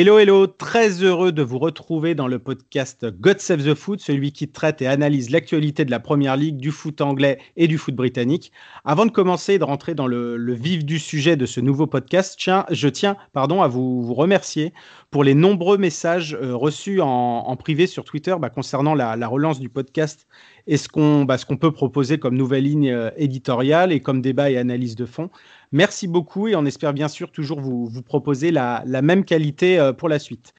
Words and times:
Hello, 0.00 0.16
hello, 0.20 0.46
très 0.46 1.02
heureux 1.02 1.32
de 1.32 1.42
vous 1.42 1.58
retrouver 1.58 2.14
dans 2.14 2.28
le 2.28 2.38
podcast 2.38 3.04
God 3.18 3.40
Save 3.40 3.64
the 3.64 3.74
Foot, 3.74 3.98
celui 4.00 4.30
qui 4.30 4.46
traite 4.46 4.80
et 4.80 4.86
analyse 4.86 5.30
l'actualité 5.30 5.84
de 5.84 5.90
la 5.90 5.98
Première 5.98 6.36
Ligue, 6.36 6.58
du 6.58 6.70
foot 6.70 7.00
anglais 7.00 7.38
et 7.56 7.66
du 7.66 7.78
foot 7.78 7.96
britannique. 7.96 8.52
Avant 8.84 9.06
de 9.06 9.10
commencer 9.10 9.54
et 9.54 9.58
de 9.58 9.64
rentrer 9.64 9.96
dans 9.96 10.06
le, 10.06 10.54
vif 10.54 10.84
du 10.84 11.00
sujet 11.00 11.34
de 11.34 11.46
ce 11.46 11.58
nouveau 11.58 11.88
podcast, 11.88 12.40
je 12.70 12.88
tiens 12.88 13.16
pardon, 13.32 13.60
à 13.60 13.66
vous, 13.66 14.14
remercier 14.14 14.72
pour 15.10 15.24
les 15.24 15.34
nombreux 15.34 15.78
messages 15.78 16.34
euh, 16.40 16.54
reçus 16.54 17.00
en, 17.00 17.56
privé 17.56 17.88
sur 17.88 18.04
Twitter 18.04 18.36
bah, 18.38 18.50
concernant 18.50 18.94
la, 18.94 19.16
la, 19.16 19.26
relance 19.26 19.58
du 19.58 19.68
podcast 19.68 20.28
et 20.68 20.76
ce 20.76 20.88
qu'on 20.88 21.24
bah, 21.24 21.38
peut 21.60 21.72
proposer 21.72 22.18
comme 22.18 22.36
nouvelle 22.36 22.64
ligne 22.64 22.92
euh, 22.92 23.10
éditoriale 23.16 23.90
et 23.90 23.98
comme 23.98 24.22
débat 24.22 24.48
et 24.48 24.58
analyse 24.58 24.94
de 24.94 25.06
fond. 25.06 25.28
Merci 25.72 26.08
beaucoup 26.08 26.48
et 26.48 26.56
on 26.56 26.64
espère 26.64 26.94
bien 26.94 27.08
sûr 27.08 27.30
toujours 27.30 27.60
vous, 27.60 28.02
proposer 28.02 28.50
la, 28.50 28.82
même 29.02 29.24
qualité 29.24 29.78
euh, 29.78 29.92
pour 29.92 30.08
la 30.08 30.18
suite. 30.18 30.54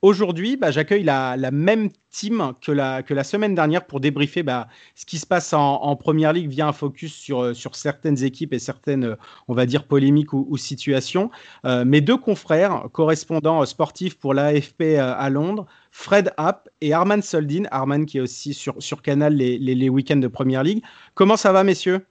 Aujourd'hui, 0.00 0.58
bah, 0.58 0.70
j'accueille 0.70 1.02
la, 1.02 1.36
même 1.50 1.88
team 2.10 2.52
que 2.60 2.72
la, 2.72 3.24
semaine 3.24 3.54
dernière 3.54 3.86
pour 3.86 4.00
débriefer 4.00 4.42
bah, 4.42 4.68
ce 4.94 5.06
qui 5.06 5.18
se 5.18 5.26
passe 5.26 5.52
en, 5.54 5.76
en, 5.82 5.96
Première 5.96 6.32
Ligue 6.34 6.48
via 6.48 6.66
un 6.66 6.72
focus 6.72 7.14
sur, 7.14 7.40
euh, 7.40 7.54
certaines 7.72 8.22
équipes 8.22 8.52
et 8.52 8.58
certaines, 8.58 9.16
on 9.48 9.54
va 9.54 9.64
dire, 9.66 9.86
polémiques 9.86 10.32
ou, 10.34 10.56
situations. 10.56 11.30
Euh, 11.64 11.84
mes 11.84 12.00
deux 12.00 12.18
confrères, 12.18 12.84
correspondants 12.92 13.64
sportifs 13.66 14.18
pour 14.18 14.34
l'AFP 14.34 14.98
à 14.98 15.28
Londres, 15.30 15.66
Fred 15.90 16.32
Happ 16.36 16.68
et 16.80 16.92
Arman 16.92 17.22
Soldin. 17.22 17.64
Arman 17.70 18.04
qui 18.06 18.18
est 18.18 18.22
aussi 18.22 18.54
sur, 18.54 19.02
Canal 19.02 19.34
les 19.34 19.88
week-ends 19.88 20.16
de 20.16 20.28
Première 20.28 20.62
Ligue. 20.62 20.82
Comment 21.14 21.36
ça 21.36 21.52
va, 21.52 21.64
messieurs? 21.64 22.06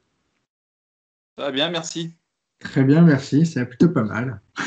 Ça 1.38 1.46
va 1.46 1.52
bien, 1.52 1.70
merci. 1.70 2.14
Très 2.64 2.84
bien, 2.84 3.02
merci. 3.02 3.46
C'est 3.46 3.66
plutôt 3.66 3.90
pas 3.90 4.04
mal. 4.04 4.40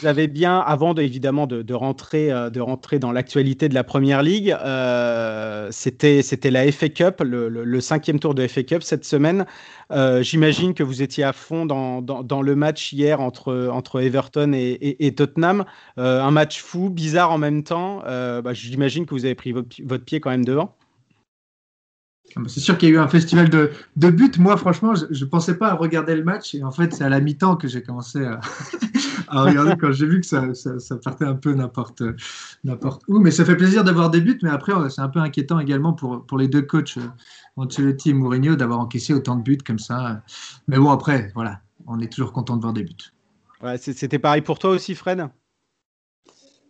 vous 0.00 0.06
avez 0.06 0.28
bien, 0.28 0.58
avant 0.58 0.94
de, 0.94 1.02
évidemment 1.02 1.46
de, 1.46 1.74
rentrer, 1.74 2.32
euh, 2.32 2.50
de 2.50 2.60
rentrer 2.60 2.98
dans 2.98 3.12
l'actualité 3.12 3.68
de 3.68 3.74
la 3.74 3.84
Première 3.84 4.22
Ligue, 4.22 4.56
euh, 4.64 5.68
c'était 5.70 6.50
la 6.50 6.70
FA 6.72 6.88
Cup, 6.88 7.22
le, 7.24 7.80
cinquième 7.80 8.18
tour 8.18 8.34
de 8.34 8.46
FA 8.46 8.62
Cup 8.62 8.82
cette 8.82 9.04
semaine. 9.04 9.46
Euh, 9.92 10.22
J'imagine 10.22 10.74
que 10.74 10.82
vous 10.82 11.02
étiez 11.02 11.24
à 11.24 11.32
fond 11.32 11.66
dans, 11.66 12.00
dans, 12.02 12.42
le 12.42 12.56
match 12.56 12.92
hier 12.92 13.20
entre, 13.20 13.68
entre 13.72 14.00
Everton 14.00 14.52
et, 14.54 15.14
Tottenham. 15.14 15.64
Euh, 15.98 16.22
un 16.22 16.30
match 16.30 16.60
fou, 16.60 16.90
bizarre 16.90 17.30
en 17.30 17.38
même 17.38 17.62
temps. 17.62 18.02
Bah, 18.06 18.52
J'imagine 18.52 19.06
que 19.06 19.14
vous 19.14 19.24
avez 19.24 19.34
pris 19.34 19.52
votre 19.52 20.04
pied 20.04 20.20
quand 20.20 20.30
même 20.30 20.44
devant. 20.44 20.75
Ah 22.36 22.40
bah, 22.40 22.46
c'est 22.48 22.60
sûr 22.60 22.76
qu'il 22.76 22.90
y 22.90 22.92
a 22.92 22.94
eu 22.94 22.98
un 22.98 23.08
festival 23.08 23.48
de, 23.48 23.70
de 23.96 24.10
buts. 24.10 24.30
Moi, 24.38 24.58
franchement, 24.58 24.94
je 24.94 25.24
ne 25.24 25.30
pensais 25.30 25.56
pas 25.56 25.70
à 25.70 25.74
regarder 25.74 26.14
le 26.14 26.22
match. 26.22 26.54
Et 26.54 26.62
en 26.62 26.70
fait, 26.70 26.92
c'est 26.92 27.02
à 27.02 27.08
la 27.08 27.20
mi-temps 27.20 27.56
que 27.56 27.66
j'ai 27.66 27.82
commencé 27.82 28.22
à, 28.24 28.40
regarder 29.42 29.74
quand 29.80 29.90
j'ai 29.92 30.06
vu 30.06 30.20
que 30.20 30.26
ça, 30.26 30.52
ça, 30.54 30.96
partait 30.96 31.24
un 31.24 31.34
peu 31.34 31.54
n'importe 31.54 32.02
où. 33.08 33.18
Mais 33.20 33.30
ça 33.30 33.46
fait 33.46 33.56
plaisir 33.56 33.84
d'avoir 33.84 34.10
des 34.10 34.20
buts. 34.20 34.38
Mais 34.42 34.50
après, 34.50 34.72
c'est 34.90 35.00
un 35.00 35.08
peu 35.08 35.20
inquiétant 35.20 35.58
également 35.58 35.94
pour, 35.94 36.36
les 36.36 36.48
deux 36.48 36.62
coachs, 36.62 36.98
Ancelotti 37.56 38.10
et 38.10 38.14
Mourinho, 38.14 38.54
d'avoir 38.54 38.80
encaissé 38.80 39.14
autant 39.14 39.36
de 39.36 39.42
buts 39.42 39.58
comme 39.66 39.78
ça. 39.78 40.22
Mais 40.68 40.76
bon, 40.76 40.90
après, 40.90 41.32
voilà, 41.34 41.60
on 41.86 42.00
est 42.00 42.12
toujours 42.12 42.32
content 42.34 42.56
de 42.56 42.60
voir 42.60 42.74
des 42.74 42.84
buts. 42.84 43.12
C'était 43.78 44.18
pareil 44.18 44.42
pour 44.42 44.58
toi 44.58 44.70
aussi, 44.70 44.94
Fred? 44.94 45.26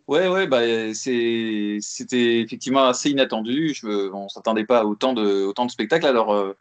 Ouais, 0.07 0.29
ouais, 0.29 0.47
bah, 0.47 0.61
c'était 0.93 2.39
effectivement 2.39 2.85
assez 2.85 3.09
inattendu. 3.09 3.75
On 3.83 4.23
ne 4.23 4.29
s'attendait 4.29 4.65
pas 4.65 4.79
à 4.79 4.85
autant 4.85 5.13
de, 5.13 5.43
autant 5.43 5.65
de 5.65 5.71
spectacles. 5.71 6.05
Alors, 6.05 6.33
euh, 6.33 6.53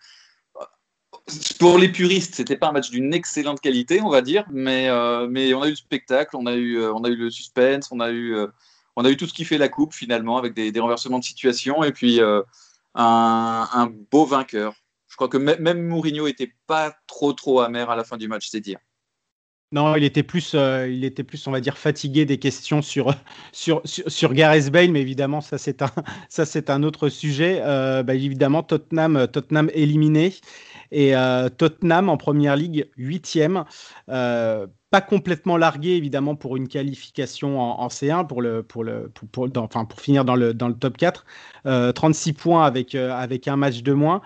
pour 1.60 1.78
les 1.78 1.88
puristes, 1.88 2.34
c'était 2.34 2.56
pas 2.56 2.68
un 2.68 2.72
match 2.72 2.90
d'une 2.90 3.14
excellente 3.14 3.60
qualité, 3.60 4.00
on 4.02 4.08
va 4.08 4.20
dire, 4.20 4.44
mais, 4.50 4.88
euh, 4.88 5.28
mais 5.30 5.54
on 5.54 5.62
a 5.62 5.68
eu 5.68 5.70
le 5.70 5.76
spectacle, 5.76 6.36
on 6.36 6.46
a 6.46 6.54
eu, 6.54 6.78
euh, 6.78 6.92
on 6.92 7.04
a 7.04 7.08
eu 7.08 7.14
le 7.14 7.30
suspense, 7.30 7.88
on 7.92 8.00
a 8.00 8.10
eu, 8.10 8.36
on 8.96 9.04
a 9.04 9.10
eu 9.10 9.16
tout 9.16 9.26
ce 9.28 9.34
qui 9.34 9.44
fait 9.44 9.58
la 9.58 9.68
coupe 9.68 9.94
finalement, 9.94 10.38
avec 10.38 10.54
des, 10.54 10.72
des 10.72 10.80
renversements 10.80 11.20
de 11.20 11.24
situation 11.24 11.84
et 11.84 11.92
puis 11.92 12.20
un, 12.20 12.44
un, 12.94 13.86
beau 14.10 14.24
vainqueur. 14.26 14.74
Je 15.08 15.14
crois 15.16 15.28
que 15.28 15.38
même 15.38 15.86
Mourinho 15.86 16.26
était 16.26 16.52
pas 16.66 16.96
trop 17.06 17.32
trop 17.32 17.60
amer 17.60 17.90
à 17.90 17.96
la 17.96 18.04
fin 18.04 18.16
du 18.16 18.28
match, 18.28 18.48
c'est 18.50 18.60
dire. 18.60 18.78
Non, 19.72 19.96
il 19.96 20.04
était 20.04 20.22
plus, 20.22 20.52
euh, 20.54 20.88
il 20.88 21.04
était 21.04 21.24
plus, 21.24 21.44
on 21.48 21.50
va 21.50 21.60
dire, 21.60 21.76
fatigué 21.76 22.24
des 22.24 22.38
questions 22.38 22.82
sur 22.82 23.12
sur 23.52 23.82
sur, 23.84 24.32
Gareth 24.32 24.70
Bale, 24.70 24.92
mais 24.92 25.00
évidemment, 25.00 25.40
ça 25.40 25.58
c'est 25.58 25.82
un 26.70 26.82
autre 26.84 27.08
sujet. 27.08 27.60
Euh, 27.62 28.02
bah, 28.04 28.14
évidemment, 28.14 28.62
Tottenham, 28.62 29.26
Tottenham 29.26 29.68
éliminé 29.74 30.32
et 30.90 31.16
euh, 31.16 31.48
Tottenham 31.48 32.08
en 32.08 32.16
première 32.16 32.56
ligue 32.56 32.88
huitième. 32.96 33.64
Euh, 34.08 34.66
pas 34.90 35.00
complètement 35.00 35.56
largué 35.56 35.96
évidemment 35.96 36.36
pour 36.36 36.56
une 36.56 36.68
qualification 36.68 37.60
en, 37.60 37.80
en 37.80 37.88
C1 37.88 38.26
pour 38.26 38.40
le 38.40 38.62
pour 38.62 38.84
le 38.84 39.10
pour, 39.32 39.48
finir 39.98 40.24
dans 40.24 40.36
le 40.36 40.54
top 40.54 40.96
4 40.96 41.26
euh, 41.66 41.92
36 41.92 42.32
points 42.34 42.64
avec 42.64 42.94
un 42.94 43.56
match 43.56 43.82
de 43.82 43.92
moins 43.92 44.22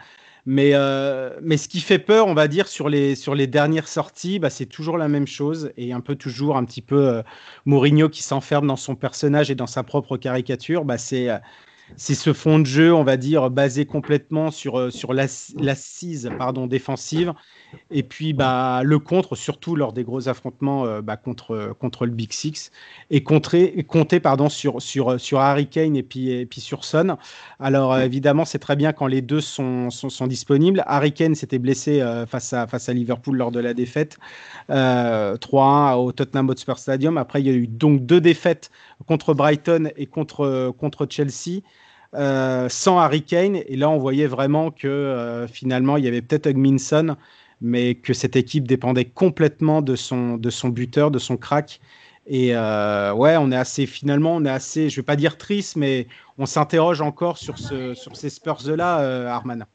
mais, 0.47 0.71
euh, 0.75 1.39
mais 1.43 1.57
ce 1.57 1.69
qui 1.69 1.81
fait 1.81 1.99
peur, 1.99 2.27
on 2.27 2.35
va 2.35 2.49
dire, 2.49 2.69
sur 2.69 2.89
les, 2.89 3.15
sur 3.15 3.35
les 3.35 3.47
dernières 3.47 3.89
sorties, 3.89 4.39
bah, 4.39 4.51
c'est 4.51 4.67
toujours 4.67 4.99
la 4.99 5.09
même 5.09 5.27
chose 5.27 5.73
et 5.77 5.93
un 5.93 6.01
peu 6.01 6.17
toujours 6.17 6.57
un 6.57 6.65
petit 6.65 6.83
peu 6.83 7.09
euh, 7.09 7.23
Mourinho 7.67 8.09
qui 8.09 8.23
s'enferme 8.23 8.67
dans 8.67 8.77
son 8.77 8.95
personnage 8.97 9.51
et 9.51 9.55
dans 9.55 9.67
sa 9.67 9.83
propre 9.83 10.17
caricature. 10.17 10.85
Bah, 10.85 10.99
c'est 10.99 11.29
c'est 11.97 12.15
ce 12.15 12.33
fond 12.33 12.59
de 12.59 12.67
jeu, 12.67 12.95
on 12.95 13.05
va 13.05 13.17
dire, 13.17 13.51
basé 13.51 13.87
complètement 13.87 14.51
sur, 14.51 14.93
sur 14.93 15.13
l'assise 15.13 16.31
pardon, 16.39 16.67
défensive. 16.67 17.35
Et 17.91 18.03
puis 18.03 18.33
bah, 18.33 18.83
le 18.85 18.99
contre, 18.99 19.37
surtout 19.37 19.77
lors 19.77 19.93
des 19.93 20.05
gros 20.05 20.29
affrontements 20.29 20.87
euh, 20.87 21.03
bah, 21.03 21.17
contre, 21.17 21.75
contre 21.79 22.07
le 22.07 22.13
Big 22.13 22.33
Six, 22.33 22.71
et 23.11 23.23
compter, 23.23 24.21
pardon, 24.21 24.49
sur, 24.49 24.81
sur, 24.83 25.21
sur 25.21 25.41
Harry 25.41 25.67
Kane 25.69 25.97
et 25.97 26.03
puis, 26.03 26.31
et 26.31 26.47
puis 26.47 26.61
sur 26.61 26.85
Son. 26.85 27.17
Alors 27.59 27.93
euh, 27.93 28.01
évidemment, 28.01 28.45
c'est 28.45 28.59
très 28.59 28.77
bien 28.77 28.93
quand 28.93 29.07
les 29.07 29.23
deux 29.23 29.41
sont, 29.41 29.91
sont, 29.91 30.27
disponibles. 30.27 30.83
Harry 30.87 31.13
Kane 31.13 31.35
s'était 31.35 31.59
blessé 31.59 32.01
euh, 32.01 32.27
face, 32.27 32.53
à, 32.53 32.67
face 32.67 32.89
à 32.89 32.93
Liverpool 32.93 33.37
lors 33.37 33.51
de 33.51 33.61
la 33.61 33.75
défaite 33.75 34.19
3-1 34.69 35.95
au 35.97 36.13
Tottenham 36.13 36.49
Hotspur 36.49 36.79
Stadium. 36.79 37.19
Après, 37.19 37.41
il 37.41 37.47
y 37.47 37.51
a 37.51 37.55
eu 37.55 37.67
donc 37.67 38.05
deux 38.07 38.21
défaites 38.21 38.71
contre 39.07 39.35
Brighton 39.35 39.91
et 39.97 40.07
contre, 40.07 41.07
Chelsea. 41.09 41.63
Euh, 42.15 42.69
sans 42.69 42.99
Harry 42.99 43.23
Kane. 43.23 43.57
Et 43.69 43.77
là, 43.77 43.89
on 43.89 43.99
voyait 43.99 44.27
vraiment 44.27 44.73
que 44.73 44.89
euh, 44.89 45.47
finalement, 45.47 45.97
il 45.97 46.05
y 46.05 46.09
avait 46.09 46.23
peut-être 46.23 46.49
Hugminson, 46.49 47.17
mais 47.61 47.95
que 47.95 48.15
cette 48.15 48.35
équipe 48.35 48.67
dépendait 48.67 49.05
complètement 49.05 49.81
de 49.81 49.95
son, 49.95 50.39
buteur, 50.65 51.13
de 51.13 51.21
son 51.21 51.37
crack. 51.37 51.81
Et 52.27 52.57
euh, 52.57 53.13
ouais, 53.15 53.37
on 53.37 53.53
est 53.53 53.57
assez, 53.57 53.87
finalement, 53.87 54.35
on 54.35 54.45
est 54.45 54.51
assez, 54.51 54.91
je 54.91 54.97
vais 54.97 55.05
pas 55.05 55.15
dire 55.15 55.39
triste, 55.39 55.77
mais 55.77 56.09
on 56.37 56.47
s'interroge 56.47 57.01
encore 57.01 57.39
sur, 57.39 57.57
sur 57.59 58.17
ces 58.17 58.31
Spurs-là, 58.31 59.33
Arman. 59.33 59.67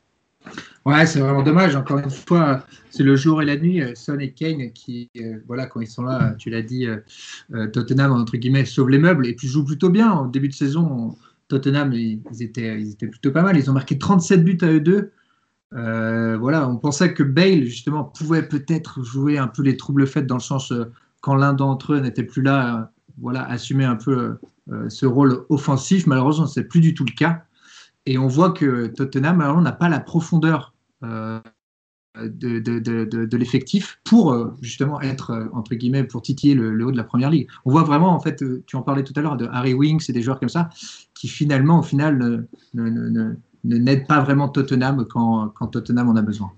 Ouais, 0.86 1.06
c'est 1.06 1.20
vraiment 1.20 1.42
dommage. 1.42 1.76
Encore 1.76 2.00
une 2.00 2.10
fois, 2.10 2.64
c'est 2.92 3.04
le 3.04 3.16
jour 3.16 3.42
et 3.42 3.46
la 3.46 3.58
nuit. 3.58 3.82
Son 3.96 4.20
et 4.20 4.32
Kane 4.32 4.72
qui, 4.72 5.10
euh, 5.18 5.38
voilà, 5.48 5.66
quand 5.66 5.82
ils 5.82 5.88
sont 5.88 6.04
là, 6.04 6.36
tu 6.38 6.50
l'as 6.50 6.62
dit, 6.62 6.88
euh, 6.88 7.68
Tottenham, 7.68 8.12
entre 8.12 8.38
guillemets, 8.38 8.66
sauve 8.66 8.90
les 8.90 9.00
meubles 9.00 9.26
et 9.26 9.34
puis 9.34 9.48
joue 9.48 9.66
plutôt 9.66 9.90
bien. 9.90 10.12
En 10.12 10.26
début 10.26 10.48
de 10.48 10.54
saison, 10.54 10.88
on, 10.92 11.16
Tottenham, 11.48 11.94
ils 11.94 12.22
étaient, 12.42 12.80
ils 12.80 12.92
étaient 12.92 13.08
plutôt 13.08 13.32
pas 13.32 13.42
mal. 13.42 13.58
Ils 13.58 13.70
ont 13.70 13.74
marqué 13.74 13.98
37 13.98 14.44
buts 14.44 14.58
à 14.62 14.68
eux 14.68 14.80
deux. 14.80 15.12
Euh, 15.74 16.38
voilà, 16.38 16.70
on 16.70 16.78
pensait 16.78 17.14
que 17.14 17.24
Bale, 17.24 17.64
justement, 17.64 18.04
pouvait 18.04 18.48
peut-être 18.48 19.04
jouer 19.04 19.38
un 19.38 19.48
peu 19.48 19.62
les 19.62 19.78
troubles 19.78 20.08
faits 20.08 20.26
dans 20.26 20.36
le 20.36 20.42
sens 20.42 20.72
euh, 20.72 20.92
quand 21.22 21.36
l'un 21.36 21.54
d'entre 21.54 21.94
eux 21.94 22.00
n'était 22.00 22.24
plus 22.24 22.42
là, 22.42 22.78
euh, 22.78 22.84
voilà, 23.20 23.46
assumer 23.50 23.86
un 23.86 23.96
peu 23.96 24.38
euh, 24.72 24.90
ce 24.90 25.06
rôle 25.06 25.46
offensif. 25.50 26.08
Malheureusement, 26.08 26.48
c'est 26.48 26.64
plus 26.64 26.82
du 26.82 26.94
tout 26.94 27.06
le 27.06 27.12
cas. 27.12 27.45
Et 28.06 28.18
on 28.18 28.28
voit 28.28 28.52
que 28.52 28.88
Tottenham, 28.88 29.38
n'a 29.62 29.72
pas 29.72 29.90
la 29.90 30.00
profondeur 30.00 30.74
euh, 31.04 31.40
de, 32.18 33.38
l'effectif 33.38 34.00
pour 34.04 34.32
euh, 34.32 34.54
justement 34.62 35.02
être, 35.02 35.50
entre 35.54 35.76
guillemets, 35.76 36.04
pour 36.04 36.22
titiller 36.22 36.54
le, 36.54 36.86
haut 36.86 36.92
de 36.92 36.98
la 36.98 37.04
première 37.04 37.30
ligue. 37.30 37.48
On 37.66 37.72
voit 37.72 37.84
vraiment, 37.84 38.14
en 38.14 38.20
fait, 38.20 38.44
tu 38.66 38.76
en 38.76 38.82
parlais 38.82 39.04
tout 39.04 39.14
à 39.16 39.22
l'heure 39.22 39.38
de 39.38 39.48
Harry 39.52 39.74
Winks 39.74 40.10
et 40.10 40.14
des 40.14 40.22
joueurs 40.22 40.40
comme 40.40 40.50
ça, 40.50 40.70
qui 41.14 41.28
finalement, 41.28 41.80
au 41.80 41.84
final, 41.84 42.18
ne, 42.18 42.48
ne, 42.74 42.90
ne, 42.90 43.36
ne 43.66 43.78
n'aide 43.78 44.08
pas 44.08 44.22
vraiment 44.22 44.48
Tottenham 44.50 45.06
quand, 45.06 45.50
Tottenham 45.72 46.10
en 46.10 46.16
a 46.16 46.22
besoin. 46.22 46.52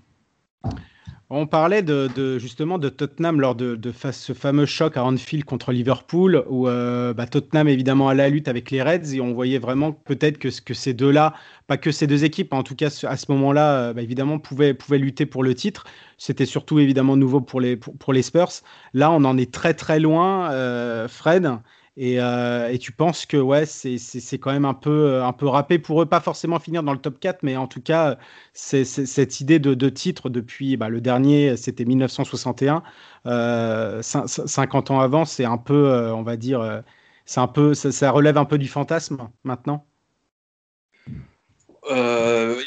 On 1.30 1.46
parlait 1.46 1.82
de, 1.82 2.38
justement 2.38 2.78
de 2.78 2.88
Tottenham 2.88 3.38
lors 3.38 3.54
de, 3.54 3.78
ce 4.12 4.32
fameux 4.32 4.64
choc 4.64 4.96
à 4.96 5.04
Anfield 5.04 5.44
contre 5.44 5.72
Liverpool, 5.72 6.42
où 6.48 6.68
euh, 6.68 7.12
bah, 7.12 7.26
Tottenham 7.26 7.68
évidemment 7.68 8.08
à 8.08 8.14
la 8.14 8.30
lutte 8.30 8.48
avec 8.48 8.70
les 8.70 8.82
Reds, 8.82 9.14
et 9.14 9.20
on 9.20 9.34
voyait 9.34 9.58
vraiment 9.58 9.92
peut-être 9.92 10.38
que, 10.38 10.48
que 10.62 10.72
ces 10.72 10.94
deux-là, 10.94 11.34
pas 11.66 11.76
que 11.76 11.90
ces 11.92 12.06
deux 12.06 12.24
équipes, 12.24 12.54
en 12.54 12.62
tout 12.62 12.74
cas 12.74 12.86
à 12.86 13.16
ce 13.18 13.26
moment-là, 13.32 13.90
euh, 13.90 13.92
bah, 13.92 14.00
évidemment 14.00 14.38
pouvaient, 14.38 14.72
pouvaient 14.72 14.96
lutter 14.96 15.26
pour 15.26 15.42
le 15.42 15.54
titre. 15.54 15.84
C'était 16.16 16.46
surtout 16.46 16.78
évidemment 16.78 17.14
nouveau 17.14 17.42
pour 17.42 17.60
les, 17.60 17.76
pour, 17.76 18.14
les 18.14 18.22
Spurs. 18.22 18.62
Là, 18.94 19.10
on 19.10 19.22
en 19.24 19.36
est 19.36 19.52
très 19.52 19.74
très 19.74 20.00
loin, 20.00 20.50
euh, 20.52 21.08
Fred. 21.08 21.58
Euh, 22.00 22.68
et, 22.68 22.78
tu 22.78 22.92
penses 22.92 23.26
que 23.26 23.36
ouais, 23.36 23.66
c'est 23.66 24.38
quand 24.38 24.52
même 24.52 24.64
un 24.64 24.74
peu, 24.74 24.90
euh, 24.90 25.24
un 25.24 25.32
peu 25.32 25.46
râpé 25.48 25.80
pour 25.80 26.00
eux, 26.00 26.06
pas 26.06 26.20
forcément 26.20 26.60
finir 26.60 26.84
dans 26.84 26.92
le 26.92 26.98
top 26.98 27.18
4, 27.18 27.42
mais 27.42 27.56
en 27.56 27.66
tout 27.66 27.80
cas, 27.80 28.18
cette 28.52 29.40
idée 29.40 29.58
de, 29.58 29.74
de 29.74 29.88
titre 29.88 30.28
depuis 30.28 30.76
bah, 30.76 30.88
le 30.88 31.00
dernier, 31.00 31.56
c'était 31.56 31.84
1961, 31.84 32.82
50 33.24 34.90
ans 34.90 35.00
avant, 35.00 35.24
c'est 35.24 35.44
un 35.44 35.58
peu, 35.58 35.88
euh, 35.90 36.14
on 36.14 36.22
va 36.22 36.36
dire, 36.36 36.82
c'est 37.24 37.40
un 37.40 37.48
peu, 37.48 37.74
ça, 37.74 38.10
relève 38.12 38.38
un 38.38 38.44
peu 38.44 38.58
du 38.58 38.68
fantasme 38.68 39.28
maintenant? 39.44 39.84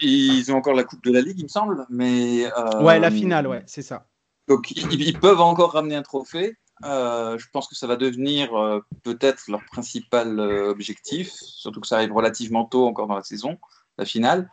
ils 0.04 0.48
ont 0.50 0.56
encore 0.56 0.74
la 0.74 0.84
Coupe 0.84 1.04
de 1.04 1.12
la 1.12 1.22
Ligue, 1.22 1.38
il 1.38 1.44
me 1.44 1.48
semble, 1.48 1.86
mais. 1.90 2.48
ouais, 2.82 3.00
la 3.00 3.12
finale, 3.12 3.48
ouais, 3.48 3.64
c'est 3.66 3.84
ça. 3.84 4.08
Donc 4.48 4.72
ils, 4.72 5.18
peuvent 5.18 5.40
encore 5.40 5.74
ramener 5.74 5.96
un 5.96 6.02
trophée. 6.02 6.58
Euh, 6.86 7.38
je 7.38 7.48
pense 7.52 7.68
que 7.68 7.76
ça 7.76 7.88
va 7.88 7.96
devenir 7.96 8.56
euh, 8.56 8.80
peut-être 9.04 9.48
leur 9.48 9.64
principal 9.66 10.40
euh, 10.40 10.70
objectif, 10.70 11.32
surtout 11.32 11.82
que 11.82 11.88
ça 11.88 11.98
arrive 11.98 12.14
relativement 12.14 12.66
tôt 12.66 12.88
encore 12.88 13.08
dans 13.08 13.16
la 13.16 13.24
saison, 13.24 13.60
la 13.98 14.06
finale. 14.06 14.50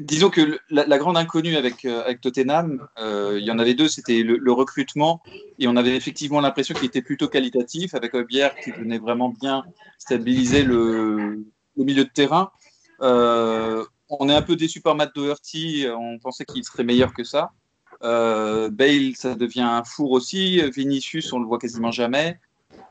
disons 0.00 0.30
que 0.30 0.58
la, 0.70 0.98
grande 0.98 1.16
inconnue 1.16 1.56
avec, 1.56 1.84
avec 1.84 2.20
Tottenham, 2.20 2.88
il 2.98 3.44
y 3.44 3.50
en 3.50 3.58
avait 3.58 3.74
deux, 3.74 3.88
c'était 3.88 4.22
le, 4.22 4.52
recrutement, 4.52 5.22
et 5.58 5.68
on 5.68 5.76
avait 5.76 5.96
effectivement 5.96 6.40
l'impression 6.40 6.74
qu'il 6.74 6.86
était 6.86 7.02
plutôt 7.02 7.28
qualitatif, 7.28 7.94
avec 7.94 8.16
Bière 8.16 8.54
qui 8.56 8.70
venait 8.70 8.98
vraiment 8.98 9.28
bien 9.28 9.64
stabiliser 9.98 10.62
le, 10.62 11.44
le 11.76 11.84
milieu 11.84 12.04
de 12.04 12.10
terrain. 12.10 12.50
on 13.00 14.28
est 14.28 14.34
un 14.34 14.42
peu 14.42 14.56
déçu 14.56 14.80
par 14.80 14.94
Matt 14.94 15.14
Doherty, 15.14 15.86
on 15.94 16.18
pensait 16.18 16.44
qu'il 16.44 16.64
serait 16.64 16.84
meilleur 16.84 17.12
que 17.12 17.24
ça. 17.24 17.50
Euh, 18.02 18.70
Bale, 18.70 19.16
ça 19.16 19.34
devient 19.34 19.62
un 19.62 19.84
four 19.84 20.12
aussi. 20.12 20.60
Vinicius, 20.70 21.32
on 21.32 21.38
le 21.38 21.46
voit 21.46 21.58
quasiment 21.58 21.90
jamais. 21.90 22.38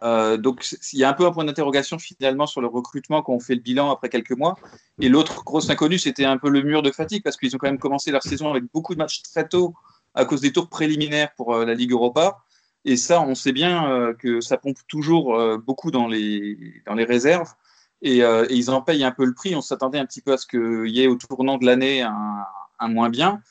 Euh, 0.04 0.38
donc 0.38 0.63
il 0.94 1.00
y 1.00 1.04
a 1.04 1.09
un 1.09 1.13
peu 1.13 1.25
un 1.25 1.31
point 1.31 1.44
d'interrogation 1.44 1.98
finalement 1.98 2.45
sur 2.45 2.62
le 2.62 2.68
recrutement 2.68 3.24
quand 3.24 3.33
on 3.33 3.39
fait 3.39 3.56
le 3.56 3.62
bilan 3.62 3.92
après 3.92 4.09
quelques 4.09 4.31
mois. 4.31 4.57
Et 5.00 5.09
l'autre 5.09 5.44
grosse 5.44 5.69
inconnue, 5.69 5.98
c'était 5.98 6.25
un 6.25 6.38
peu 6.38 6.50
le 6.50 6.62
mur 6.62 6.81
de 6.81 6.92
fatigue 6.92 7.24
parce 7.24 7.38
qu'ils 7.38 7.56
ont 7.56 7.59
quand 7.59 7.68
même 7.68 7.80
commencé 7.80 8.12
leur 8.12 8.24
saison 8.24 8.50
avec 8.50 8.65
beaucoup 8.74 8.94
de 8.94 9.00
matchs 9.00 9.21
très 9.24 9.48
tôt 9.48 9.74
à 10.13 10.25
cause 10.25 10.42
des 10.42 10.51
tours 10.51 10.69
préliminaires 10.69 11.33
pour 11.36 11.56
euh, 11.56 11.65
la 11.65 11.74
Ligue 11.74 11.92
Europa. 11.92 12.44
Et 12.86 12.95
ça, 12.95 13.21
on 13.21 13.36
sait 13.36 13.51
bien 13.51 14.13
que 14.18 14.39
ça 14.39 14.56
pompe 14.56 14.77
toujours 14.88 15.38
beaucoup 15.57 15.92
dans 15.92 16.07
les, 16.07 16.81
dans 16.86 16.94
les 16.94 17.03
réserves. 17.03 17.53
Et, 18.01 18.21
ils 18.50 18.69
en 18.69 18.81
payent 18.81 19.03
un 19.03 19.12
peu 19.12 19.25
le 19.25 19.33
prix. 19.33 19.56
On 19.57 19.62
s'attendait 19.62 20.00
un 20.00 20.06
petit 20.06 20.21
peu 20.21 20.31
à 20.31 20.38
ce 20.38 20.48
qu'il 20.48 20.95
y 20.95 21.01
ait 21.01 21.07
au 21.07 21.15
tournant 21.15 21.57
de 21.57 21.65
l'année 21.65 22.01
un, 22.01 22.45
un 22.80 22.88
moins 22.88 23.10
bien 23.10 23.42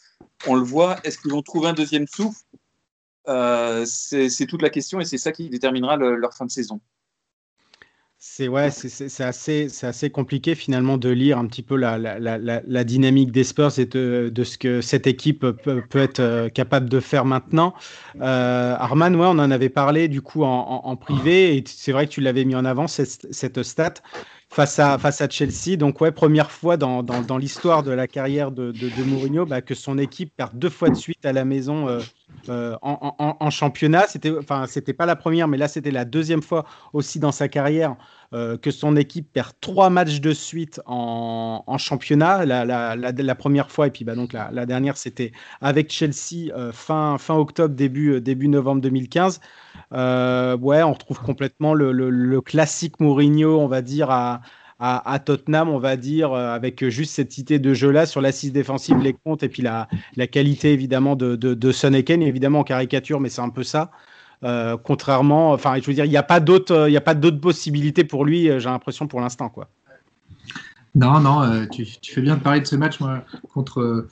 on 0.46 0.54
le 0.54 0.62
voit. 0.62 0.96
Est-ce 1.04 1.18
qu'ils 1.18 1.30
vont 1.30 1.42
trouver 1.42 1.68
un 1.68 1.72
deuxième 1.72 2.06
souffle 2.06 2.42
euh, 3.28 3.84
C'est 3.86 4.46
toute 4.46 4.62
la 4.62 4.70
question 4.70 5.00
et 5.00 5.04
c'est 5.04 5.18
ça 5.18 5.32
qui 5.32 5.48
déterminera 5.48 5.96
leur 5.96 6.34
fin 6.34 6.46
de 6.46 6.50
saison. 6.50 6.80
C'est 8.18 8.48
ouais, 8.48 8.70
c'est 8.70 9.22
assez, 9.22 10.10
compliqué 10.10 10.54
finalement 10.54 10.96
de 10.96 11.10
lire 11.10 11.38
un 11.38 11.46
petit 11.46 11.62
peu 11.62 11.76
la, 11.76 11.98
la, 11.98 12.84
dynamique 12.84 13.30
des 13.30 13.44
Spurs 13.44 13.78
et 13.78 13.84
de, 13.84 14.44
ce 14.44 14.58
que 14.58 14.80
cette 14.80 15.06
équipe 15.06 15.46
peut, 15.50 15.84
être 15.92 16.20
euh, 16.20 16.48
capable 16.48 16.88
de 16.88 16.98
faire 16.98 17.24
maintenant. 17.24 17.74
Euh, 18.20 18.74
Arman, 18.78 19.14
ouais, 19.14 19.26
on 19.26 19.38
en 19.38 19.50
avait 19.50 19.68
parlé 19.68 20.08
du 20.08 20.22
coup 20.22 20.44
en, 20.44 20.96
privé 20.96 21.56
et 21.56 21.64
c'est 21.66 21.92
vrai 21.92 22.06
que 22.06 22.12
tu 22.12 22.20
l'avais 22.20 22.44
mis 22.44 22.56
en 22.56 22.64
avant 22.64 22.88
cette, 22.88 23.32
cette 23.32 23.62
stat 23.62 23.94
face 24.48 24.78
à, 24.78 24.96
face 24.98 25.20
à 25.20 25.28
Chelsea. 25.28 25.76
Donc, 25.76 26.00
ouais, 26.00 26.12
première 26.12 26.50
fois 26.50 26.76
dans, 26.76 27.02
dans, 27.02 27.38
l'histoire 27.38 27.82
de 27.82 27.90
la 27.90 28.06
carrière 28.06 28.50
de, 28.52 28.70
de, 28.72 29.02
Mourinho 29.04 29.44
bah, 29.44 29.60
que 29.60 29.74
son 29.74 29.98
équipe 29.98 30.32
perd 30.36 30.56
deux 30.58 30.70
fois 30.70 30.88
de 30.88 30.94
suite 30.94 31.24
à 31.26 31.32
la 31.32 31.44
maison 31.44 31.88
euh, 31.88 32.00
euh, 32.48 32.76
en, 32.80 33.50
championnat. 33.50 34.06
C'était, 34.08 34.30
enfin, 34.30 34.66
c'était 34.66 34.92
pas 34.92 35.06
la 35.06 35.16
première, 35.16 35.48
mais 35.48 35.56
là, 35.56 35.68
c'était 35.68 35.90
la 35.90 36.04
deuxième 36.04 36.42
fois 36.42 36.64
aussi 36.92 37.18
dans 37.18 37.32
sa 37.32 37.48
carrière 37.48 37.96
euh, 38.32 38.56
que 38.56 38.70
son 38.70 38.96
équipe 38.96 39.32
perd 39.32 39.52
trois 39.60 39.90
matchs 39.90 40.20
de 40.20 40.32
suite 40.32 40.80
en, 40.86 41.76
championnat. 41.78 42.46
La, 42.46 42.64
la, 42.64 42.96
la, 42.96 43.34
première 43.34 43.70
fois, 43.70 43.88
et 43.88 43.90
puis 43.90 44.04
bah, 44.04 44.14
donc 44.14 44.32
la, 44.32 44.66
dernière, 44.66 44.96
c'était 44.96 45.32
avec 45.60 45.92
Chelsea 45.92 46.52
fin, 46.72 47.18
fin 47.18 47.34
octobre, 47.34 47.74
début, 47.74 48.20
début 48.20 48.48
novembre 48.48 48.80
2015. 48.80 49.40
Euh, 49.92 50.56
ouais, 50.56 50.82
on 50.82 50.92
retrouve 50.92 51.20
complètement 51.20 51.74
le, 51.74 52.40
classique 52.40 53.00
Mourinho, 53.00 53.60
on 53.60 53.68
va 53.68 53.82
dire, 53.82 54.10
à, 54.10 54.40
à, 54.78 55.18
Tottenham, 55.18 55.68
on 55.68 55.78
va 55.78 55.96
dire, 55.96 56.32
euh, 56.32 56.54
avec 56.54 56.86
juste 56.88 57.14
cette 57.14 57.38
idée 57.38 57.58
de 57.58 57.72
jeu-là 57.72 58.06
sur 58.06 58.20
l'assise 58.20 58.52
défensive, 58.52 58.98
les 58.98 59.12
comptes, 59.12 59.42
et 59.42 59.48
puis 59.48 59.62
la, 59.62 59.88
la 60.16 60.26
qualité 60.26 60.72
évidemment 60.72 61.16
de, 61.16 61.36
de, 61.36 61.54
de 61.54 61.72
Son 61.72 61.92
évidemment 61.94 62.60
en 62.60 62.64
caricature, 62.64 63.20
mais 63.20 63.28
c'est 63.28 63.42
un 63.42 63.50
peu 63.50 63.62
ça. 63.62 63.90
Euh, 64.44 64.76
contrairement, 64.76 65.52
enfin, 65.52 65.76
je 65.80 65.86
veux 65.86 65.94
dire, 65.94 66.04
il 66.04 66.10
n'y 66.10 66.16
a 66.16 66.22
pas 66.22 66.40
d'autres, 66.40 66.88
il 66.90 66.96
a 66.96 67.00
pas 67.00 67.14
d'autres 67.14 67.40
possibilités 67.40 68.04
pour 68.04 68.24
lui. 68.24 68.44
J'ai 68.44 68.68
l'impression 68.68 69.06
pour 69.06 69.20
l'instant, 69.20 69.48
quoi. 69.48 69.68
Non, 70.94 71.20
non, 71.20 71.66
tu, 71.70 71.84
tu, 72.00 72.14
fais 72.14 72.22
bien 72.22 72.36
de 72.36 72.40
parler 72.40 72.60
de 72.60 72.66
ce 72.66 72.74
match 72.74 72.98
contre 73.52 74.06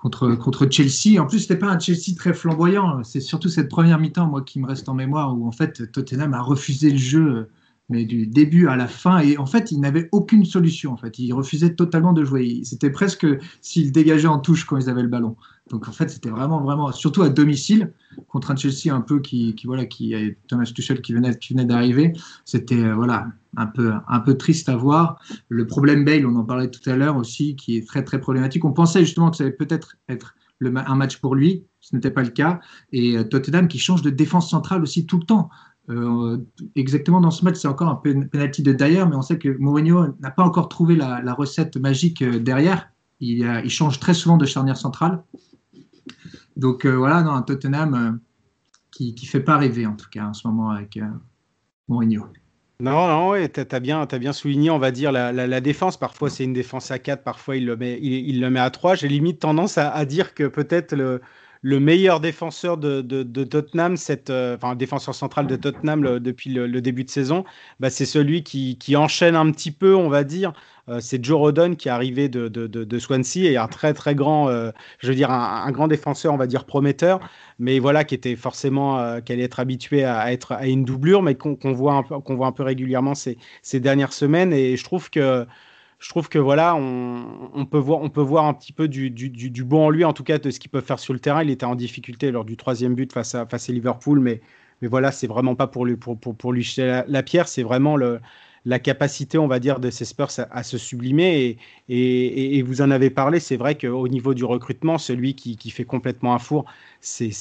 contre, 0.00 0.34
contre 0.36 0.68
Chelsea. 0.70 1.20
En 1.20 1.26
plus, 1.26 1.40
c'était 1.40 1.56
pas 1.58 1.66
un 1.66 1.78
Chelsea 1.78 2.14
très 2.16 2.32
flamboyant. 2.32 3.02
C'est 3.04 3.20
surtout 3.20 3.48
cette 3.48 3.68
première 3.68 3.98
mi-temps, 3.98 4.26
moi, 4.26 4.42
qui 4.42 4.60
me 4.60 4.66
reste 4.66 4.88
en 4.88 4.94
mémoire, 4.94 5.36
où 5.36 5.46
en 5.46 5.52
fait 5.52 5.90
Tottenham 5.92 6.34
a 6.34 6.40
refusé 6.40 6.90
le 6.90 6.98
jeu 6.98 7.50
mais 7.88 8.04
du 8.04 8.26
début 8.26 8.68
à 8.68 8.76
la 8.76 8.86
fin. 8.86 9.18
Et 9.20 9.38
en 9.38 9.46
fait, 9.46 9.72
il 9.72 9.80
n'avait 9.80 10.08
aucune 10.12 10.44
solution. 10.44 10.92
En 10.92 10.96
fait, 10.96 11.18
il 11.18 11.32
refusait 11.32 11.74
totalement 11.74 12.12
de 12.12 12.24
jouer. 12.24 12.60
C'était 12.64 12.90
presque 12.90 13.26
s'il 13.60 13.92
dégageait 13.92 14.28
en 14.28 14.38
touche 14.38 14.64
quand 14.64 14.76
ils 14.76 14.90
avaient 14.90 15.02
le 15.02 15.08
ballon. 15.08 15.36
Donc 15.70 15.88
en 15.88 15.92
fait, 15.92 16.08
c'était 16.08 16.30
vraiment, 16.30 16.60
vraiment, 16.60 16.92
surtout 16.92 17.22
à 17.22 17.28
domicile 17.28 17.92
contre 18.28 18.50
un 18.50 18.56
Chelsea 18.56 18.94
un 18.94 19.00
peu 19.00 19.20
qui, 19.20 19.54
voilà, 19.64 19.86
qui 19.86 20.14
Thomas 20.48 20.64
Tuchel 20.64 21.00
qui 21.02 21.12
venait, 21.12 21.36
qui 21.38 21.52
venait 21.52 21.64
d'arriver. 21.64 22.12
C'était 22.44 22.82
euh, 22.82 22.94
voilà 22.94 23.28
un 23.56 23.66
peu, 23.66 23.92
un 24.06 24.20
peu 24.20 24.36
triste 24.36 24.68
à 24.68 24.76
voir. 24.76 25.20
Le 25.48 25.66
problème 25.66 26.04
Bale, 26.04 26.26
on 26.26 26.36
en 26.36 26.44
parlait 26.44 26.70
tout 26.70 26.88
à 26.88 26.96
l'heure 26.96 27.16
aussi, 27.16 27.56
qui 27.56 27.76
est 27.76 27.86
très, 27.86 28.02
très 28.04 28.20
problématique. 28.20 28.64
On 28.64 28.72
pensait 28.72 29.00
justement 29.00 29.30
que 29.30 29.36
ça 29.36 29.44
allait 29.44 29.52
peut-être 29.52 29.96
être 30.08 30.34
un 30.64 30.94
match 30.94 31.18
pour 31.18 31.34
lui. 31.34 31.64
Ce 31.80 31.94
n'était 31.94 32.10
pas 32.10 32.22
le 32.22 32.30
cas. 32.30 32.60
Et 32.92 33.16
euh, 33.16 33.24
Tottenham 33.24 33.68
qui 33.68 33.78
change 33.78 34.02
de 34.02 34.10
défense 34.10 34.50
centrale 34.50 34.82
aussi 34.82 35.06
tout 35.06 35.18
le 35.18 35.24
temps. 35.24 35.50
Euh, 35.90 36.38
exactement 36.76 37.20
dans 37.20 37.30
ce 37.30 37.44
match, 37.44 37.56
c'est 37.56 37.68
encore 37.68 37.88
un 37.88 37.94
penalty 37.94 38.62
de 38.62 38.72
Dyer, 38.72 39.04
mais 39.08 39.16
on 39.16 39.22
sait 39.22 39.38
que 39.38 39.56
Mourinho 39.58 40.14
n'a 40.20 40.30
pas 40.30 40.42
encore 40.42 40.68
trouvé 40.68 40.96
la, 40.96 41.34
recette 41.34 41.76
magique 41.76 42.22
euh, 42.22 42.38
derrière. 42.38 42.90
Il, 43.20 43.68
change 43.68 43.98
très 43.98 44.14
souvent 44.14 44.36
de 44.36 44.44
charnière 44.44 44.76
centrale. 44.76 45.22
Donc 46.56 46.84
euh, 46.84 46.94
voilà, 46.94 47.16
un 47.18 47.42
Tottenham 47.42 48.20
qui 48.90 49.14
ne 49.20 49.26
fait 49.26 49.40
pas 49.40 49.56
rêver 49.56 49.86
en 49.86 49.94
tout 49.94 50.08
cas 50.10 50.26
en 50.26 50.34
ce 50.34 50.46
moment 50.46 50.70
avec 50.70 50.98
Mourinho. 51.88 52.26
Non, 52.80 53.08
non, 53.08 53.30
ouais, 53.30 53.48
tu 53.48 53.60
as, 53.60 53.80
bien, 53.80 54.06
bien 54.06 54.32
souligné, 54.32 54.70
on 54.70 54.78
va 54.78 54.92
dire, 54.92 55.10
la, 55.10 55.60
défense. 55.60 55.96
Parfois, 55.96 56.30
c'est 56.30 56.44
une 56.44 56.52
défense 56.52 56.92
à 56.92 57.00
4, 57.00 57.24
parfois, 57.24 57.56
il 57.56 57.66
le 57.66 57.76
met, 57.76 57.98
il, 58.00 58.40
le 58.40 58.50
met 58.50 58.60
à 58.60 58.70
3. 58.70 58.94
J'ai 58.94 59.08
limite 59.08 59.40
tendance 59.40 59.78
à 59.78 60.04
dire 60.04 60.32
que 60.32 60.46
peut-être 60.46 60.94
le 61.62 61.80
meilleur 61.80 62.20
défenseur 62.20 62.76
de, 62.76 63.02
Tottenham, 63.44 63.96
cette, 63.96 64.30
euh, 64.30 64.56
enfin 64.56 64.76
défenseur 64.76 65.14
central 65.14 65.46
de 65.46 65.56
Tottenham 65.56 66.18
depuis 66.18 66.50
le, 66.50 66.80
début 66.80 67.04
de 67.04 67.10
saison, 67.10 67.44
bah, 67.80 67.90
c'est 67.90 68.06
celui 68.06 68.42
qui, 68.42 68.96
enchaîne 68.96 69.36
un 69.36 69.50
petit 69.50 69.70
peu, 69.70 69.94
on 69.94 70.08
va 70.08 70.24
dire. 70.24 70.52
Euh, 70.88 71.00
c'est 71.00 71.22
Joe 71.22 71.38
Rodon 71.38 71.74
qui 71.74 71.88
est 71.88 71.90
arrivé 71.90 72.28
de, 72.30 72.98
Swansea 72.98 73.50
et 73.50 73.56
un 73.56 73.68
très 73.68 73.92
très 73.92 74.14
grand, 74.14 74.48
euh, 74.48 74.70
je 75.00 75.08
veux 75.08 75.14
dire 75.14 75.30
un, 75.30 75.70
grand 75.70 75.88
défenseur, 75.88 76.32
on 76.32 76.38
va 76.38 76.46
dire 76.46 76.64
prometteur, 76.64 77.20
mais 77.58 77.78
voilà 77.78 78.04
qui 78.04 78.14
était 78.14 78.36
forcément, 78.36 79.20
qui 79.20 79.32
allait 79.32 79.44
être 79.44 79.60
habitué 79.60 80.04
à, 80.04 80.32
être 80.32 80.52
à 80.52 80.66
une 80.66 80.84
doublure, 80.84 81.22
mais 81.22 81.34
qu'on 81.34 81.56
voit 81.72 82.02
qu'on 82.02 82.36
voit 82.36 82.46
un 82.46 82.52
peu 82.52 82.62
régulièrement 82.62 83.14
ces, 83.14 83.36
ces 83.62 83.80
dernières 83.80 84.12
semaines. 84.12 84.52
Et 84.52 84.76
je 84.76 84.84
trouve 84.84 85.10
que 85.10 85.46
je 85.98 86.08
trouve 86.10 86.28
que 86.28 86.38
voilà, 86.38 86.76
on, 86.76 87.66
peut 87.66 87.78
voir, 87.78 88.44
un 88.44 88.54
petit 88.54 88.72
peu 88.72 88.86
du, 88.86 89.64
bon 89.64 89.86
en 89.86 89.90
lui, 89.90 90.04
en 90.04 90.12
tout 90.12 90.22
cas 90.22 90.38
de 90.38 90.50
ce 90.50 90.60
qu'il 90.60 90.70
peut 90.70 90.80
faire 90.80 91.00
sur 91.00 91.12
le 91.12 91.18
terrain. 91.18 91.42
Il 91.42 91.50
était 91.50 91.66
en 91.66 91.74
difficulté 91.74 92.30
lors 92.30 92.44
du 92.44 92.56
troisième 92.56 92.94
but 92.94 93.12
face 93.12 93.34
à, 93.34 93.46
Liverpool, 93.68 94.20
mais, 94.20 94.40
mais 94.80 94.86
voilà, 94.88 95.10
c'est 95.10 95.26
vraiment 95.26 95.56
pas 95.56 95.66
pour 95.66 95.84
lui, 95.84 95.96
pour, 95.96 96.54
jeter 96.54 97.02
la, 97.08 97.22
pierre, 97.24 97.48
c'est 97.48 97.64
vraiment 97.64 97.96
la 97.96 98.78
capacité, 98.78 99.38
on 99.38 99.48
va 99.48 99.58
dire, 99.58 99.80
de 99.80 99.90
ces 99.90 100.04
Spurs 100.04 100.30
à, 100.52 100.62
se 100.62 100.78
sublimer. 100.78 101.58
Et, 101.88 102.58
et, 102.58 102.62
vous 102.62 102.80
en 102.80 102.92
avez 102.92 103.10
parlé, 103.10 103.40
c'est 103.40 103.56
vrai 103.56 103.76
qu'au 103.76 104.06
niveau 104.06 104.34
du 104.34 104.44
recrutement, 104.44 104.98
celui 104.98 105.34
qui, 105.34 105.56
qui 105.56 105.70
fait 105.70 105.84
complètement 105.84 106.32
un 106.32 106.38
four, 106.38 106.64
c'est 107.00 107.32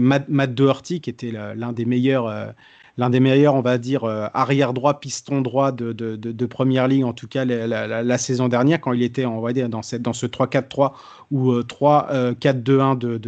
Matt, 0.00 0.28
Matt, 0.28 0.54
Doherty, 0.54 1.00
qui 1.00 1.10
était 1.10 1.32
l'un 1.32 1.72
des 1.72 1.84
meilleurs. 1.84 2.28
Euh, 2.28 2.52
l'un 2.98 3.10
des 3.10 3.20
meilleurs, 3.20 3.54
on 3.54 3.62
va 3.62 3.78
dire, 3.78 4.04
arrière 4.04 4.72
droit, 4.72 5.00
piston 5.00 5.40
droit 5.40 5.72
de, 5.72 5.92
de, 5.92 6.16
de, 6.16 6.46
première 6.46 6.88
ligue, 6.88 7.04
en 7.04 7.12
tout 7.12 7.28
cas 7.28 7.44
la, 7.44 8.18
saison 8.18 8.48
dernière, 8.48 8.80
quand 8.80 8.92
il 8.92 9.02
était, 9.02 9.24
on 9.24 9.40
va 9.40 9.52
dire, 9.52 9.68
dans, 9.68 9.82
cette, 9.82 10.02
dans 10.02 10.12
ce 10.12 10.26
3-4-3 10.26 10.92
ou 11.30 11.52
3-4-2-1 11.54 12.98
de, 12.98 13.18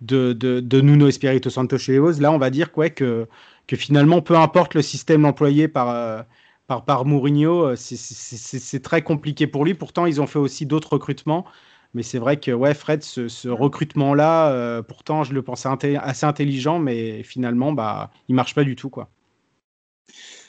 de, 0.00 0.32
de, 0.60 0.80
Nuno 0.80 1.08
Espirito 1.08 1.50
Santo 1.50 1.76
chez 1.78 1.98
les 1.98 2.20
Là, 2.20 2.30
on 2.32 2.38
va 2.38 2.50
dire 2.50 2.70
quoi, 2.72 2.88
que, 2.88 3.26
que 3.66 3.76
finalement, 3.76 4.22
peu 4.22 4.36
importe 4.36 4.74
le 4.74 4.82
système 4.82 5.24
employé 5.24 5.68
par 5.68 6.24
par, 6.66 6.84
par 6.84 7.04
Mourinho, 7.04 7.66
euh, 7.66 7.76
c'est 7.76 8.82
très 8.82 9.02
compliqué 9.02 9.46
pour 9.46 9.64
lui. 9.64 9.74
Pourtant, 9.74 10.06
ils 10.06 10.20
ont 10.20 10.26
fait 10.26 10.38
aussi 10.38 10.66
d'autres 10.66 10.92
recrutements. 10.94 11.44
Mais 11.94 12.02
c'est 12.02 12.18
vrai 12.18 12.38
que 12.40 12.50
ouais, 12.50 12.74
Fred, 12.74 13.02
ce, 13.02 13.48
recrutement-là, 13.48 14.50
euh, 14.52 14.82
pourtant, 14.82 15.24
je 15.24 15.34
le 15.34 15.42
pensais 15.42 15.68
assez 15.96 16.26
intelligent, 16.26 16.78
mais 16.78 17.22
finalement, 17.22 17.72
bah, 17.72 18.10
il 18.28 18.34
marche 18.34 18.54
pas 18.54 18.64
du 18.64 18.76
tout. 18.76 18.90
quoi. 18.90 19.10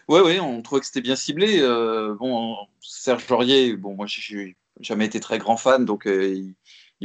Ouais, 0.08 0.22
ouais, 0.22 0.40
on 0.40 0.62
trouvait 0.62 0.82
que 0.82 0.88
c'était 0.88 1.02
bien 1.02 1.16
ciblé. 1.16 1.60
Euh, 1.60 2.16
bon, 2.16 2.56
Serge 2.80 3.30
Aurier, 3.32 3.76
bon, 3.76 3.96
moi, 3.96 4.06
j'ai 4.08 4.56
jamais 4.80 5.06
été 5.06 5.20
très 5.20 5.38
grand 5.38 5.58
fan, 5.58 5.86
donc 5.86 6.06
il, 6.06 6.56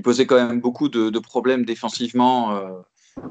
posait 0.02 0.26
quand 0.26 0.36
même 0.36 0.60
beaucoup 0.60 0.88
de, 0.88 1.18
problèmes 1.18 1.64
défensivement. 1.64 2.60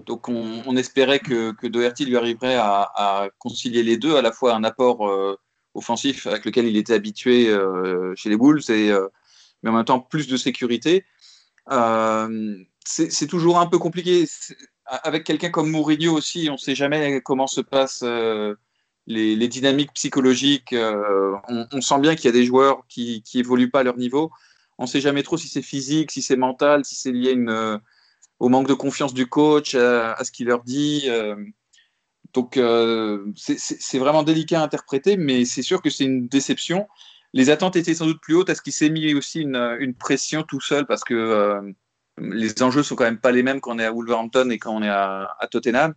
donc, 0.05 0.27
on, 0.27 0.75
espérait 0.75 1.19
que, 1.19 1.51
que, 1.53 1.67
Doherty 1.67 2.05
lui 2.05 2.17
arriverait 2.17 2.55
à, 2.55 2.91
à, 2.95 3.29
concilier 3.39 3.83
les 3.83 3.97
deux, 3.97 4.15
à 4.17 4.21
la 4.21 4.31
fois 4.33 4.53
un 4.55 4.63
apport 4.63 5.37
offensif 5.77 6.27
avec 6.27 6.43
lequel 6.43 6.65
il 6.65 6.75
était 6.75 6.93
habitué 6.93 7.47
euh, 7.49 8.13
chez 8.15 8.29
les 8.29 8.37
Bulls, 8.37 8.61
et, 8.69 8.91
euh, 8.91 9.07
mais 9.63 9.69
en 9.69 9.73
même 9.73 9.85
temps 9.85 9.99
plus 9.99 10.27
de 10.27 10.37
sécurité. 10.37 11.05
Euh, 11.71 12.55
c'est 12.85 13.27
toujours 13.27 13.59
un 13.59 13.67
peu 13.67 13.77
compliqué. 13.79 14.25
Avec 14.85 15.25
quelqu'un 15.25 15.49
comme 15.49 15.69
Mourinho 15.69 16.13
aussi, 16.13 16.47
on 16.49 16.53
ne 16.53 16.57
sait 16.57 16.75
jamais 16.75 17.21
comment 17.21 17.47
se 17.47 17.59
passent 17.59 18.05
les, 19.07 19.47
dynamiques 19.49 19.91
psychologiques. 19.93 20.73
On, 20.73 21.81
sent 21.81 21.99
bien 21.99 22.15
qu'il 22.15 22.25
y 22.25 22.29
a 22.29 22.31
des 22.31 22.45
joueurs 22.45 22.85
qui 22.87 23.21
n'évoluent 23.35 23.69
pas 23.69 23.81
à 23.81 23.83
leur 23.83 23.97
niveau. 23.97 24.31
On 24.77 24.83
ne 24.83 24.87
sait 24.87 25.01
jamais 25.01 25.23
trop 25.23 25.35
si 25.35 25.49
c'est 25.49 25.61
physique, 25.61 26.11
si 26.11 26.21
c'est 26.21 26.37
mental, 26.37 26.85
si 26.85 26.95
c'est 26.95 27.11
lié 27.11 27.35
au 28.39 28.47
manque 28.47 28.69
de 28.69 28.73
confiance 28.73 29.13
du 29.13 29.27
coach, 29.27 29.75
à, 29.75 30.23
ce 30.23 30.31
qu'il 30.31 30.47
leur 30.47 30.63
dit. 30.63 31.09
Donc, 32.33 32.57
euh, 32.57 33.25
c'est 33.35 33.97
vraiment 33.97 34.23
délicat 34.23 34.61
à 34.61 34.63
interpréter, 34.63 35.17
mais 35.17 35.45
c'est 35.45 35.61
sûr 35.61 35.81
que 35.81 35.89
c'est 35.89 36.03
une 36.03 36.27
déception. 36.27 36.87
Les 37.33 37.49
attentes 37.49 37.75
étaient 37.75 37.93
sans 37.93 38.05
doute 38.05 38.21
plus 38.21 38.35
hautes. 38.35 38.49
Est-ce 38.49 38.61
qu'il 38.61 38.73
s'est 38.73 38.89
mis 38.89 39.13
aussi 39.13 39.41
une, 39.41 39.93
pression 39.93 40.43
tout 40.43 40.61
seul 40.61 40.85
parce 40.85 41.03
que 41.03 41.13
euh, 41.13 41.61
les 42.17 42.61
enjeux 42.63 42.83
sont 42.83 42.95
quand 42.95 43.03
même 43.03 43.19
pas 43.19 43.31
les 43.31 43.43
mêmes 43.43 43.59
quand 43.61 43.75
on 43.75 43.79
est 43.79 43.85
à 43.85 43.91
Wolverhampton 43.91 44.49
et 44.49 44.57
quand 44.57 44.75
on 44.75 44.81
est 44.81 44.89
à, 44.89 45.47
Tottenham? 45.51 45.93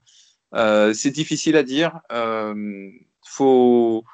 Euh, 0.54 0.92
C'est 0.92 1.10
difficile 1.10 1.56
à 1.56 1.62
dire. 1.62 2.00
Il 2.10 3.00
faut, 3.26 4.04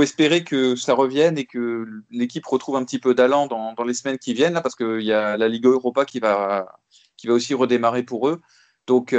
espérer 0.00 0.44
que 0.44 0.76
ça 0.76 0.94
revienne 0.94 1.36
et 1.38 1.44
que 1.44 1.86
l'équipe 2.10 2.46
retrouve 2.46 2.76
un 2.76 2.84
petit 2.84 2.98
peu 2.98 3.14
d'allant 3.14 3.46
dans, 3.46 3.84
les 3.84 3.94
semaines 3.94 4.18
qui 4.18 4.32
viennent, 4.32 4.60
parce 4.62 4.76
qu'il 4.76 5.02
y 5.02 5.12
a 5.12 5.36
la 5.36 5.48
Ligue 5.48 5.66
Europa 5.66 6.04
qui 6.04 6.20
va, 6.20 6.78
qui 7.16 7.26
va 7.26 7.34
aussi 7.34 7.54
redémarrer 7.54 8.04
pour 8.04 8.28
eux. 8.28 8.40
Donc, 8.86 9.14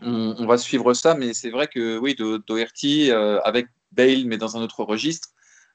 on, 0.00 0.46
va 0.46 0.58
suivre 0.58 0.94
ça, 0.94 1.14
mais 1.14 1.32
c'est 1.34 1.50
vrai 1.50 1.68
que 1.68 1.98
oui, 1.98 2.14
Doherty 2.14 3.10
euh, 3.10 3.40
avec 3.42 3.68
Bale, 3.92 4.24
mais 4.26 4.36
dans 4.36 4.56
un 4.56 4.62
autre 4.62 4.84
registre, 4.84 5.28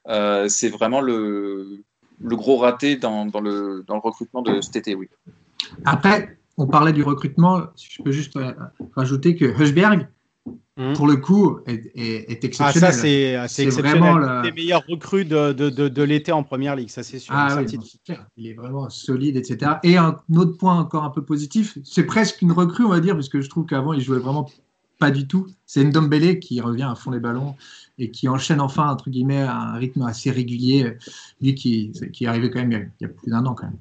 euh, 0.08 0.48
c'est 0.48 0.68
vraiment 0.68 1.00
le, 1.00 1.82
gros 2.20 2.58
raté 2.58 2.96
dans, 2.96 3.24
le, 3.40 3.84
recrutement 3.88 4.42
de 4.42 4.60
cet 4.60 4.76
été, 4.76 4.94
oui. 4.94 5.08
Après, 5.84 6.38
on 6.56 6.66
parlait 6.66 6.92
du 6.92 7.02
recrutement, 7.02 7.62
je 7.76 8.02
peux 8.02 8.12
juste 8.12 8.36
euh, 8.36 8.52
rajouter 8.94 9.36
que 9.36 9.44
Hushberg, 9.44 10.08
Mmh. 10.78 10.94
pour 10.94 11.06
le 11.06 11.16
coup, 11.16 11.58
est, 11.66 12.32
exceptionnel. 12.44 12.72
Ah, 12.74 12.92
ça, 12.92 12.92
c'est 12.92 13.64
exceptionnel. 13.64 13.98
Vraiment 13.98 14.16
la... 14.16 14.40
les 14.40 14.52
meilleurs 14.52 14.82
recrues 14.88 15.26
de, 15.26 15.52
de, 15.52 15.68
de, 15.68 16.02
l'été 16.02 16.32
en 16.32 16.42
première 16.42 16.76
ligue, 16.76 16.88
ça 16.88 17.02
c'est 17.02 17.18
sûr. 17.18 17.34
Ah, 17.36 17.58
oui, 17.58 17.78
Il 18.38 18.46
est 18.46 18.54
vraiment 18.54 18.88
solide, 18.88 19.36
etc. 19.36 19.72
Et 19.82 19.98
un 19.98 20.16
autre 20.34 20.56
point 20.56 20.78
encore 20.78 21.04
un 21.04 21.10
peu 21.10 21.22
positif, 21.22 21.76
c'est 21.84 22.04
presque 22.04 22.40
une 22.40 22.52
recrue, 22.52 22.86
on 22.86 22.88
va 22.88 23.00
dire, 23.00 23.14
puisque 23.14 23.40
je 23.40 23.50
trouve 23.50 23.66
qu'avant, 23.66 23.92
il 23.92 24.00
jouait 24.00 24.18
vraiment 24.18 24.48
pas 25.02 25.10
du 25.10 25.26
tout. 25.26 25.48
C'est 25.66 25.82
Ndombele 25.84 26.38
qui 26.38 26.60
revient 26.60 26.88
à 26.90 26.94
fond 26.94 27.10
les 27.10 27.18
ballons 27.18 27.56
et 27.98 28.10
qui 28.10 28.28
enchaîne 28.28 28.60
enfin, 28.60 28.88
entre 28.88 29.10
guillemets, 29.10 29.40
un 29.40 29.74
rythme 29.74 30.02
assez 30.02 30.30
régulier. 30.30 30.96
Lui 31.40 31.54
qui, 31.54 31.92
qui 32.12 32.24
est 32.24 32.28
arrivé 32.28 32.50
quand 32.50 32.60
même 32.60 32.90
il 33.00 33.04
y 33.04 33.10
a, 33.10 33.12
plus 33.12 33.30
d'un 33.30 33.44
an, 33.46 33.54
quand 33.54 33.66
même. 33.66 33.78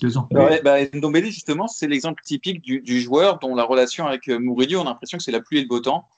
Deux 0.00 0.18
ans. 0.18 0.28
Ouais, 0.32 0.60
bah, 0.62 0.84
Ndombele, 0.84 1.26
justement, 1.26 1.68
c'est 1.68 1.86
l'exemple 1.86 2.22
typique 2.24 2.60
du, 2.62 3.00
joueur 3.00 3.38
dont 3.38 3.54
la 3.54 3.64
relation 3.64 4.06
avec 4.06 4.28
Mourinho, 4.28 4.80
on 4.80 4.82
a 4.82 4.86
l'impression 4.86 5.18
que 5.18 5.24
c'est 5.24 5.32
la 5.32 5.40
pluie 5.40 5.58
et 5.58 5.62
le 5.62 5.68
beau 5.68 5.80
temps. 5.80 6.08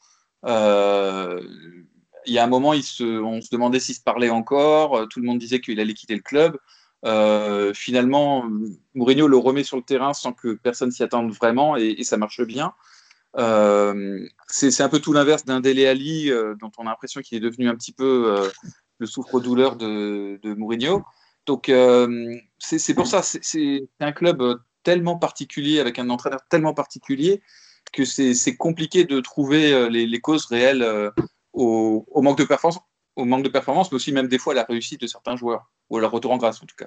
Euh, 0.47 1.43
il 2.27 2.33
y 2.33 2.39
a 2.39 2.45
un 2.45 2.49
moment, 2.49 2.71
on 2.71 2.81
se 3.41 3.51
demandait 3.51 3.81
s'il 3.81 3.95
se 3.95 4.01
parlait 4.01 4.31
encore. 4.31 5.09
Tout 5.09 5.21
le 5.21 5.27
monde 5.27 5.39
disait 5.39 5.61
qu'il 5.61 5.79
allait 5.79 5.95
quitter 5.95 6.15
le 6.15 6.23
club. 6.23 6.59
Euh, 7.05 7.73
finalement, 7.75 8.45
Mourinho 8.95 9.29
le 9.29 9.37
remet 9.37 9.63
sur 9.63 9.77
le 9.77 9.83
terrain 9.83 10.13
sans 10.13 10.33
que 10.33 10.55
personne 10.55 10.91
s'y 10.91 11.03
attende 11.03 11.31
vraiment 11.33 11.77
et, 11.77 12.03
ça 12.03 12.17
marche 12.17 12.43
bien. 12.43 12.73
Euh, 13.37 14.27
c'est 14.49 14.81
un 14.81 14.89
peu 14.89 14.99
tout 14.99 15.13
l'inverse 15.13 15.45
d'un 15.45 15.61
Dele 15.61 15.87
Ali 15.87 16.31
dont 16.61 16.71
on 16.79 16.87
a 16.87 16.91
l'impression 16.91 17.21
qu'il 17.21 17.37
est 17.39 17.41
devenu 17.41 17.69
un 17.69 17.75
petit 17.75 17.93
peu 17.93 18.51
le 18.99 19.07
souffre-douleur 19.07 19.77
de, 19.77 20.55
Mourinho. 20.55 21.05
Donc 21.47 21.71
c'est 22.59 22.95
pour 22.95 23.07
ça, 23.07 23.23
c'est 23.23 23.89
un 24.01 24.13
club 24.13 24.61
tellement 24.83 25.19
particulier 25.19 25.81
avec 25.81 25.99
un 25.99 26.09
entraîneur 26.09 26.41
tellement 26.49 26.75
particulier 26.75 27.43
que 27.93 28.05
c'est 28.05 28.57
compliqué 28.57 29.05
de 29.05 29.21
trouver 29.21 29.73
euh, 29.73 29.89
les, 29.89 30.21
causes 30.21 30.47
réelles 30.47 30.83
euh, 30.83 31.11
au, 31.53 32.05
manque 32.23 32.39
de 32.39 32.45
performance, 32.45 32.81
au 33.17 33.25
manque 33.25 33.45
de 33.45 33.49
performance, 33.49 33.91
mais 33.91 33.97
aussi 33.97 34.13
même 34.13 34.29
des 34.29 34.39
fois 34.39 34.53
à 34.53 34.57
la 34.57 34.65
réussite 34.65 35.01
de 35.01 35.07
certains 35.07 35.37
joueurs, 35.37 35.71
ou 35.91 35.97
à 35.97 36.01
leur 36.01 36.11
retour 36.11 36.33
en 36.33 36.37
grâce 36.37 36.63
en 36.63 36.67
tout 36.67 36.77
cas. 36.77 36.87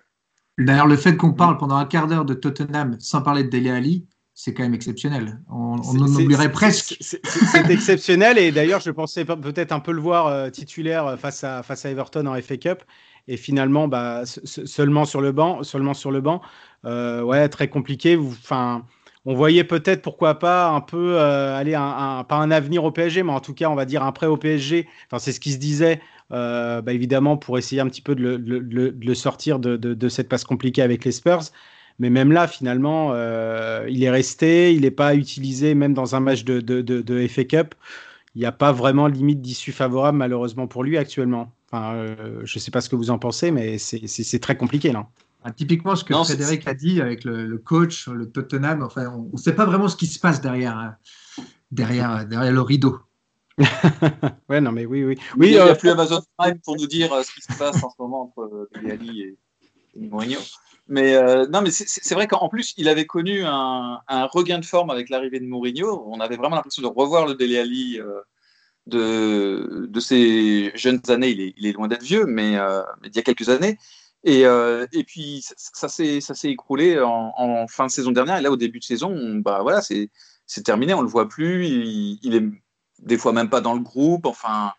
D'ailleurs, 0.58 0.88
le 0.88 0.98
fait 0.98 1.16
qu'on 1.16 1.34
parle 1.34 1.58
pendant 1.58 1.76
un 1.76 1.86
quart 1.86 2.08
d'heure 2.08 2.26
de 2.26 2.34
Tottenham 2.34 2.98
sans 3.00 3.22
parler 3.22 3.44
de 3.44 3.50
Dele 3.50 3.70
Ali, 3.70 4.08
c'est 4.34 4.54
quand 4.54 4.64
même 4.64 4.74
exceptionnel. 4.74 5.40
On, 5.50 5.76
on 5.84 6.02
en 6.02 6.16
oublierait 6.16 6.52
presque. 6.52 6.98
C'est 7.00 7.22
exceptionnel 7.70 8.38
et 8.38 8.52
d'ailleurs, 8.52 8.80
je 8.80 8.92
pensais 8.92 9.26
peut-être 9.26 9.72
un 9.72 9.80
peu 9.80 9.92
le 9.92 10.02
voir 10.02 10.28
euh, 10.28 10.50
titulaire 10.50 11.18
face 11.20 11.44
à, 11.44 11.64
face 11.64 11.86
à 11.86 11.90
Everton 11.90 12.26
en 12.26 12.42
FA 12.42 12.58
Cup 12.58 12.84
et 13.28 13.38
finalement, 13.38 13.88
bah, 13.88 14.24
seulement 14.26 15.06
sur 15.06 15.22
le 15.22 15.32
banc, 15.32 15.64
seulement 15.64 15.94
sur 15.94 16.12
le 16.12 16.22
banc. 16.22 16.42
ouais, 16.84 17.50
très 17.50 17.68
compliqué. 17.68 18.18
Enfin 18.18 18.84
on 19.26 19.36
voyait 19.36 19.64
peut-être 19.64 20.02
pourquoi 20.02 20.40
pas 20.40 20.70
un 20.70 20.82
peu 20.82 21.16
euh, 21.18 21.56
aller 21.56 21.76
un, 21.76 22.24
pas 22.24 22.38
un 22.38 22.50
avenir 22.50 22.84
au 22.84 22.92
PSG, 22.92 23.24
mais 23.24 23.32
en 23.32 23.40
tout 23.40 23.54
cas 23.54 23.70
on 23.70 23.76
va 23.76 23.86
dire 23.86 24.04
un 24.04 24.12
prêt 24.12 24.28
au 24.28 24.38
PSG. 24.38 24.88
Enfin 25.08 25.20
c'est 25.20 25.32
ce 25.32 25.40
qui 25.40 25.52
se 25.52 25.58
disait 25.58 26.02
euh, 26.32 26.82
bah, 26.82 26.94
évidemment 26.94 27.38
pour 27.38 27.58
essayer 27.58 27.82
un 27.82 27.88
petit 27.88 28.02
peu 28.02 28.16
de 28.16 28.42
le, 28.44 29.14
sortir 29.14 29.60
de, 29.60 30.10
cette 30.10 30.30
passe 30.30 30.44
compliquée 30.44 30.82
avec 30.82 31.06
les 31.06 31.12
Spurs. 31.12 31.44
Mais 32.02 32.10
même 32.10 32.34
là 32.34 32.48
finalement 32.48 33.12
euh, 33.14 33.86
il 33.90 34.04
est 34.04 34.10
resté, 34.10 34.74
il 34.74 34.82
n'est 34.82 34.92
pas 34.92 35.16
utilisé 35.16 35.74
même 35.74 35.94
dans 35.94 36.16
un 36.16 36.20
match 36.20 36.44
de, 36.44 36.60
de, 36.60 37.28
FA 37.28 37.46
Cup. 37.46 37.76
Il 38.36 38.40
n'y 38.40 38.46
a 38.46 38.52
pas 38.52 38.74
vraiment 38.74 39.08
limite 39.08 39.42
d'issue 39.42 39.72
favorable 39.72 40.18
malheureusement 40.18 40.68
pour 40.68 40.84
lui 40.84 40.98
actuellement. 40.98 41.54
Enfin, 41.72 42.06
je 42.44 42.58
ne 42.58 42.60
sais 42.60 42.72
pas 42.72 42.82
ce 42.82 42.90
que 42.90 42.98
vous 42.98 43.12
en 43.12 43.20
pensez, 43.20 43.52
mais 43.52 43.78
c'est 43.78 44.40
très 44.40 44.58
compliqué 44.58 44.92
là. 44.92 45.08
Ah, 45.44 45.52
typiquement, 45.52 45.96
ce 45.96 46.04
que 46.04 46.14
Frédéric 46.14 46.68
a 46.68 46.76
dit 46.76 47.02
avec 47.02 47.24
le, 47.24 47.58
coach, 47.58 48.08
le 48.08 48.30
Tottenham, 48.30 48.84
enfin, 48.84 49.08
on 49.08 49.32
ne 49.32 49.38
sait 49.38 49.56
pas 49.56 49.66
vraiment 49.66 49.88
ce 49.88 49.96
qui 49.96 50.06
se 50.06 50.20
passe 50.20 50.40
derrière, 50.40 50.78
euh, 50.80 51.42
derrière, 51.72 52.28
derrière 52.28 52.54
le 52.54 52.62
rideau. 52.62 53.00
ouais, 54.50 54.62
non, 54.62 54.72
mais 54.72 54.86
oui, 54.86 55.04
oui. 55.04 55.18
oui 55.38 55.48
il 55.48 55.54
n'y 55.54 55.58
a 55.58 55.68
euh, 55.68 55.76
plus 55.76 55.90
Amazon 55.90 56.22
Prime 56.38 56.60
pour 56.64 56.78
nous 56.78 56.86
dire 56.86 57.12
euh, 57.12 57.24
ce 57.24 57.34
qui 57.34 57.42
se 57.42 57.58
passe 57.58 57.84
en 57.84 57.90
ce 57.90 57.96
moment 58.00 58.24
entre 58.24 58.70
Ali 58.88 59.22
et, 59.22 59.38
Mourinho. 59.96 60.40
Mais 60.88 61.16
non, 61.48 61.62
mais 61.62 61.72
c'est 61.72 62.14
vrai 62.16 62.28
qu'en 62.28 62.50
plus, 62.50 62.74
il 62.78 62.90
avait 62.90 63.06
connu 63.06 63.44
un, 63.46 64.02
regain 64.32 64.60
de 64.60 64.66
forme 64.66 64.90
avec 64.90 65.10
l'arrivée 65.10 65.40
de 65.40 65.46
Mourinho. 65.46 66.04
On 66.08 66.20
avait 66.20 66.36
vraiment 66.36 66.58
l'impression 66.58 66.82
de 66.82 66.88
revoir 66.88 67.26
le 67.26 67.36
Dele 67.36 67.58
Ali 67.58 68.00
de, 68.88 69.88
de 69.88 70.00
ses 70.00 70.72
jeunes 70.76 71.02
années. 71.08 71.30
Il 71.30 71.42
est, 71.42 71.54
il 71.56 71.74
loin 71.74 71.88
d'être 71.88 72.04
vieux, 72.04 72.26
mais, 72.26 72.58
mais 73.02 73.08
il 73.08 73.16
y 73.16 73.20
a 73.20 73.24
quelques 73.24 73.50
années. 73.50 73.78
Et, 74.24 74.46
euh, 74.46 74.86
puis 75.08 75.44
ça, 75.56 75.88
s'est 75.90 76.22
écroulé 76.44 77.00
en, 77.00 77.68
fin 77.68 77.88
de 77.88 77.92
saison 77.92 78.12
dernière. 78.12 78.38
Et 78.38 78.42
là, 78.42 78.52
au 78.52 78.58
début 78.58 78.80
de 78.80 78.84
saison, 78.84 79.38
bah 79.38 79.60
voilà, 79.62 79.82
c'est 79.82 80.10
terminé. 80.64 80.94
On 80.94 81.02
le 81.02 81.08
voit 81.08 81.28
plus. 81.28 81.66
Il, 81.66 82.36
est 82.36 82.44
des 83.00 83.18
fois 83.18 83.34
même 83.34 83.50
pas 83.50 83.62
dans 83.62 83.74
le 83.74 83.80
groupe. 83.82 84.26
Enfin, 84.26 84.74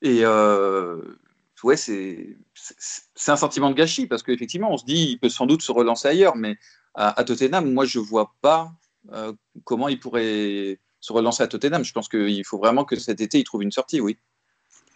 et 0.00 0.20
euh, 0.24 1.00
ouais, 1.64 1.76
c'est 1.76 2.36
un 3.28 3.36
sentiment 3.36 3.70
de 3.70 3.74
gâchis 3.74 4.06
parce 4.06 4.22
qu'effectivement, 4.22 4.72
on 4.72 4.76
se 4.76 4.84
dit, 4.84 5.10
il 5.12 5.18
peut 5.18 5.28
sans 5.28 5.46
doute 5.46 5.62
se 5.62 5.72
relancer 5.72 6.08
ailleurs. 6.08 6.36
Mais 6.36 6.56
à, 6.94 7.24
Tottenham, 7.24 7.72
moi, 7.72 7.84
je 7.84 7.98
vois 7.98 8.34
pas 8.40 8.72
euh, 9.12 9.32
comment 9.64 9.88
il 9.88 9.98
pourrait 9.98 10.78
se 11.00 11.12
relancer 11.12 11.42
à 11.42 11.48
Tottenham. 11.48 11.84
Je 11.84 11.92
pense 11.92 12.08
qu'il 12.08 12.44
faut 12.44 12.58
vraiment 12.58 12.84
que 12.84 12.96
cet 12.96 13.20
été, 13.20 13.38
il 13.38 13.44
trouve 13.44 13.62
une 13.62 13.72
sortie, 13.72 14.00
oui 14.00 14.18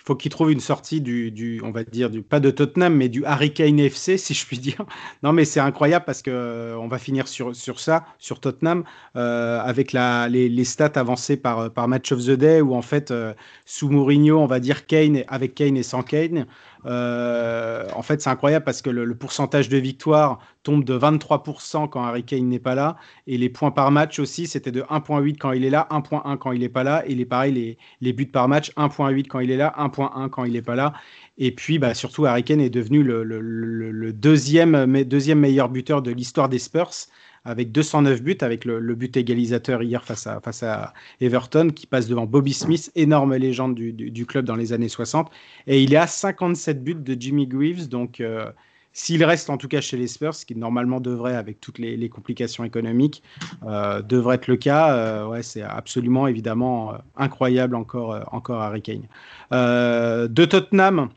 faut 0.07 0.15
qu'il 0.15 0.31
trouve 0.31 0.53
une 0.53 0.61
sortie 0.61 1.01
du, 1.01 1.33
du, 1.33 1.61
on 1.65 1.73
va 1.73 1.83
dire, 1.83 2.11
du, 2.11 2.23
pas 2.23 2.39
de 2.39 2.51
Tottenham, 2.51 2.95
mais 2.95 3.09
du 3.09 3.23
Hurricane 3.23 3.81
FC, 3.81 4.17
si 4.19 4.35
je 4.35 4.47
puis 4.47 4.59
dire. 4.59 4.85
Non, 5.23 5.33
mais 5.33 5.45
c'est 5.45 5.61
incroyable 5.61 6.05
parce 6.05 6.23
que 6.23 6.31
euh, 6.31 6.79
on 6.79 6.87
va 6.87 6.99
finir 6.99 7.27
sur, 7.27 7.57
sur 7.57 7.81
ça, 7.81 8.07
sur 8.19 8.39
Tottenham, 8.39 8.85
euh, 9.17 9.61
avec 9.61 9.93
la, 9.93 10.29
les, 10.29 10.65
stats 10.65 10.93
avancées 10.95 11.37
par, 11.37 11.73
par 11.73 11.89
Match 11.89 12.13
of 12.13 12.25
the 12.25 12.31
Day, 12.31 12.61
où 12.61 12.75
en 12.75 12.83
fait, 12.83 13.11
euh, 13.11 13.35
sous 13.65 13.91
Mourinho, 13.91 14.39
on 14.39 14.47
va 14.47 14.61
dire 14.61 14.87
Kane, 14.87 15.25
avec 15.27 15.55
Kane 15.57 15.77
et 15.77 15.83
sans 15.83 16.03
Kane, 16.03 16.39
euh, 16.39 16.47
en 16.87 18.03
fait, 18.03 18.21
c'est 18.21 18.31
incroyable 18.31 18.65
parce 18.65 18.83
que 18.83 18.91
le, 18.91 19.15
pourcentage 19.15 19.69
de 19.69 19.77
victoire 19.77 20.39
tombe 20.63 20.85
de 20.85 20.97
23% 20.99 21.89
quand 21.89 22.03
Harry 22.03 22.25
Kane 22.25 22.49
n'est 22.49 22.59
pas 22.59 22.75
là. 22.75 22.97
Et 23.27 23.39
les 23.39 23.49
points 23.49 23.71
par 23.71 23.91
match 23.91 24.19
aussi, 24.19 24.47
c'était 24.47 24.73
de 24.73 24.83
1.8 24.83 25.37
quand 25.39 25.53
il 25.53 25.65
est 25.65 25.71
là, 25.71 25.89
1.1 25.91 26.39
quand 26.39 26.53
il 26.53 26.61
n'est 26.61 26.69
pas 26.69 26.85
là. 26.85 27.05
Et 27.07 27.15
les, 27.15 27.25
pareil, 27.25 27.53
les, 27.53 27.79
les 28.01 28.13
buts 28.13 28.27
par 28.27 28.49
match, 28.49 28.71
1.8 28.77 29.27
quand 29.27 29.41
il 29.41 29.51
est 29.51 29.57
là, 29.57 29.75
1.1 29.79 30.29
quand 30.29 30.45
il 30.45 30.53
n'est 30.53 30.63
pas 30.63 30.77
là. 30.77 30.93
Et 31.39 31.53
puis, 31.53 31.79
bah, 31.79 31.95
surtout, 31.95 32.27
Harry 32.27 32.45
Kane 32.45 32.61
est 32.61 32.71
devenu 32.71 33.03
le, 33.03 33.23
le, 33.25 33.41
le 33.41 34.13
deuxième, 34.13 35.05
deuxième 35.05 35.41
meilleur 35.41 35.69
buteur 35.69 36.03
de 36.03 36.11
l'histoire 36.11 36.49
des 36.49 36.59
Spurs 36.59 37.09
avec 37.47 37.71
209 37.71 38.23
buts, 38.23 38.37
avec 38.41 38.65
le, 38.65 38.95
but 38.95 39.17
égalisateur 39.17 39.83
hier 39.83 40.05
face 40.05 40.27
à, 40.27 40.41
face 40.41 40.63
à 40.65 40.93
Everton, 41.21 41.71
qui 41.75 41.87
passe 41.87 42.09
devant 42.09 42.27
Bobby 42.27 42.53
Smith, 42.53 42.91
énorme 42.97 43.37
légende 43.37 43.77
du, 43.77 43.93
du, 43.93 44.27
club 44.27 44.45
dans 44.45 44.57
les 44.57 44.73
années 44.73 44.89
60. 44.89 45.31
Et 45.69 45.83
il 45.83 45.95
est 45.95 45.99
à 45.99 46.09
57 46.09 46.83
buts 46.83 46.95
de 46.97 47.17
Jimmy 47.19 47.47
Greaves. 47.47 47.89
Donc, 47.89 48.21
euh, 48.21 48.51
s'il 48.93 49.23
reste 49.23 49.49
en 49.49 49.59
tout 49.59 49.69
cas 49.69 49.81
chez 49.81 49.97
les 49.97 50.09
Spurs, 50.09 50.35
ce 50.35 50.45
qui 50.45 50.57
normalement 50.57 51.01
devrait, 51.01 51.37
avec 51.37 51.61
toutes 51.61 51.79
les, 51.79 52.09
complications 52.09 52.65
économiques, 52.65 53.23
euh, 53.65 54.03
devrait 54.03 54.37
être 54.37 54.49
le 54.49 54.57
cas, 54.57 54.97
euh, 54.97 55.27
ouais, 55.29 55.45
c'est 55.45 55.63
absolument 55.63 56.27
évidemment 56.27 56.95
incroyable 57.17 57.77
encore, 57.77 58.27
encore 58.33 58.61
Harry 58.61 58.83
Kane. 58.83 59.07
De 59.53 60.45
Tottenham, 60.45 61.11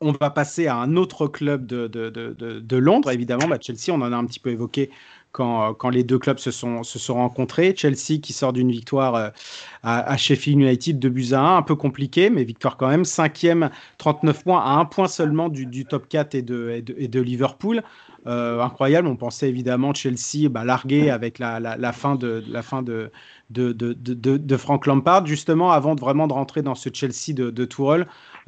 on 0.00 0.12
va 0.12 0.30
passer 0.30 0.66
à 0.66 0.76
un 0.76 0.96
autre 0.96 1.26
club 1.26 1.66
de, 1.66 1.86
de, 1.86 2.10
de, 2.10 2.60
de 2.60 2.76
Londres, 2.76 3.10
évidemment, 3.10 3.48
bah, 3.48 3.58
Chelsea, 3.60 3.90
on 3.90 4.02
en 4.02 4.12
a 4.12 4.16
un 4.16 4.26
petit 4.26 4.40
peu 4.40 4.50
évoqué 4.50 4.90
quand, 5.36 5.74
quand, 5.74 5.90
les 5.90 6.02
deux 6.02 6.18
clubs 6.18 6.38
se 6.38 6.50
sont, 6.50 6.82
rencontrés. 7.10 7.74
Chelsea 7.76 8.20
qui 8.22 8.32
sort 8.32 8.54
d'une 8.54 8.70
victoire 8.70 9.14
euh, 9.14 9.28
à, 9.82 10.16
Sheffield 10.16 10.58
United 10.58 10.98
de 10.98 11.08
buts 11.10 11.28
à 11.32 11.40
1, 11.40 11.56
un 11.58 11.62
peu 11.62 11.76
compliqué, 11.76 12.30
mais 12.30 12.42
victoire 12.42 12.78
quand 12.78 12.88
même. 12.88 13.04
Cinquième, 13.04 13.68
39 13.98 14.44
points, 14.44 14.60
à 14.60 14.70
un 14.78 14.86
point 14.86 15.08
seulement 15.08 15.50
du, 15.50 15.84
top 15.84 16.08
4 16.08 16.34
et 16.34 16.42
de, 16.42 17.20
Liverpool. 17.20 17.82
Euh, 18.26 18.60
incroyable, 18.62 19.06
on 19.06 19.14
pensait 19.14 19.48
évidemment 19.50 19.92
Chelsea 19.92 20.48
bah, 20.50 20.64
largué 20.64 21.10
avec 21.10 21.38
la, 21.38 21.60
fin 21.92 22.16
de, 22.16 22.42
Frank 24.56 24.86
Lampard. 24.86 25.26
Justement, 25.26 25.70
avant 25.70 25.94
de 25.94 26.00
vraiment 26.00 26.26
de 26.28 26.32
rentrer 26.32 26.62
dans 26.62 26.74
ce 26.74 26.88
Chelsea 26.90 27.34
de, 27.34 27.50
de 27.50 27.64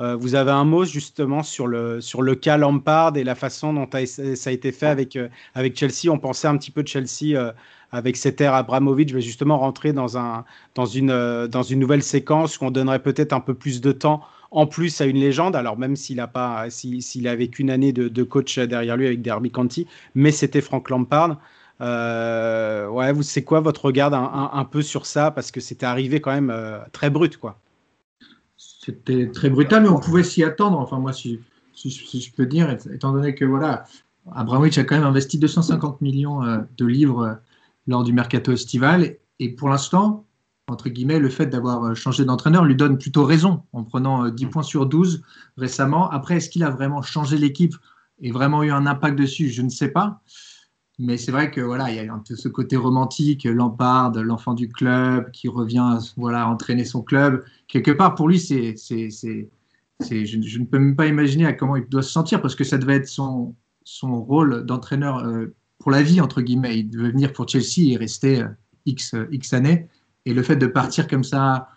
euh, 0.00 0.14
vous 0.14 0.36
avez 0.36 0.52
un 0.52 0.64
mot 0.64 0.84
justement 0.84 1.42
sur 1.42 1.66
le, 1.66 2.00
sur 2.00 2.22
le 2.22 2.36
cas 2.36 2.56
Lampard 2.56 3.16
et 3.16 3.24
la 3.24 3.34
façon 3.34 3.72
dont 3.74 3.88
ça 3.90 4.50
a 4.50 4.52
été 4.52 4.70
fait 4.70 4.86
avec, 4.86 5.16
euh, 5.16 5.28
avec 5.54 5.76
Chelsea. 5.76 6.10
On 6.10 6.18
pensait 6.18 6.46
un 6.46 6.56
petit 6.56 6.70
peu 6.70 6.82
de 6.82 6.88
Chelsea 6.88 7.34
euh, 7.36 7.52
avec 7.90 8.16
cette 8.16 8.40
ère 8.40 8.54
Abramovic, 8.54 9.12
mais 9.12 9.20
justement 9.20 9.58
rentrer 9.58 9.92
dans, 9.92 10.16
un, 10.16 10.44
dans, 10.74 10.86
une, 10.86 11.10
euh, 11.10 11.48
dans 11.48 11.62
une 11.62 11.80
nouvelle 11.80 12.02
séquence 12.02 12.60
où 12.60 12.64
on 12.64 12.70
donnerait 12.70 13.02
peut-être 13.02 13.32
un 13.32 13.40
peu 13.40 13.54
plus 13.54 13.80
de 13.80 13.92
temps 13.92 14.22
en 14.50 14.66
plus 14.66 15.00
à 15.00 15.04
une 15.04 15.18
légende, 15.18 15.56
alors 15.56 15.76
même 15.76 15.94
s'il 15.94 16.20
a 16.20 16.26
pas, 16.26 16.70
s'il, 16.70 17.28
avait 17.28 17.48
qu'une 17.48 17.68
année 17.68 17.92
de, 17.92 18.08
de, 18.08 18.22
coach 18.22 18.58
derrière 18.58 18.96
lui 18.96 19.06
avec 19.06 19.20
Derby 19.20 19.50
County, 19.50 19.86
mais 20.14 20.30
c'était 20.30 20.62
Frank 20.62 20.88
Lampard. 20.88 21.38
Ouais, 21.80 23.12
c'est 23.22 23.44
quoi 23.44 23.60
votre 23.60 23.84
regard 23.84 24.14
un, 24.14 24.64
peu 24.64 24.80
sur 24.80 25.04
ça? 25.04 25.30
Parce 25.30 25.50
que 25.50 25.60
c'était 25.60 25.84
arrivé 25.84 26.22
quand 26.22 26.32
même 26.32 26.80
très 26.92 27.10
brut, 27.10 27.36
quoi. 27.36 27.58
C'était 28.88 29.30
très 29.30 29.50
brutal, 29.50 29.82
mais 29.82 29.90
on 29.90 30.00
pouvait 30.00 30.22
s'y 30.22 30.42
attendre. 30.42 30.78
Enfin, 30.78 30.98
moi, 30.98 31.12
si, 31.12 31.40
si, 31.74 31.90
si, 31.90 32.22
je 32.22 32.32
peux 32.32 32.46
dire, 32.46 32.70
étant 32.90 33.12
donné 33.12 33.34
que 33.34 33.44
voilà, 33.44 33.84
Abramovich 34.32 34.78
a 34.78 34.84
quand 34.84 34.96
même 34.96 35.04
investi 35.04 35.38
250 35.38 36.00
millions 36.00 36.42
euh, 36.42 36.60
de 36.78 36.86
livres 36.86 37.38
lors 37.86 38.02
du 38.02 38.14
mercato 38.14 38.50
estival, 38.50 39.16
et 39.40 39.50
pour 39.50 39.68
l'instant, 39.68 40.24
entre 40.68 40.88
guillemets, 40.88 41.18
le 41.18 41.28
fait 41.28 41.46
d'avoir 41.46 41.94
changé 41.94 42.24
d'entraîneur 42.24 42.64
lui 42.64 42.76
donne 42.76 42.96
plutôt 42.96 43.24
raison 43.24 43.62
en 43.74 43.84
prenant 43.84 44.30
10 44.30 44.46
points 44.46 44.62
sur 44.62 44.86
12 44.86 45.22
récemment. 45.58 46.10
Après, 46.10 46.36
est-ce 46.36 46.48
qu'il 46.48 46.64
a 46.64 46.70
vraiment 46.70 47.02
changé 47.02 47.36
l'équipe 47.36 47.74
et 48.20 48.30
vraiment 48.30 48.62
eu 48.62 48.70
un 48.70 48.86
impact 48.86 49.18
dessus? 49.18 49.50
Je 49.50 49.60
ne 49.60 49.68
sais 49.68 49.88
pas. 49.88 50.22
Mais 50.98 51.16
c'est 51.16 51.30
vrai 51.30 51.50
que 51.52 51.60
voilà, 51.60 51.90
il 51.90 51.96
y 51.96 52.00
a 52.00 52.20
ce 52.24 52.48
côté 52.48 52.76
romantique, 52.76 53.44
Lampard, 53.44 54.12
l'enfant 54.14 54.54
du 54.54 54.68
club, 54.68 55.30
qui 55.30 55.48
revient 55.48 55.98
voilà 56.16 56.48
entraîner 56.48 56.84
son 56.84 57.02
club. 57.02 57.44
Quelque 57.68 57.92
part, 57.92 58.16
pour 58.16 58.28
lui, 58.28 58.40
c'est, 58.40 58.74
c'est, 58.76 59.10
c'est, 59.10 60.26
je, 60.26 60.58
ne 60.58 60.64
peux 60.64 60.78
même 60.78 60.96
pas 60.96 61.06
imaginer 61.06 61.46
à 61.46 61.52
comment 61.52 61.76
il 61.76 61.86
doit 61.88 62.02
se 62.02 62.10
sentir 62.10 62.42
parce 62.42 62.56
que 62.56 62.64
ça 62.64 62.78
devait 62.78 62.96
être 62.96 63.06
son, 63.06 63.54
son 63.84 64.20
rôle 64.22 64.66
d'entraîneur 64.66 65.18
euh, 65.18 65.54
pour 65.78 65.92
la 65.92 66.02
vie 66.02 66.20
entre 66.20 66.40
guillemets. 66.40 66.80
Il 66.80 66.90
devait 66.90 67.10
venir 67.10 67.32
pour 67.32 67.48
Chelsea 67.48 67.92
et 67.92 67.96
rester 67.96 68.42
euh, 68.42 68.48
x 68.84 69.14
x 69.30 69.52
années. 69.52 69.88
Et 70.26 70.34
le 70.34 70.42
fait 70.42 70.56
de 70.56 70.66
partir 70.66 71.06
comme 71.06 71.24
ça 71.24 71.68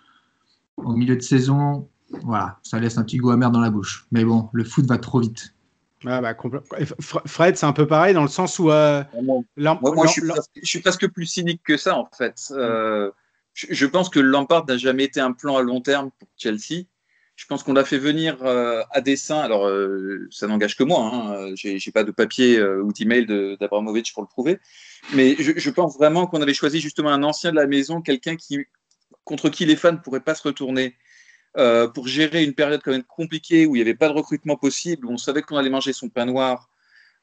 au 0.78 0.93
milieu 0.93 1.15
de 1.15 1.22
saison, 1.22 1.88
voilà, 2.24 2.60
ça 2.63 2.80
laisse 2.80 2.98
un 2.98 3.04
petit 3.04 3.17
goût 3.17 3.30
amer 3.30 3.52
dans 3.52 3.62
la 3.62 3.69
bouche. 3.69 4.08
Mais 4.12 4.26
bon, 4.26 4.50
le 4.52 4.63
foot 4.63 4.86
va 4.88 4.98
trop 4.98 5.19
vite. 5.19 5.54
Ah 6.06 6.22
bah, 6.22 6.36
Fred, 7.00 7.58
c'est 7.58 7.66
un 7.66 7.74
peu 7.74 7.86
pareil 7.86 8.14
dans 8.14 8.24
le 8.24 8.28
sens 8.28 8.58
où. 8.58 8.72
Euh, 8.72 9.04
moi, 9.22 9.80
moi 9.82 10.08
je, 10.08 10.12
suis 10.12 10.22
presque, 10.28 10.52
je, 10.56 10.68
suis 10.68 10.80
presque, 10.80 11.08
plus 11.08 11.26
cynique 11.26 11.62
que 11.64 11.78
ça, 11.78 11.98
en 11.98 12.10
fait. 12.18 12.42
Euh, 12.52 13.12
je, 13.54 13.68
je, 13.70 13.86
pense 13.86 14.10
que 14.10 14.20
Lampard 14.20 14.66
n'a 14.66 14.78
jamais 14.78 15.04
été 15.04 15.20
un 15.20 15.32
plan 15.32 15.58
à 15.58 15.62
long 15.62 15.82
terme 15.82 16.10
pour 16.18 16.28
Chelsea. 16.38 16.86
Je 17.36 17.46
pense 17.46 17.64
qu'on 17.64 17.74
l'a 17.74 17.86
fait 17.86 17.98
venir 17.98 18.38
euh, 18.44 18.82
à 18.92 19.02
dessein. 19.02 19.40
Alors, 19.40 19.70
ça 20.32 20.48
n'engage 20.48 20.76
que 20.76 20.84
moi. 20.84 21.12
Hein. 21.14 21.52
J'ai 21.56 21.92
pas 21.92 22.04
de 22.04 22.12
papier 22.12 22.62
ou 22.64 22.92
d'email 22.92 23.26
d'Abramovic 23.60 24.12
pour 24.14 24.24
le 24.24 24.28
prouver. 24.28 24.60
Mais 25.14 25.36
je, 25.40 25.54
je 25.56 25.70
pense 25.70 25.98
vraiment 25.98 26.28
qu'on 26.28 26.42
avait 26.42 26.54
choisi 26.54 26.80
justement 26.80 27.10
un 27.10 27.24
ancien 27.24 27.52
de 27.52 27.56
la 27.56 27.68
maison, 27.68 28.02
quelqu'un 28.02 28.36
qui, 28.36 28.60
contre 29.24 29.50
qui 29.50 29.66
les 29.66 29.76
fans 29.76 29.94
ne 29.94 29.98
pourraient 29.98 30.20
pas 30.20 30.36
se 30.36 30.44
retourner 30.44 30.96
euh, 31.58 31.88
pour 31.88 32.08
gérer 32.08 32.44
une 32.44 32.54
période 32.54 32.82
quand 32.84 32.92
même 32.92 33.04
compliquée 33.04 33.66
où 33.66 33.76
il 33.76 33.80
n'y 33.80 33.82
avait 33.82 33.96
pas 33.96 34.08
de 34.08 34.14
recrutement 34.14 34.56
possible, 34.56 35.06
où 35.06 35.12
on 35.12 35.18
savait 35.18 35.42
qu'on 35.42 35.58
allait 35.58 35.70
manger 35.70 35.92
son 35.92 36.08
pain 36.08 36.26
noir 36.26 36.70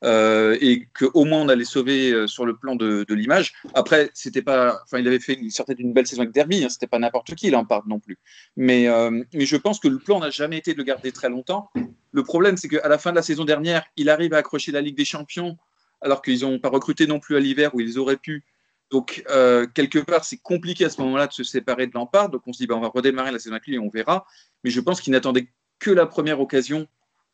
euh, 0.05 0.57
et 0.61 0.87
qu'au 0.97 1.25
moins 1.25 1.41
on 1.41 1.49
allait 1.49 1.64
sauver 1.64 2.12
euh, 2.12 2.27
sur 2.27 2.45
le 2.45 2.55
plan 2.55 2.77
de, 2.77 3.07
l'image. 3.09 3.55
Après, 3.73 4.11
c'était 4.12 4.43
pas, 4.43 4.83
il 4.93 5.09
avait 5.09 5.19
fait 5.19 5.33
une 5.33 5.51
certaine 5.51 5.77
une 5.79 5.95
belle 5.95 6.07
saison 6.07 6.23
avec 6.23 6.35
Derby, 6.35 6.62
hein, 6.62 6.69
c'était 6.69 6.87
pas 6.87 6.99
n'importe 6.99 7.35
qui, 7.37 7.51
là, 7.51 7.59
on 7.59 7.64
parle 7.64 7.85
non 7.87 8.01
plus. 8.01 8.19
Mais, 8.57 8.87
mais 9.33 9.47
je 9.47 9.57
pense 9.57 9.81
que 9.81 9.88
le 9.88 9.99
plan 9.99 10.21
n'a 10.21 10.31
jamais 10.31 10.59
été 10.59 10.75
de 10.75 10.79
le 10.79 10.85
garder 10.85 11.11
très 11.11 11.31
longtemps. 11.31 11.71
Le 12.12 12.23
problème, 12.23 12.59
c'est 12.59 12.69
qu'à 12.69 12.88
la 12.88 12.99
fin 12.99 13.11
de 13.11 13.17
la 13.17 13.23
saison 13.23 13.47
dernière, 13.47 13.85
il 13.97 14.11
arrive 14.11 14.35
à 14.35 14.38
accrocher 14.38 14.73
la 14.73 14.83
Ligue 14.83 14.97
des 14.97 15.07
Champions, 15.07 15.57
alors 16.03 16.21
qu'ils 16.21 16.43
n'ont 16.43 16.59
pas 16.59 16.69
recruté 16.69 17.07
non 17.07 17.19
plus 17.19 17.37
à 17.37 17.41
l'hiver 17.41 17.75
où 17.75 17.81
ils 17.81 17.99
auraient 17.99 18.17
pu. 18.17 18.45
Donc, 18.90 19.22
euh, 19.31 19.66
quelque 19.66 19.98
part, 19.98 20.24
c'est 20.24 20.38
compliqué 20.38 20.85
à 20.85 20.90
ce 20.90 21.01
moment-là 21.03 21.27
de 21.27 21.33
se 21.33 21.44
séparer 21.44 21.87
de 21.87 21.92
Lampard. 21.94 22.31
Donc, 22.31 22.42
on 22.46 22.53
se 22.53 22.59
dit, 22.59 22.66
bah, 22.66 22.77
on 22.77 22.81
va 22.81 22.88
redémarrer 22.88 23.33
la 23.33 23.38
saison 23.38 23.55
avec 23.55 23.68
et 23.68 23.79
on 23.79 23.90
verra. 23.90 24.27
Mais 24.64 24.70
je 24.70 24.81
pense 24.81 25.01
qu'il 25.01 25.12
n'attendait 25.12 25.48
que 25.79 25.90
la 25.90 26.07
première 26.07 26.40
occasion 26.40 26.88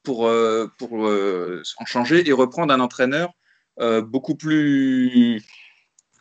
pour, 0.04 0.26
euh, 0.26 0.68
pour 0.78 1.06
euh, 1.08 1.62
en 1.78 1.84
changer 1.84 2.28
et 2.28 2.32
reprendre 2.32 2.72
un 2.72 2.78
entraîneur 2.78 3.32
euh, 3.80 4.02
beaucoup 4.02 4.36
plus 4.36 5.42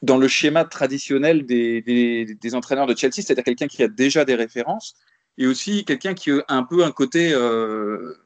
dans 0.02 0.17
le 0.17 0.28
schéma 0.28 0.65
traditionnel 0.65 1.46
des, 1.46 1.82
des, 1.82 2.26
des 2.26 2.56
entraîneurs 2.56 2.88
de 2.88 2.98
Chelsea, 2.98 3.15
c'est-à-dire 3.17 3.43
quelqu'un 3.43 3.67
qui 3.67 3.84
a 3.84 3.88
déjà 3.88 4.26
des 4.26 4.36
références 4.36 4.96
et 5.38 5.48
aussi 5.48 5.86
quelqu'un 5.86 6.13
qui 6.13 6.32
a 6.32 6.43
un 6.48 6.63
peu 6.63 6.84
un 6.84 6.91
côté 6.91 7.34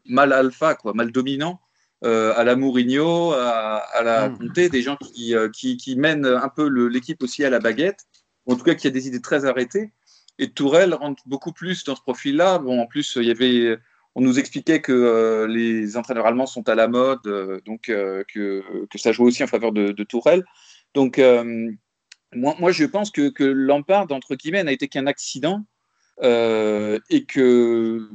mal 0.06 0.34
alpha, 0.34 0.76
quoi, 0.76 0.94
mal 0.94 1.12
dominant 1.12 1.62
euh, 2.04 2.34
à 2.36 2.44
la 2.44 2.56
Mourinho, 2.56 3.32
à, 3.34 3.78
à 3.78 4.04
la 4.04 4.30
Mm. 4.30 4.38
Conte, 4.38 4.72
des 4.72 4.82
gens 4.82 4.98
qui, 4.98 5.36
euh, 5.36 5.50
qui, 5.50 5.78
qui 5.78 5.96
mènent 5.96 6.26
un 6.26 6.50
peu 6.50 6.68
l'équipe 6.68 7.24
aussi 7.24 7.44
à 7.44 7.50
la 7.50 7.60
baguette, 7.60 8.06
en 8.46 8.56
tout 8.56 8.64
cas 8.64 8.76
qui 8.76 8.88
a 8.88 8.92
des 8.92 9.08
idées 9.08 9.22
très 9.22 9.46
arrêtées. 9.46 9.92
Et 10.40 10.52
Tourelle 10.52 10.94
rentre 10.94 11.24
beaucoup 11.26 11.52
plus 11.52 11.84
dans 11.84 11.96
ce 11.96 12.02
profil-là. 12.02 12.60
Bon, 12.60 12.80
en 12.80 12.86
plus, 12.86 13.18
il 13.20 13.26
y 13.26 13.32
avait, 13.32 13.78
on 14.14 14.22
nous 14.22 14.38
expliquait 14.38 14.82
que 14.82 14.92
euh, 14.92 15.48
les 15.48 15.98
entraîneurs 15.98 16.28
allemands 16.28 16.46
sont 16.46 16.70
à 16.70 16.76
la 16.76 16.88
mode, 16.88 17.26
euh, 17.26 17.60
donc 17.66 17.82
que, 17.84 18.24
que 18.28 18.98
ça 18.98 19.12
joue 19.12 19.26
aussi 19.26 19.44
en 19.44 19.48
faveur 19.48 19.72
de, 19.72 19.92
de 19.92 20.04
Tourelle. 20.04 20.44
Donc, 20.94 21.20
moi, 22.34 22.56
moi, 22.60 22.72
je 22.72 22.86
pense 22.86 23.10
que, 23.10 23.30
que 23.30 23.44
Lampard, 23.44 24.08
entre 24.12 24.36
guillemets, 24.36 24.64
n'a 24.64 24.72
été 24.72 24.88
qu'un 24.88 25.08
accident 25.08 25.66
et 26.22 27.26
que 27.28 28.10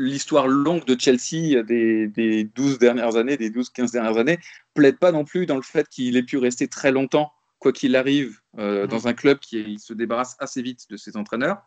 l'histoire 0.00 0.48
longue 0.48 0.84
de 0.84 0.96
Chelsea 0.98 1.62
des, 1.62 2.08
des 2.08 2.44
12 2.44 2.78
dernières 2.78 3.16
années, 3.16 3.36
des 3.36 3.50
12-15 3.50 3.92
dernières 3.92 4.16
années, 4.18 4.38
plaide 4.74 4.98
pas 4.98 5.12
non 5.12 5.24
plus 5.24 5.46
dans 5.46 5.56
le 5.56 5.62
fait 5.62 5.88
qu'il 5.88 6.16
ait 6.16 6.22
pu 6.22 6.38
rester 6.38 6.68
très 6.68 6.92
longtemps, 6.92 7.32
quoi 7.58 7.72
qu'il 7.72 7.96
arrive, 7.96 8.38
euh, 8.58 8.86
dans 8.86 9.08
un 9.08 9.12
club 9.12 9.38
qui 9.38 9.78
se 9.78 9.92
débarrasse 9.92 10.36
assez 10.38 10.62
vite 10.62 10.86
de 10.90 10.96
ses 10.96 11.16
entraîneurs, 11.16 11.62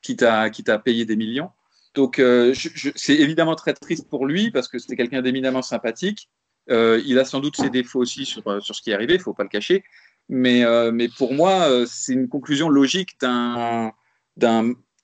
quitte 0.00 0.22
à, 0.22 0.50
quitte 0.50 0.68
à 0.68 0.78
payer 0.78 1.04
des 1.04 1.16
millions. 1.16 1.50
Donc, 1.94 2.18
euh, 2.18 2.54
c'est 2.96 3.16
évidemment 3.16 3.54
très 3.54 3.74
triste 3.74 4.08
pour 4.08 4.26
lui 4.26 4.50
parce 4.50 4.68
que 4.68 4.78
c'était 4.78 4.96
quelqu'un 4.96 5.20
d'éminemment 5.20 5.62
sympathique. 5.62 6.30
Euh, 6.70 7.02
il 7.04 7.18
a 7.18 7.24
sans 7.24 7.40
doute 7.40 7.56
ses 7.56 7.70
défauts 7.70 8.00
aussi 8.00 8.24
sur, 8.24 8.62
sur 8.62 8.74
ce 8.74 8.82
qui 8.82 8.90
est 8.90 8.94
arrivé, 8.94 9.14
il 9.14 9.20
faut 9.20 9.34
pas 9.34 9.42
le 9.42 9.48
cacher. 9.48 9.84
Mais, 10.28 10.64
euh, 10.64 10.92
mais 10.92 11.08
pour 11.08 11.34
moi, 11.34 11.68
euh, 11.68 11.86
c'est 11.86 12.12
une 12.12 12.28
conclusion 12.28 12.68
logique 12.68 13.18
d'un, 13.20 13.92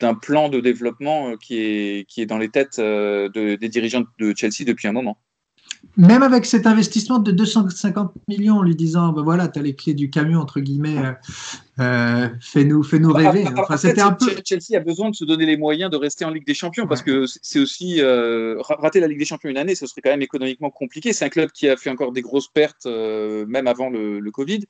d'un 0.01 0.15
plan 0.15 0.49
de 0.49 0.61
développement 0.61 1.37
qui 1.37 1.59
est, 1.59 2.09
qui 2.09 2.21
est 2.21 2.27
dans 2.27 2.39
les 2.39 2.49
têtes 2.49 2.81
des 2.81 3.69
dirigeants 3.69 4.05
de 4.19 4.35
Chelsea 4.37 4.65
depuis 4.65 4.89
un 4.89 4.93
moment 4.93 5.19
même 5.97 6.23
avec 6.23 6.47
cet 6.47 6.67
investissement 6.67 7.19
de 7.19 7.33
250 7.33 8.13
millions, 8.29 8.59
en 8.59 8.63
lui 8.63 8.77
disant, 8.77 9.13
ben 9.13 9.23
voilà, 9.23 9.49
tu 9.49 9.59
as 9.59 9.63
les 9.63 9.75
clés 9.75 9.95
du 9.95 10.11
camion, 10.11 10.41
entre 10.41 10.61
guillemets, 10.61 10.99
euh, 10.99 11.13
euh 11.81 12.29
fais-nous 12.41 12.83
fais 12.83 12.99
-nous 12.99 13.13
rêver. 13.13 13.47
Enfin, 13.57 13.77
c'était 13.77 14.01
un 14.01 14.13
peu... 14.13 14.27
Chelsea 14.45 14.77
a 14.77 14.81
besoin 14.81 15.11
de 15.11 15.15
se 15.15 15.25
donner 15.25 15.47
les 15.47 15.57
moyens 15.57 15.91
de 15.91 15.97
rester 15.97 16.25
en 16.25 16.31
Ligue 16.31 16.47
des 16.47 16.55
Champions, 16.55 16.87
parce 16.87 17.03
que 17.03 17.25
c'est 17.27 17.59
aussi, 17.59 18.01
euh, 18.01 18.57
rater 18.61 19.01
la 19.01 19.09
Ligue 19.09 19.19
des 19.19 19.25
Champions 19.25 19.51
une 19.51 19.59
année, 19.59 19.75
ce 19.75 19.87
serait 19.87 20.01
quand 20.01 20.11
même 20.11 20.23
économiquement 20.23 20.71
compliqué. 20.71 21.13
C'est 21.13 21.25
un 21.25 21.31
club 21.31 21.51
qui 21.51 21.69
a 21.69 21.77
fait 21.77 21.91
encore 21.91 22.13
des 22.13 22.23
grosses 22.23 22.49
pertes, 22.49 22.87
euh, 22.87 23.45
même 23.47 23.67
avant 23.67 23.91
le, 23.91 24.21
le 24.21 24.31
Covid. 24.31 24.61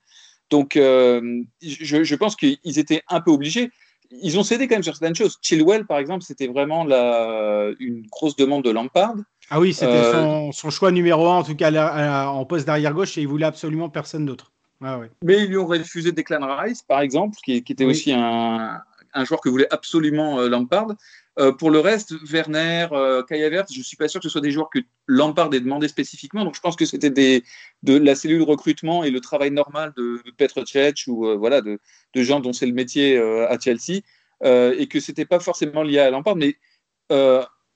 Donc, 0.50 0.72
je, 0.76 1.44
je, 1.60 2.14
pense 2.14 2.34
qu'ils 2.34 2.78
étaient 2.78 3.02
un 3.08 3.20
peu 3.20 3.30
obligés. 3.30 3.70
Ils 4.10 4.38
ont 4.38 4.42
cédé 4.42 4.68
quand 4.68 4.76
même 4.76 4.82
sur 4.82 4.96
certaines 4.96 5.14
choses. 5.14 5.38
Chilwell, 5.42 5.86
par 5.86 5.98
exemple, 5.98 6.22
c'était 6.22 6.46
vraiment 6.46 6.84
la, 6.84 7.70
une 7.78 8.06
grosse 8.06 8.36
demande 8.36 8.64
de 8.64 8.70
Lampard. 8.70 9.14
Ah 9.50 9.60
oui, 9.60 9.72
c'était 9.72 9.92
euh, 9.92 10.50
son, 10.52 10.70
choix 10.70 10.90
numéro 10.90 11.26
un, 11.28 11.36
en 11.36 11.42
tout 11.42 11.56
cas 11.56 12.26
en 12.26 12.44
poste 12.44 12.66
d'arrière 12.66 12.92
gauche, 12.92 13.16
et 13.18 13.22
il 13.22 13.28
voulait 13.28 13.46
absolument 13.46 13.88
personne 13.88 14.26
d'autre. 14.26 14.52
Mais 14.80 15.42
ils 15.42 15.48
lui 15.48 15.56
ont 15.56 15.66
refusé 15.66 16.12
Declan 16.12 16.56
Rice, 16.58 16.82
par 16.82 17.00
exemple, 17.00 17.36
qui, 17.44 17.56
était 17.56 17.84
aussi 17.84 18.12
un, 18.12 18.82
joueur 19.24 19.40
que 19.40 19.48
voulait 19.48 19.72
absolument 19.72 20.38
euh, 20.38 20.48
Lampard. 20.48 20.94
Euh, 21.38 21.52
pour 21.52 21.70
le 21.70 21.78
reste, 21.78 22.14
Werner, 22.28 22.88
euh, 22.92 23.22
Kai 23.22 23.44
Havertz, 23.44 23.72
je 23.72 23.78
ne 23.78 23.84
suis 23.84 23.96
pas 23.96 24.08
sûr 24.08 24.20
que 24.20 24.24
ce 24.24 24.30
soit 24.30 24.40
des 24.40 24.50
joueurs 24.50 24.70
que 24.70 24.80
Lampard 25.06 25.52
ait 25.54 25.60
demandé 25.60 25.86
spécifiquement. 25.86 26.44
Donc 26.44 26.56
je 26.56 26.60
pense 26.60 26.74
que 26.74 26.84
c'était 26.84 27.10
de 27.10 27.96
la 27.96 28.14
cellule 28.14 28.42
recrutement 28.42 29.04
et 29.04 29.10
le 29.10 29.20
travail 29.20 29.50
normal 29.50 29.92
de, 29.96 30.20
Petr 30.36 30.66
Cech 30.66 31.06
ou 31.06 31.38
voilà, 31.38 31.60
de, 31.60 31.78
gens 32.16 32.40
dont 32.40 32.52
c'est 32.52 32.66
le 32.66 32.72
métier 32.72 33.18
à 33.18 33.56
Chelsea. 33.58 34.02
et 34.42 34.86
que 34.88 35.00
ce 35.00 35.10
n'était 35.10 35.26
pas 35.26 35.38
forcément 35.38 35.82
lié 35.82 36.00
à 36.00 36.10
Lampard. 36.10 36.36
Mais 36.36 36.56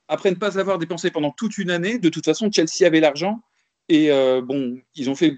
après 0.07 0.29
ne 0.31 0.35
pas 0.35 0.59
avoir 0.59 0.77
dépensé 0.77 1.09
pendant 1.11 1.31
toute 1.31 1.57
une 1.57 1.71
année, 1.71 1.99
de 1.99 2.09
toute 2.09 2.25
façon, 2.25 2.51
Chelsea 2.51 2.85
avait 2.85 2.99
l'argent. 2.99 3.41
Et 3.89 4.11
euh, 4.11 4.41
bon, 4.41 4.79
ils 4.95 5.09
ont 5.09 5.15
fait 5.15 5.37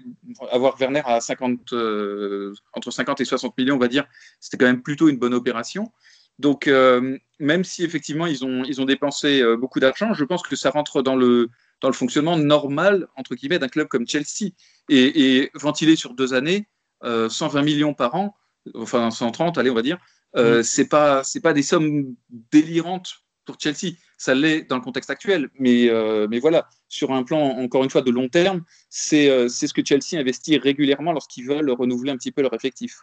avoir 0.50 0.76
Werner 0.78 1.02
à 1.04 1.20
50, 1.20 1.72
euh, 1.72 2.54
entre 2.72 2.90
50 2.90 3.20
et 3.20 3.24
60 3.24 3.56
millions, 3.58 3.74
on 3.74 3.78
va 3.78 3.88
dire. 3.88 4.06
C'était 4.40 4.56
quand 4.56 4.66
même 4.66 4.82
plutôt 4.82 5.08
une 5.08 5.18
bonne 5.18 5.34
opération. 5.34 5.92
Donc, 6.38 6.66
euh, 6.66 7.18
même 7.38 7.64
si 7.64 7.84
effectivement 7.84 8.26
ils 8.26 8.44
ont, 8.44 8.62
ils 8.64 8.80
ont 8.80 8.84
dépensé 8.84 9.42
beaucoup 9.56 9.80
d'argent, 9.80 10.14
je 10.14 10.24
pense 10.24 10.42
que 10.42 10.56
ça 10.56 10.70
rentre 10.70 11.02
dans 11.02 11.16
le, 11.16 11.48
dans 11.80 11.88
le 11.88 11.94
fonctionnement 11.94 12.36
normal, 12.36 13.08
entre 13.16 13.34
guillemets, 13.34 13.58
d'un 13.58 13.68
club 13.68 13.88
comme 13.88 14.06
Chelsea. 14.06 14.52
Et, 14.88 15.38
et 15.38 15.50
ventilé 15.54 15.96
sur 15.96 16.14
deux 16.14 16.34
années, 16.34 16.68
120 17.02 17.62
millions 17.62 17.94
par 17.94 18.14
an, 18.14 18.34
enfin 18.74 19.10
130, 19.10 19.58
allez, 19.58 19.70
on 19.70 19.74
va 19.74 19.82
dire, 19.82 19.98
mmh. 20.34 20.62
c'est 20.62 20.88
pas, 20.88 21.24
c'est 21.24 21.40
pas 21.40 21.52
des 21.52 21.62
sommes 21.62 22.14
délirantes 22.52 23.26
pour 23.46 23.56
Chelsea. 23.58 23.94
Ça 24.18 24.34
l'est 24.34 24.62
dans 24.62 24.76
le 24.76 24.82
contexte 24.82 25.08
actuel, 25.08 25.48
mais, 25.58 25.88
euh, 25.88 26.26
mais 26.28 26.38
voilà, 26.38 26.68
sur 26.88 27.12
un 27.12 27.22
plan, 27.22 27.38
encore 27.38 27.84
une 27.84 27.90
fois, 27.90 28.02
de 28.02 28.10
long 28.10 28.28
terme, 28.28 28.62
c'est 28.90 29.30
euh, 29.30 29.48
ce 29.48 29.72
que 29.72 29.82
Chelsea 29.84 30.20
investit 30.20 30.58
régulièrement 30.58 31.12
lorsqu'ils 31.12 31.46
veulent 31.46 31.70
renouveler 31.70 32.10
un 32.10 32.16
petit 32.16 32.32
peu 32.32 32.42
leur 32.42 32.52
effectif. 32.52 32.98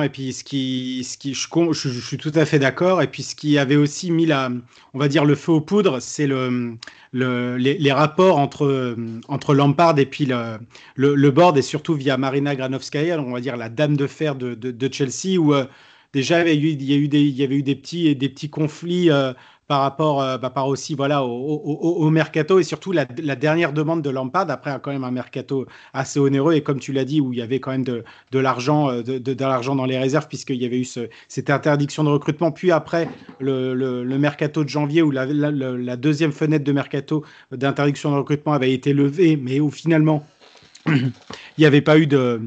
Et 0.00 0.08
puis 0.08 0.32
ce 0.32 0.42
qui, 0.42 1.04
ce 1.04 1.18
qui 1.18 1.34
je, 1.34 2.00
suis 2.00 2.16
tout 2.16 2.32
à 2.34 2.46
fait 2.46 2.58
d'accord. 2.58 3.02
Et 3.02 3.08
puis 3.08 3.22
ce 3.22 3.34
qui 3.34 3.58
avait 3.58 3.76
aussi 3.76 4.10
mis 4.10 4.24
la, 4.24 4.50
on 4.94 4.98
va 4.98 5.08
dire 5.08 5.26
le 5.26 5.34
feu 5.34 5.52
aux 5.52 5.60
poudres, 5.60 6.00
c'est 6.00 6.26
le, 6.26 6.76
le 7.12 7.56
les, 7.58 7.92
rapports 7.92 8.38
entre, 8.38 8.96
entre 9.28 9.54
Lampard 9.54 9.98
et 9.98 10.06
puis 10.06 10.24
le, 10.24 10.58
le, 10.96 11.30
board, 11.30 11.58
et 11.58 11.62
surtout 11.62 11.94
via 11.94 12.16
Marina 12.16 12.56
Granovskaya, 12.56 13.20
on 13.20 13.32
va 13.32 13.40
dire 13.40 13.58
la 13.58 13.68
dame 13.68 13.96
de 13.96 14.06
fer 14.06 14.34
de, 14.34 14.54
de, 14.54 14.92
Chelsea, 14.92 15.38
où 15.38 15.52
euh, 15.52 15.66
déjà 16.14 16.48
il 16.48 16.64
y, 16.64 16.70
eu, 16.70 16.72
il 16.72 16.82
y, 16.84 16.94
a 16.94 16.96
eu 16.96 17.08
des, 17.08 17.20
il 17.20 17.36
y 17.36 17.44
avait 17.44 17.56
eu 17.56 17.62
des 17.62 17.74
petits, 17.74 18.16
des 18.16 18.28
petits 18.30 18.48
conflits 18.48 19.10
euh, 19.10 19.34
par 19.72 19.80
rapport 19.80 20.20
euh, 20.20 20.36
bah, 20.36 20.50
par 20.50 20.68
aussi 20.68 20.94
voilà, 20.94 21.24
au, 21.24 22.10
mercato 22.10 22.58
et 22.58 22.62
surtout 22.62 22.92
la, 22.92 23.06
dernière 23.06 23.72
demande 23.72 24.02
de 24.02 24.10
Lampard, 24.10 24.50
après 24.50 24.78
quand 24.82 24.92
même 24.92 25.02
un 25.02 25.10
mercato 25.10 25.66
assez 25.94 26.20
onéreux 26.20 26.52
et 26.52 26.62
comme 26.62 26.78
tu 26.78 26.92
l'as 26.92 27.06
dit, 27.06 27.22
où 27.22 27.32
il 27.32 27.38
y 27.38 27.42
avait 27.42 27.58
quand 27.58 27.70
même 27.70 27.82
de, 27.82 28.04
de 28.32 28.38
l'argent 28.38 28.90
euh, 28.90 29.02
de, 29.02 29.16
de, 29.16 29.34
l'argent 29.42 29.74
dans 29.74 29.86
les 29.86 29.98
réserves 29.98 30.28
puisqu'il 30.28 30.60
y 30.60 30.66
avait 30.66 30.78
eu 30.78 30.84
ce, 30.84 31.08
cette 31.26 31.48
interdiction 31.48 32.04
de 32.04 32.10
recrutement. 32.10 32.52
Puis 32.52 32.70
après 32.70 33.08
le, 33.40 33.72
le, 33.72 34.18
mercato 34.18 34.62
de 34.62 34.68
janvier 34.68 35.00
où 35.00 35.10
la, 35.10 35.24
la 35.24 35.96
deuxième 35.96 36.32
fenêtre 36.32 36.64
de 36.64 36.72
mercato 36.72 37.24
d'interdiction 37.50 38.10
de 38.10 38.16
recrutement 38.16 38.52
avait 38.52 38.74
été 38.74 38.92
levée, 38.92 39.38
mais 39.38 39.58
où 39.58 39.70
finalement 39.70 40.22
il 40.86 41.12
n'y 41.56 41.64
avait 41.64 41.80
pas 41.80 41.98
eu 41.98 42.06
de 42.06 42.42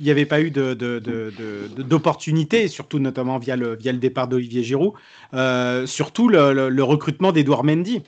il 0.00 0.04
n'y 0.04 0.10
avait 0.10 0.26
pas 0.26 0.40
eu 0.40 0.50
d'opportunité, 0.50 2.68
surtout 2.68 2.98
notamment 2.98 3.38
via 3.38 3.56
le, 3.56 3.76
départ 3.76 4.28
d'Olivier 4.28 4.62
Giroud, 4.62 4.92
euh, 5.34 5.84
surtout 5.86 6.28
le, 6.28 6.82
recrutement 6.82 7.32
d'Edouard 7.32 7.64
Mendy. 7.64 8.02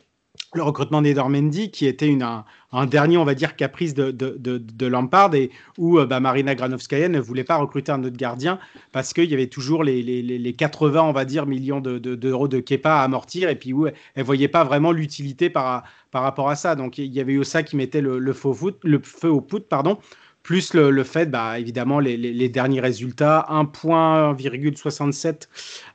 Le 0.55 0.63
recrutement 0.63 1.03
d'Edouard 1.03 1.29
Mendy, 1.29 1.71
qui 1.71 1.85
était 1.87 2.17
un, 2.23 2.47
dernier, 2.87 3.19
on 3.19 3.25
va 3.25 3.35
dire, 3.35 3.57
caprice 3.57 3.93
de, 3.93 4.11
de, 4.11 4.87
Lampard, 4.87 5.35
et 5.35 5.51
où 5.77 5.99
euh, 5.99 6.07
bah, 6.07 6.21
Marina 6.21 6.55
Granovskaya 6.55 7.11
ne 7.11 7.21
voulait 7.21 7.45
pas 7.45 7.57
recruter 7.57 7.93
un 7.93 8.03
autre 8.05 8.17
gardien 8.17 8.59
parce 8.93 9.13
qu'il 9.13 9.31
y 9.31 9.35
avait 9.35 9.49
toujours 9.49 9.85
les, 9.85 10.03
les, 10.03 10.23
les, 10.23 10.53
80, 10.55 11.03
on 11.03 11.13
va 11.13 11.27
dire, 11.27 11.45
millions 11.45 11.81
d'euros 11.81 12.49
de, 12.49 12.61
Kepa 12.61 13.01
à 13.01 13.03
amortir, 13.03 13.51
et 13.51 13.57
puis 13.57 13.75
où 13.75 13.87
elle 13.87 13.95
ne 14.17 14.23
voyait 14.23 14.49
pas 14.49 14.65
vraiment 14.65 14.93
l'utilité 14.93 15.51
par, 15.51 15.85
rapport 16.15 16.49
à 16.49 16.57
ça. 16.57 16.75
Donc 16.75 16.97
il 16.97 17.13
y 17.13 17.21
avait 17.21 17.35
eu 17.35 17.45
ça 17.45 17.63
qui 17.63 17.77
mettait 17.77 18.01
le, 18.01 18.33
feu 18.33 19.29
au 19.29 19.43
pout, 19.43 19.69
pardon 19.69 19.99
plus 20.43 20.75
le, 20.75 21.05
fait, 21.05 21.31
bah, 21.31 21.59
évidemment, 21.59 22.01
les, 22.01 22.49
derniers 22.49 22.81
résultats, 22.81 23.47
1,67 23.51 25.49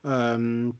euh, 0.06 0.70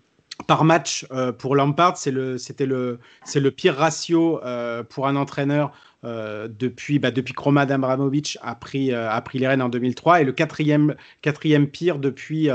par 0.46 0.64
match 0.64 1.06
euh, 1.10 1.32
pour 1.32 1.56
Lampard, 1.56 1.96
c'est 1.98 2.10
le, 2.10 2.38
c'était 2.38 2.66
le, 2.66 2.98
le 3.34 3.50
pire 3.50 3.74
ratio 3.76 4.40
euh, 4.44 4.82
pour 4.82 5.06
un 5.06 5.16
entraîneur 5.16 5.72
depuis, 6.04 7.00
bah, 7.00 7.10
depuis 7.10 7.34
Kroma 7.34 7.62
Abramovic 7.62 8.38
a 8.40 8.54
pris, 8.54 8.94
a 8.94 9.20
pris 9.20 9.40
les 9.40 9.48
rênes 9.48 9.60
en 9.60 9.68
2003 9.68 10.20
et 10.20 10.24
le 10.24 10.30
quatrième, 10.30 10.94
quatrième 11.22 11.66
pire 11.66 11.98
depuis, 11.98 12.48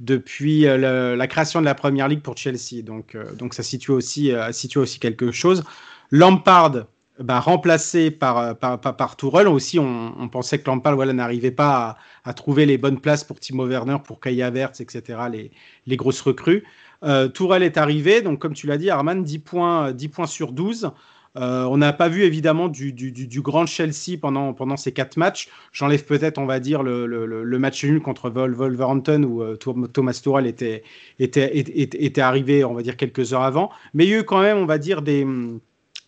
depuis 0.00 0.62
la 0.62 1.26
création 1.28 1.60
de 1.60 1.64
la 1.64 1.76
Première 1.76 2.08
Ligue 2.08 2.20
pour 2.20 2.36
Chelsea. 2.36 2.82
Donc, 2.82 3.16
donc 3.36 3.54
ça 3.54 3.62
situe 3.62 3.92
aussi, 3.92 4.32
situe 4.50 4.78
aussi 4.78 4.98
quelque 4.98 5.30
chose. 5.30 5.62
Lampard, 6.10 6.86
bah, 7.20 7.40
remplacé 7.40 8.10
par, 8.10 8.38
euh, 8.38 8.54
par, 8.54 8.80
par, 8.80 8.96
par 8.96 9.16
Tourelle. 9.16 9.48
Aussi, 9.48 9.78
on, 9.78 10.28
pensait 10.28 10.58
que 10.58 10.66
Lampard 10.66 10.94
voilà, 10.94 11.12
n'arrivait 11.12 11.50
pas 11.50 11.96
à, 12.24 12.34
trouver 12.34 12.66
les 12.66 12.78
bonnes 12.78 13.00
places 13.00 13.24
pour 13.24 13.40
Timo 13.40 13.66
Werner, 13.66 13.96
pour 14.04 14.20
Kai 14.20 14.42
Havertz, 14.42 14.80
etc., 14.80 15.20
les, 15.30 15.50
les 15.86 15.96
grosses 15.96 16.20
recrues. 16.20 16.64
Euh, 17.04 17.28
Tourelle 17.28 17.62
est 17.62 17.76
arrivé, 17.76 18.22
donc 18.22 18.40
comme 18.40 18.54
tu 18.54 18.66
l'as 18.66 18.78
dit, 18.78 18.90
Arman, 18.90 19.22
10 19.22 19.38
points, 19.40 19.92
10 19.92 20.08
points 20.08 20.26
sur 20.26 20.52
12. 20.52 20.90
Euh, 21.36 21.64
on 21.64 21.76
n'a 21.76 21.92
pas 21.92 22.08
vu 22.08 22.22
évidemment 22.22 22.68
du, 22.68 22.92
du, 22.92 23.40
grand 23.40 23.66
Chelsea 23.66 24.16
pendant, 24.20 24.52
pendant 24.54 24.76
ces 24.76 24.92
quatre 24.92 25.16
matchs. 25.16 25.48
J'enlève 25.72 26.04
peut-être, 26.04 26.38
on 26.38 26.46
va 26.46 26.58
dire, 26.58 26.82
le, 26.82 27.06
le, 27.06 27.58
match 27.58 27.84
nul 27.84 28.00
contre 28.00 28.30
Wolverhampton 28.30 29.22
où 29.22 29.42
euh, 29.42 29.56
Thomas 29.56 30.20
Tuchel 30.22 30.46
était, 30.46 30.82
était, 31.18 31.56
était, 31.56 32.04
était, 32.04 32.20
arrivé, 32.20 32.64
on 32.64 32.74
va 32.74 32.82
dire, 32.82 32.96
quelques 32.96 33.32
heures 33.32 33.42
avant. 33.42 33.70
Mais 33.94 34.04
il 34.04 34.10
y 34.10 34.14
a 34.14 34.18
eu 34.20 34.24
quand 34.24 34.40
même, 34.40 34.56
on 34.56 34.66
va 34.66 34.78
dire, 34.78 35.02
des, 35.02 35.26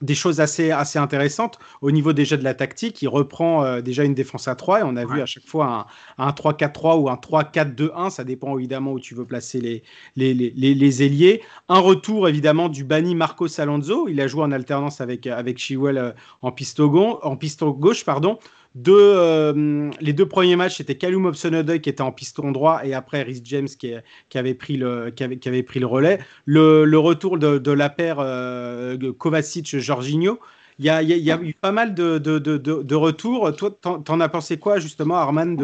des 0.01 0.15
choses 0.15 0.41
assez, 0.41 0.71
assez 0.71 0.99
intéressantes 0.99 1.59
au 1.83 1.91
niveau 1.91 2.13
déjà 2.13 2.37
de 2.37 2.45
la 2.45 2.55
tactique. 2.55 3.03
Il 3.03 3.09
reprend 3.09 3.65
euh, 3.65 3.81
déjà 3.81 4.05
une 4.05 4.15
défense 4.15 4.49
à 4.49 4.55
3 4.55 4.81
et 4.81 4.83
on 4.83 4.97
a 4.97 5.05
vu 5.05 5.21
à 5.21 5.27
chaque 5.27 5.47
fois 5.47 5.87
un, 6.19 6.27
un 6.27 6.31
3-4-3 6.31 7.01
ou 7.01 7.11
un 7.11 7.15
3-4-2-1. 7.15 8.11
Ça 8.11 8.25
dépend 8.25 8.57
évidemment 8.59 8.93
où 8.93 9.01
tu 9.01 9.15
veux 9.15 9.25
placer 9.25 9.61
les, 9.61 9.83
les, 10.17 10.35
les, 10.35 10.75
les, 10.75 11.03
ailiers. 11.03 11.43
Un 11.69 11.81
retour 11.81 12.29
évidemment 12.29 12.69
du 12.69 12.85
banni 12.85 13.15
Marco 13.15 13.47
Alonso. 13.59 14.09
Il 14.09 14.21
a 14.21 14.27
joué 14.27 14.43
en 14.43 14.53
alternance 14.53 15.01
avec, 15.01 15.27
avec 15.27 15.59
Chiwell 15.59 15.99
euh, 15.99 16.13
en 16.43 16.53
piste, 16.53 16.81
en 16.81 17.37
piste 17.37 17.65
gauche. 17.65 18.05
Pardon. 18.05 18.39
Deux, 18.77 18.95
euh, 18.97 19.91
les 20.01 20.13
deux 20.13 20.29
premiers 20.29 20.55
matchs, 20.55 20.77
c'était 20.77 20.97
Callum 20.97 21.27
hobson 21.27 21.65
qui 21.83 21.91
était 21.91 22.03
en 22.03 22.13
piston 22.13 22.53
droit 22.53 22.83
et 22.85 22.95
après 22.95 23.23
Rhys 23.23 23.41
James 23.45 23.67
qui, 23.67 23.95
avait 24.35 24.55
pris 24.55 24.77
le, 24.77 25.11
qui, 25.11 25.25
avait, 25.25 25.39
qui 25.39 25.49
avait 25.49 25.65
pris 25.65 25.81
le 25.81 25.87
relais. 25.87 26.21
Le, 26.45 26.85
le 26.85 26.99
retour 26.99 27.39
de, 27.39 27.73
la 27.73 27.89
paire 27.91 28.19
euh, 28.21 28.97
Kovacic-Jorginho. 29.13 30.39
Il 30.79 30.87
y, 30.87 30.89
a, 30.89 31.03
il 31.03 31.11
y, 31.11 31.31
a, 31.31 31.43
eu 31.43 31.53
pas 31.53 31.73
mal 31.73 31.95
de, 31.95 32.17
de, 32.19 32.39
de 32.39 32.95
retours. 32.95 33.55
Toi, 33.55 33.77
t'en 33.83 34.21
as 34.21 34.29
pensé 34.31 34.57
quoi 34.57 34.79
justement, 34.79 35.17
Arman, 35.17 35.57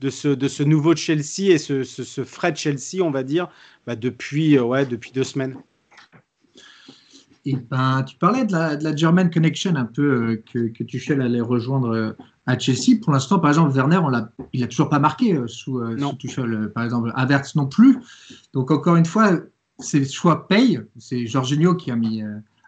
de, 0.00 0.10
ce, 0.10 0.28
de 0.28 0.48
ce 0.48 0.62
nouveau 0.62 0.94
Chelsea 0.96 1.50
et 1.50 1.58
ce, 1.58 1.84
ce, 1.84 2.02
ce 2.02 2.24
frais 2.24 2.54
Chelsea, 2.54 3.00
on 3.00 3.10
va 3.10 3.22
dire, 3.22 3.48
bah 3.86 3.96
depuis, 3.96 4.58
euh, 4.58 4.62
ouais, 4.62 4.86
depuis 4.86 5.12
deux 5.12 5.24
semaines? 5.24 5.56
Et 7.46 7.56
ben, 7.56 8.02
tu 8.02 8.16
parlais 8.16 8.44
de 8.44 8.52
la, 8.52 8.76
de 8.76 8.84
la 8.84 8.94
German 8.94 9.30
Connection 9.30 9.74
un 9.76 9.86
peu 9.86 10.02
euh, 10.02 10.42
que, 10.52 10.68
que 10.68 10.84
Tuchel 10.84 11.22
allait 11.22 11.40
rejoindre 11.40 12.14
à 12.50 12.58
Chelsea. 12.58 12.98
Pour 13.02 13.12
l'instant, 13.12 13.38
par 13.38 13.50
exemple, 13.50 13.74
Werner, 13.74 13.98
on 13.98 14.08
l'a, 14.08 14.30
il 14.52 14.60
n'a 14.60 14.66
toujours 14.66 14.88
pas 14.88 14.98
marqué 14.98 15.34
euh, 15.34 15.46
sous, 15.46 15.80
sous, 15.98 16.16
Tuchel. 16.16 16.70
par 16.74 16.84
exemple, 16.84 17.12
Havertz 17.14 17.54
non 17.54 17.66
plus. 17.66 17.98
Donc, 18.52 18.70
encore 18.70 18.96
une 18.96 19.06
fois, 19.06 19.32
ces 19.78 20.04
choix 20.04 20.46
payent. 20.48 20.80
C'est 20.98 21.26
Jorginho 21.26 21.74
qui 21.74 21.90
a 21.90 21.96
mis 21.96 22.22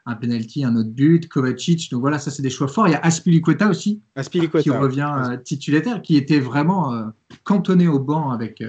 un 0.06 0.14
penalty, 0.14 0.64
un 0.64 0.74
autre 0.76 0.90
but, 0.90 1.28
Kovacic. 1.28 1.90
Donc 1.90 2.00
voilà, 2.00 2.18
ça, 2.18 2.30
c'est 2.30 2.42
des 2.42 2.50
choix 2.50 2.68
forts. 2.68 2.88
Il 2.88 2.92
y 2.92 2.94
a 2.94 3.00
Aspilicueta 3.00 3.68
aussi, 3.68 4.00
qui 4.30 4.70
revient 4.70 5.38
titulaire, 5.44 6.00
qui 6.02 6.16
était 6.16 6.40
vraiment 6.40 7.12
cantonné 7.44 7.86
au 7.86 7.98
banc 7.98 8.30
avec 8.30 8.62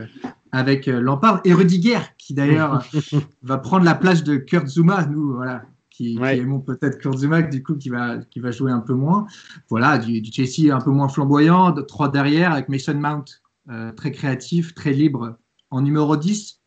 avec 0.53 0.87
euh, 0.87 1.01
Lampard 1.01 1.41
et 1.43 1.53
Rudiger, 1.53 1.99
qui 2.17 2.33
d'ailleurs 2.33 2.85
va 3.41 3.57
prendre 3.57 3.83
la 3.83 3.95
place 3.95 4.23
de 4.23 4.37
Kurt 4.37 4.67
Zuma, 4.67 5.05
nous, 5.07 5.33
voilà, 5.33 5.63
qui, 5.93 6.17
Ouais. 6.17 6.39
qui 6.39 6.45
peut-être 6.65 6.97
Kurt 6.97 7.17
Zuma, 7.19 7.41
du 7.43 7.63
coup, 7.63 7.75
qui 7.75 7.89
va, 7.89 8.17
qui 8.17 8.39
va 8.39 8.51
jouer 8.51 8.71
un 8.71 8.79
peu 8.79 8.93
moins. 8.93 9.27
Voilà, 9.69 9.97
du, 9.99 10.21
du 10.21 10.31
Chelsea 10.31 10.75
un 10.75 10.81
peu 10.81 10.89
moins 10.89 11.07
flamboyant, 11.07 11.71
de, 11.71 11.81
trois 11.81 12.09
derrière, 12.09 12.51
avec 12.51 12.67
Mason 12.67 12.95
Mount, 12.95 13.25
euh, 13.69 13.91
très 13.91 14.11
créatif, 14.11 14.73
très 14.73 14.91
libre, 14.91 15.37
en 15.69 15.81
numéro 15.81 16.17
10. 16.17 16.59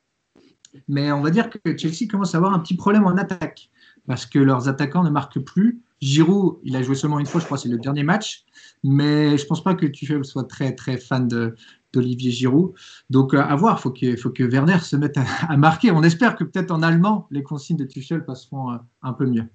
Mais 0.88 1.10
on 1.10 1.22
va 1.22 1.30
dire 1.30 1.50
que 1.50 1.76
Chelsea 1.76 2.08
commence 2.08 2.34
à 2.34 2.38
avoir 2.38 2.54
un 2.54 2.60
petit 2.60 2.76
problème 2.76 3.04
en 3.04 3.16
attaque, 3.16 3.68
parce 4.06 4.26
que 4.26 4.38
leurs 4.38 4.68
attaquants 4.68 5.02
ne 5.02 5.10
marquent 5.10 5.40
plus. 5.40 5.82
Giroud, 6.00 6.59
il 6.62 6.76
a 6.76 6.82
joué 6.82 6.94
seulement 6.94 7.18
une 7.18 7.26
fois, 7.26 7.40
je 7.40 7.46
crois, 7.46 7.59
c'est 7.59 7.68
le 7.68 7.78
dernier 7.78 8.02
match. 8.02 8.44
Mais 8.85 9.38
je 9.38 9.46
pense 9.46 9.62
pas 9.62 9.74
que 9.74 9.87
Tuchel 9.87 10.24
soit 10.24 10.44
très 10.44 10.74
très 10.74 10.98
fan 10.98 11.28
d'Olivier 11.92 12.30
Giroud. 12.30 12.74
Donc 13.11 13.35
euh, 13.35 13.40
à 13.40 13.54
voir, 13.56 13.80
faut 13.80 13.90
que 13.90 14.16
faut 14.16 14.30
que 14.30 14.42
Werner 14.42 14.78
se 14.80 14.96
mette 14.96 15.16
à, 15.18 15.24
à 15.48 15.56
marquer. 15.56 15.90
On 15.90 16.02
espère 16.02 16.37
que 16.37 16.44
peut-être 16.44 16.70
en 16.70 16.82
allemand 16.82 17.26
les 17.30 17.42
consignes 17.42 17.76
de 17.78 17.85
Tuchel 17.85 18.24
passeront 18.24 18.72
euh, 18.72 18.76
un 19.02 19.12
peu 19.12 19.26
mieux. 19.26 19.48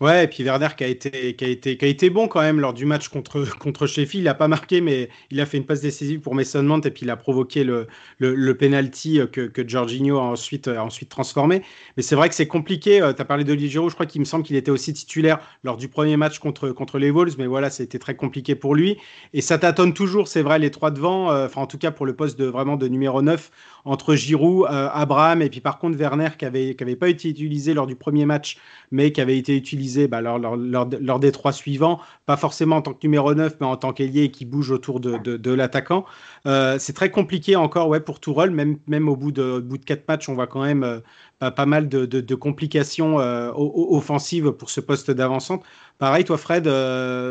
Ouais, 0.00 0.24
et 0.24 0.28
puis 0.28 0.42
Werner 0.44 0.68
qui 0.78 0.84
a 0.84 0.86
été, 0.86 1.36
qui 1.36 1.44
a 1.44 1.48
été, 1.48 1.76
qui 1.76 1.84
a 1.84 1.88
été 1.88 2.08
bon 2.08 2.26
quand 2.26 2.40
même 2.40 2.58
lors 2.58 2.72
du 2.72 2.86
match 2.86 3.08
contre, 3.08 3.44
contre 3.58 3.86
Sheffield. 3.86 4.22
Il 4.22 4.24
n'a 4.24 4.32
pas 4.34 4.48
marqué, 4.48 4.80
mais 4.80 5.10
il 5.30 5.38
a 5.42 5.44
fait 5.46 5.58
une 5.58 5.66
passe 5.66 5.82
décisive 5.82 6.20
pour 6.20 6.34
Mason 6.34 6.62
Mount 6.62 6.80
et 6.86 6.90
puis 6.90 7.02
il 7.04 7.10
a 7.10 7.16
provoqué 7.18 7.64
le, 7.64 7.86
le, 8.16 8.34
le 8.34 8.56
penalty 8.56 9.20
que, 9.30 9.42
que 9.42 9.68
Jorginho 9.68 10.16
a 10.16 10.22
ensuite, 10.22 10.68
a 10.68 10.82
ensuite 10.82 11.10
transformé. 11.10 11.60
Mais 11.98 12.02
c'est 12.02 12.14
vrai 12.14 12.30
que 12.30 12.34
c'est 12.34 12.46
compliqué. 12.46 12.98
Tu 13.14 13.20
as 13.20 13.24
parlé 13.26 13.44
d'Olivier 13.44 13.68
Giroud, 13.68 13.90
je 13.90 13.94
crois 13.94 14.06
qu'il 14.06 14.22
me 14.22 14.24
semble 14.24 14.42
qu'il 14.42 14.56
était 14.56 14.70
aussi 14.70 14.94
titulaire 14.94 15.38
lors 15.64 15.76
du 15.76 15.88
premier 15.88 16.16
match 16.16 16.38
contre, 16.38 16.70
contre 16.70 16.98
les 16.98 17.10
Wolves, 17.10 17.34
mais 17.36 17.46
voilà, 17.46 17.68
c'était 17.68 17.98
très 17.98 18.16
compliqué 18.16 18.54
pour 18.54 18.74
lui. 18.74 18.96
Et 19.34 19.42
ça 19.42 19.58
tâtonne 19.58 19.92
toujours, 19.92 20.28
c'est 20.28 20.42
vrai, 20.42 20.58
les 20.58 20.70
trois 20.70 20.90
devant, 20.90 21.30
euh, 21.30 21.44
enfin 21.44 21.60
en 21.60 21.66
tout 21.66 21.78
cas 21.78 21.90
pour 21.90 22.06
le 22.06 22.16
poste 22.16 22.38
de 22.38 22.46
vraiment 22.46 22.76
de 22.76 22.88
numéro 22.88 23.20
9 23.20 23.50
entre 23.84 24.14
Giroud, 24.14 24.66
euh, 24.70 24.88
Abraham 24.92 25.42
et 25.42 25.48
puis 25.48 25.60
par 25.60 25.78
contre 25.78 25.96
Werner 25.96 26.30
qui 26.38 26.44
avait, 26.44 26.74
qui 26.74 26.84
avait 26.84 26.96
pas 26.96 27.08
été 27.08 27.28
utilisé 27.28 27.74
lors 27.74 27.86
du 27.86 27.96
premier 27.96 28.26
match, 28.26 28.58
mais 28.90 29.12
qui 29.12 29.20
avait 29.20 29.38
été 29.38 29.56
utilisé 29.56 30.08
bah, 30.08 30.20
lors, 30.20 30.38
lors, 30.38 30.56
lors, 30.56 31.20
des 31.20 31.32
trois 31.32 31.52
suivants, 31.52 32.00
pas 32.26 32.36
forcément 32.36 32.76
en 32.76 32.82
tant 32.82 32.92
que 32.92 33.00
numéro 33.02 33.34
9, 33.34 33.56
mais 33.60 33.66
en 33.66 33.76
tant 33.76 33.92
qu'ailier 33.92 34.30
qui 34.30 34.44
bouge 34.44 34.70
autour 34.70 35.00
de, 35.00 35.16
de, 35.18 35.52
l'attaquant. 35.52 36.04
Euh, 36.46 36.76
c'est 36.78 36.92
très 36.92 37.10
compliqué 37.10 37.56
encore 37.56 37.88
ouais, 37.88 38.00
pour 38.00 38.20
Tourelle, 38.20 38.50
même, 38.50 38.78
même 38.86 39.08
au 39.08 39.16
bout 39.16 39.32
de, 39.32 39.58
bout 39.58 39.78
de 39.78 39.84
quatre 39.84 40.06
matchs, 40.08 40.28
on 40.28 40.34
voit 40.34 40.46
quand 40.46 40.62
même 40.62 40.84
euh, 40.84 41.50
pas, 41.50 41.66
mal 41.66 41.88
de, 41.88 42.06
de 42.06 42.34
complications 42.34 43.16
offensives 43.56 44.52
pour 44.52 44.70
ce 44.70 44.80
poste 44.80 45.10
d'avancante. 45.10 45.62
Pareil, 45.98 46.24
toi 46.24 46.38
Fred, 46.38 46.68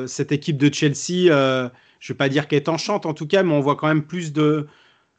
cette 0.08 0.32
équipe 0.32 0.58
de 0.58 0.74
Chelsea, 0.74 1.30
je 2.00 2.14
ne 2.14 2.14
vais 2.14 2.18
pas 2.18 2.30
dire 2.30 2.48
qu'elle 2.48 2.58
est 2.58 2.70
enchante 2.70 3.06
en 3.06 3.14
tout 3.14 3.28
cas, 3.28 3.44
mais 3.44 3.54
on 3.54 3.60
voit 3.60 3.76
quand 3.76 3.88
même 3.88 4.04
plus 4.04 4.34
de 4.34 4.68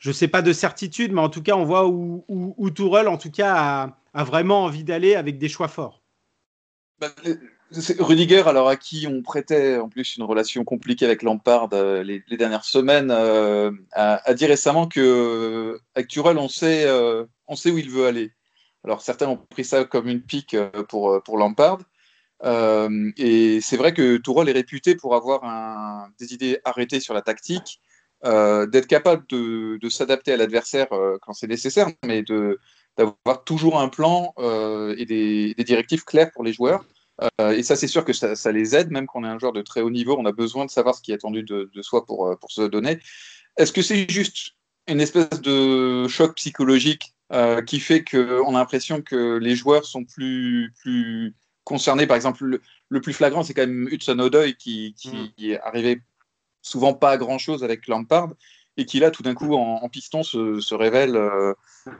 je 0.01 0.11
sais 0.11 0.29
pas 0.29 0.43
de 0.43 0.53
certitude, 0.53 1.13
mais 1.13 1.21
en 1.21 1.29
tout 1.29 1.43
cas, 1.43 1.55
on 1.55 1.65
voit 1.65 1.87
où, 1.87 2.25
où, 2.27 2.69
en 2.69 3.19
tout 3.19 3.31
cas, 3.31 3.95
a, 4.15 4.25
vraiment 4.25 4.65
envie 4.65 4.83
d'aller 4.83 5.15
avec 5.15 5.39
des 5.39 5.49
choix 5.49 5.69
forts. 5.69 6.03
Bah, 6.99 7.09
Rudiger, 7.99 8.43
alors 8.49 8.69
à 8.69 8.77
qui 8.77 9.07
on 9.07 9.23
prêtait 9.23 9.77
en 9.77 9.89
plus 9.89 10.17
une 10.17 10.25
relation 10.25 10.65
compliquée 10.65 11.05
avec 11.05 11.23
Lampard 11.23 11.69
euh, 11.73 12.03
les, 12.03 12.23
dernières 12.37 12.65
semaines, 12.65 13.11
euh, 13.13 13.71
a, 13.93 14.35
dit 14.35 14.47
récemment 14.47 14.89
que 14.89 15.79
avec 15.95 16.11
on 16.17 16.49
sait, 16.49 16.87
euh, 16.87 17.27
on 17.47 17.55
sait 17.55 17.71
où 17.71 17.79
il 17.79 17.89
veut 17.89 18.07
aller. 18.07 18.33
Alors 18.85 19.03
certains 19.03 19.29
ont 19.29 19.37
pris 19.37 19.65
ça 19.65 19.85
comme 19.85 20.09
une 20.09 20.23
pique 20.23 20.57
pour, 20.89 21.23
pour 21.23 21.37
Lampard. 21.37 21.79
Et 22.43 23.61
c'est 23.61 23.77
vrai 23.77 23.93
que 23.95 24.17
Tourelle 24.17 24.49
est 24.49 24.53
réputé 24.53 24.97
pour 24.97 25.15
avoir 25.15 26.09
des 26.19 26.33
idées 26.35 26.59
arrêtées 26.65 27.01
sur 27.01 27.15
la 27.15 27.23
tactique, 27.23 27.81
euh, 28.27 28.67
d'être 28.67 28.87
capable 28.87 29.25
de, 29.31 29.79
de 29.79 29.89
s'adapter 29.89 30.33
à 30.33 30.37
l'adversaire 30.37 30.93
euh, 30.93 31.17
quand 31.23 31.33
c'est 31.33 31.47
nécessaire, 31.47 31.89
mais 32.05 32.23
d'avoir 32.99 33.45
toujours 33.45 33.81
un 33.81 33.89
plan 33.89 34.35
euh, 34.39 34.95
et 34.99 35.07
des, 35.07 35.55
des, 35.55 35.65
directives 35.65 36.05
claires 36.05 36.31
pour 36.33 36.45
les 36.45 36.53
joueurs. 36.53 36.85
Et 37.53 37.63
ça, 37.63 37.77
c'est 37.77 37.87
sûr 37.87 38.07
que 38.07 38.15
ça, 38.15 38.35
ça, 38.35 38.51
les 38.51 38.75
aide, 38.75 38.91
même 38.91 39.07
quand 39.07 39.21
on 39.21 39.25
est 39.25 39.29
un 39.29 39.39
joueur 39.39 39.53
de 39.53 39.61
très 39.61 39.83
haut 39.83 39.91
niveau, 39.91 40.17
on 40.19 40.25
a 40.25 40.33
besoin 40.33 40.65
de 40.65 40.71
savoir 40.71 40.95
ce 40.95 41.03
qui 41.03 41.13
est 41.13 41.17
attendu 41.17 41.43
de, 41.43 41.71
de 41.75 41.83
soi 41.83 42.07
pour, 42.07 42.35
pour 42.39 42.51
se 42.51 42.63
donner. 42.63 42.99
Est-ce 43.59 43.73
que 43.73 43.83
c'est 43.83 44.11
juste 44.11 44.53
une 44.87 45.03
espèce 45.03 45.29
de 45.43 46.09
choc 46.09 46.35
psychologique 46.37 47.13
qui 47.67 47.79
fait 47.79 48.05
qu'on 48.05 48.55
a 48.55 48.59
l'impression 48.59 49.03
que 49.03 49.37
les 49.37 49.55
joueurs 49.55 49.85
sont 49.85 50.05
plus, 50.05 50.73
plus 50.81 51.35
concernés? 51.65 52.07
Par 52.07 52.17
exemple, 52.17 52.43
le, 52.45 52.63
le 52.89 53.01
plus 53.03 53.13
flagrant, 53.13 53.43
c'est 53.43 53.53
quand 53.53 53.67
même 53.67 53.89
Hudson 53.91 54.31
qui, 54.59 54.95
qui 54.95 55.11
mm. 55.11 55.45
est 55.45 55.61
arrivé 55.61 56.01
souvent 56.63 56.95
pas 56.95 57.13
à 57.13 57.17
grand 57.17 57.39
chose 57.39 57.65
avec 57.65 57.87
Lampard 57.87 58.31
et 58.77 58.85
qui 58.85 59.01
là 59.01 59.11
tout 59.11 59.23
d'un 59.23 59.35
coup 59.35 59.55
en, 59.55 59.89
piston 59.89 60.23
se, 60.23 60.61
se 60.61 60.75
révèle 60.75 61.17
euh, 61.17 61.55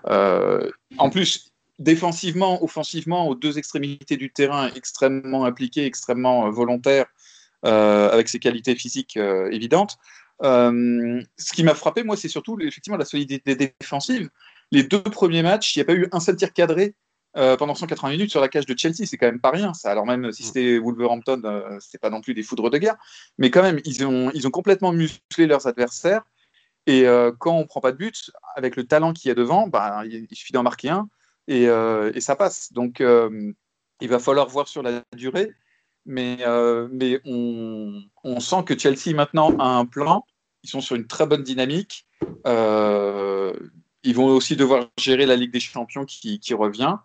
euh, 0.09 0.71
en 0.99 1.11
plus 1.11 1.53
défensivement, 1.79 2.63
offensivement 2.63 3.29
aux 3.29 3.35
deux 3.35 3.59
extrémités 3.59 4.17
du 4.17 4.31
terrain 4.31 4.71
extrêmement 4.75 5.45
impliqué, 5.45 5.87
extrêmement 5.87 6.47
euh, 6.47 6.51
volontaire 6.51 7.07
avec 7.63 8.31
ses 8.31 8.39
qualités 8.39 8.75
physiques 8.75 9.19
évidentes. 9.51 9.99
ce 10.43 11.53
qui 11.53 11.63
m'a 11.63 11.75
frappé 11.75 12.03
moi 12.05 12.17
c'est 12.17 12.29
surtout 12.29 12.59
effectivement 12.61 12.97
la 12.97 13.05
solidité 13.05 13.55
défensive. 13.55 14.31
Les 14.73 14.83
deux 14.85 15.03
premiers 15.03 15.43
matchs, 15.43 15.75
il 15.75 15.81
n'y 15.81 15.83
a 15.83 15.85
pas 15.85 15.95
eu 15.95 16.09
un 16.13 16.21
seul 16.21 16.37
tir 16.37 16.55
cadré 16.55 16.95
euh, 17.37 17.57
pendant 17.57 17.77
180 17.77 18.11
minutes 18.11 18.31
sur 18.31 18.41
la 18.41 18.49
cage 18.49 18.67
de 18.67 18.77
Chelsea, 18.77 19.07
c'est 19.07 19.17
quand 19.17 19.27
même 19.27 19.41
pas 19.41 19.51
rien. 19.51 19.73
Ça. 19.73 19.91
Alors 19.91 20.05
même 20.05 20.33
si 20.33 20.43
c'était 20.43 20.79
Wolverhampton, 20.79 21.43
euh, 21.45 21.79
c'était 21.81 21.99
pas 21.99 22.11
non 22.11 22.21
plus 22.21 22.35
des 22.35 22.43
foudres 22.43 22.71
de 22.71 22.79
guerre, 22.79 22.97
mais 23.39 23.51
quand 23.51 23.63
même 23.63 23.81
ils 23.85 24.05
ont 24.05 24.31
ils 24.35 24.49
ont 24.49 24.51
complètement 24.51 24.93
musclé 24.93 25.47
leurs 25.47 25.67
adversaires. 25.67 26.23
Et 26.87 27.07
euh, 27.07 27.31
quand 27.39 27.57
on 27.57 27.67
prend 27.67 27.81
pas 27.81 27.93
de 27.93 27.99
but, 27.99 28.33
avec 28.57 28.75
le 28.75 28.85
talent 28.85 29.13
qu'il 29.13 29.29
y 29.29 29.33
a 29.33 29.35
devant, 29.35 29.69
bah, 29.69 30.03
il, 30.07 30.27
il 30.29 30.37
suffit 30.37 30.53
d'en 30.53 30.65
marquer 30.65 30.89
un 30.89 31.09
et, 31.47 31.65
et, 31.65 32.21
ça 32.21 32.37
passe. 32.37 32.73
Donc 32.73 33.01
il 33.01 34.09
va 34.09 34.19
falloir 34.19 34.49
voir 34.49 34.67
sur 34.69 34.83
la 34.83 35.03
durée, 35.17 35.53
mais 36.07 36.39
mais 36.91 37.21
on, 37.25 38.03
on 38.25 38.41
sent 38.41 38.65
que 38.67 38.77
Chelsea 38.77 39.15
maintenant 39.15 39.57
a 39.59 39.67
un 39.67 39.87
plan. 39.87 40.25
Ils 40.65 40.71
sont 40.71 40.81
sur 40.81 40.97
une 40.97 41.07
très 41.07 41.27
bonne 41.27 41.45
dynamique. 41.45 42.07
ils 42.45 44.15
vont 44.15 44.27
aussi 44.27 44.57
devoir 44.57 44.89
gérer 44.99 45.27
la 45.27 45.37
Ligue 45.37 45.53
des 45.53 45.61
Champions 45.61 46.05
qui, 46.05 46.41
qui 46.41 46.55
revient. 46.55 46.97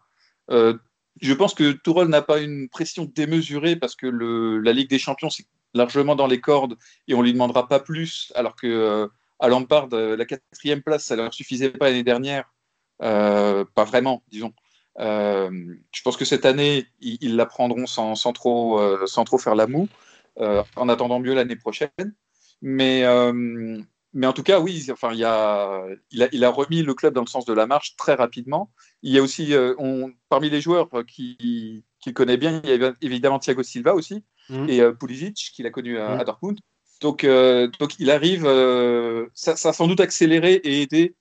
Euh, 0.51 0.75
je 1.21 1.33
pense 1.33 1.53
que 1.53 1.71
Tourelle 1.71 2.09
n'a 2.09 2.21
pas 2.21 2.39
une 2.39 2.69
pression 2.69 3.05
démesurée 3.05 3.75
parce 3.75 3.95
que 3.95 4.07
la 4.07 4.73
Ligue 4.73 4.89
des 4.89 4.99
Champions, 4.99 5.29
c'est 5.29 5.45
largement 5.73 6.15
dans 6.15 6.27
les 6.27 6.41
cordes 6.41 6.77
et 7.07 7.13
on 7.13 7.19
ne 7.19 7.23
lui 7.23 7.33
demandera 7.33 7.67
pas 7.67 7.79
plus, 7.79 8.31
alors 8.35 8.55
que 8.55 8.67
euh, 8.67 9.07
à 9.39 9.47
Lampard, 9.47 9.87
la 9.91 10.25
quatrième 10.25 10.81
place, 10.81 11.05
ça 11.05 11.15
ne 11.15 11.23
leur 11.23 11.33
suffisait 11.33 11.69
pas 11.69 11.89
l'année 11.89 12.03
dernière. 12.03 12.45
Euh, 13.01 13.65
pas 13.73 13.83
vraiment, 13.83 14.23
disons. 14.29 14.53
Euh, 14.99 15.75
je 15.91 16.01
pense 16.01 16.17
que 16.17 16.25
cette 16.25 16.45
année, 16.45 16.85
ils, 17.01 17.35
la 17.35 17.45
prendront 17.45 17.85
sans, 17.85 18.15
trop, 18.33 18.79
euh, 18.79 19.05
sans 19.07 19.25
trop 19.25 19.37
faire 19.37 19.55
la 19.55 19.67
moue, 19.67 19.89
en 20.37 20.89
attendant 20.89 21.19
mieux 21.19 21.33
l'année 21.33 21.55
prochaine. 21.55 21.89
Mais, 22.61 23.03
mais 24.15 24.27
en 24.27 24.33
tout 24.33 24.43
cas, 24.43 24.61
oui, 24.61 24.87
enfin, 24.91 25.11
il, 25.11 25.19
y 25.19 25.25
a, 25.25 25.85
il, 26.09 26.23
a, 26.23 26.29
il 26.31 26.43
a 26.43 26.49
remis 26.49 26.81
le 26.81 26.93
club 26.93 27.13
dans 27.13 27.21
le 27.21 27.27
sens 27.27 27.45
de 27.45 27.53
la 27.53 27.67
marche 27.67 27.97
très 27.97 28.15
rapidement. 28.15 28.71
Il 29.03 29.11
y 29.11 29.19
a 29.19 29.21
aussi, 29.21 29.53
euh, 29.53 29.75
on, 29.77 30.11
parmi 30.29 30.49
les 30.49 30.61
joueurs 30.61 30.89
qui, 31.05 31.83
qui 31.99 32.13
connaît 32.13 32.37
bien, 32.37 32.61
il 32.63 32.81
y 32.81 32.83
a 32.83 32.93
évidemment 33.01 33.39
Thiago 33.39 33.61
Silva 33.61 33.93
aussi, 33.93 34.23
mmh. 34.49 34.69
et 34.69 34.79
euh, 34.79 34.93
Pulisic, 34.93 35.51
qu'il 35.53 35.67
a 35.67 35.69
connu 35.69 35.99
à, 35.99 36.15
mmh. 36.15 36.19
à 36.19 36.23
Dortmund. 36.23 36.59
Donc, 37.01 37.25
euh, 37.25 37.67
donc, 37.79 37.99
il 37.99 38.09
arrive, 38.09 38.45
euh, 38.45 39.27
ça, 39.33 39.57
ça, 39.57 39.69
a 39.69 39.73
sans 39.73 39.87
doute 39.87 39.99
accéléré 39.99 40.53
et 40.53 40.81
aidé 40.81 41.15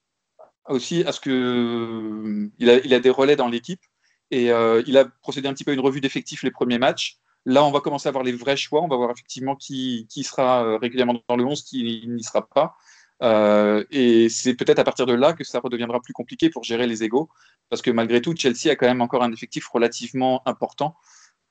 aussi 0.69 1.03
à 1.03 1.11
ce 1.11 1.21
que 1.21 2.49
il 2.59 2.71
a, 2.71 2.79
il 2.79 2.95
a 2.95 3.01
des 3.01 3.11
relais 3.11 3.37
dans 3.37 3.49
l'équipe. 3.49 3.83
Et 4.31 4.47
il 4.47 4.99
a 4.99 5.05
procédé 5.23 5.47
un 5.47 5.53
petit 5.53 5.63
peu 5.63 5.71
à 5.71 5.75
une 5.75 5.81
revue 5.81 6.01
d'effectifs 6.01 6.43
les 6.43 6.51
premiers 6.51 6.79
matchs. 6.79 7.19
Là, 7.47 7.65
on 7.65 7.71
va 7.71 7.81
commencer 7.81 8.09
à 8.09 8.11
avoir 8.11 8.25
les 8.25 8.33
vrais 8.33 8.57
choix. 8.57 8.83
On 8.83 8.89
va 8.89 8.97
voir 8.97 9.11
effectivement 9.11 9.57
qui, 9.57 10.07
qui 10.09 10.25
sera 10.25 10.79
régulièrement 10.79 11.21
dans 11.29 11.37
le 11.37 11.45
11, 11.45 11.63
qui 11.63 12.05
n'y 12.07 12.23
sera 12.23 12.47
pas. 12.47 12.77
Euh, 13.23 13.85
et 13.91 14.29
c'est 14.29 14.55
peut-être 14.55 14.79
à 14.79 14.85
partir 14.85 15.07
de 15.07 15.15
là 15.15 15.33
que 15.33 15.45
ça 15.45 15.61
redeviendra 15.61 16.01
plus 16.01 16.13
compliqué 16.13 16.51
pour 16.51 16.65
gérer 16.65 16.87
les 16.87 17.05
égaux, 17.05 17.29
parce 17.71 17.83
que 17.83 17.91
malgré 17.91 18.21
tout, 18.21 18.35
Chelsea 18.37 18.71
a 18.71 18.77
quand 18.77 18.87
même 18.87 19.01
encore 19.01 19.23
un 19.23 19.33
effectif 19.33 19.67
relativement 19.69 20.43
important, 20.47 20.97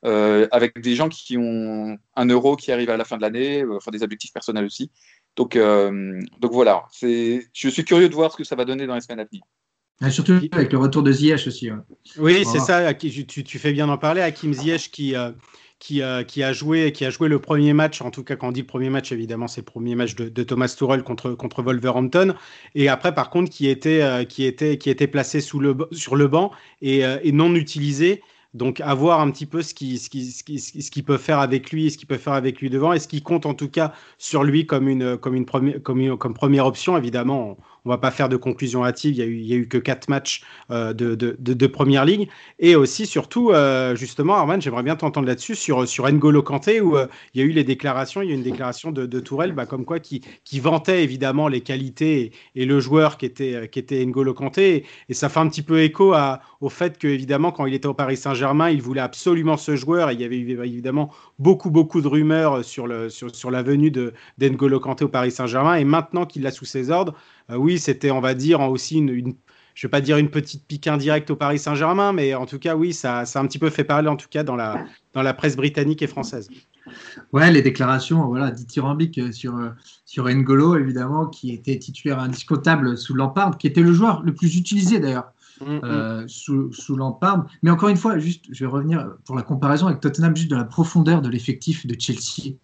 euh, 0.05 0.47
avec 0.51 0.79
des 0.81 0.95
gens 0.95 1.07
qui 1.09 1.37
ont 1.37 1.97
un 2.15 2.25
euro 2.25 2.55
qui 2.57 2.71
arrive 2.71 2.89
à 2.89 2.97
la 2.97 3.05
fin 3.05 3.17
de 3.17 3.21
l'année, 3.21 3.63
enfin 3.71 3.91
des 3.91 4.03
objectifs 4.03 4.33
personnels 4.33 4.65
aussi. 4.65 4.91
Donc, 5.35 5.55
euh, 5.55 6.19
donc 6.39 6.51
voilà, 6.51 6.85
je 7.01 7.69
suis 7.69 7.85
curieux 7.85 8.09
de 8.09 8.13
voir 8.13 8.31
ce 8.31 8.37
que 8.37 8.43
ça 8.43 8.55
va 8.55 8.65
donner 8.65 8.85
dans 8.85 8.95
les 8.95 9.01
semaines 9.01 9.21
à 9.21 9.25
venir. 9.25 9.43
Et 10.05 10.09
surtout 10.09 10.33
avec 10.51 10.71
le 10.71 10.77
retour 10.77 11.01
de 11.01 11.11
Ziyech 11.11 11.47
aussi. 11.47 11.71
Ouais. 11.71 11.77
Oui, 12.17 12.45
c'est 12.45 12.59
ça, 12.59 12.93
tu, 12.93 13.25
tu, 13.25 13.59
fais 13.59 13.71
bien 13.71 13.87
d'en 13.87 13.97
parler. 13.97 14.21
Hakim 14.21 14.53
Ziyech 14.53 14.91
qui, 14.91 15.15
euh, 15.15 15.31
qui, 15.83 16.01
a 16.43 16.53
joué, 16.53 16.93
qui 16.93 17.03
a 17.03 17.09
joué 17.09 17.27
le 17.27 17.39
premier 17.39 17.73
match, 17.73 18.01
en 18.01 18.09
tout 18.09 18.23
cas 18.23 18.37
quand 18.37 18.47
on 18.47 18.51
dit 18.53 18.61
le 18.61 18.67
premier 18.67 18.89
match, 18.89 19.11
évidemment 19.11 19.49
c'est 19.49 19.61
le 19.61 19.65
premier 19.65 19.95
match 19.95 20.15
de, 20.15 20.43
Thomas 20.43 20.73
Tuchel 20.77 21.03
contre, 21.03 21.31
contre 21.31 21.61
Wolverhampton. 21.61 22.35
Et 22.73 22.87
après 22.87 23.13
par 23.13 23.29
contre 23.29 23.49
qui 23.51 23.67
était, 23.67 24.01
euh, 24.01 24.23
qui 24.23 24.45
était, 24.45 24.77
qui 24.77 24.89
était 24.89 25.07
placé 25.07 25.41
sous 25.41 25.59
le, 25.59 25.75
sur 25.91 26.15
le 26.15 26.27
banc 26.27 26.51
et, 26.81 27.05
euh, 27.05 27.17
non 27.33 27.53
utilisé. 27.55 28.21
Donc, 28.53 28.81
à 28.81 28.93
voir 28.93 29.19
un 29.19 29.31
petit 29.31 29.47
peu 29.47 29.63
ce 29.63 29.73
qu'il 29.73 29.99
ce 29.99 30.11
qui, 30.11 30.27
ce 30.27 30.43
qui, 30.43 30.59
ce 30.59 30.91
qui 30.91 31.01
peut 31.01 31.17
faire 31.17 31.39
avec 31.39 31.71
lui, 31.71 31.89
ce 31.89 31.97
qu'il 31.97 32.07
peut 32.07 32.17
faire 32.17 32.33
avec 32.33 32.61
lui 32.61 32.69
devant, 32.69 32.93
et 32.93 32.99
ce 32.99 33.07
qui 33.07 33.23
compte 33.23 33.47
en 33.47 33.55
tout 33.55 33.67
cas 33.67 33.93
sur 34.19 34.43
lui 34.43 34.67
comme 34.67 34.87
une, 34.87 35.17
comme 35.17 35.33
une 35.33 35.47
première, 35.47 35.81
comme, 35.81 35.99
une, 35.99 36.17
comme 36.17 36.35
première 36.35 36.67
option. 36.67 36.95
Évidemment, 36.95 37.57
va 37.89 37.97
pas 37.97 38.11
faire 38.11 38.29
de 38.29 38.37
conclusion 38.37 38.85
hâtive. 38.85 39.15
Il 39.15 39.45
y 39.45 39.53
a 39.53 39.55
eu, 39.55 39.67
que 39.67 39.77
quatre 39.77 40.09
matchs 40.09 40.43
de, 40.69 40.93
de, 40.93 41.35
de, 41.39 41.67
première 41.67 42.05
ligue. 42.05 42.29
Et 42.59 42.75
aussi, 42.75 43.05
surtout, 43.05 43.51
justement, 43.95 44.35
Arman, 44.35 44.61
j'aimerais 44.61 44.83
bien 44.83 44.95
t'entendre 44.95 45.27
là-dessus 45.27 45.55
sur, 45.55 45.87
sur 45.87 46.11
N'Golo 46.11 46.41
Kanté, 46.43 46.81
où 46.81 46.97
il 47.33 47.41
y 47.41 47.43
a 47.43 47.45
eu 47.47 47.51
les 47.51 47.63
déclarations. 47.63 48.21
Il 48.21 48.29
y 48.29 48.31
a 48.31 48.33
eu 48.33 48.37
une 48.37 48.43
déclaration 48.43 48.91
de, 48.91 49.05
de 49.05 49.19
Tourelle, 49.19 49.53
bah, 49.53 49.65
comme 49.65 49.85
quoi 49.85 49.99
qui, 49.99 50.21
qui 50.43 50.59
vantait 50.59 51.03
évidemment 51.03 51.47
les 51.47 51.61
qualités 51.61 52.31
et, 52.55 52.65
le 52.65 52.79
joueur 52.79 53.17
qui 53.17 53.25
était, 53.25 53.67
qui 53.69 53.79
était 53.79 54.05
N'Golo 54.05 54.33
Kanté. 54.33 54.85
Et, 55.09 55.13
ça 55.13 55.29
fait 55.29 55.39
un 55.39 55.47
petit 55.47 55.61
peu 55.61 55.81
écho 55.81 56.13
à, 56.13 56.41
au 56.61 56.69
fait 56.69 56.97
que, 56.97 57.07
évidemment, 57.07 57.51
quand 57.51 57.65
il 57.65 57.73
était 57.73 57.87
au 57.87 57.93
Paris 57.93 58.17
Saint-Germain, 58.17 58.69
il 58.69 58.81
voulait 58.81 59.01
absolument 59.01 59.57
ce 59.57 59.75
joueur. 59.75 60.09
Et 60.09 60.13
il 60.13 60.21
y 60.21 60.25
avait 60.25 60.39
évidemment 60.39 61.11
beaucoup, 61.39 61.69
beaucoup 61.69 62.01
de 62.01 62.07
rumeurs 62.07 62.63
sur, 62.63 62.87
le, 62.87 63.09
sur, 63.09 63.33
sur 63.35 63.51
la 63.51 63.63
venue 63.63 63.91
de 63.91 64.13
d'Engolo 64.37 64.79
Kanté 64.79 65.05
au 65.05 65.09
Paris 65.09 65.31
Saint-Germain. 65.31 65.75
Et 65.75 65.83
maintenant 65.83 66.25
qu'il 66.25 66.43
l'a 66.43 66.51
sous 66.51 66.65
ses 66.65 66.89
ordres, 66.89 67.13
euh, 67.42 67.42
oui, 67.49 67.79
c'était, 67.79 68.11
on 68.11 68.21
va 68.21 68.33
dire, 68.33 68.61
aussi 68.61 68.97
une, 68.97 69.09
une 69.09 69.35
je 69.75 69.87
vais 69.87 69.91
pas 69.91 70.01
dire 70.01 70.17
une 70.17 70.29
petite 70.29 70.67
pique 70.67 70.85
indirecte 70.87 71.31
au 71.31 71.35
Paris 71.35 71.57
Saint-Germain, 71.57 72.13
mais 72.13 72.35
en 72.35 72.45
tout 72.45 72.59
cas, 72.59 72.75
oui, 72.75 72.93
ça, 72.93 73.25
ça 73.25 73.39
a 73.39 73.41
un 73.41 73.47
petit 73.47 73.57
peu 73.57 73.71
fait 73.71 73.83
parler, 73.83 74.07
en 74.07 74.15
tout 74.15 74.27
cas, 74.29 74.43
dans 74.43 74.55
la, 74.55 74.85
dans 75.13 75.23
la 75.23 75.33
presse 75.33 75.55
britannique 75.55 76.03
et 76.03 76.07
française. 76.07 76.47
Ouais, 77.31 77.51
les 77.51 77.63
déclarations 77.63 78.27
voilà, 78.27 78.51
dithyrambiques 78.51 79.33
sur, 79.33 79.57
sur 80.05 80.25
N'Golo, 80.25 80.77
évidemment, 80.77 81.25
qui 81.25 81.51
était 81.53 81.79
titulaire 81.79 82.19
indiscutable 82.19 82.97
sous 82.97 83.15
Lampard, 83.15 83.57
qui 83.57 83.65
était 83.65 83.81
le 83.81 83.93
joueur 83.93 84.21
le 84.21 84.35
plus 84.35 84.57
utilisé 84.57 84.99
d'ailleurs 84.99 85.33
Mm, 85.61 85.75
mm. 85.75 85.79
Euh, 85.83 86.23
sous, 86.27 86.71
sous 86.73 86.95
Lampard. 86.95 87.45
Mais 87.61 87.69
encore 87.69 87.89
une 87.89 87.97
fois, 87.97 88.17
juste, 88.17 88.45
je 88.51 88.65
vais 88.65 88.71
revenir 88.71 89.07
pour 89.25 89.35
la 89.35 89.43
comparaison 89.43 89.87
avec 89.87 89.99
Tottenham, 89.99 90.35
juste 90.35 90.49
de 90.49 90.55
la 90.55 90.63
profondeur 90.63 91.21
de 91.21 91.29
l'effectif 91.29 91.85
de 91.85 91.95
Chelsea. 91.99 92.55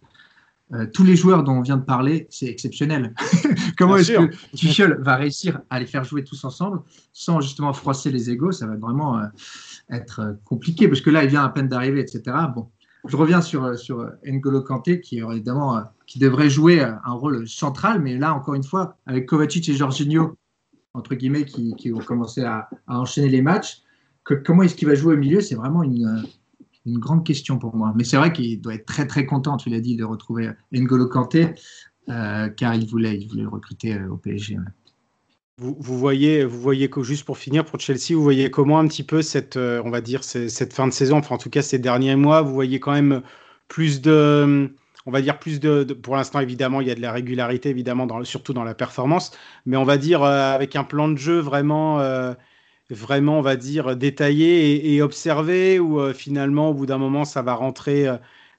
Euh, 0.72 0.86
tous 0.92 1.02
les 1.02 1.16
joueurs 1.16 1.42
dont 1.42 1.54
on 1.54 1.62
vient 1.62 1.76
de 1.76 1.84
parler, 1.84 2.26
c'est 2.30 2.46
exceptionnel. 2.46 3.14
Comment 3.78 3.96
est-ce 3.96 4.12
que 4.12 4.56
Tuchel 4.56 4.98
va 5.00 5.16
réussir 5.16 5.60
à 5.68 5.80
les 5.80 5.86
faire 5.86 6.04
jouer 6.04 6.22
tous 6.22 6.44
ensemble 6.44 6.80
sans 7.12 7.40
justement 7.40 7.72
froisser 7.72 8.10
les 8.10 8.30
égaux? 8.30 8.52
Ça 8.52 8.66
va 8.66 8.76
vraiment 8.76 9.18
euh, 9.18 9.26
être 9.90 10.36
compliqué 10.44 10.86
parce 10.86 11.00
que 11.00 11.10
là, 11.10 11.24
il 11.24 11.30
vient 11.30 11.44
à 11.44 11.48
peine 11.48 11.68
d'arriver, 11.68 12.00
etc. 12.00 12.22
Bon, 12.54 12.68
je 13.06 13.16
reviens 13.16 13.40
sur, 13.40 13.78
sur 13.78 14.08
N'Golo 14.24 14.62
Kanté 14.62 15.00
qui 15.00 15.18
évidemment 15.18 15.82
qui 16.06 16.18
devrait 16.18 16.50
jouer 16.50 16.82
un 16.82 17.12
rôle 17.12 17.48
central, 17.48 18.00
mais 18.00 18.16
là 18.16 18.34
encore 18.34 18.54
une 18.54 18.64
fois, 18.64 18.96
avec 19.06 19.26
Kovacic 19.26 19.68
et 19.68 19.74
Jorginho 19.74 20.36
entre 20.94 21.14
guillemets, 21.14 21.44
qui, 21.44 21.74
qui 21.74 21.90
vont 21.90 22.00
commencer 22.00 22.44
à, 22.44 22.68
enchaîner 22.86 23.28
les 23.28 23.42
matchs. 23.42 23.82
Que, 24.24 24.34
comment 24.34 24.62
est-ce 24.62 24.74
qu'il 24.74 24.88
va 24.88 24.94
jouer 24.94 25.14
au 25.14 25.18
milieu? 25.18 25.40
C'est 25.40 25.54
vraiment 25.54 25.82
une, 25.82 26.24
une, 26.86 26.98
grande 26.98 27.24
question 27.24 27.58
pour 27.58 27.74
moi. 27.74 27.92
Mais 27.96 28.04
c'est 28.04 28.16
vrai 28.16 28.32
qu'il 28.32 28.60
doit 28.60 28.74
être 28.74 28.86
très 28.86 29.06
très 29.06 29.26
content, 29.26 29.56
tu 29.56 29.70
l'as 29.70 29.80
dit, 29.80 29.96
de 29.96 30.04
retrouver 30.04 30.50
N'Golo 30.72 31.06
Kanté, 31.06 31.54
euh, 32.08 32.48
car 32.48 32.74
il 32.74 32.86
voulait, 32.86 33.16
il 33.16 33.28
voulait 33.28 33.42
le 33.42 33.48
recruter 33.48 33.94
euh, 33.94 34.08
au 34.10 34.16
PSG. 34.16 34.56
Vous, 35.58 35.98
voyez, 35.98 36.44
vous 36.44 36.58
voyez 36.58 36.90
juste 37.02 37.24
pour 37.24 37.36
finir 37.36 37.66
pour 37.66 37.78
Chelsea, 37.78 38.14
vous 38.14 38.22
voyez 38.22 38.50
comment 38.50 38.78
un 38.78 38.88
petit 38.88 39.02
peu 39.02 39.20
cette, 39.20 39.58
euh, 39.58 39.82
on 39.84 39.90
va 39.90 40.00
dire, 40.00 40.22
fin 40.24 40.86
de 40.86 40.92
saison, 40.92 41.18
enfin 41.18 41.34
en 41.34 41.38
tout 41.38 41.50
cas 41.50 41.60
ces 41.60 41.78
derniers 41.78 42.16
mois, 42.16 42.40
vous 42.40 42.54
voyez 42.54 42.80
quand 42.80 42.92
même 42.92 43.20
plus 43.68 44.00
de 44.00 44.72
on 45.06 45.10
va 45.10 45.20
dire 45.20 45.38
plus 45.38 45.60
de, 45.60 45.82
pour 45.84 46.16
l'instant 46.16 46.40
évidemment 46.40 46.80
il 46.80 46.88
y 46.88 46.90
a 46.90 46.94
de 46.94 47.00
la 47.00 47.12
régularité 47.12 47.70
évidemment 47.70 48.06
dans, 48.06 48.22
surtout 48.24 48.52
dans 48.52 48.64
la 48.64 48.74
performance 48.74 49.32
mais 49.64 49.78
on 49.78 49.84
va 49.84 49.96
dire 49.96 50.22
avec 50.22 50.76
un 50.76 50.84
plan 50.84 51.08
de 51.08 51.16
jeu 51.16 51.38
vraiment 51.38 51.98
vraiment 52.90 53.38
on 53.38 53.42
va 53.42 53.56
dire 53.56 53.96
détaillé 53.96 54.94
et, 54.94 55.02
observé 55.02 55.78
où 55.78 56.00
euh, 56.00 56.12
finalement 56.12 56.70
au 56.70 56.74
bout 56.74 56.86
d'un 56.86 56.98
moment 56.98 57.24
ça 57.24 57.42
va 57.42 57.54
rentrer 57.54 58.08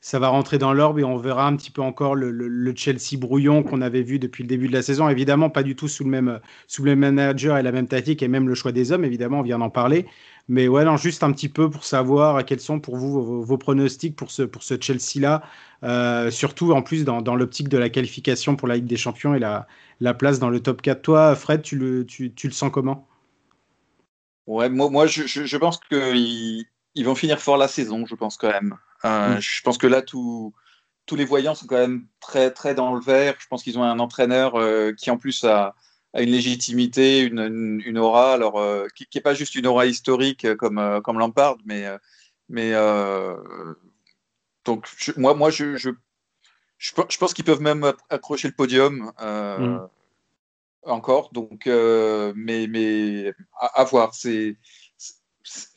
ça 0.01 0.17
va 0.17 0.29
rentrer 0.29 0.57
dans 0.57 0.73
l'orbe 0.73 0.99
et 0.99 1.03
on 1.03 1.17
verra 1.17 1.47
un 1.47 1.55
petit 1.55 1.69
peu 1.69 1.81
encore 1.81 2.15
le, 2.15 2.73
Chelsea 2.75 3.17
brouillon 3.17 3.61
qu'on 3.61 3.81
avait 3.81 4.01
vu 4.01 4.17
depuis 4.17 4.43
le 4.43 4.47
début 4.47 4.67
de 4.67 4.73
la 4.73 4.81
saison. 4.81 5.07
Évidemment 5.09 5.51
pas 5.51 5.61
du 5.61 5.75
tout 5.75 5.87
sous 5.87 6.03
le 6.03 6.09
même 6.09 6.39
sous 6.67 6.83
le 6.83 6.95
même 6.95 7.15
manager 7.15 7.57
et 7.57 7.63
la 7.63 7.71
même 7.71 7.87
tactique 7.87 8.23
et 8.23 8.27
même 8.27 8.47
le 8.47 8.55
choix 8.55 8.71
des 8.71 8.91
hommes 8.91 9.05
évidemment 9.05 9.39
on 9.39 9.43
vient 9.43 9.59
d'en 9.59 9.69
parler. 9.69 10.07
Mais 10.47 10.67
ouais, 10.67 10.83
non, 10.83 10.97
juste 10.97 11.23
un 11.23 11.31
petit 11.31 11.49
peu 11.49 11.69
pour 11.69 11.85
savoir 11.85 12.43
quels 12.45 12.59
sont 12.59 12.79
pour 12.79 12.97
vous 12.97 13.43
vos, 13.43 13.57
pronostics 13.57 14.15
pour 14.15 14.31
ce, 14.31 14.43
pour 14.43 14.63
ce 14.63 14.75
Chelsea-là, 14.79 15.43
euh, 15.83 16.31
surtout 16.31 16.73
en 16.73 16.81
plus 16.81 17.05
dans, 17.05 17.21
dans 17.21 17.35
l'optique 17.35 17.69
de 17.69 17.77
la 17.77 17.89
qualification 17.89 18.55
pour 18.55 18.67
la 18.67 18.75
Ligue 18.75 18.85
des 18.85 18.97
Champions 18.97 19.35
et 19.35 19.39
la, 19.39 19.67
la 19.99 20.13
place 20.13 20.39
dans 20.39 20.49
le 20.49 20.59
top 20.59 20.81
4. 20.81 21.01
Toi, 21.01 21.35
Fred, 21.35 21.61
tu 21.61 21.77
le, 21.77 22.05
tu, 22.05 22.33
tu 22.33 22.47
le 22.47 22.53
sens 22.53 22.71
comment? 22.71 23.07
Ouais, 24.47 24.69
moi, 24.69 24.89
moi 24.89 25.07
je, 25.07 25.25
je, 25.25 25.57
pense 25.57 25.79
qu'ils 25.79 26.65
ils 26.95 27.05
vont 27.05 27.15
finir 27.15 27.39
fort 27.39 27.57
la 27.57 27.67
saison, 27.67 28.05
je 28.05 28.15
pense 28.15 28.37
quand 28.37 28.51
même. 28.51 28.77
Euh, 29.05 29.35
mm. 29.35 29.41
Je 29.41 29.61
pense 29.61 29.77
que 29.77 29.87
là, 29.87 30.01
tout, 30.01 30.53
tous 31.05 31.15
les 31.15 31.25
voyants 31.25 31.55
sont 31.55 31.67
quand 31.67 31.77
même 31.77 32.07
très, 32.19 32.51
très 32.51 32.75
dans 32.75 32.93
le 32.93 33.01
vert. 33.01 33.35
Je 33.39 33.47
pense 33.47 33.63
qu'ils 33.63 33.77
ont 33.77 33.83
un 33.83 33.99
entraîneur 33.99 34.55
euh, 34.55 34.93
qui, 34.93 35.11
en 35.11 35.17
plus, 35.17 35.43
a 35.43 35.75
a 36.13 36.21
une 36.21 36.31
légitimité, 36.31 37.21
une, 37.21 37.81
une, 37.85 37.97
aura, 37.97 38.33
alors 38.33 38.59
euh, 38.59 38.85
qui 38.93 39.07
n'est 39.15 39.21
pas 39.21 39.33
juste 39.33 39.55
une 39.55 39.65
aura 39.65 39.85
historique 39.85 40.55
comme, 40.55 40.99
comme 41.05 41.19
Lampard, 41.19 41.55
mais, 41.63 41.85
mais 42.49 42.73
donc 44.65 44.89
moi, 45.15 45.33
moi 45.33 45.49
je, 45.51 45.77
je, 45.77 45.91
je, 46.77 46.91
pense 46.93 47.33
qu'ils 47.33 47.45
peuvent 47.45 47.61
même 47.61 47.93
accrocher 48.09 48.49
le 48.49 48.53
podium 48.53 49.13
mm. 49.21 49.87
Encore, 50.83 51.31
donc 51.31 51.65
mais, 51.65 52.67
mais 52.67 53.33
à, 53.59 53.83
voir. 53.83 54.13
C'est, 54.13 54.57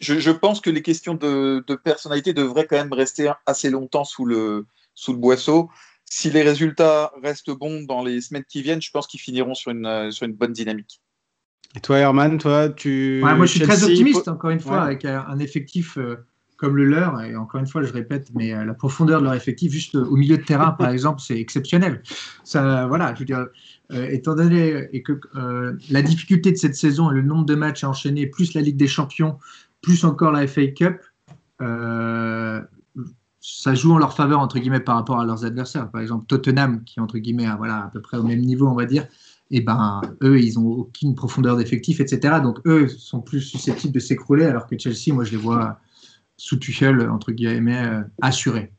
je, 0.01 0.19
je, 0.19 0.31
pense 0.31 0.61
que 0.61 0.71
les 0.71 0.83
questions 0.83 1.14
de, 1.14 1.64
de, 1.67 1.75
personnalité 1.75 2.33
devraient 2.33 2.67
quand 2.67 2.77
même 2.77 2.93
rester 2.93 3.31
assez 3.47 3.71
longtemps 3.71 4.05
sous 4.05 4.25
le, 4.25 4.67
sous 4.95 5.12
le 5.12 5.19
boisseau 5.19 5.71
si 6.14 6.31
les 6.31 6.43
résultats 6.43 7.12
restent 7.23 7.51
bons 7.51 7.83
dans 7.83 8.03
les 8.05 8.21
semaines 8.21 8.45
qui 8.49 8.62
viennent, 8.62 8.83
je 8.83 8.90
pense 8.90 9.07
qu'ils 9.07 9.21
finiront 9.21 9.55
sur 9.55 9.73
une, 9.73 9.87
euh, 9.87 10.11
sur 10.11 10.27
une 10.27 10.35
bonne 10.35 10.53
dynamique. 10.53 11.01
Et 11.77 11.81
toi, 11.81 11.99
Herman, 11.99 12.38
toi, 12.38 12.69
tu. 12.69 13.21
moi, 13.21 13.47
je 13.47 13.51
suis 13.51 13.61
très 13.61 13.83
optimiste, 13.83 14.29
encore 14.29 14.51
une 14.51 14.61
fois, 14.61 14.83
avec 14.83 15.05
un 15.05 15.38
effectif 15.40 15.99
euh, 15.99 16.25
comme 16.57 16.77
le 16.77 16.85
leur. 16.85 17.21
Et 17.23 17.37
encore 17.37 17.61
une 17.61 17.67
fois, 17.67 17.83
je 17.83 17.93
répète, 17.93 18.31
mais 18.35 18.55
euh, 18.55 18.64
la 18.64 18.75
profondeur 18.75 19.21
de 19.21 19.25
leur 19.25 19.35
effectif, 19.35 19.73
juste 19.73 19.95
au 19.95 20.17
milieu 20.17 20.37
de 20.37 20.43
terrain, 20.43 20.73
par 20.73 20.88
exemple, 20.88 21.21
c'est 21.21 21.38
exceptionnel. 21.38 22.03
Ça, 22.45 22.87
voilà, 22.87 23.14
je 23.14 23.21
veux 23.21 23.25
dire, 23.25 23.47
étant 23.90 24.35
donné 24.35 24.88
et 24.93 25.03
que 25.03 25.21
la 25.90 26.03
difficulté 26.03 26.51
de 26.53 26.57
cette 26.57 26.75
saison 26.75 27.11
et 27.11 27.14
le 27.14 27.23
nombre 27.23 27.45
de 27.45 27.55
matchs 27.55 27.85
à 27.85 27.90
enchaîner, 27.90 28.27
plus 28.27 28.55
la 28.55 28.62
Ligue 28.62 28.77
des 28.77 28.87
Champions, 28.87 29.38
plus 29.83 30.05
encore 30.05 30.33
la 30.33 30.47
FA 30.47 30.67
Cup, 30.69 31.01
ça 33.47 33.75
joue 33.75 33.93
en 33.93 33.99
leur 33.99 34.17
faveur 34.17 34.40
entre 34.40 34.59
guillemets 34.59 34.81
par 34.81 34.97
rapport 34.97 35.21
à 35.21 35.27
leurs 35.27 35.45
adversaires. 35.45 35.90
Par 35.90 36.01
exemple, 36.01 36.25
Tottenham, 36.27 36.83
qui 36.85 36.99
entre 36.99 37.19
guillemets 37.19 37.47
voilà, 37.59 37.85
à 37.85 37.88
peu 37.88 38.01
près 38.01 38.17
au 38.17 38.23
même 38.23 38.40
niveau, 38.40 38.67
on 38.67 38.75
va 38.75 38.87
dire, 38.87 39.07
et 39.51 39.59
eh 39.59 39.61
ben 39.61 40.01
eux, 40.23 40.40
ils 40.40 40.59
ont 40.59 40.67
aucune 40.67 41.14
profondeur 41.14 41.57
d'effectif, 41.57 42.01
etc. 42.01 42.40
Donc 42.43 42.59
eux 42.67 42.88
sont 42.88 43.21
plus 43.21 43.43
susceptibles 43.43 43.93
de 43.93 44.01
s'écrouler, 44.01 44.47
alors 44.47 44.67
que 44.67 44.79
Chelsea, 44.79 45.12
moi, 45.12 45.25
je 45.25 45.33
les 45.33 45.37
vois 45.37 45.79
sous 46.37 46.57
Tuchel 46.57 47.09
entre 47.09 47.33
guillemets 47.33 47.87
euh, 47.87 48.03
assurés. 48.20 48.73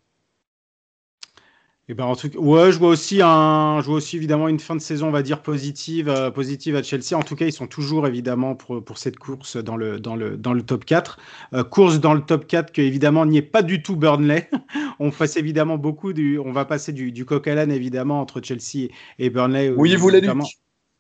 Et 1.88 1.92
eh 1.92 1.94
ben 1.94 2.06
en 2.06 2.16
tout 2.16 2.30
cas, 2.30 2.40
ouais, 2.40 2.72
je 2.72 2.80
vois 2.80 2.90
aussi 2.90 3.22
un, 3.22 3.80
je 3.80 3.86
vois 3.86 3.98
aussi 3.98 4.16
évidemment 4.18 4.48
une 4.48 4.60
fin 4.60 4.76
de 4.76 4.82
saison, 4.82 5.10
on 5.10 5.12
va 5.12 5.22
dire 5.22 5.44
positive, 5.44 6.10
euh, 6.10 6.32
positive 6.32 6.76
à 6.76 6.82
Chelsea. 6.82 7.14
En 7.14 7.22
tout 7.22 7.36
cas, 7.36 7.46
ils 7.46 7.54
sont 7.54 7.68
toujours 7.68 8.08
évidemment 8.08 8.56
pour, 8.56 8.84
pour 8.84 8.98
cette 8.98 9.20
course 9.20 9.56
dans 9.58 9.78
le, 9.78 10.00
dans 10.00 10.16
le, 10.16 10.36
dans 10.36 10.54
le 10.54 10.64
top 10.64 10.84
4. 10.84 11.20
Euh, 11.54 11.64
course 11.64 12.00
dans 12.00 12.16
le 12.16 12.22
top 12.22 12.48
4 12.48 12.74
que 12.74 12.82
évidemment 12.82 13.28
n'y 13.28 13.38
est 13.38 13.44
pas 13.44 13.62
du 13.62 13.84
tout 13.84 13.98
Burnley. 13.98 14.50
on 15.00 15.12
passe 15.12 15.38
évidemment 15.38 15.78
beaucoup 15.78 16.12
du, 16.12 16.40
on 16.40 16.52
va 16.52 16.66
passer 16.66 16.92
du, 16.92 17.12
du 17.12 17.24
coq 17.24 17.48
à 17.48 17.54
l'âne 17.54 17.72
évidemment 17.72 18.20
entre 18.20 18.42
Chelsea 18.42 18.90
et 19.20 19.30
Burnley. 19.30 19.72
Oui, 19.78 19.96
vous 19.96 20.10
l'avez 20.10 20.32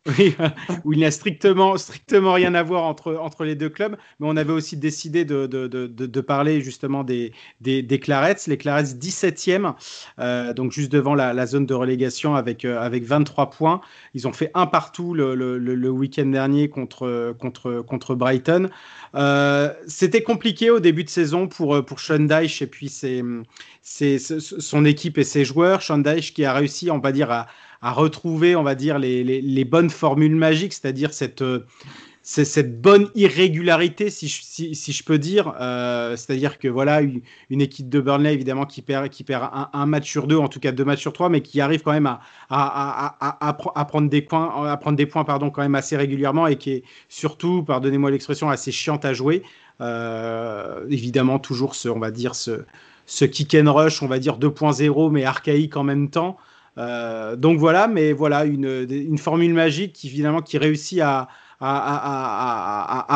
oui, 0.07 0.35
où 0.83 0.93
il 0.93 0.99
n'y 0.99 1.05
a 1.05 1.09
strictement, 1.09 1.77
strictement 1.77 2.33
rien 2.33 2.53
à 2.53 2.61
voir 2.61 2.83
entre, 2.83 3.15
entre 3.15 3.43
les 3.43 3.55
deux 3.55 3.69
clubs. 3.69 3.97
Mais 4.19 4.27
on 4.29 4.37
avait 4.37 4.53
aussi 4.53 4.77
décidé 4.77 5.25
de, 5.25 5.47
de, 5.47 5.65
de, 5.67 5.87
de 5.87 6.21
parler 6.21 6.61
justement 6.61 7.03
des, 7.03 7.33
des, 7.61 7.81
des, 7.81 7.99
Clarets. 7.99 8.35
Les 8.45 8.57
Clarets 8.57 8.83
17e, 8.83 9.73
euh, 10.19 10.53
donc 10.53 10.71
juste 10.71 10.91
devant 10.91 11.15
la, 11.15 11.45
zone 11.47 11.65
de 11.65 11.73
relégation 11.73 12.35
avec, 12.35 12.65
euh, 12.65 12.79
avec 12.79 13.03
23 13.03 13.49
points. 13.49 13.81
Ils 14.13 14.27
ont 14.27 14.33
fait 14.33 14.51
un 14.53 14.67
partout 14.67 15.15
le, 15.15 15.33
le, 15.33 15.57
le 15.57 15.89
week-end 15.89 16.27
dernier 16.27 16.69
contre, 16.69 17.35
contre, 17.39 17.81
contre 17.81 18.13
Brighton. 18.13 18.69
Euh, 19.15 19.73
C'était 19.87 20.21
compliqué 20.21 20.69
au 20.69 20.79
début 20.79 21.03
de 21.03 21.09
saison 21.09 21.47
pour, 21.47 21.83
pour 21.83 21.99
Sean 21.99 22.19
Dyche 22.19 22.61
et 22.61 22.67
puis 22.67 22.89
ses, 22.89 23.23
ses, 23.81 24.19
son 24.19 24.85
équipe 24.85 25.17
et 25.17 25.23
ses 25.23 25.45
joueurs. 25.45 25.81
Sean 25.81 25.97
Dyche 25.97 26.31
qui 26.35 26.45
a 26.45 26.53
réussi, 26.53 26.91
on 26.91 26.99
va 26.99 27.11
dire, 27.11 27.31
à 27.31 27.47
à 27.85 27.91
retrouver, 27.91 28.55
on 28.55 28.63
va 28.63 28.73
dire, 28.73 28.97
les, 28.97 29.63
bonnes 29.63 29.91
formules 29.91 30.35
magiques, 30.35 30.73
c'est-à-dire 30.73 31.13
cette, 31.13 31.43
euh, 31.43 31.67
bonne 32.63 33.09
irrégularité, 33.13 34.09
si 34.09 34.27
je, 34.27 35.03
peux 35.03 35.19
dire. 35.19 35.53
Euh, 35.61 36.15
c'est-à-dire 36.15 36.57
que 36.57 36.67
voilà, 36.67 37.01
une, 37.01 37.21
équipe 37.61 37.87
de 37.87 38.01
Burnley, 38.01 38.33
évidemment, 38.33 38.65
qui 38.65 38.81
perd, 38.81 39.09
qui 39.09 39.23
perd 39.23 39.51
un, 39.71 39.85
match 39.85 40.09
sur 40.09 40.25
deux, 40.25 40.37
en 40.37 40.47
tout 40.47 40.59
cas 40.59 40.71
deux 40.71 40.83
matchs 40.83 41.01
sur 41.01 41.13
trois, 41.13 41.29
mais 41.29 41.41
qui 41.41 41.61
arrive 41.61 41.83
quand 41.83 41.91
même 41.91 42.09
à, 42.49 43.85
prendre 43.87 44.09
des 44.09 44.23
points, 44.23 44.67
à 44.67 44.77
prendre 44.77 44.97
des 44.97 45.05
points 45.05 45.23
pardon, 45.23 45.51
quand 45.51 45.61
même 45.61 45.75
assez 45.75 45.95
régulièrement 45.95 46.47
et 46.47 46.55
qui 46.55 46.71
est 46.71 46.83
surtout, 47.07 47.61
pardonnez-moi 47.61 48.09
l'expression, 48.09 48.49
assez 48.49 48.71
chiante 48.71 49.05
à 49.05 49.13
jouer. 49.13 49.43
Euh, 49.79 50.87
évidemment, 50.89 51.37
toujours 51.37 51.75
ce, 51.75 51.87
on 51.89 51.99
va 51.99 52.09
dire, 52.09 52.33
ce, 52.33 52.65
ce 53.05 53.25
kick 53.25 53.53
and 53.53 53.71
rush, 53.71 54.01
on 54.01 54.07
va 54.07 54.17
dire 54.17 54.39
2.0, 54.39 55.11
mais 55.11 55.23
archaïque 55.23 55.77
en 55.77 55.83
même 55.83 56.09
temps. 56.09 56.37
Donc 56.77 57.57
voilà, 57.57 57.87
mais 57.87 58.13
voilà 58.13 58.45
une, 58.45 59.17
formule 59.17 59.53
magique 59.53 59.93
qui 59.93 60.09
finalement 60.09 60.41
qui 60.41 60.57
réussit 60.57 60.99
à, 60.99 61.27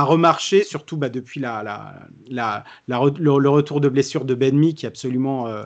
remarcher, 0.04 0.64
surtout 0.64 0.98
bah, 0.98 1.10
depuis 1.10 1.42
le, 1.42 3.50
retour 3.50 3.82
de 3.82 3.90
blessure 3.90 4.26
de 4.26 4.34
Benmi, 4.34 4.76
qui 4.76 4.86
est 4.86 4.90
absolument, 4.90 5.48
euh, 5.48 5.64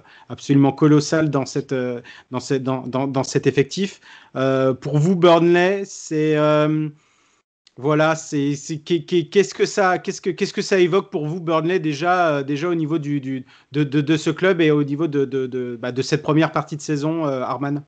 colossal 0.76 1.32
euh, 1.72 2.02
dans, 2.32 3.24
cet 3.24 3.48
effectif. 3.48 4.02
Euh, 4.36 4.74
pour 4.74 4.98
vous, 4.98 5.16
Burnley, 5.16 5.84
c'est. 5.86 6.36
Voilà, 7.78 8.16
c'est 8.16 8.54
qu'est-ce 8.84 9.54
que 9.56 9.66
ça 9.66 9.98
qu'est-ce 9.98 10.22
que 10.22 10.30
qu'est-ce 10.30 10.54
que 10.54 10.62
ça 10.62 10.78
évoque 10.80 11.10
pour 11.12 11.28
vous 11.28 11.42
Burnley 11.42 11.80
déjà 11.80 12.44
déjà 12.44 12.70
au 12.70 12.76
niveau 12.76 13.00
du, 13.00 13.20
du 13.20 13.46
de, 13.72 13.84
de, 13.84 14.18
ce 14.18 14.30
club 14.30 14.62
et 14.62 14.70
au 14.70 14.84
niveau 14.84 15.08
de 15.08 15.26
de, 15.26 15.48
de, 15.48 15.76
bah, 15.82 15.92
de 15.92 16.02
cette 16.04 16.22
première 16.22 16.52
partie 16.52 16.78
de 16.78 16.82
saison 16.82 17.26
Arman? 17.26 17.84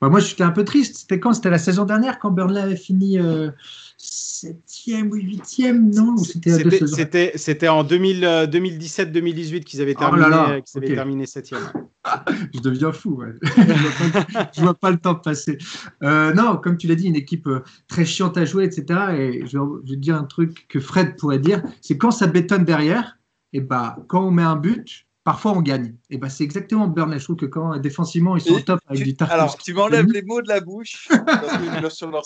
Bah, 0.00 0.08
moi, 0.08 0.20
j'étais 0.20 0.44
un 0.44 0.52
peu 0.52 0.64
triste. 0.64 0.98
C'était 0.98 1.18
quand? 1.18 1.32
C'était 1.32 1.50
la 1.50 1.58
saison 1.58 1.84
dernière 1.84 2.18
quand 2.18 2.30
Burnley 2.30 2.60
avait 2.60 2.76
fini 2.76 3.18
euh, 3.18 3.50
septième 3.96 5.10
ou 5.10 5.16
huitième, 5.16 5.90
non? 5.92 6.16
C'était 6.16 7.36
C'était 7.36 7.68
en 7.68 7.82
2017-2018 7.82 8.24
euh, 8.24 9.58
qu'ils 9.60 9.82
avaient 9.82 9.94
oh 9.96 9.98
terminé, 9.98 10.26
oh 10.30 10.78
avaient 10.78 10.94
terminé 10.94 11.26
septième. 11.26 11.62
je 12.54 12.60
deviens 12.60 12.92
fou. 12.92 13.22
je, 13.42 14.60
vois 14.60 14.66
vois 14.66 14.74
pas 14.74 14.90
le 14.92 14.98
temps 14.98 15.16
passer. 15.16 15.58
Euh, 16.04 16.32
non, 16.32 16.58
comme 16.58 16.76
tu 16.76 16.86
l'as 16.86 16.94
dit, 16.94 17.08
une 17.08 17.16
équipe 17.16 17.48
très 17.88 18.04
chiante 18.04 18.36
à 18.36 18.44
jouer, 18.44 18.64
etc. 18.64 19.00
Et 19.18 19.46
je 19.46 19.58
vais, 19.58 19.64
je 19.84 19.90
vais 19.90 19.96
dire 19.96 20.14
un 20.14 20.24
truc 20.24 20.66
que 20.68 20.78
Fred 20.78 21.16
pourrait 21.16 21.40
dire, 21.40 21.62
c'est 21.80 21.98
quand 21.98 22.12
ça 22.12 22.28
bétonne 22.28 22.64
derrière, 22.64 23.18
et 23.52 23.60
bah 23.60 23.96
quand 24.06 24.24
on 24.24 24.30
met 24.30 24.42
un 24.42 24.56
but, 24.56 25.07
parfois 25.28 25.52
on 25.52 25.60
gagne. 25.60 25.94
Et 26.08 26.16
ben 26.16 26.30
c'est 26.30 26.42
exactement 26.42 26.88
Burnley. 26.88 27.18
Je 27.18 27.24
trouve 27.24 27.36
que 27.36 27.44
quand 27.44 27.76
défensivement 27.76 28.34
ils 28.36 28.40
sont 28.40 28.54
au 28.54 28.60
top 28.60 28.80
avec 28.86 29.04
du 29.04 29.14
Alors 29.28 29.58
tu 29.58 29.74
m'enlèves 29.74 30.06
les 30.06 30.22
mots 30.22 30.40
de 30.40 30.48
la 30.48 30.60
bouche 30.60 31.06
parce 31.26 31.58
que 31.82 31.90
sur 31.90 32.10
leurs 32.10 32.24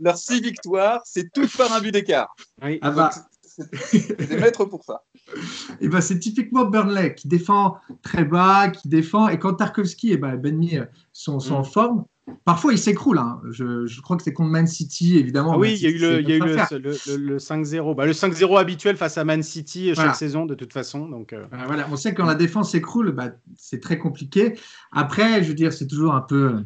leur 0.00 0.18
six 0.18 0.40
victoires, 0.40 1.00
c'est 1.04 1.32
tout 1.32 1.46
par 1.56 1.72
un 1.72 1.80
but 1.80 1.92
d'écart. 1.92 2.34
Oui. 2.60 2.80
Ah 2.82 2.90
bah. 2.90 3.10
C'est 3.44 4.28
des 4.28 4.36
maîtres 4.36 4.64
pour 4.64 4.82
ça. 4.82 5.04
Et 5.80 5.88
ben 5.88 6.00
c'est 6.00 6.18
typiquement 6.18 6.64
Burnley 6.64 7.14
qui 7.14 7.28
défend 7.28 7.76
très 8.02 8.24
bas, 8.24 8.68
qui 8.70 8.88
défend. 8.88 9.28
Et 9.28 9.38
quand 9.38 9.54
Tarkovsky 9.54 10.10
et 10.10 10.16
ben 10.16 10.36
Benmi 10.36 10.78
sont, 11.12 11.38
sont 11.38 11.54
en 11.54 11.60
mm. 11.60 11.66
forme, 11.66 12.04
Parfois, 12.44 12.72
il 12.72 12.78
s'écroule. 12.78 13.18
Hein. 13.18 13.40
Je, 13.50 14.00
crois 14.00 14.16
que 14.16 14.22
c'est 14.22 14.32
contre 14.32 14.50
Man 14.50 14.66
City, 14.66 15.18
évidemment. 15.18 15.52
Ah 15.54 15.58
oui, 15.58 15.74
il 15.74 15.82
y 15.82 15.86
a 15.86 15.90
eu 15.90 15.98
le, 15.98 16.20
le, 17.16 17.38
5-0. 17.38 17.94
Bah, 17.94 18.06
le 18.06 18.12
5-0 18.12 18.58
habituel 18.58 18.96
face 18.96 19.18
à 19.18 19.24
Man 19.24 19.42
City 19.42 19.94
chaque 19.94 20.16
saison, 20.16 20.46
de 20.46 20.54
toute 20.54 20.72
façon. 20.72 21.08
Donc, 21.08 21.32
euh. 21.32 21.44
bah, 21.50 21.58
voilà. 21.66 21.86
On 21.90 21.96
sait 21.96 22.12
que 22.12 22.16
quand 22.16 22.26
la 22.26 22.34
défense 22.34 22.72
s'écroule, 22.72 23.12
bah, 23.12 23.30
c'est 23.56 23.80
très 23.80 23.98
compliqué. 23.98 24.58
Après, 24.92 25.42
je 25.42 25.48
veux 25.48 25.54
dire, 25.54 25.72
c'est 25.72 25.86
toujours 25.86 26.14
un 26.14 26.22
peu 26.22 26.54
euh, 26.54 26.60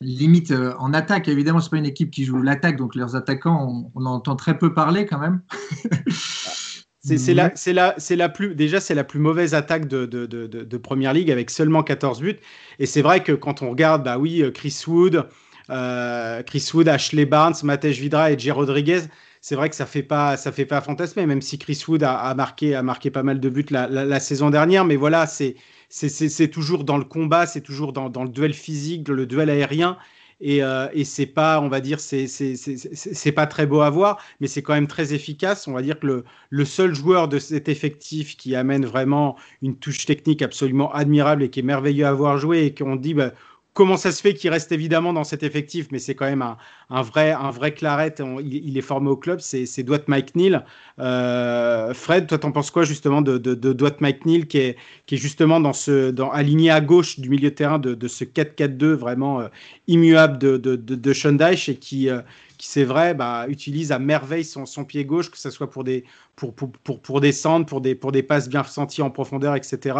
limite 0.00 0.50
euh, 0.50 0.74
en 0.78 0.92
attaque. 0.92 1.28
Évidemment, 1.28 1.60
c'est 1.60 1.70
pas 1.70 1.78
une 1.78 1.86
équipe 1.86 2.10
qui 2.10 2.24
joue 2.24 2.40
l'attaque, 2.40 2.76
donc 2.76 2.94
leurs 2.94 3.16
attaquants, 3.16 3.90
on, 3.94 4.00
on, 4.00 4.06
entend 4.06 4.36
très 4.36 4.56
peu 4.56 4.72
parler 4.72 5.06
quand 5.06 5.18
même. 5.18 5.42
C'est 7.16 7.34
la, 7.34 7.52
la, 7.66 7.96
la 8.16 8.28
plus, 8.28 8.54
déjà, 8.54 8.80
c'est 8.80 8.94
la 8.94 9.04
plus 9.04 9.20
mauvaise 9.20 9.54
attaque 9.54 9.88
de, 9.88 10.06
de, 10.06 10.26
de, 10.26 10.46
de, 10.46 10.76
Première 10.76 11.12
Ligue 11.12 11.30
avec 11.30 11.50
seulement 11.50 11.82
14 11.82 12.20
buts. 12.20 12.36
Et 12.78 12.86
c'est 12.86 13.02
vrai 13.02 13.22
que 13.22 13.32
quand 13.32 13.62
on 13.62 13.70
regarde, 13.70 14.04
bah 14.04 14.18
oui, 14.18 14.42
euh, 14.42 14.50
Chris 14.50 14.82
Wood, 14.86 15.26
euh, 15.70 16.42
Chris 16.42 16.70
Wood, 16.74 16.88
Ashley 16.88 17.24
Barnes, 17.24 17.54
Matej 17.62 18.00
Vidra 18.00 18.32
et 18.32 18.38
J. 18.38 18.50
Rodriguez, 18.50 19.02
c'est 19.40 19.54
vrai 19.54 19.68
que 19.70 19.76
ça 19.76 19.86
fait 19.86 20.02
pas, 20.02 20.36
ça 20.36 20.52
fait 20.52 20.66
pas 20.66 20.80
fantasmer, 20.80 21.26
même 21.26 21.42
si 21.42 21.58
Chris 21.58 21.82
Wood 21.86 22.02
a, 22.02 22.16
a 22.16 22.34
marqué, 22.34 22.74
a 22.74 22.82
marqué 22.82 23.10
pas 23.10 23.22
mal 23.22 23.40
de 23.40 23.48
buts 23.48 23.66
la, 23.70 23.86
la, 23.88 24.20
saison 24.20 24.50
dernière. 24.50 24.84
Mais 24.84 24.96
voilà, 24.96 25.26
c'est, 25.26 25.56
c'est 25.88 26.48
toujours 26.48 26.84
dans 26.84 26.98
le 26.98 27.04
combat, 27.04 27.46
c'est 27.46 27.60
toujours 27.60 27.92
dans, 27.92 28.10
dans, 28.10 28.24
le 28.24 28.30
duel 28.30 28.52
physique, 28.52 29.08
le 29.08 29.26
duel 29.26 29.50
aérien 29.50 29.96
et, 30.40 30.62
euh, 30.62 30.88
et 30.92 31.04
c'est 31.04 31.26
pas, 31.26 31.60
on 31.60 31.68
va 31.68 31.80
dire, 31.80 31.98
c'est 32.00 33.32
pas 33.34 33.46
très 33.46 33.66
beau 33.66 33.80
à 33.80 33.90
voir, 33.90 34.22
mais 34.40 34.46
c'est 34.46 34.62
quand 34.62 34.74
même 34.74 34.86
très 34.86 35.12
efficace. 35.12 35.66
On 35.66 35.72
va 35.72 35.82
dire 35.82 35.98
que 35.98 36.06
le, 36.06 36.24
le, 36.50 36.64
seul 36.64 36.94
joueur 36.94 37.28
de 37.28 37.38
cet 37.38 37.68
effectif 37.68 38.36
qui 38.36 38.54
amène 38.54 38.86
vraiment 38.86 39.36
une 39.62 39.76
touche 39.76 40.06
technique 40.06 40.42
absolument 40.42 40.92
admirable 40.92 41.42
et 41.42 41.50
qui 41.50 41.60
est 41.60 41.62
merveilleux 41.64 42.06
à 42.06 42.12
voir 42.12 42.38
jouer 42.38 42.66
et 42.66 42.74
qu'on 42.74 42.96
dit, 42.96 43.14
bah, 43.14 43.32
comment 43.78 43.96
ça 43.96 44.10
se 44.10 44.20
fait 44.20 44.34
qu'il 44.34 44.50
reste 44.50 44.72
évidemment 44.72 45.12
dans 45.12 45.22
cet 45.22 45.44
effectif, 45.44 45.86
mais 45.92 46.00
c'est 46.00 46.16
quand 46.16 46.24
même 46.24 46.42
un, 46.42 47.02
vrai, 47.02 47.30
un 47.30 47.52
claret. 47.70 48.16
il, 48.42 48.76
est 48.76 48.82
formé 48.82 49.08
au 49.08 49.16
club, 49.16 49.38
c'est 49.38 49.84
Dwight 49.84 50.08
McNeil. 50.08 50.58
Euh, 50.98 51.94
Fred, 51.94 52.26
toi, 52.26 52.38
t'en 52.38 52.50
penses 52.50 52.72
quoi 52.72 52.82
justement 52.82 53.22
de, 53.22 53.38
de, 53.38 53.54
de 53.54 53.72
Dwight 53.72 54.00
McNeil 54.00 54.48
qui 54.48 54.58
est, 54.58 54.76
qui 55.06 55.14
est 55.14 55.18
justement 55.18 55.60
dans 55.60 55.72
ce, 55.72 56.12
aligné 56.32 56.72
à 56.72 56.80
gauche 56.80 57.20
du 57.20 57.30
milieu 57.30 57.50
de 57.50 57.54
terrain 57.54 57.78
de, 57.78 58.08
ce 58.08 58.24
4-4-2 58.24 58.94
vraiment 58.94 59.42
euh, 59.42 59.48
immuable 59.86 60.38
de, 60.38 60.56
de, 60.56 61.70
et 61.70 61.76
qui, 61.76 62.10
euh, 62.10 62.20
qui 62.58 62.66
c'est 62.66 62.82
vrai, 62.82 63.14
bah, 63.14 63.46
utilise 63.48 63.92
à 63.92 64.00
merveille 64.00 64.44
son, 64.44 64.84
pied 64.84 65.04
gauche, 65.04 65.30
que 65.30 65.38
ce 65.38 65.50
soit 65.50 65.70
pour 65.70 65.84
des, 65.84 66.02
pour, 66.34 67.20
descendre, 67.20 67.64
pour 67.64 67.80
des, 67.80 67.94
pour 67.94 68.10
des 68.10 68.24
passes 68.24 68.48
bien 68.48 68.64
senties 68.64 69.02
en 69.02 69.10
profondeur, 69.10 69.54
etc. 69.54 69.96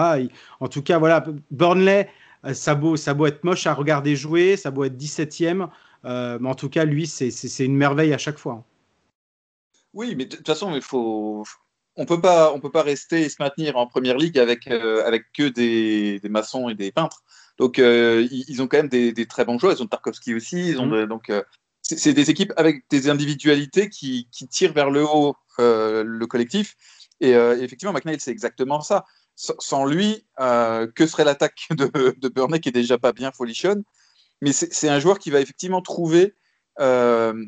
en 0.59 0.67
tout 0.67 0.83
cas, 0.83 0.99
voilà, 0.99 1.25
Burnley 1.53 2.09
ça 2.53 2.75
beau, 2.75 2.97
ça 2.97 3.15
beau 3.15 3.27
être 3.27 3.45
moche 3.45 3.67
à 3.67 3.75
regarder 3.75 4.17
jouer, 4.17 4.57
ça 4.57 4.71
beau 4.71 4.85
être 4.85 4.97
17ème, 4.97 5.69
euh, 6.05 6.39
mais 6.41 6.49
en 6.49 6.55
tout 6.55 6.69
cas, 6.69 6.85
lui, 6.85 7.07
c'est 7.07 7.65
une 7.65 7.77
merveille 7.77 8.13
à 8.13 8.19
chaque 8.19 8.39
fois. 8.39 8.65
Oui, 9.95 10.15
mais 10.17 10.27
de 10.27 10.37
toute 10.37 10.47
façon, 10.47 10.75
il 10.75 10.83
faut, 10.83 11.45
on 11.97 12.05
peut 12.05 12.21
pas, 12.21 12.53
on 12.53 12.61
peut 12.61 12.71
pas 12.71 12.83
rester 12.83 13.23
et 13.23 13.29
se 13.29 13.37
maintenir 13.41 13.77
en 13.77 13.87
première 13.87 14.17
ligue 14.17 14.39
avec 14.39 14.69
euh, 14.69 15.05
avec 15.07 15.25
que 15.33 15.49
des, 15.49 16.21
des, 16.21 16.29
maçons 16.29 16.69
et 16.69 16.75
des 16.75 16.93
peintres. 16.93 17.23
Donc 17.59 17.79
ils, 17.79 18.63
ont 18.63 18.69
quand 18.69 18.77
même 18.77 18.89
des, 18.89 19.27
très 19.27 19.45
bons 19.45 19.59
joueurs. 19.59 19.73
Ils 19.73 19.83
ont 19.83 19.87
Tarkovsky 19.87 20.35
aussi. 20.35 20.69
Ils 20.69 20.79
ont 20.79 20.87
mhm. 20.87 21.07
donc 21.07 21.33
c'est 21.83 22.13
des 22.13 22.31
équipes 22.31 22.53
avec 22.57 22.85
des 22.91 23.09
individualités 23.09 23.89
qui, 23.89 24.29
qui 24.31 24.47
tirent 24.47 24.75
vers 24.75 24.91
le 24.91 25.05
haut 25.05 25.35
le 25.59 26.25
collectif. 26.27 26.77
Et 27.21 27.33
effectivement, 27.33 27.93
McNeil, 27.93 28.21
c'est 28.21 28.31
exactement 28.31 28.81
ça 28.81 29.05
sans 29.39 29.85
lui, 29.85 30.25
euh, 30.41 30.87
que 30.95 31.07
serait 31.07 31.25
l'attaque 31.25 31.69
de, 31.71 31.87
de, 32.19 32.57
qui 32.59 32.69
est 32.69 32.73
déjà 32.73 32.99
pas 32.99 33.13
bien 33.13 33.31
folichonne 33.31 33.85
Mais 34.43 34.53
c'est 34.53 34.89
un 34.89 34.99
joueur 34.99 35.19
qui 35.19 35.31
va 35.31 35.41
effectivement 35.41 35.81
trouver, 35.81 36.35
euh, 36.81 37.45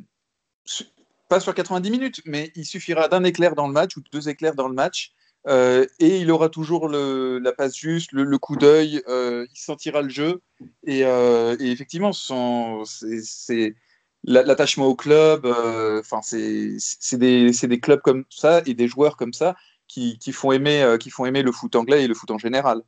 pas 1.28 1.40
sur 1.40 1.54
90 1.54 1.90
minutes, 1.90 2.20
mais 2.24 2.52
il 2.54 2.64
suffira 2.64 3.08
d'un 3.08 3.24
éclair 3.24 3.54
dans 3.54 3.66
le 3.66 3.72
match 3.72 3.96
ou 3.96 4.02
deux 4.12 4.28
éclairs 4.28 4.54
dans 4.54 4.68
le 4.68 4.74
match. 4.74 5.12
Euh, 5.46 5.86
et 5.98 6.18
il 6.18 6.30
aura 6.30 6.50
toujours 6.50 6.88
la 6.88 7.52
passe 7.52 7.76
juste, 7.76 8.12
le, 8.12 8.38
coup 8.38 8.56
d'œil, 8.56 9.02
il 9.08 9.48
sentira 9.54 10.02
le 10.02 10.10
jeu. 10.10 10.42
Et, 10.86 11.00
effectivement, 11.60 12.12
c'est 12.12 13.74
l'attachement 14.24 14.86
au 14.86 14.94
club. 14.94 15.46
Enfin, 15.46 16.20
c'est 16.22 17.16
des, 17.18 17.80
clubs 17.80 18.00
comme 18.00 18.24
ça 18.30 18.62
et 18.66 18.74
des 18.74 18.86
joueurs 18.86 19.16
comme 19.16 19.32
ça 19.32 19.56
qui, 19.90 20.32
font 20.32 20.52
aimer, 20.52 20.82
euh, 20.82 20.96
qui 20.98 21.10
font 21.10 21.26
aimer 21.26 21.42
le 21.42 21.52
foot 21.52 21.74
anglais 21.76 22.04
et 22.04 22.06
le 22.06 22.14
foot 22.14 22.30
en 22.30 22.38
général. 22.38 22.82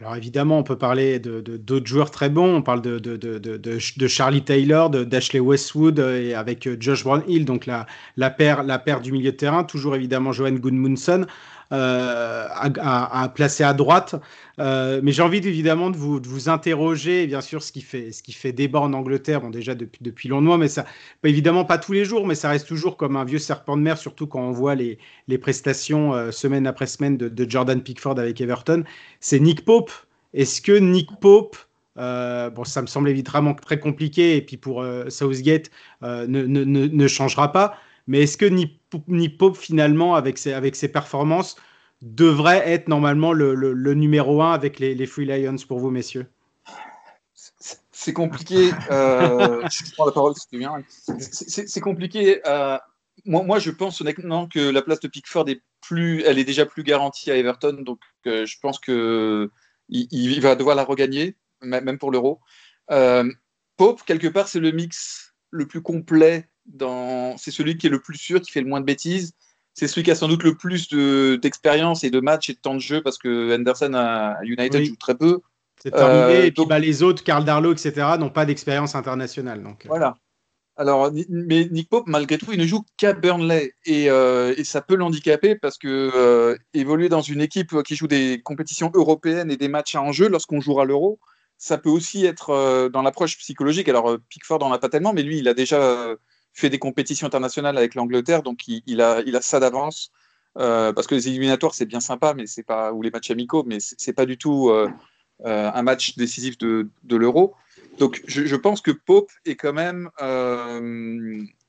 Alors 0.00 0.16
évidemment, 0.16 0.58
on 0.58 0.64
peut 0.64 0.78
parler 0.78 1.20
de, 1.20 1.40
d'autres 1.40 1.86
joueurs 1.86 2.10
très 2.10 2.28
bons. 2.28 2.56
On 2.56 2.62
parle 2.62 2.82
de, 2.82 2.98
de 2.98 4.08
Charlie 4.08 4.42
Taylor, 4.42 4.90
d'Ashley 4.90 5.38
Westwood 5.38 6.00
euh, 6.00 6.20
et 6.20 6.34
avec 6.34 6.66
euh, 6.66 6.76
Josh 6.80 7.04
Brownhill, 7.04 7.44
donc 7.44 7.66
la, 7.66 7.86
la, 8.16 8.30
paire, 8.30 8.64
la 8.64 8.80
paire 8.80 9.00
du 9.00 9.12
milieu 9.12 9.30
de 9.30 9.36
terrain. 9.36 9.62
Toujours 9.62 9.94
évidemment 9.94 10.32
Johan 10.32 10.52
Goodmunson. 10.52 11.26
Euh, 11.72 12.46
à, 12.52 13.28
placer 13.34 13.64
à 13.64 13.72
droite. 13.72 14.14
Euh, 14.60 15.00
mais 15.02 15.12
j'ai 15.12 15.22
envie 15.22 15.38
évidemment 15.38 15.90
de 15.90 15.96
vous, 15.96 16.20
de 16.20 16.28
vous, 16.28 16.48
interroger, 16.48 17.26
bien 17.26 17.40
sûr, 17.40 17.62
ce 17.62 17.72
qui 17.72 17.80
fait, 17.80 18.12
ce 18.12 18.22
qui 18.22 18.32
fait 18.32 18.52
débat 18.52 18.80
en 18.80 18.92
Angleterre, 18.92 19.40
bon, 19.40 19.50
déjà 19.50 19.74
depuis, 19.74 19.98
depuis 20.02 20.28
longtemps, 20.28 20.58
mais 20.58 20.68
ça, 20.68 20.84
évidemment 21.24 21.64
pas 21.64 21.78
tous 21.78 21.92
les 21.92 22.04
jours, 22.04 22.26
mais 22.26 22.34
ça 22.34 22.50
reste 22.50 22.68
toujours 22.68 22.96
comme 22.96 23.16
un 23.16 23.24
vieux 23.24 23.38
serpent 23.38 23.76
de 23.76 23.82
mer, 23.82 23.98
surtout 23.98 24.26
quand 24.26 24.40
on 24.40 24.52
voit 24.52 24.74
les, 24.74 24.98
les 25.26 25.38
prestations 25.38 26.14
euh, 26.14 26.30
semaine 26.30 26.66
après 26.66 26.86
semaine 26.86 27.16
de, 27.16 27.50
Jordan 27.50 27.82
Pickford 27.82 28.18
avec 28.18 28.40
Everton. 28.40 28.84
C'est 29.20 29.40
Nick 29.40 29.64
Pope. 29.64 29.90
Est-ce 30.34 30.60
que 30.60 30.72
Nick 30.72 31.08
Pope 31.20 31.56
bon, 31.96 32.64
ça 32.64 32.82
me 32.82 32.86
semble 32.86 33.08
évidemment 33.08 33.54
très 33.54 33.78
compliqué, 33.78 34.36
et 34.36 34.42
puis 34.42 34.56
pour 34.56 34.84
Southgate, 35.08 35.70
ne, 36.02 36.24
ne, 36.26 36.64
ne, 36.64 37.08
changera 37.08 37.52
pas. 37.52 37.76
Mais 38.06 38.22
est-ce 38.22 38.36
que 38.36 38.46
ni, 38.46 39.28
Pope, 39.28 39.56
finalement, 39.56 40.14
avec 40.14 40.38
ses, 40.38 40.88
performances, 40.88 41.56
devrait 42.02 42.68
être 42.68 42.88
normalement 42.88 43.32
le, 43.32 43.94
numéro 43.94 44.42
un 44.42 44.52
avec 44.52 44.78
les, 44.78 44.94
les, 44.94 45.06
Free 45.06 45.24
Lions 45.24 45.56
pour 45.66 45.78
vous, 45.78 45.90
messieurs? 45.90 46.26
C'est 47.96 48.12
compliqué. 48.12 48.70
Euh, 48.90 49.66
je 49.70 49.92
prends 49.92 50.04
la 50.04 50.12
parole, 50.12 50.34
bien. 50.52 50.82
C'est 51.18 51.80
compliqué. 51.80 52.40
Euh, 52.46 52.76
moi, 53.24 53.42
moi, 53.44 53.58
je 53.58 53.70
pense 53.70 54.00
honnêtement 54.00 54.46
que 54.46 54.58
la 54.58 54.82
place 54.82 55.00
de 55.00 55.08
Pickford 55.08 55.48
est 55.48 55.62
plus, 55.80 56.22
elle 56.24 56.38
est 56.38 56.44
déjà 56.44 56.66
plus 56.66 56.82
garantie 56.82 57.30
à 57.30 57.36
Everton, 57.36 57.78
donc 57.80 58.00
euh, 58.26 58.44
je 58.44 58.58
pense 58.60 58.78
que 58.78 59.50
il, 59.88 60.40
va 60.40 60.54
devoir 60.54 60.76
la 60.76 60.84
regagner, 60.84 61.36
même 61.62 61.98
pour 61.98 62.10
l'Euro. 62.10 62.40
Pope, 63.76 64.02
quelque 64.04 64.28
part, 64.28 64.48
c'est 64.48 64.60
le 64.60 64.72
mix 64.72 65.34
le 65.50 65.66
plus 65.66 65.80
complet 65.80 66.48
c'est 67.36 67.50
celui 67.50 67.76
qui 67.76 67.86
est 67.86 67.90
le 67.90 68.00
plus 68.00 68.18
sûr, 68.18 68.40
qui 68.40 68.50
fait 68.50 68.60
le 68.60 68.68
moins 68.68 68.80
de 68.80 68.86
bêtises. 68.86 69.32
C'est 69.74 69.88
celui 69.88 70.04
qui 70.04 70.10
a 70.10 70.14
sans 70.14 70.28
doute 70.28 70.44
le 70.44 70.54
plus 70.56 70.88
d'expérience 71.40 72.04
et 72.04 72.10
de 72.10 72.20
matchs 72.20 72.50
et 72.50 72.54
de 72.54 72.58
temps 72.58 72.74
de 72.74 72.80
jeu 72.80 73.02
parce 73.02 73.18
que 73.18 73.54
Henderson 73.54 73.92
à 73.94 74.36
United 74.44 74.84
joue 74.84 74.96
très 74.96 75.16
peu. 75.16 75.40
C'est 75.82 75.94
arrivé, 75.94 76.46
et 76.46 76.52
puis 76.52 76.64
bah, 76.66 76.78
les 76.78 77.02
autres, 77.02 77.24
Karl 77.24 77.44
Darlow, 77.44 77.72
etc., 77.72 77.92
n'ont 78.18 78.30
pas 78.30 78.46
d'expérience 78.46 78.94
internationale. 78.94 79.62
Donc, 79.62 79.84
voilà. 79.86 80.16
Alors, 80.76 81.12
mais 81.28 81.68
Nick 81.70 81.88
Pope, 81.88 82.06
malgré 82.06 82.38
tout, 82.38 82.52
il 82.52 82.58
ne 82.58 82.66
joue 82.66 82.84
qu'à 82.96 83.12
Burnley. 83.12 83.72
Et, 83.84 84.04
et, 84.06 84.64
ça 84.64 84.80
peut 84.80 84.94
l'handicaper 84.94 85.56
parce 85.56 85.76
que 85.76 86.56
évoluer 86.72 87.08
dans 87.08 87.20
une 87.20 87.40
équipe 87.40 87.82
qui 87.82 87.96
joue 87.96 88.06
des 88.06 88.40
compétitions 88.42 88.90
européennes 88.94 89.50
et 89.50 89.56
des 89.56 89.68
matchs 89.68 89.96
à 89.96 90.02
enjeu 90.02 90.28
lorsqu'on 90.28 90.60
jouera 90.60 90.84
l'Euro, 90.84 91.18
ça 91.58 91.78
peut 91.78 91.90
aussi 91.90 92.24
être 92.24 92.88
dans 92.88 93.02
l'approche 93.02 93.36
psychologique. 93.38 93.88
Alors, 93.88 94.16
Pickford 94.28 94.60
n'en 94.60 94.72
a 94.72 94.78
pas 94.78 94.88
tellement, 94.88 95.12
mais 95.12 95.22
lui, 95.22 95.38
il 95.38 95.48
a 95.48 95.54
déjà 95.54 96.14
fait 96.54 96.70
des 96.70 96.78
compétitions 96.78 97.26
internationales 97.26 97.76
avec 97.76 97.94
l'Angleterre, 97.94 98.42
donc 98.42 98.66
il, 98.68 99.00
a, 99.00 99.22
ça 99.42 99.60
d'avance. 99.60 100.10
Euh, 100.56 100.92
parce 100.92 101.08
que 101.08 101.16
les 101.16 101.26
éliminatoires, 101.26 101.74
c'est 101.74 101.84
bien 101.84 101.98
sympa, 101.98 102.32
mais 102.32 102.46
c'est 102.46 102.62
pas, 102.62 102.92
ou 102.92 103.02
les 103.02 103.10
matchs 103.10 103.32
amicaux, 103.32 103.64
mais 103.66 103.78
c'est 103.80 104.12
pas 104.12 104.24
du 104.24 104.38
tout 104.38 104.70
euh, 104.70 104.88
euh, 105.44 105.70
un 105.74 105.82
match 105.82 106.16
décisif 106.16 106.56
de, 106.58 106.88
l'Euro. 107.10 107.54
Donc 107.98 108.22
je, 108.26 108.56
pense 108.56 108.80
que 108.80 108.92
Pope 108.92 109.30
est 109.44 109.56
quand 109.56 109.72
même 109.72 110.10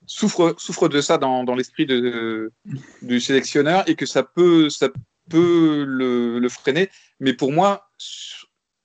souffre, 0.06 0.88
de 0.88 1.02
ça 1.02 1.18
dans, 1.18 1.56
l'esprit 1.56 1.88
du 1.88 3.20
sélectionneur 3.20 3.90
et 3.90 3.96
que 3.96 4.06
ça 4.06 4.22
peut, 4.22 4.70
ça 4.70 4.90
peut 5.30 5.84
le, 5.88 6.48
freiner. 6.50 6.90
Mais 7.20 7.34
pour 7.34 7.52
moi, 7.52 7.90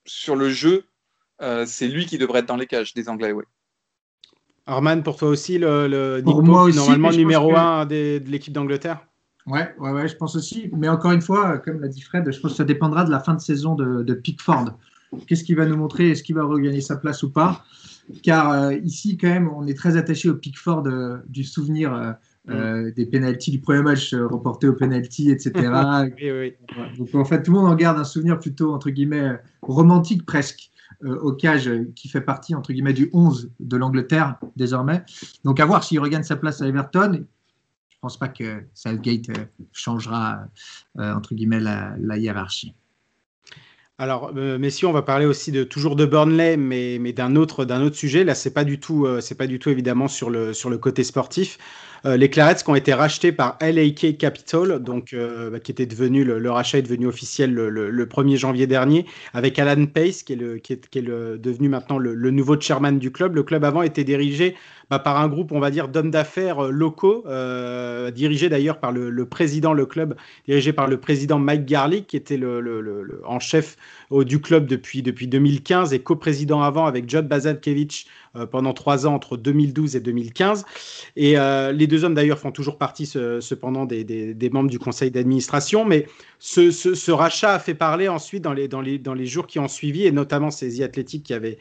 sur 0.06 0.34
le 0.34 0.48
jeu, 0.48 0.86
c'est 1.66 1.88
lui 1.88 2.06
qui 2.06 2.16
devrait 2.16 2.40
être 2.40 2.46
dans 2.46 2.56
les 2.56 2.66
cages 2.66 2.94
des 2.94 3.10
Anglais. 3.10 3.34
Arman, 4.66 5.02
pour 5.02 5.16
toi 5.16 5.28
aussi, 5.28 5.58
le, 5.58 5.88
le 5.88 6.20
Nick 6.20 6.36
Pope, 6.36 6.74
normalement 6.74 7.10
numéro 7.10 7.56
1 7.56 7.86
de 7.86 8.22
l'équipe 8.26 8.52
d'Angleterre? 8.52 9.06
Ouais, 9.46 9.74
ouais, 9.78 9.90
ouais, 9.90 10.08
je 10.08 10.16
pense 10.16 10.36
aussi. 10.36 10.70
Mais 10.76 10.88
encore 10.88 11.12
une 11.12 11.22
fois, 11.22 11.58
comme 11.58 11.80
l'a 11.80 11.88
dit 11.88 12.00
Fred, 12.00 12.30
je 12.30 12.38
pense 12.40 12.52
que 12.52 12.56
ça 12.56 12.64
dépendra 12.64 13.04
de 13.04 13.10
la 13.10 13.20
fin 13.20 13.34
de 13.34 13.40
saison 13.40 13.74
de, 13.74 14.02
de 14.02 14.14
Pickford. 14.14 14.72
Qu'est-ce 15.26 15.44
qu'il 15.44 15.56
va 15.56 15.66
nous 15.66 15.76
montrer? 15.76 16.10
Est-ce 16.10 16.22
qu'il 16.22 16.36
va 16.36 16.44
regagner 16.44 16.80
sa 16.80 16.96
place 16.96 17.22
ou 17.22 17.30
pas? 17.30 17.64
Car 18.22 18.50
euh, 18.50 18.74
ici, 18.74 19.16
quand 19.16 19.28
même, 19.28 19.50
on 19.54 19.66
est 19.66 19.76
très 19.76 19.96
attaché 19.96 20.28
au 20.28 20.34
Pickford 20.34 20.84
euh, 20.86 21.18
du 21.26 21.44
souvenir 21.44 21.92
euh, 21.92 22.12
euh, 22.48 22.92
des 22.92 23.06
pénalties 23.06 23.50
du 23.50 23.60
premier 23.60 23.82
match 23.82 24.14
reporté 24.14 24.68
au 24.68 24.74
penalty, 24.74 25.30
etc. 25.30 25.52
oui, 26.20 26.30
oui. 26.30 26.54
Donc 26.98 27.14
en 27.14 27.24
fait, 27.24 27.42
tout 27.42 27.52
le 27.52 27.58
monde 27.58 27.70
en 27.70 27.74
garde 27.74 27.98
un 27.98 28.04
souvenir 28.04 28.38
plutôt, 28.38 28.72
entre 28.72 28.90
guillemets, 28.90 29.40
romantique 29.62 30.24
presque. 30.24 30.70
Au 31.04 31.32
cage 31.32 31.70
qui 31.96 32.08
fait 32.08 32.20
partie 32.20 32.54
entre 32.54 32.72
guillemets 32.72 32.92
du 32.92 33.10
11 33.12 33.50
de 33.58 33.76
l'Angleterre 33.76 34.36
désormais. 34.56 35.02
Donc 35.44 35.60
à 35.60 35.64
voir 35.64 35.82
s'il 35.84 36.00
regagne 36.00 36.22
sa 36.22 36.36
place 36.36 36.60
à 36.60 36.66
Everton 36.66 37.24
je 38.00 38.06
pense 38.06 38.16
pas 38.16 38.28
que 38.28 38.64
Southgate 38.72 39.28
euh, 39.28 39.44
changera 39.72 40.46
euh, 40.98 41.14
entre 41.14 41.34
guillemets 41.34 41.60
la, 41.60 42.16
hiérarchie. 42.16 42.74
Alors, 44.00 44.32
euh, 44.34 44.56
messieurs, 44.58 44.88
on 44.88 44.92
va 44.92 45.02
parler 45.02 45.26
aussi 45.26 45.52
toujours 45.66 45.94
de 45.94 46.06
Burnley, 46.06 46.56
mais, 46.56 47.12
d'un 47.12 47.36
autre 47.36 47.66
sujet. 47.92 48.24
Là, 48.24 48.34
c'est 48.34 48.54
pas 48.54 48.64
du 48.64 48.80
tout 48.80 49.06
c'est 49.20 49.34
pas 49.34 49.46
du 49.46 49.58
tout 49.58 49.68
évidemment 49.68 50.08
sur 50.08 50.30
le 50.30 50.78
côté 50.78 51.04
sportif. 51.04 51.58
les 52.06 52.30
Clarets 52.30 52.54
qui 52.64 52.70
ont 52.70 52.74
été 52.74 52.94
rachetés 52.94 53.30
par 53.30 53.58
LAK 53.60 54.16
Capital, 54.16 54.82
donc 54.82 55.14
bah, 55.14 55.60
qui 55.60 55.70
était 55.70 55.84
devenu 55.84 56.24
le, 56.24 56.50
rachat 56.50 56.78
est 56.78 56.82
devenu 56.82 57.08
officiel 57.08 57.52
le, 57.52 58.06
1er 58.06 58.38
janvier 58.38 58.66
dernier, 58.66 59.04
avec 59.34 59.58
Alan 59.58 59.84
Pace 59.84 60.22
qui 60.22 60.32
est 60.32 60.36
devenu 61.02 61.68
maintenant 61.68 61.98
le, 61.98 62.30
nouveau 62.30 62.58
chairman 62.58 62.98
du 62.98 63.12
club. 63.12 63.34
Le 63.34 63.42
club 63.42 63.64
avant 63.64 63.82
était 63.82 64.04
dirigé 64.04 64.56
bah, 64.90 64.98
par 64.98 65.20
un 65.20 65.28
groupe, 65.28 65.52
on 65.52 65.60
va 65.60 65.70
dire, 65.70 65.86
d'hommes 65.86 66.10
d'affaires 66.10 66.64
euh, 66.64 66.70
locaux, 66.70 67.22
euh, 67.28 68.10
dirigé 68.10 68.48
d'ailleurs 68.48 68.80
par 68.80 68.90
le, 68.90 69.24
président, 69.24 69.72
le 69.72 69.86
club, 69.86 70.16
dirigé 70.48 70.72
par 70.72 70.88
le 70.88 70.98
président 70.98 71.38
Mike 71.38 71.64
Garlick, 71.64 72.08
qui 72.08 72.16
était 72.16 72.40
en 73.24 73.38
chef 73.38 73.76
du 74.24 74.40
club 74.40 74.66
depuis, 74.66 75.02
depuis 75.02 75.28
2015 75.28 75.92
et 75.92 76.02
coprésident 76.02 76.62
avant 76.62 76.86
avec 76.86 77.08
John 77.08 77.26
Bazalkevich 77.26 78.06
euh, 78.29 78.29
pendant 78.50 78.72
trois 78.72 79.06
ans 79.06 79.14
entre 79.14 79.36
2012 79.36 79.96
et 79.96 80.00
2015. 80.00 80.64
Et 81.16 81.34
les 81.72 81.86
deux 81.86 82.04
hommes 82.04 82.14
d'ailleurs 82.14 82.38
font 82.38 82.52
toujours 82.52 82.78
partie 82.78 83.06
cependant 83.06 83.84
des, 83.84 84.50
membres 84.52 84.70
du 84.70 84.78
conseil 84.78 85.10
d'administration. 85.10 85.84
Mais 85.84 86.06
ce, 86.38 87.10
rachat 87.10 87.54
a 87.54 87.58
fait 87.58 87.74
parler 87.74 88.08
ensuite 88.08 88.42
dans 88.42 88.52
les, 88.52 89.26
jours 89.26 89.46
qui 89.46 89.58
ont 89.58 89.68
suivi, 89.68 90.06
et 90.06 90.12
notamment 90.12 90.50
ces 90.50 90.82
Athletic 90.82 91.22
qui 91.22 91.34
avaient, 91.34 91.58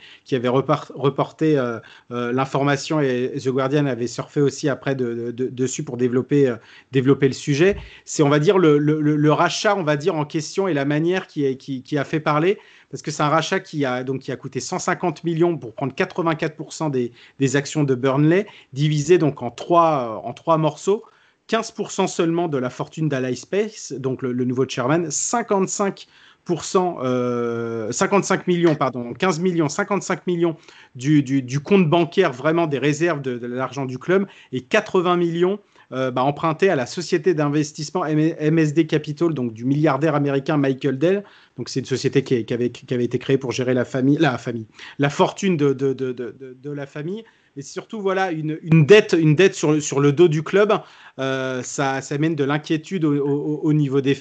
reporté 0.50 1.62
l'information 2.10 3.00
et 3.02 3.34
The 3.44 3.50
Guardian 3.50 3.86
avait 3.86 4.08
surfé 4.08 4.42
aussi 4.42 4.70
après 4.70 4.96
dessus 4.96 5.84
pour 5.84 5.98
développer, 5.98 6.48
euh, 6.48 6.56
le 6.94 7.32
sujet. 7.34 7.78
C'est, 8.06 8.24
on 8.24 8.30
va 8.30 8.40
dire, 8.40 8.58
le, 8.58 9.32
rachat, 9.32 9.76
on 9.76 9.84
va 9.84 9.98
dire, 9.98 10.16
en 10.16 10.26
question 10.26 10.68
et 10.68 10.74
la 10.74 10.86
manière 10.86 11.28
qui, 11.28 11.98
a 11.98 12.04
fait 12.04 12.20
parler, 12.20 12.58
parce 12.90 13.02
que 13.02 13.12
c'est 13.12 13.24
un 13.24 13.30
rachat 13.30 13.60
qui 13.60 13.86
a, 13.86 14.04
donc, 14.04 14.22
qui 14.22 14.32
a 14.32 14.36
coûté 14.36 14.60
150 14.60 15.24
millions 15.24 15.58
pour 15.58 15.74
prendre 15.74 15.94
84% 15.94 16.92
des, 16.92 17.12
des, 17.40 17.56
actions 17.56 17.84
de 17.84 17.96
Burnley, 17.96 18.48
divisé 18.74 19.18
donc 19.18 19.42
en 19.42 19.52
trois, 19.52 20.22
en 20.24 20.34
trois 20.34 20.58
morceaux. 20.58 21.04
15% 21.50 22.08
seulement 22.08 22.48
de 22.48 22.58
la 22.58 22.70
fortune 22.70 23.10
Space, 23.36 23.92
donc 23.94 24.22
le, 24.22 24.34
nouveau 24.46 24.68
chairman, 24.68 25.10
55 25.10 26.08
55 26.48 27.04
euh, 27.04 28.44
millions, 28.48 28.76
pardon, 28.76 29.14
15 29.14 29.40
millions, 29.40 29.70
55 29.70 30.26
millions 30.26 30.56
du, 30.96 31.22
du, 31.22 31.60
compte 31.60 31.88
bancaire, 31.90 32.32
vraiment 32.32 32.66
des 32.66 32.80
réserves 32.80 33.22
de, 33.22 33.46
l'argent 33.46 33.86
du 33.86 34.00
club, 34.00 34.28
et 34.52 34.62
80 34.62 35.18
millions 35.18 35.60
euh, 35.92 36.12
bah, 36.12 36.24
empruntés 36.24 36.70
à 36.70 36.76
la 36.76 36.86
société 36.86 37.34
d'investissement 37.34 38.04
MSD 38.06 38.86
Capital, 38.86 39.34
donc 39.34 39.54
du 39.54 39.66
milliardaire 39.66 40.14
américain 40.14 40.56
Michael 40.56 41.00
Dell. 41.00 41.24
Donc 41.58 41.68
c'est 41.68 41.80
une 41.80 41.88
société 41.88 42.24
qui, 42.24 42.54
avait, 42.54 42.68
été 42.68 43.18
créée 43.18 43.40
pour 43.40 43.52
gérer 43.52 43.74
la 43.74 43.86
famille, 43.86 44.18
la 44.20 44.38
famille, 44.38 44.68
la 45.00 45.10
fortune 45.10 45.58
de, 45.58 46.70
la 46.72 46.86
famille 46.86 47.24
et 47.58 47.64
surtout 47.64 48.02
voilà 48.02 48.32
une, 48.32 48.86
dette, 48.86 49.16
une 49.20 49.36
dette 49.36 49.56
sur, 49.56 50.00
le 50.00 50.12
dos 50.12 50.28
du 50.28 50.44
club. 50.44 50.74
Euh, 51.18 51.64
ça, 51.64 52.02
ça, 52.02 52.18
mène 52.20 52.36
de 52.36 52.44
l'inquiétude 52.44 53.04
au, 53.04 53.26
au, 53.58 53.74
niveau 53.74 54.00
des, 54.00 54.14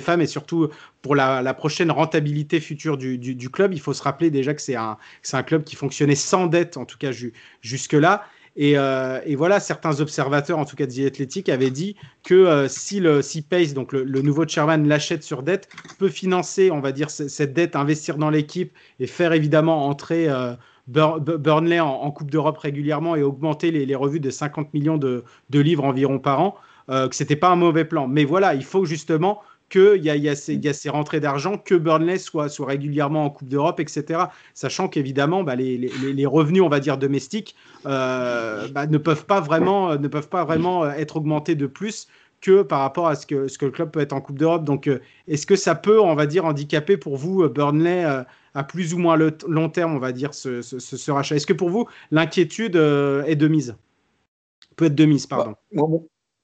femmes 0.00 0.20
et 0.20 0.26
surtout 0.26 0.68
pour 1.00 1.16
la, 1.16 1.54
prochaine 1.54 1.90
rentabilité 1.90 2.60
future 2.60 2.98
du, 2.98 3.50
club. 3.50 3.72
Il 3.72 3.80
faut 3.80 3.94
se 3.94 4.02
rappeler 4.02 4.30
déjà 4.30 4.52
que 4.52 4.60
c'est 4.60 4.76
un 4.76 5.42
club 5.42 5.64
qui 5.64 5.74
fonctionnait 5.74 6.14
sans 6.14 6.46
dette, 6.46 6.76
en 6.76 6.84
tout 6.84 6.98
cas 6.98 7.12
jusque-là. 7.62 8.24
Et, 8.60 8.76
euh, 8.76 9.20
et, 9.24 9.36
voilà, 9.36 9.60
certains 9.60 10.00
observateurs, 10.00 10.58
en 10.58 10.64
tout 10.64 10.76
cas 10.76 10.84
de 10.84 10.92
The 10.92 11.06
Athletic, 11.06 11.48
avaient 11.48 11.70
dit 11.70 11.96
que 12.24 12.34
euh, 12.34 12.68
si, 12.68 12.98
le, 13.00 13.22
si 13.22 13.40
Pace, 13.40 13.72
donc 13.72 13.92
le, 13.92 14.20
nouveau 14.20 14.46
chairman, 14.46 14.86
l'achète 14.86 15.22
sur 15.22 15.42
dette, 15.42 15.68
peut 15.98 16.08
financer, 16.08 16.70
on 16.70 16.80
va 16.80 16.92
dire, 16.92 17.08
cette 17.08 17.52
dette, 17.52 17.76
investir 17.76 18.18
dans 18.18 18.30
l'équipe 18.30 18.72
et 18.98 19.06
faire 19.06 19.32
évidemment 19.32 19.86
entrer 19.86 20.28
Burnley 20.88 21.80
en, 21.80 22.10
Coupe 22.10 22.30
d'Europe 22.30 22.58
régulièrement 22.58 23.14
et 23.14 23.22
augmenter 23.22 23.70
les, 23.70 23.94
revues 23.94 24.20
de 24.20 24.30
50 24.30 24.72
millions 24.72 24.96
de, 24.96 25.24
livres 25.52 25.84
environ 25.84 26.18
par 26.18 26.40
an, 26.40 26.56
euh, 26.90 27.08
que 27.08 27.14
ce 27.14 27.22
n'était 27.22 27.36
pas 27.36 27.50
un 27.50 27.56
mauvais 27.56 27.84
plan. 27.84 28.08
Mais 28.08 28.24
voilà, 28.24 28.54
il 28.54 28.64
faut 28.64 28.84
justement 28.84 29.40
qu'il 29.68 30.02
y, 30.02 30.08
y, 30.08 30.28
a 30.28 30.72
ces 30.72 30.88
rentrées 30.88 31.20
d'argent, 31.20 31.58
que 31.58 31.74
Burnley 31.74 32.18
soit, 32.18 32.48
soit 32.48 32.66
régulièrement 32.66 33.24
en 33.24 33.30
Coupe 33.30 33.48
d'Europe, 33.48 33.80
etc. 33.80 34.24
Sachant 34.54 34.88
qu'évidemment, 34.88 35.42
bah, 35.42 35.56
les, 35.56 36.26
revenus, 36.26 36.62
on 36.62 36.68
va 36.68 36.80
dire, 36.80 36.98
domestiques 36.98 37.54
euh, 37.86 38.68
bah, 38.68 38.86
ne, 38.86 38.98
peuvent 38.98 39.26
pas 39.26 39.40
vraiment, 39.40 39.96
ne 39.96 40.08
peuvent 40.08 40.28
pas 40.28 40.44
vraiment 40.44 40.88
être 40.90 41.16
augmentés 41.16 41.54
de 41.54 41.66
plus 41.66 42.08
que 42.40 42.62
par 42.62 42.80
rapport 42.80 43.08
à 43.08 43.16
ce 43.16 43.26
que, 43.26 43.48
ce 43.48 43.58
que 43.58 43.66
le 43.66 43.72
club 43.72 43.90
peut 43.90 44.00
être 44.00 44.12
en 44.12 44.20
Coupe 44.20 44.38
d'Europe. 44.38 44.64
Donc, 44.64 44.86
euh, 44.86 45.00
est-ce 45.26 45.46
que 45.46 45.56
ça 45.56 45.74
peut, 45.74 46.00
on 46.00 46.14
va 46.14 46.26
dire, 46.26 46.44
handicaper 46.44 46.96
pour 46.96 47.16
vous 47.16 47.48
Burnley 47.48 48.04
à 48.54 48.64
plus 48.64 48.94
ou 48.94 48.98
moins 48.98 49.16
le 49.16 49.36
long 49.46 49.68
terme, 49.68 49.94
on 49.94 49.98
va 49.98 50.12
dire, 50.12 50.34
ce, 50.34 51.10
rachat? 51.10 51.36
Est-ce 51.36 51.46
que 51.46 51.52
pour 51.52 51.70
vous, 51.70 51.86
l'inquiétude 52.10 52.76
euh, 52.76 53.24
est 53.24 53.36
de 53.36 53.48
mise? 53.48 53.76
Peut 54.76 54.86
être 54.86 54.94
de 54.94 55.04
mise, 55.04 55.26
pardon. 55.26 55.54
Bah, 55.72 55.82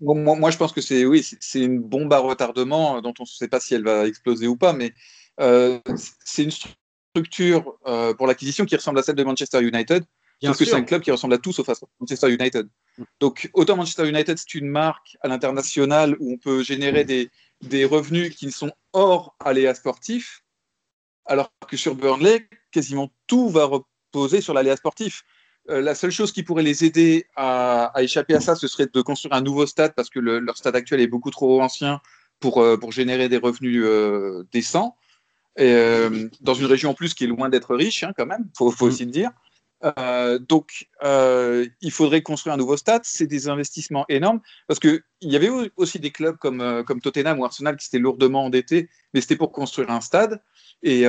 moi, 0.00 0.36
moi, 0.36 0.50
je 0.50 0.56
pense 0.56 0.72
que 0.72 0.80
c'est 0.80 1.04
oui, 1.04 1.26
c'est 1.40 1.60
une 1.60 1.80
bombe 1.80 2.12
à 2.12 2.18
retardement 2.18 2.96
euh, 2.96 3.00
dont 3.00 3.14
on 3.18 3.22
ne 3.22 3.28
sait 3.28 3.48
pas 3.48 3.60
si 3.60 3.74
elle 3.74 3.84
va 3.84 4.06
exploser 4.06 4.46
ou 4.46 4.56
pas, 4.56 4.72
mais 4.72 4.92
euh, 5.40 5.78
c'est 6.24 6.44
une 6.44 6.50
structure 6.50 7.76
pour 8.16 8.26
l'acquisition 8.26 8.64
qui 8.64 8.74
ressemble 8.74 8.98
à 8.98 9.02
celle 9.02 9.14
de 9.14 9.22
Manchester 9.22 9.62
United. 9.62 10.04
parce 10.42 10.58
que 10.58 10.64
c'est 10.64 10.74
un 10.74 10.82
club 10.82 11.00
qui 11.00 11.12
ressemble 11.12 11.34
à 11.34 11.38
tout 11.38 11.52
sauf 11.52 11.68
à 11.68 11.74
Manchester 12.00 12.32
United. 12.32 12.68
Mm. 12.98 13.02
Donc, 13.20 13.50
autant 13.54 13.76
Manchester 13.76 14.08
United, 14.08 14.36
c'est 14.36 14.54
une 14.54 14.68
marque 14.68 15.16
à 15.20 15.28
l'international 15.28 16.16
où 16.18 16.32
on 16.32 16.38
peut 16.38 16.64
générer 16.64 17.04
des, 17.04 17.30
des 17.62 17.84
revenus 17.84 18.34
qui 18.34 18.46
ne 18.46 18.50
sont 18.50 18.72
hors 18.92 19.36
aléas 19.38 19.74
sportifs 19.74 20.44
alors 21.26 21.52
que 21.68 21.76
sur 21.76 21.94
Burnley, 21.94 22.48
quasiment 22.70 23.10
tout 23.26 23.48
va 23.48 23.64
reposer 23.64 24.40
sur 24.40 24.54
l'aléa 24.54 24.76
sportif. 24.76 25.24
Euh, 25.70 25.80
la 25.80 25.94
seule 25.94 26.10
chose 26.10 26.32
qui 26.32 26.42
pourrait 26.42 26.62
les 26.62 26.84
aider 26.84 27.26
à, 27.36 27.92
échapper 27.98 28.34
à 28.34 28.40
ça, 28.40 28.54
ce 28.54 28.68
serait 28.68 28.86
de 28.92 29.00
construire 29.00 29.34
un 29.34 29.40
nouveau 29.40 29.66
stade 29.66 29.94
parce 29.94 30.10
que 30.10 30.20
leur 30.20 30.56
stade 30.56 30.76
actuel 30.76 31.00
est 31.00 31.06
beaucoup 31.06 31.30
trop 31.30 31.62
ancien 31.62 32.00
pour, 32.40 32.60
euh, 32.60 32.76
pour 32.76 32.92
générer 32.92 33.28
des 33.28 33.38
revenus 33.38 33.82
euh, 33.84 34.44
décents. 34.52 34.96
Et, 35.56 35.72
dans 36.40 36.54
une 36.54 36.66
région 36.66 36.90
en 36.90 36.94
plus 36.94 37.14
qui 37.14 37.24
est 37.24 37.28
loin 37.28 37.48
d'être 37.48 37.74
riche, 37.76 38.02
hein, 38.02 38.12
quand 38.16 38.26
même, 38.26 38.48
faut, 38.56 38.70
faut 38.70 38.86
mm. 38.86 38.88
aussi 38.88 39.04
le 39.04 39.10
dire. 39.10 39.30
Donc, 40.48 40.88
il 41.02 41.90
faudrait 41.90 42.22
construire 42.22 42.54
un 42.54 42.56
nouveau 42.56 42.76
stade. 42.76 43.02
C'est 43.04 43.26
des 43.26 43.48
investissements 43.48 44.04
énormes 44.08 44.40
parce 44.66 44.80
qu'il 44.80 45.02
y 45.20 45.36
avait 45.36 45.50
aussi 45.76 45.98
des 45.98 46.10
clubs 46.10 46.36
comme, 46.38 46.82
comme 46.86 47.00
Tottenham 47.00 47.38
ou 47.38 47.44
Arsenal 47.44 47.76
qui 47.76 47.84
s'étaient 47.84 47.98
lourdement 47.98 48.46
endettés, 48.46 48.88
mais 49.12 49.20
c'était 49.20 49.36
pour 49.36 49.52
construire 49.52 49.90
un 49.90 50.00
stade. 50.00 50.42
Et, 50.82 51.04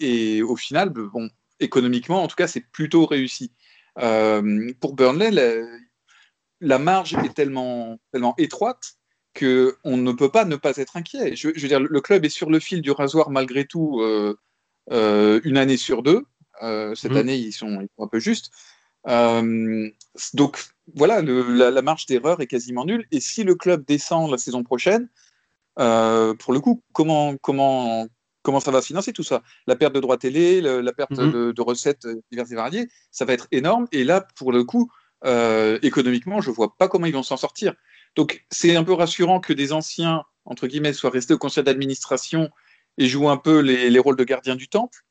et, 0.00 0.42
au 0.42 0.56
final, 0.56 0.90
bon, 0.90 1.30
économiquement, 1.60 2.22
en 2.22 2.28
tout 2.28 2.36
cas, 2.36 2.46
c'est 2.46 2.60
plutôt 2.60 3.06
réussi. 3.06 3.52
Pour 3.94 4.94
Burnley, 4.94 5.30
la, 5.30 5.66
la, 6.60 6.78
marge 6.78 7.14
est 7.14 7.34
tellement, 7.34 7.98
tellement 8.12 8.34
étroite 8.38 8.94
qu'on 9.38 9.96
ne 9.96 10.12
peut 10.12 10.30
pas 10.30 10.44
ne 10.44 10.56
pas 10.56 10.76
être 10.76 10.96
inquiet. 10.96 11.36
Je, 11.36 11.50
je, 11.54 11.60
veux 11.60 11.68
dire, 11.68 11.80
le 11.80 12.00
club 12.00 12.24
est 12.24 12.30
sur 12.30 12.50
le 12.50 12.60
fil 12.60 12.82
du 12.82 12.90
rasoir 12.90 13.30
malgré 13.30 13.64
tout 13.64 14.02
une 14.90 15.56
année 15.56 15.76
sur 15.76 16.02
deux. 16.02 16.24
Euh, 16.62 16.94
cette 16.94 17.12
mmh. 17.12 17.16
année, 17.16 17.36
ils 17.36 17.52
sont, 17.52 17.86
un 17.98 18.06
peu 18.06 18.18
justes. 18.18 18.50
Euh, 19.08 19.88
donc 20.34 20.62
voilà, 20.94 21.22
la, 21.22 21.82
marge 21.82 22.06
d'erreur 22.06 22.40
est 22.40 22.46
quasiment 22.46 22.84
nulle. 22.84 23.06
Et 23.10 23.20
si 23.20 23.44
le 23.44 23.54
club 23.54 23.84
descend 23.84 24.30
la 24.30 24.38
saison 24.38 24.62
prochaine, 24.62 25.08
euh, 25.78 26.34
pour 26.34 26.52
le 26.52 26.60
coup, 26.60 26.82
comment, 26.92 27.36
comment, 27.38 28.06
comment 28.42 28.60
ça 28.60 28.70
va 28.70 28.82
financer 28.82 29.12
tout 29.12 29.22
ça 29.22 29.42
La 29.66 29.76
perte 29.76 29.94
de 29.94 30.00
droits 30.00 30.16
télé, 30.16 30.60
la 30.60 30.92
perte 30.92 31.12
mmh. 31.12 31.52
de, 31.52 31.62
recettes 31.62 32.06
diverses 32.30 32.52
et 32.52 32.54
variées, 32.54 32.88
ça 33.10 33.24
va 33.24 33.32
être 33.32 33.48
énorme. 33.52 33.86
Et 33.92 34.04
là, 34.04 34.26
pour 34.36 34.52
le 34.52 34.64
coup, 34.64 34.90
économiquement, 35.82 36.40
je 36.40 36.50
ne 36.50 36.54
vois 36.54 36.76
pas 36.76 36.88
comment 36.88 37.06
ils 37.06 37.12
vont 37.12 37.22
s'en 37.22 37.36
sortir. 37.36 37.74
Donc 38.16 38.44
c'est 38.50 38.76
un 38.76 38.84
peu 38.84 38.94
rassurant 38.94 39.40
que 39.40 39.52
des 39.52 39.72
anciens, 39.72 40.24
entre 40.44 40.66
guillemets, 40.66 40.92
soient 40.92 41.10
restés 41.10 41.34
au 41.34 41.38
conseil 41.38 41.64
d'administration 41.64 42.50
et 42.98 43.06
jouent 43.06 43.30
un 43.30 43.36
peu 43.36 43.60
les, 43.60 43.88
les 43.88 43.98
rôles 43.98 44.16
de 44.16 44.24
gardiens 44.24 44.56
du 44.56 44.68
temple 44.68 45.04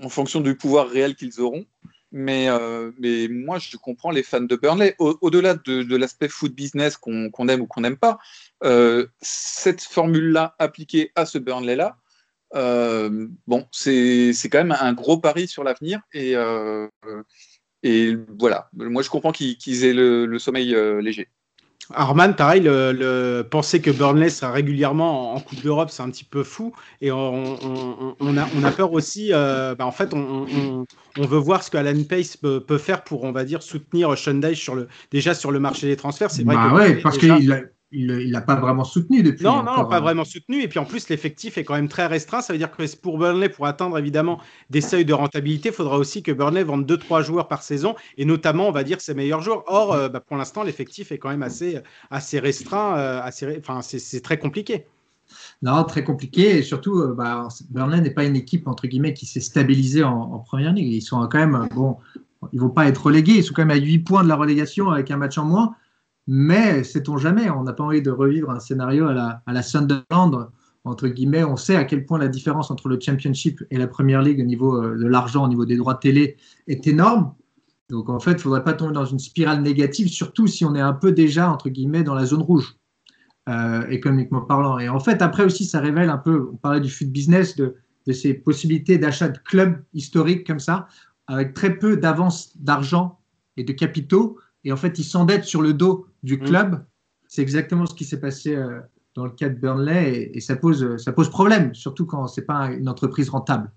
en 0.00 0.08
fonction 0.08 0.40
du 0.40 0.56
pouvoir 0.56 0.88
réel 0.88 1.14
qu'ils 1.14 1.40
auront. 1.40 1.66
Mais, 2.14 2.48
euh, 2.50 2.92
mais 2.98 3.26
moi, 3.28 3.58
je 3.58 3.76
comprends 3.78 4.10
les 4.10 4.22
fans 4.22 4.42
de 4.42 4.56
Burnley. 4.56 4.94
Au-delà 4.98 5.54
de, 5.54 5.96
l'aspect 5.96 6.28
foot 6.28 6.54
business 6.54 6.98
qu'on 6.98 7.48
aime 7.48 7.62
ou 7.62 7.66
qu'on 7.66 7.80
n'aime 7.80 7.96
pas, 7.96 8.18
euh, 8.64 9.06
cette 9.22 9.82
formule-là 9.82 10.54
appliquée 10.58 11.10
à 11.14 11.24
ce 11.24 11.38
Burnley-là, 11.38 11.96
euh, 12.54 13.28
bon, 13.46 13.66
c'est 13.70 14.34
quand 14.44 14.58
même 14.58 14.76
un 14.78 14.92
gros 14.92 15.18
pari 15.18 15.48
sur 15.48 15.64
l'avenir. 15.64 16.00
Et, 16.12 16.34
et 17.82 18.16
voilà, 18.38 18.68
moi, 18.72 19.02
je 19.02 19.10
comprends 19.10 19.32
qu'ils 19.32 19.84
aient 19.84 19.94
le 19.94 20.38
sommeil 20.38 20.74
léger. 21.00 21.28
Arman, 21.94 22.34
pareil, 22.34 22.62
le, 22.64 23.42
penser 23.42 23.80
que 23.80 23.90
Burnley 23.90 24.30
sera 24.30 24.52
régulièrement 24.52 25.34
en, 25.34 25.40
Coupe 25.40 25.62
d'Europe, 25.62 25.90
c'est 25.90 26.02
un 26.02 26.10
petit 26.10 26.24
peu 26.24 26.42
fou. 26.42 26.72
Et 27.00 27.10
on, 27.10 28.36
a, 28.36 28.70
peur 28.70 28.92
aussi, 28.92 29.30
euh, 29.32 29.74
bah, 29.74 29.86
en 29.86 29.92
fait, 29.92 30.14
on, 30.14 30.86
veut 31.18 31.38
voir 31.38 31.62
ce 31.62 31.70
que 31.70 31.76
Alan 31.76 32.02
Pace 32.08 32.36
peut, 32.36 32.78
faire 32.78 33.04
pour, 33.04 33.24
on 33.24 33.32
va 33.32 33.44
dire, 33.44 33.62
soutenir 33.62 34.16
Sean 34.16 34.40
sur 34.54 34.74
le, 34.74 34.88
déjà 35.10 35.34
sur 35.34 35.50
le 35.50 35.58
marché 35.58 35.86
des 35.88 35.96
transferts. 35.96 36.30
C'est 36.30 36.44
vrai 36.44 36.54
bah 36.54 36.68
que 36.70 36.74
ouais, 36.74 36.94
parce 36.96 37.18
qu'il 37.18 37.70
il 37.92 38.30
n'a 38.30 38.40
pas 38.40 38.56
vraiment 38.56 38.84
soutenu 38.84 39.22
depuis. 39.22 39.44
Non, 39.44 39.62
non, 39.62 39.84
pas 39.84 40.00
vraiment 40.00 40.24
soutenu. 40.24 40.62
Et 40.62 40.68
puis 40.68 40.78
en 40.78 40.84
plus, 40.84 41.08
l'effectif 41.08 41.58
est 41.58 41.64
quand 41.64 41.74
même 41.74 41.88
très 41.88 42.06
restreint. 42.06 42.40
Ça 42.40 42.52
veut 42.52 42.58
dire 42.58 42.70
que 42.70 42.96
pour 42.96 43.18
Burnley, 43.18 43.48
pour 43.48 43.66
atteindre 43.66 43.98
évidemment 43.98 44.40
des 44.70 44.80
seuils 44.80 45.04
de 45.04 45.12
rentabilité, 45.12 45.68
il 45.68 45.74
faudra 45.74 45.98
aussi 45.98 46.22
que 46.22 46.32
Burnley 46.32 46.64
vende 46.64 46.90
2-3 46.90 47.22
joueurs 47.22 47.48
par 47.48 47.62
saison, 47.62 47.94
et 48.16 48.24
notamment, 48.24 48.68
on 48.68 48.72
va 48.72 48.82
dire, 48.82 49.00
ses 49.00 49.14
meilleurs 49.14 49.42
joueurs. 49.42 49.64
Or, 49.66 49.92
euh, 49.92 50.08
bah, 50.08 50.20
pour 50.20 50.36
l'instant, 50.36 50.62
l'effectif 50.62 51.12
est 51.12 51.18
quand 51.18 51.28
même 51.28 51.42
assez, 51.42 51.78
assez 52.10 52.38
restreint. 52.38 52.96
Euh, 52.96 53.20
assez, 53.22 53.58
enfin, 53.58 53.82
c'est 53.82 54.22
très 54.22 54.38
compliqué. 54.38 54.86
Non, 55.62 55.84
très 55.84 56.04
compliqué. 56.04 56.58
Et 56.58 56.62
surtout, 56.62 56.98
euh, 56.98 57.14
bah, 57.14 57.48
Burnley 57.70 58.00
n'est 58.00 58.10
pas 58.10 58.24
une 58.24 58.36
équipe, 58.36 58.66
entre 58.68 58.86
guillemets, 58.86 59.14
qui 59.14 59.26
s'est 59.26 59.40
stabilisée 59.40 60.02
en, 60.02 60.18
en, 60.18 60.38
première 60.38 60.72
ligue. 60.72 60.92
Ils 60.92 61.02
sont 61.02 61.26
quand 61.28 61.38
même, 61.38 61.68
bon, 61.74 61.98
ils 62.52 62.60
vont 62.60 62.70
pas 62.70 62.86
être 62.86 63.06
relégués. 63.06 63.34
Ils 63.34 63.44
sont 63.44 63.54
quand 63.54 63.64
même 63.64 63.76
à 63.76 63.80
8 63.80 63.98
points 64.00 64.24
de 64.24 64.28
la 64.28 64.36
relégation 64.36 64.90
avec 64.90 65.10
un 65.10 65.16
match 65.18 65.36
en 65.36 65.44
moins. 65.44 65.76
Mais 66.26 66.84
sait-on 66.84 67.16
jamais, 67.16 67.50
on 67.50 67.64
n'a 67.64 67.72
pas 67.72 67.84
envie 67.84 68.02
de 68.02 68.10
revivre 68.10 68.50
un 68.50 68.60
scénario 68.60 69.06
à 69.06 69.12
la, 69.12 69.42
à 69.46 69.52
la 69.52 69.62
Sunderland, 69.62 70.50
entre 70.84 71.08
guillemets. 71.08 71.44
On 71.44 71.56
sait 71.56 71.76
à 71.76 71.84
quel 71.84 72.06
point 72.06 72.18
la 72.18 72.28
différence 72.28 72.70
entre 72.70 72.88
le 72.88 72.98
Championship 73.00 73.62
et 73.70 73.78
la 73.78 73.86
Première 73.88 74.22
Ligue 74.22 74.40
au 74.40 74.44
niveau 74.44 74.82
euh, 74.82 74.96
de 74.96 75.06
l'argent, 75.06 75.44
au 75.44 75.48
niveau 75.48 75.64
des 75.64 75.76
droits 75.76 75.94
de 75.94 76.00
télé, 76.00 76.36
est 76.68 76.86
énorme. 76.86 77.34
Donc 77.90 78.08
en 78.08 78.20
fait, 78.20 78.32
il 78.32 78.36
ne 78.36 78.40
faudrait 78.40 78.64
pas 78.64 78.72
tomber 78.72 78.94
dans 78.94 79.04
une 79.04 79.18
spirale 79.18 79.62
négative, 79.62 80.08
surtout 80.08 80.46
si 80.46 80.64
on 80.64 80.74
est 80.74 80.80
un 80.80 80.94
peu 80.94 81.12
déjà, 81.12 81.50
entre 81.50 81.68
guillemets, 81.68 82.04
dans 82.04 82.14
la 82.14 82.24
zone 82.24 82.42
rouge, 82.42 82.76
euh, 83.48 83.86
économiquement 83.88 84.42
parlant. 84.42 84.78
Et 84.78 84.88
en 84.88 85.00
fait, 85.00 85.20
après 85.22 85.44
aussi, 85.44 85.66
ça 85.66 85.80
révèle 85.80 86.08
un 86.08 86.18
peu, 86.18 86.48
on 86.52 86.56
parlait 86.56 86.80
du 86.80 86.88
foot 86.88 87.08
business, 87.08 87.56
de, 87.56 87.74
de 88.06 88.12
ces 88.12 88.32
possibilités 88.34 88.96
d'achat 88.96 89.28
de 89.28 89.38
clubs 89.38 89.82
historiques 89.92 90.46
comme 90.46 90.60
ça, 90.60 90.86
avec 91.26 91.52
très 91.52 91.78
peu 91.78 91.96
d'avance 91.96 92.56
d'argent 92.56 93.18
et 93.56 93.64
de 93.64 93.72
capitaux. 93.72 94.38
Et 94.64 94.72
en 94.72 94.76
fait, 94.76 94.98
ils 94.98 95.04
s'endettent 95.04 95.44
sur 95.44 95.60
le 95.60 95.72
dos 95.72 96.06
du 96.22 96.36
mm. 96.36 96.44
club. 96.44 96.84
C'est 97.28 97.42
exactement 97.42 97.86
ce 97.86 97.94
qui 97.94 98.04
s'est 98.04 98.20
passé 98.20 98.54
euh, 98.54 98.80
dans 99.14 99.24
le 99.24 99.32
cas 99.32 99.48
de 99.48 99.54
Burnley 99.54 100.30
et, 100.34 100.40
ça, 100.40 100.56
pose, 100.56 100.96
ça 100.96 101.12
pose 101.12 101.30
problème, 101.30 101.74
surtout 101.74 102.06
quand 102.06 102.26
ce 102.26 102.40
n'est 102.40 102.46
pas 102.46 102.70
une 102.72 102.88
entreprise 102.88 103.30
rentable. 103.30 103.70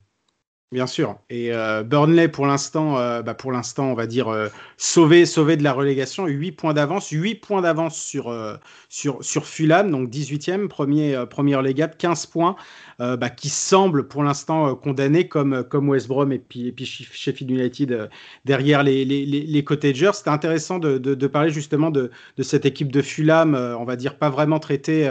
Bien 0.72 0.88
sûr. 0.88 1.20
Et 1.30 1.54
euh, 1.54 1.84
Burnley, 1.84 2.28
pour 2.28 2.48
l'instant, 2.48 2.98
euh, 2.98 3.22
bah 3.22 3.36
pour 3.36 3.52
l'instant, 3.52 3.92
on 3.92 3.94
va 3.94 4.08
dire 4.08 4.30
euh, 4.30 4.50
sauvé, 4.78 5.26
de 5.26 5.64
la 5.64 5.72
relégation. 5.72 6.26
8 6.26 6.54
points 6.54 6.74
d'avance. 6.74 7.10
8 7.12 7.36
points 7.36 7.62
d'avance 7.62 7.96
sur, 8.02 8.36
sur, 8.90 9.24
sur 9.24 9.46
Fulham, 9.46 9.92
donc 9.92 10.10
18e, 10.10 10.68
premier, 10.68 11.24
premier 11.30 11.56
relégable, 11.56 11.94
15 11.98 12.26
points, 12.26 12.56
bah, 13.00 13.30
qui 13.30 13.50
semble 13.50 14.08
pour 14.08 14.24
l'instant 14.24 14.76
condamné 14.76 15.28
comme, 15.28 15.64
comme 15.64 15.88
West 15.88 16.08
Brom 16.08 16.32
et 16.32 16.40
puis, 16.40 16.68
et 16.68 16.72
puis 16.72 16.86
Sheffield 16.86 17.52
United 17.52 18.10
derrière 18.44 18.84
les, 18.84 19.06
les, 19.06 19.26
les, 19.26 19.64
Cottagers. 19.64 20.12
C'était 20.14 20.30
intéressant 20.32 20.80
de, 20.80 20.98
de, 20.98 21.14
de, 21.14 21.28
parler 21.28 21.52
justement 21.52 21.92
de, 21.92 22.10
de 22.38 22.44
cette 22.44 22.66
équipe 22.66 22.92
de 22.92 23.02
Fulham, 23.02 23.56
on 23.80 23.86
va 23.86 23.96
dire 23.96 24.18
pas 24.18 24.30
vraiment 24.30 24.60
traitée 24.60 25.10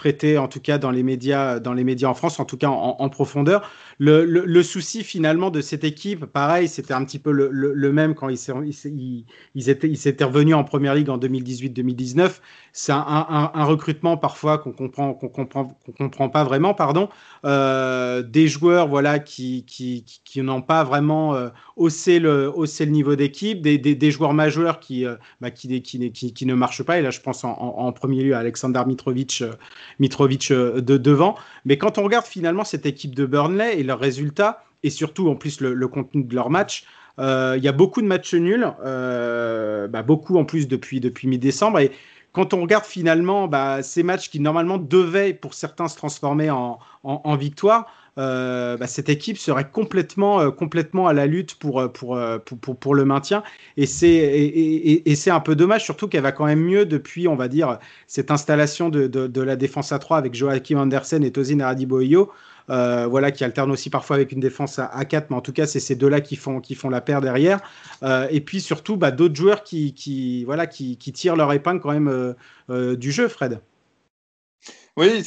traité 0.00 0.38
en 0.38 0.48
tout 0.48 0.60
cas 0.60 0.78
dans 0.78 0.90
les 0.90 1.02
médias, 1.02 1.60
dans 1.60 1.74
les 1.74 1.84
médias 1.84 2.08
en 2.08 2.14
France, 2.14 2.40
en 2.40 2.46
tout 2.46 2.56
cas 2.56 2.68
en, 2.68 3.08
profondeur. 3.10 3.70
Le, 3.98 4.62
souci 4.62 5.04
finalement 5.04 5.50
de 5.50 5.60
cette 5.60 5.84
équipe, 5.84 6.24
pareil, 6.24 6.68
c'était 6.68 6.94
un 6.94 7.04
petit 7.04 7.18
peu 7.18 7.30
le, 7.32 7.92
même 7.92 8.14
quand 8.14 8.30
ils, 8.30 9.24
ils, 9.54 9.68
étaient, 9.68 9.90
ils 9.90 10.08
étaient 10.08 10.24
revenus 10.24 10.54
en 10.54 10.64
première 10.64 10.94
ligue 10.94 11.10
en 11.10 11.18
2018-2019. 11.18 12.40
C'est 12.72 12.92
un, 12.92 13.64
recrutement 13.64 14.16
parfois 14.16 14.58
qu'on 14.58 14.72
comprend, 14.72 15.12
qu'on 15.12 15.28
comprend, 15.28 15.64
qu'on 15.84 15.92
comprend 15.92 16.28
pas 16.30 16.44
vraiment, 16.44 16.72
pardon. 16.72 17.08
Euh, 17.44 18.22
des 18.22 18.48
joueurs 18.48 18.88
voilà 18.88 19.18
qui, 19.18 19.64
qui, 19.66 20.04
qui, 20.24 20.40
n'ont 20.42 20.62
pas 20.62 20.84
vraiment 20.84 21.34
euh, 21.34 21.48
haussé, 21.76 22.20
le, 22.20 22.50
haussé 22.54 22.86
le 22.86 22.92
niveau 22.92 23.16
d'équipe, 23.16 23.60
des, 23.60 23.76
des, 23.78 24.10
joueurs 24.10 24.32
majeurs 24.32 24.80
qui, 24.80 25.04
euh, 25.04 25.16
bah, 25.40 25.50
qui, 25.50 25.82
qui, 25.82 26.10
qui, 26.12 26.46
ne 26.46 26.54
marchent 26.54 26.84
pas. 26.84 26.98
Et 26.98 27.02
là, 27.02 27.10
je 27.10 27.20
pense 27.20 27.44
en, 27.44 27.50
en 27.50 27.92
premier 27.92 28.22
lieu 28.22 28.34
à 28.34 28.38
Alexander 28.38 28.82
Mitrovic 28.86 29.42
Mitrovic 29.98 30.50
euh, 30.50 30.80
de 30.80 30.96
devant. 30.96 31.36
Mais 31.64 31.78
quand 31.78 31.98
on 31.98 32.02
regarde 32.02 32.26
finalement 32.26 32.64
cette 32.64 32.86
équipe 32.86 33.14
de 33.14 33.26
Burnley 33.26 33.80
et 33.80 33.82
leurs 33.82 33.98
résultats, 33.98 34.64
et 34.82 34.90
surtout 34.90 35.28
en 35.28 35.36
plus 35.36 35.60
le, 35.60 35.88
contenu 35.88 36.24
de 36.24 36.34
leur 36.34 36.50
match, 36.50 36.84
euh, 37.18 37.54
il 37.56 37.64
y 37.64 37.68
a 37.68 37.72
beaucoup 37.72 38.00
de 38.00 38.06
matchs 38.06 38.34
nuls, 38.34 38.66
euh, 38.84 39.88
bah, 39.88 40.02
beaucoup 40.02 40.38
en 40.38 40.44
plus 40.44 40.68
depuis, 40.68 41.00
depuis 41.00 41.28
mi-décembre. 41.28 41.80
Et 41.80 41.92
quand 42.32 42.54
on 42.54 42.62
regarde 42.62 42.84
finalement 42.84 43.48
bah, 43.48 43.82
ces 43.82 44.02
matchs 44.02 44.30
qui 44.30 44.40
normalement 44.40 44.78
devaient 44.78 45.34
pour 45.34 45.54
certains 45.54 45.88
se 45.88 45.96
transformer 45.96 46.50
en, 46.50 46.78
en 47.02 47.36
victoire, 47.36 47.86
euh, 48.18 48.76
bah, 48.76 48.86
cette 48.86 49.08
équipe 49.08 49.38
serait 49.38 49.68
complètement, 49.70 50.40
euh, 50.40 50.50
complètement 50.50 51.06
à 51.06 51.12
la 51.12 51.26
lutte 51.26 51.54
pour, 51.54 51.80
euh, 51.80 51.88
pour, 51.88 52.18
pour, 52.60 52.76
pour, 52.76 52.94
le 52.94 53.04
maintien. 53.04 53.42
Et 53.76 53.86
c'est 53.86 54.08
et, 54.08 55.10
et, 55.10 55.30
un 55.30 55.40
peu 55.40 55.54
dommage, 55.54 55.84
surtout 55.84 56.08
qu'elle 56.08 56.22
va 56.22 56.32
quand 56.32 56.46
même 56.46 56.60
mieux 56.60 56.86
depuis, 56.86 57.28
on 57.28 57.36
va 57.36 57.48
dire, 57.48 57.78
cette 58.06 58.30
installation 58.30 58.88
de, 58.88 59.06
de, 59.06 59.42
la 59.42 59.56
défense 59.56 59.92
à 59.92 59.98
3 59.98 60.18
avec 60.18 60.34
Joachim 60.34 60.78
Andersen 60.78 61.22
et 61.24 61.30
Tozin 61.30 61.60
Aradiboyo. 61.60 62.32
Voilà, 62.68 63.32
qui 63.32 63.42
alterne 63.42 63.70
aussi 63.72 63.90
parfois 63.90 64.16
avec 64.16 64.30
une 64.32 64.40
défense 64.40 64.78
à, 64.78 65.04
4, 65.04 65.30
mais 65.30 65.36
en 65.36 65.40
tout 65.40 65.52
cas, 65.52 65.66
c'est 65.66 65.80
ces 65.80 65.96
deux-là 65.96 66.20
qui 66.20 66.36
font, 66.36 66.60
qui 66.60 66.74
font 66.76 66.88
la 66.88 67.00
paire 67.00 67.20
derrière. 67.20 67.60
et 68.30 68.40
puis 68.40 68.60
surtout, 68.60 68.96
bah, 68.96 69.10
d'autres 69.10 69.34
joueurs 69.34 69.64
qui, 69.64 69.92
qui, 69.92 70.44
voilà, 70.44 70.66
qui, 70.66 70.96
qui, 70.96 71.12
tirent 71.12 71.36
leur 71.36 71.52
épingle 71.52 71.80
quand 71.80 71.92
même 71.92 72.34
du 72.68 73.12
jeu, 73.12 73.28
Fred. 73.28 73.60
Oui, 74.96 75.22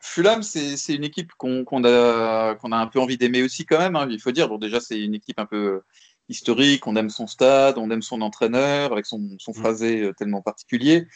Fulham, 0.00 0.42
c'est 0.42 0.94
une 0.94 1.04
équipe 1.04 1.32
qu'on 1.38 1.84
a, 1.84 2.54
qu'on 2.56 2.72
a 2.72 2.76
un 2.76 2.86
peu 2.86 3.00
envie 3.00 3.16
d'aimer 3.16 3.42
aussi 3.42 3.64
quand 3.64 3.78
même. 3.78 3.96
Hein, 3.96 4.08
il 4.10 4.20
faut 4.20 4.32
dire, 4.32 4.48
bon, 4.48 4.58
déjà, 4.58 4.80
c'est 4.80 4.98
une 5.00 5.14
équipe 5.14 5.38
un 5.38 5.46
peu 5.46 5.82
historique. 6.28 6.86
On 6.86 6.96
aime 6.96 7.10
son 7.10 7.26
stade, 7.26 7.78
on 7.78 7.90
aime 7.90 8.02
son 8.02 8.20
entraîneur 8.20 8.92
avec 8.92 9.06
son, 9.06 9.20
son 9.38 9.52
mm. 9.52 9.54
phrasé 9.54 10.00
euh, 10.02 10.12
tellement 10.12 10.42
particulier. 10.42 11.06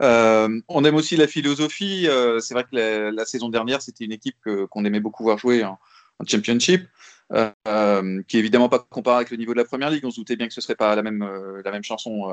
Euh, 0.00 0.60
on 0.68 0.84
aime 0.84 0.94
aussi 0.94 1.16
la 1.16 1.26
philosophie. 1.26 2.06
Euh, 2.08 2.40
c'est 2.40 2.54
vrai 2.54 2.64
que 2.64 3.10
la, 3.10 3.24
saison 3.24 3.48
dernière, 3.48 3.82
c'était 3.82 4.04
une 4.04 4.12
équipe 4.12 4.36
qu'on 4.70 4.84
aimait 4.84 5.00
beaucoup 5.00 5.22
voir 5.22 5.38
jouer 5.38 5.64
en, 5.64 5.78
Championship, 6.26 6.82
qui 7.30 8.36
est 8.36 8.40
évidemment 8.40 8.70
pas 8.70 8.78
comparable 8.78 9.20
avec 9.20 9.30
le 9.30 9.36
niveau 9.36 9.52
de 9.52 9.58
la 9.58 9.66
Première 9.66 9.90
Ligue. 9.90 10.06
On 10.06 10.10
se 10.10 10.16
doutait 10.16 10.36
bien 10.36 10.48
que 10.48 10.54
ce 10.54 10.62
serait 10.62 10.74
pas 10.74 10.96
la 10.96 11.02
même, 11.02 11.28
la 11.62 11.70
même 11.70 11.82
chanson 11.82 12.24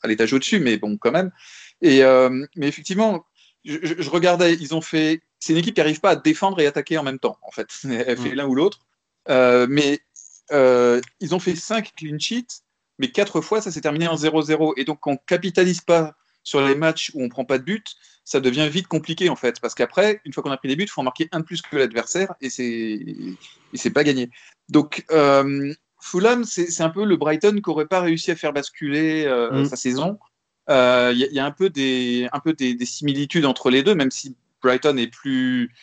à 0.00 0.06
l'étage 0.06 0.32
au-dessus, 0.32 0.60
mais 0.60 0.76
bon, 0.76 0.96
quand 0.96 1.10
même. 1.10 1.32
Et, 1.80 2.02
mais 2.54 2.68
effectivement, 2.68 3.24
je, 3.64 4.10
regardais, 4.10 4.54
ils 4.54 4.74
ont 4.74 4.80
fait. 4.80 5.22
C'est 5.38 5.52
une 5.52 5.58
équipe 5.58 5.74
qui 5.74 5.80
n'arrive 5.80 6.00
pas 6.00 6.10
à 6.10 6.16
défendre 6.16 6.60
et 6.60 6.66
attaquer 6.66 6.98
en 6.98 7.02
même 7.02 7.18
temps, 7.18 7.38
en 7.42 7.50
fait. 7.50 7.68
Elle 7.84 8.16
fait 8.16 8.30
mm. 8.30 8.34
l'un 8.34 8.46
ou 8.46 8.54
l'autre. 8.54 8.80
Euh, 9.28 9.66
mais 9.68 10.00
ils 10.50 11.34
ont 11.34 11.38
fait 11.38 11.56
5 11.56 11.92
clean 11.96 12.18
sheets, 12.18 12.62
mais 12.98 13.10
4 13.10 13.40
fois, 13.40 13.60
ça 13.60 13.70
s'est 13.70 13.80
terminé 13.80 14.06
en 14.08 14.16
0-0. 14.16 14.74
Et 14.76 14.84
donc, 14.84 15.06
on 15.06 15.12
ne 15.12 15.18
capitalise 15.26 15.80
pas 15.80 16.14
sur 16.44 16.60
les 16.60 16.74
matchs 16.74 17.10
où 17.14 17.20
on 17.20 17.24
ne 17.24 17.30
prend 17.30 17.44
pas 17.44 17.58
de 17.58 17.64
but, 17.64 17.96
ça 18.24 18.40
devient 18.40 18.68
vite 18.68 18.86
compliqué 18.86 19.28
en 19.28 19.36
fait. 19.36 19.60
Parce 19.60 19.74
qu'après, 19.74 20.20
une 20.24 20.32
fois 20.32 20.42
qu'on 20.42 20.50
a 20.50 20.56
pris 20.56 20.68
des 20.68 20.76
buts, 20.76 20.84
il 20.84 20.90
faut 20.90 21.00
en 21.00 21.04
marquer 21.04 21.28
un 21.32 21.40
de 21.40 21.44
plus 21.44 21.62
que 21.62 21.76
l'adversaire 21.76 22.34
et 22.40 22.50
c'est 22.50 23.00
c'est 23.74 23.90
pas 23.90 24.04
gagné. 24.04 24.30
Donc 24.68 25.04
euh, 25.10 25.72
Fulham, 26.00 26.44
c'est 26.44 26.80
un 26.80 26.90
peu 26.90 27.04
le 27.04 27.16
Brighton 27.16 27.54
qui 27.54 27.70
n'aurait 27.70 27.86
pas 27.86 28.00
réussi 28.00 28.30
à 28.30 28.36
faire 28.36 28.52
basculer 28.52 29.24
euh, 29.26 29.62
mm. 29.62 29.66
sa 29.66 29.76
saison. 29.76 30.18
Il 30.68 30.72
euh, 30.72 31.12
y, 31.12 31.34
y, 31.34 31.40
a 31.40 31.44
un 31.44 31.50
peu, 31.50 31.70
des, 31.70 32.28
un 32.32 32.40
peu 32.40 32.52
des, 32.52 32.74
des, 32.74 32.86
similitudes 32.86 33.44
entre 33.44 33.70
les 33.70 33.82
deux, 33.82 33.94
même 33.94 34.10
si 34.10 34.36
Brighton 34.62 34.96
est 34.96 35.08
plus, 35.08 35.74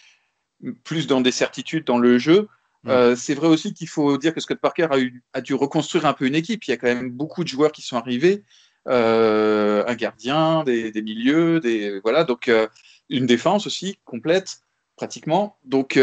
plus 0.84 1.05
dans 1.07 1.21
des 1.21 1.32
certitudes 1.32 1.86
dans 1.86 1.97
le 1.97 2.17
jeu. 2.17 2.47
Mm. 2.84 2.89
Euh, 2.89 3.15
c'est 3.15 3.34
vrai 3.34 3.47
aussi 3.47 3.73
qu'il 3.73 3.89
faut 3.89 4.17
dire 4.17 4.34
que 4.34 4.39
Scott 4.39 4.59
Parker 4.59 4.88
a, 4.91 4.99
eu, 4.99 5.21
a, 5.34 5.41
dû 5.41 5.53
reconstruire 5.53 6.05
un 6.05 6.13
peu 6.13 6.25
une 6.25 6.36
équipe. 6.36 6.63
Il 6.65 6.71
y 6.71 6.73
a 6.73 6.77
quand 6.77 6.88
même 6.88 7.11
beaucoup 7.11 7.43
de 7.43 7.49
joueurs 7.49 7.71
qui 7.71 7.82
sont 7.82 7.97
arrivés. 7.97 8.43
Euh, 8.88 9.84
un 9.86 9.95
gardien, 9.95 10.63
des, 10.63 10.91
des, 10.91 11.01
milieux, 11.01 11.59
des, 11.59 11.99
voilà, 11.99 12.23
donc 12.23 12.49
une 13.09 13.25
défense 13.25 13.67
aussi 13.67 13.99
complète, 14.05 14.61
pratiquement. 14.95 15.57
Donc 15.65 15.97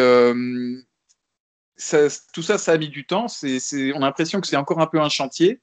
ça, 1.77 1.99
tout 2.33 2.43
ça, 2.43 2.59
ça 2.59 2.72
a 2.72 2.79
mis 2.79 2.89
du 2.89 3.07
temps. 3.07 3.27
On 3.43 4.03
a 4.03 4.07
l'impression 4.07 4.41
que 4.41 4.47
c'est 4.47 4.57
encore 4.57 4.81
un 4.81 4.87
peu 4.87 5.01
un 5.01 5.09
chantier, 5.09 5.61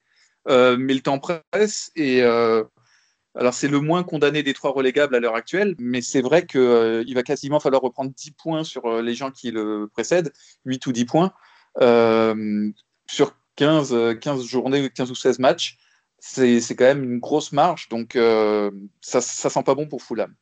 euh, 0.47 0.77
mais 0.77 0.93
le 0.93 1.01
temps 1.01 1.19
presse. 1.19 1.91
Et 1.95 2.21
euh, 2.21 2.63
alors, 3.35 3.53
c'est 3.53 3.67
le 3.67 3.79
moins 3.79 4.03
condamné 4.03 4.43
des 4.43 4.53
trois 4.53 4.71
relégables 4.71 5.15
à 5.15 5.19
l'heure 5.19 5.35
actuelle, 5.35 5.75
mais 5.79 6.01
c'est 6.01 6.21
vrai 6.21 6.45
qu'il 6.45 6.59
euh, 6.59 7.03
va 7.15 7.23
quasiment 7.23 7.59
falloir 7.59 7.81
reprendre 7.81 8.11
10 8.15 8.31
points 8.31 8.63
sur 8.63 9.01
les 9.01 9.15
gens 9.15 9.31
qui 9.31 9.49
le 9.49 9.89
précèdent, 9.91 10.31
8 10.65 10.85
ou 10.85 10.91
10 10.91 11.05
points, 11.05 11.33
sur 13.07 13.35
15, 13.55 14.19
15 14.21 14.45
journées, 14.45 14.89
15 14.89 15.09
ou 15.09 15.15
16 15.15 15.39
matchs 15.39 15.79
c'est 16.23 16.75
quand 16.75 16.85
même 16.85 17.03
une 17.03 17.19
grosse 17.19 17.51
marge, 17.51 17.89
donc 17.89 18.15
euh, 18.15 18.71
ça, 19.01 19.19
ça 19.19 19.49
sent 19.49 19.63
pas 19.63 19.75
bon 19.75 19.87
pour 19.87 20.01
Fulham. 20.01 20.33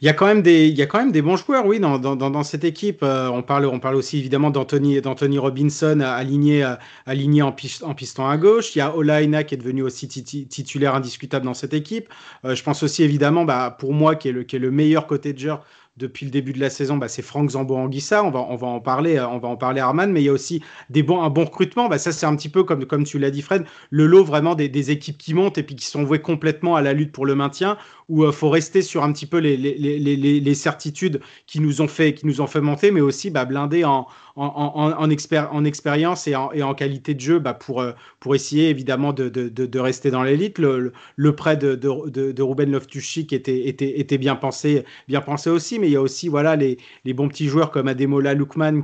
Il 0.00 0.06
y 0.06 0.08
a 0.08 0.12
quand 0.12 0.26
même 0.26 0.42
des, 0.42 0.68
il 0.68 0.76
y 0.76 0.82
a 0.82 0.86
quand 0.86 0.98
même 0.98 1.12
des 1.12 1.22
bons 1.22 1.36
joueurs, 1.36 1.66
oui, 1.66 1.80
dans, 1.80 1.98
dans, 1.98 2.16
dans 2.16 2.42
cette 2.42 2.64
équipe. 2.64 3.00
Euh, 3.02 3.28
on 3.28 3.42
parle, 3.42 3.66
on 3.66 3.80
parle 3.80 3.96
aussi 3.96 4.18
évidemment 4.18 4.50
d'Anthony, 4.50 5.00
Robinson 5.38 6.00
aligné, 6.00 6.64
euh, 6.64 6.74
aligné 7.06 7.42
en, 7.42 7.54
en, 7.82 7.94
piston 7.94 8.26
à 8.26 8.36
gauche. 8.36 8.74
Il 8.74 8.78
y 8.78 8.82
a 8.82 8.94
Olaina 8.96 9.44
qui 9.44 9.54
est 9.54 9.58
devenu 9.58 9.82
aussi 9.82 10.08
titulaire 10.08 10.94
indiscutable 10.94 11.44
dans 11.44 11.54
cette 11.54 11.74
équipe. 11.74 12.08
Euh, 12.44 12.54
je 12.54 12.62
pense 12.62 12.82
aussi 12.82 13.02
évidemment, 13.02 13.44
bah, 13.44 13.76
pour 13.78 13.92
moi, 13.92 14.16
qui 14.16 14.28
est 14.28 14.32
le, 14.32 14.44
qui 14.44 14.56
est 14.56 14.60
le 14.60 14.70
meilleur 14.70 15.06
joueur 15.08 15.62
depuis 15.98 16.24
le 16.24 16.30
début 16.30 16.52
de 16.52 16.60
la 16.60 16.70
saison, 16.70 16.96
bah, 16.96 17.08
c'est 17.08 17.22
Franck 17.22 17.50
Zambo-Anguissa. 17.50 18.24
On 18.24 18.30
va, 18.30 18.40
on 18.48 18.56
va 18.56 18.68
en 18.68 18.80
parler, 18.80 19.16
euh, 19.16 19.28
on 19.28 19.38
va 19.38 19.48
en 19.48 19.56
parler 19.56 19.80
Arman, 19.80 20.10
mais 20.10 20.22
il 20.22 20.24
y 20.24 20.28
a 20.28 20.32
aussi 20.32 20.62
des 20.88 21.02
bons, 21.02 21.20
un 21.20 21.28
bon 21.28 21.44
recrutement. 21.44 21.88
Bah, 21.88 21.98
ça, 21.98 22.12
c'est 22.12 22.26
un 22.26 22.36
petit 22.36 22.48
peu 22.48 22.62
comme, 22.62 23.04
tu 23.04 23.18
l'as 23.18 23.30
dit, 23.30 23.42
Fred, 23.42 23.64
le 23.90 24.06
lot 24.06 24.24
vraiment 24.24 24.54
des, 24.54 24.90
équipes 24.90 25.18
qui 25.18 25.34
montent 25.34 25.58
et 25.58 25.64
puis 25.64 25.74
qui 25.74 25.86
sont 25.86 26.04
vouées 26.04 26.20
complètement 26.20 26.76
à 26.76 26.82
la 26.82 26.92
lutte 26.92 27.12
pour 27.12 27.26
le 27.26 27.34
maintien, 27.34 27.76
où 28.08 28.22
il 28.22 28.28
euh, 28.28 28.32
faut 28.32 28.48
rester 28.48 28.80
sur 28.80 29.02
un 29.02 29.12
petit 29.12 29.26
peu 29.26 29.38
les, 29.38 30.54
certitudes 30.54 31.20
qui 31.46 31.60
nous 31.60 31.82
ont 31.82 31.88
fait, 31.88 32.14
qui 32.14 32.26
nous 32.26 32.40
ont 32.40 32.46
fait 32.46 32.60
monter, 32.60 32.90
mais 32.92 33.00
aussi 33.00 33.30
bah, 33.30 33.44
blinder 33.44 33.84
en, 33.84 34.06
en, 34.36 34.46
en, 34.46 34.92
en, 34.92 35.10
expér 35.10 35.48
en 35.52 35.64
expérience 35.64 36.26
et 36.26 36.34
en, 36.34 36.74
qualité 36.74 37.14
de 37.14 37.20
jeu 37.20 37.38
bah, 37.38 37.54
pour, 37.54 37.80
euh, 37.80 37.92
pour 38.20 38.34
essayer 38.34 38.70
évidemment 38.70 39.12
de, 39.12 39.78
rester 39.78 40.10
dans 40.10 40.22
l'élite. 40.22 40.58
Le, 40.58 40.92
prêt 41.34 41.56
de, 41.56 41.74
de, 41.74 42.42
Ruben 42.42 42.70
Loftus-Cheek 42.70 43.32
était, 43.32 43.68
était, 43.68 44.00
était 44.00 44.18
bien, 44.18 44.36
pensé, 44.36 44.84
bien 45.08 45.20
pensé 45.20 45.50
aussi, 45.50 45.78
mais 45.78 45.88
il 45.88 45.92
y 45.92 45.96
a 45.96 46.02
aussi 46.02 46.28
voilà, 46.28 46.56
les, 46.56 46.78
les 47.04 47.14
bons 47.14 47.28
petits 47.28 47.48
joueurs 47.48 47.70
comme 47.70 47.88
Ademola 47.88 48.34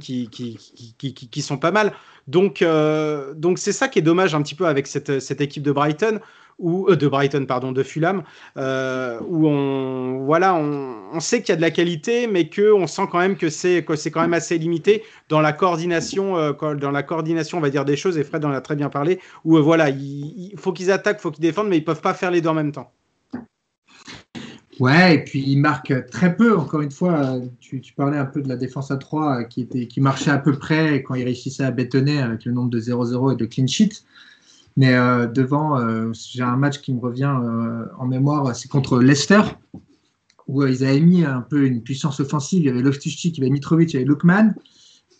qui, 0.00 0.28
qui, 0.28 0.58
qui, 0.98 1.14
qui 1.14 1.42
sont 1.42 1.58
pas 1.58 1.70
mal. 1.70 1.92
Donc, 2.26 2.62
euh, 2.62 3.34
donc 3.34 3.58
c'est 3.58 3.72
ça 3.72 3.88
qui 3.88 3.98
est 3.98 4.02
dommage 4.02 4.34
un 4.34 4.42
petit 4.42 4.54
peu 4.54 4.66
avec 4.66 4.86
cette, 4.86 5.20
cette 5.20 5.40
équipe 5.40 5.62
de 5.62 5.72
Brighton 5.72 6.20
ou 6.58 6.88
euh, 6.88 6.96
de 6.96 7.08
Brighton 7.08 7.44
pardon 7.46 7.72
de 7.72 7.82
Fulham 7.82 8.22
euh, 8.56 9.18
où 9.26 9.48
on 9.48 10.24
voilà 10.24 10.54
on, 10.54 11.20
sait 11.20 11.40
qu'il 11.40 11.50
y 11.50 11.52
a 11.52 11.56
de 11.56 11.60
la 11.60 11.70
qualité 11.70 12.26
mais 12.26 12.48
que 12.48 12.72
on 12.72 12.86
sent 12.86 13.04
quand 13.10 13.18
même 13.18 13.36
que 13.36 13.48
c'est 13.48 13.84
que 13.84 13.96
c'est 13.96 14.10
quand 14.10 14.20
même 14.20 14.34
assez 14.34 14.58
limité 14.58 15.02
dans 15.28 15.40
la 15.40 15.52
coordination 15.52 16.36
euh, 16.36 16.74
dans 16.74 16.90
la 16.90 17.02
coordination 17.02 17.58
on 17.58 17.60
va 17.60 17.70
dire 17.70 17.84
des 17.84 17.96
choses 17.96 18.18
et 18.18 18.24
Fred 18.24 18.44
en 18.44 18.50
a 18.50 18.60
très 18.60 18.76
bien 18.76 18.88
parlé 18.88 19.20
où 19.44 19.56
voilà 19.62 19.90
il, 19.90 20.52
il 20.52 20.58
faut 20.58 20.72
qu'ils 20.72 20.90
attaquent 20.90 21.20
faut 21.20 21.30
qu'ils 21.30 21.42
défendent 21.42 21.68
mais 21.68 21.78
ils 21.78 21.84
peuvent 21.84 22.02
pas 22.02 22.14
faire 22.14 22.30
les 22.30 22.40
deux 22.40 22.48
en 22.48 22.54
même 22.54 22.72
temps 22.72 22.92
Ouais, 24.80 25.14
et 25.14 25.18
puis 25.24 25.40
ils 25.46 25.58
marquent 25.58 26.06
très 26.10 26.34
peu. 26.36 26.56
Encore 26.56 26.80
une 26.80 26.90
fois, 26.90 27.38
tu, 27.60 27.80
parlais 27.96 28.18
un 28.18 28.24
peu 28.24 28.42
de 28.42 28.48
la 28.48 28.56
défense 28.56 28.90
à 28.90 28.96
3 28.96 29.44
qui, 29.44 29.62
était, 29.62 29.86
qui 29.86 30.00
marchait 30.00 30.30
à 30.30 30.38
peu 30.38 30.52
près 30.58 31.02
quand 31.02 31.14
ils 31.14 31.24
réussissaient 31.24 31.64
à 31.64 31.70
bétonner 31.70 32.20
avec 32.20 32.44
le 32.44 32.52
nombre 32.52 32.70
de 32.70 32.80
0-0 32.80 33.32
et 33.32 33.36
de 33.36 33.44
clean 33.46 33.66
sheet. 33.66 34.04
Mais 34.76 34.94
euh, 34.94 35.26
devant, 35.26 35.78
euh, 35.78 36.12
j'ai 36.12 36.42
un 36.42 36.56
match 36.56 36.80
qui 36.80 36.92
me 36.92 37.00
revient 37.00 37.32
euh, 37.42 37.86
en 37.98 38.06
mémoire, 38.06 38.54
c'est 38.56 38.68
contre 38.68 38.98
Leicester, 38.98 39.42
où 40.48 40.64
ils 40.66 40.84
avaient 40.84 41.00
mis 41.00 41.24
un 41.24 41.42
peu 41.42 41.64
une 41.64 41.82
puissance 41.82 42.20
offensive. 42.20 42.62
Il 42.62 42.66
y 42.66 42.70
avait 42.70 42.82
Loftus-Cheek, 42.82 43.38
il 43.38 43.40
y 43.40 43.44
avait 43.44 43.52
Mitrovic, 43.52 43.90
il 43.90 43.94
y 43.94 43.96
avait 43.98 44.06
Lookman, 44.06 44.54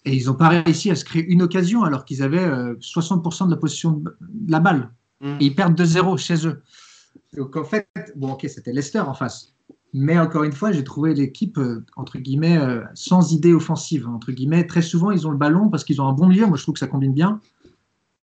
et 0.05 0.15
ils 0.15 0.27
n'ont 0.27 0.35
pas 0.35 0.49
réussi 0.49 0.91
à 0.91 0.97
se 0.97 1.05
créer 1.05 1.25
une 1.25 1.43
occasion 1.43 1.85
alors 1.85 2.05
qu'ils 2.05 2.23
avaient 2.23 2.47
60% 2.47 3.47
de 3.47 3.51
la 3.51 3.57
position 3.57 3.93
de 3.93 4.53
la 4.53 4.61
balle. 4.61 4.91
Mmh. 5.21 5.37
Et 5.41 5.45
ils 5.47 5.55
perdent 5.55 5.81
2-0 5.81 6.19
chez 6.19 6.47
eux. 6.47 6.63
Donc 7.37 7.57
en 7.57 7.65
fait, 7.65 7.89
bon 8.17 8.33
ok, 8.33 8.47
c'était 8.49 8.73
Leicester 8.73 9.01
en 9.01 9.15
face. 9.15 9.55
Mais 9.95 10.19
encore 10.19 10.43
une 10.43 10.53
fois, 10.53 10.73
j'ai 10.73 10.83
trouvé 10.83 11.15
l'équipe, 11.15 11.59
entre 11.95 12.19
guillemets, 12.19 12.59
sans 12.95 13.33
idée 13.33 13.55
offensive. 13.55 14.09
Entre 14.09 14.33
guillemets, 14.33 14.67
très 14.67 14.83
souvent, 14.83 15.13
ils 15.13 15.27
ont 15.29 15.31
le 15.31 15.37
ballon 15.37 15.69
parce 15.69 15.85
qu'ils 15.85 16.03
ont 16.03 16.09
un 16.09 16.13
bon 16.13 16.27
milieu. 16.27 16.47
Moi, 16.47 16.57
je 16.57 16.65
trouve 16.65 16.75
que 16.75 16.81
ça 16.81 16.89
combine 16.89 17.15
bien. 17.15 17.41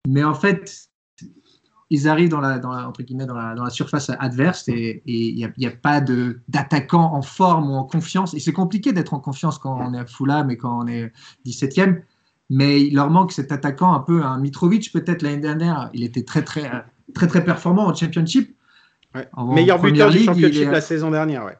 Mais 0.08 0.24
en 0.24 0.34
fait, 0.34 0.87
ils 1.90 2.08
arrivent 2.08 2.28
dans 2.28 2.40
la, 2.40 2.58
dans 2.58 2.72
la, 2.72 2.86
entre 2.86 3.02
guillemets, 3.02 3.26
dans 3.26 3.34
la, 3.34 3.54
dans 3.54 3.64
la 3.64 3.70
surface 3.70 4.10
adverse 4.18 4.68
et 4.68 5.02
il 5.06 5.34
n'y 5.34 5.44
a, 5.44 5.68
a, 5.68 5.70
pas 5.70 6.00
d'attaquant 6.00 7.14
en 7.14 7.22
forme 7.22 7.70
ou 7.70 7.74
en 7.74 7.84
confiance. 7.84 8.34
Et 8.34 8.40
c'est 8.40 8.52
compliqué 8.52 8.92
d'être 8.92 9.14
en 9.14 9.20
confiance 9.20 9.58
quand 9.58 9.78
on 9.80 9.94
est 9.94 9.98
à 9.98 10.06
Fulham 10.06 10.50
et 10.50 10.56
quand 10.56 10.84
on 10.84 10.86
est 10.86 11.12
17e. 11.46 12.02
Mais 12.50 12.82
il 12.82 12.94
leur 12.94 13.10
manque 13.10 13.32
cet 13.32 13.52
attaquant 13.52 13.92
un 13.92 14.00
peu, 14.00 14.22
un 14.22 14.38
Mitrovic 14.38 14.92
peut-être 14.92 15.22
l'année 15.22 15.38
dernière, 15.38 15.90
il 15.92 16.02
était 16.02 16.24
très 16.24 16.42
très 16.42 16.70
très 17.14 17.26
très 17.26 17.44
performant 17.44 17.86
en 17.86 17.94
Championship. 17.94 18.56
Ouais. 19.14 19.28
En, 19.32 19.52
Meilleur 19.54 19.80
buteur 19.80 20.10
du 20.10 20.20
Championship 20.20 20.68
est... 20.68 20.70
la 20.70 20.80
saison 20.80 21.10
dernière, 21.10 21.44
ouais. 21.44 21.56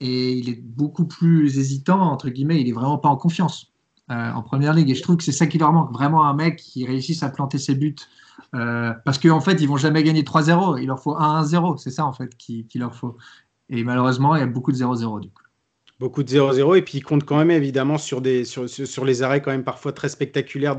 Et 0.00 0.32
il 0.32 0.48
est 0.50 0.60
beaucoup 0.62 1.06
plus 1.06 1.58
hésitant 1.58 2.00
entre 2.00 2.28
guillemets, 2.28 2.60
il 2.60 2.68
est 2.68 2.72
vraiment 2.72 2.98
pas 2.98 3.08
en 3.08 3.16
confiance 3.16 3.72
euh, 4.10 4.32
en 4.32 4.42
Première 4.42 4.74
Ligue. 4.74 4.90
Et 4.90 4.94
je 4.94 5.02
trouve 5.02 5.16
que 5.16 5.24
c'est 5.24 5.32
ça 5.32 5.46
qui 5.46 5.58
leur 5.58 5.72
manque, 5.72 5.92
vraiment 5.92 6.24
un 6.26 6.34
mec 6.34 6.56
qui 6.56 6.86
réussisse 6.86 7.22
à 7.22 7.30
planter 7.30 7.58
ses 7.58 7.74
buts 7.74 7.96
euh, 8.54 8.92
parce 9.04 9.18
qu'en 9.18 9.36
en 9.36 9.40
fait, 9.40 9.60
ils 9.60 9.68
vont 9.68 9.76
jamais 9.76 10.02
gagner 10.02 10.22
3-0. 10.22 10.80
Il 10.80 10.86
leur 10.86 11.00
faut 11.00 11.14
1-1-0. 11.14 11.78
C'est 11.78 11.90
ça, 11.90 12.04
en 12.04 12.12
fait, 12.12 12.36
qu'il 12.36 12.66
qui 12.66 12.78
leur 12.78 12.94
faut. 12.94 13.16
Et 13.68 13.84
malheureusement, 13.84 14.36
il 14.36 14.40
y 14.40 14.42
a 14.42 14.46
beaucoup 14.46 14.72
de 14.72 14.76
0-0, 14.76 15.20
du 15.20 15.30
coup. 15.30 15.42
Beaucoup 16.00 16.22
de 16.22 16.28
0-0. 16.28 16.76
Et 16.76 16.82
puis, 16.82 16.98
ils 16.98 17.02
comptent 17.02 17.24
quand 17.24 17.38
même, 17.38 17.50
évidemment, 17.50 17.98
sur, 17.98 18.20
des, 18.20 18.44
sur, 18.44 18.68
sur 18.68 19.04
les 19.04 19.22
arrêts, 19.22 19.40
quand 19.42 19.50
même, 19.50 19.64
parfois 19.64 19.92
très 19.92 20.08
spectaculaires 20.08 20.76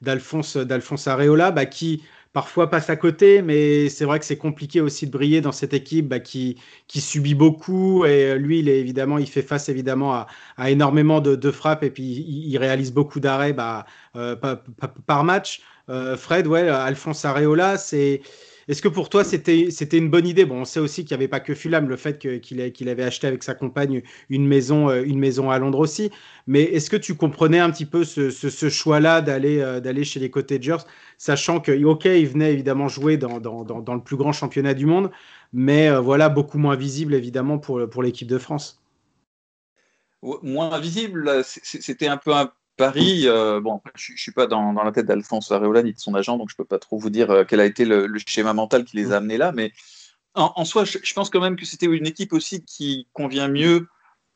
d'Alphonse 0.00 1.06
Areola, 1.06 1.50
bah, 1.50 1.66
qui 1.66 2.02
parfois 2.34 2.68
passe 2.68 2.90
à 2.90 2.96
côté, 2.96 3.42
mais 3.42 3.88
c'est 3.88 4.04
vrai 4.04 4.18
que 4.18 4.24
c'est 4.26 4.36
compliqué 4.36 4.80
aussi 4.80 5.06
de 5.06 5.12
briller 5.12 5.40
dans 5.40 5.52
cette 5.52 5.72
équipe 5.72 6.08
bah, 6.08 6.18
qui, 6.18 6.60
qui 6.88 7.00
subit 7.00 7.34
beaucoup. 7.34 8.04
Et 8.04 8.36
lui, 8.36 8.58
il 8.58 8.68
est 8.68 8.80
évidemment, 8.80 9.18
il 9.18 9.28
fait 9.28 9.40
face 9.40 9.68
évidemment 9.68 10.12
à, 10.12 10.26
à 10.56 10.70
énormément 10.70 11.20
de, 11.20 11.36
de, 11.36 11.50
frappes 11.52 11.84
et 11.84 11.90
puis 11.90 12.02
il, 12.02 12.58
réalise 12.58 12.92
beaucoup 12.92 13.20
d'arrêts 13.20 13.52
bah, 13.52 13.86
euh, 14.16 14.34
par, 14.34 14.58
par, 15.06 15.24
match. 15.24 15.62
Euh, 15.88 16.16
Fred, 16.16 16.48
ouais, 16.48 16.68
Alphonse 16.68 17.24
Areola, 17.24 17.78
c'est. 17.78 18.20
Est-ce 18.68 18.82
que 18.82 18.88
pour 18.88 19.08
toi 19.08 19.24
c'était 19.24 19.68
une 19.98 20.10
bonne 20.10 20.26
idée? 20.26 20.44
Bon, 20.44 20.60
on 20.60 20.64
sait 20.64 20.80
aussi 20.80 21.04
qu'il 21.04 21.16
n'y 21.16 21.22
avait 21.22 21.28
pas 21.28 21.40
que 21.40 21.54
Fulham, 21.54 21.88
le 21.88 21.96
fait 21.96 22.18
qu'il 22.18 22.40
qu 22.40 22.70
qu'il 22.72 22.88
avait 22.88 23.02
acheté 23.04 23.26
avec 23.26 23.42
sa 23.42 23.54
compagne 23.54 24.02
une 24.28 24.46
maison 24.46 24.88
euh, 24.90 25.02
une 25.04 25.18
maison 25.18 25.50
à 25.50 25.58
Londres 25.58 25.80
aussi. 25.80 26.10
Mais 26.46 26.62
est-ce 26.62 26.90
que 26.90 26.96
tu 26.96 27.14
comprenais 27.14 27.58
un 27.58 27.70
petit 27.70 27.86
peu 27.86 28.04
ce, 28.04 28.68
choix-là 28.68 29.20
d'aller 29.20 29.60
euh, 29.60 29.80
d'aller 29.80 30.04
chez 30.04 30.20
les 30.20 30.30
Cottagers, 30.30 30.78
sachant 31.18 31.60
que 31.60 31.84
ok, 31.84 32.06
il 32.06 32.26
venait 32.26 32.52
évidemment 32.52 32.88
jouer 32.88 33.16
dans, 33.16 33.40
dans 33.40 33.94
le 33.94 34.02
plus 34.02 34.16
grand 34.16 34.32
championnat 34.32 34.74
du 34.74 34.86
monde, 34.86 35.10
mais 35.52 35.88
euh, 35.88 36.00
voilà 36.00 36.28
beaucoup 36.28 36.58
moins 36.58 36.76
visible 36.76 37.14
évidemment 37.14 37.58
pour 37.58 37.88
pour 37.88 38.02
l'équipe 38.02 38.28
de 38.28 38.38
France? 38.38 38.80
Moins 40.42 40.80
visible, 40.80 41.42
c'était 41.44 42.08
un 42.08 42.16
peu 42.16 42.32
un 42.34 42.50
Paris, 42.76 43.22
euh, 43.26 43.60
bon, 43.60 43.80
je 43.94 44.12
ne 44.12 44.16
suis 44.16 44.32
pas 44.32 44.46
dans, 44.46 44.72
dans, 44.72 44.82
la 44.82 44.90
tête 44.90 45.06
d'Alphonse 45.06 45.52
Areola 45.52 45.82
ni 45.82 45.92
de 45.92 45.98
son 45.98 46.14
agent, 46.14 46.36
donc 46.36 46.48
je 46.48 46.54
ne 46.54 46.56
peux 46.56 46.64
pas 46.64 46.78
trop 46.78 46.98
vous 46.98 47.10
dire 47.10 47.30
euh, 47.30 47.44
quel 47.46 47.60
a 47.60 47.66
été 47.66 47.84
le, 47.84 48.06
le, 48.06 48.18
schéma 48.26 48.52
mental 48.52 48.84
qui 48.84 48.96
les 48.96 49.12
a 49.12 49.18
amenés 49.18 49.38
là, 49.38 49.52
mais 49.52 49.72
en, 50.34 50.52
en 50.56 50.64
soi, 50.64 50.84
je, 50.84 50.98
je, 51.02 51.14
pense 51.14 51.30
quand 51.30 51.40
même 51.40 51.56
que 51.56 51.64
c'était 51.64 51.86
une 51.86 52.06
équipe 52.06 52.32
aussi 52.32 52.64
qui 52.64 53.06
convient 53.12 53.48
mieux 53.48 53.86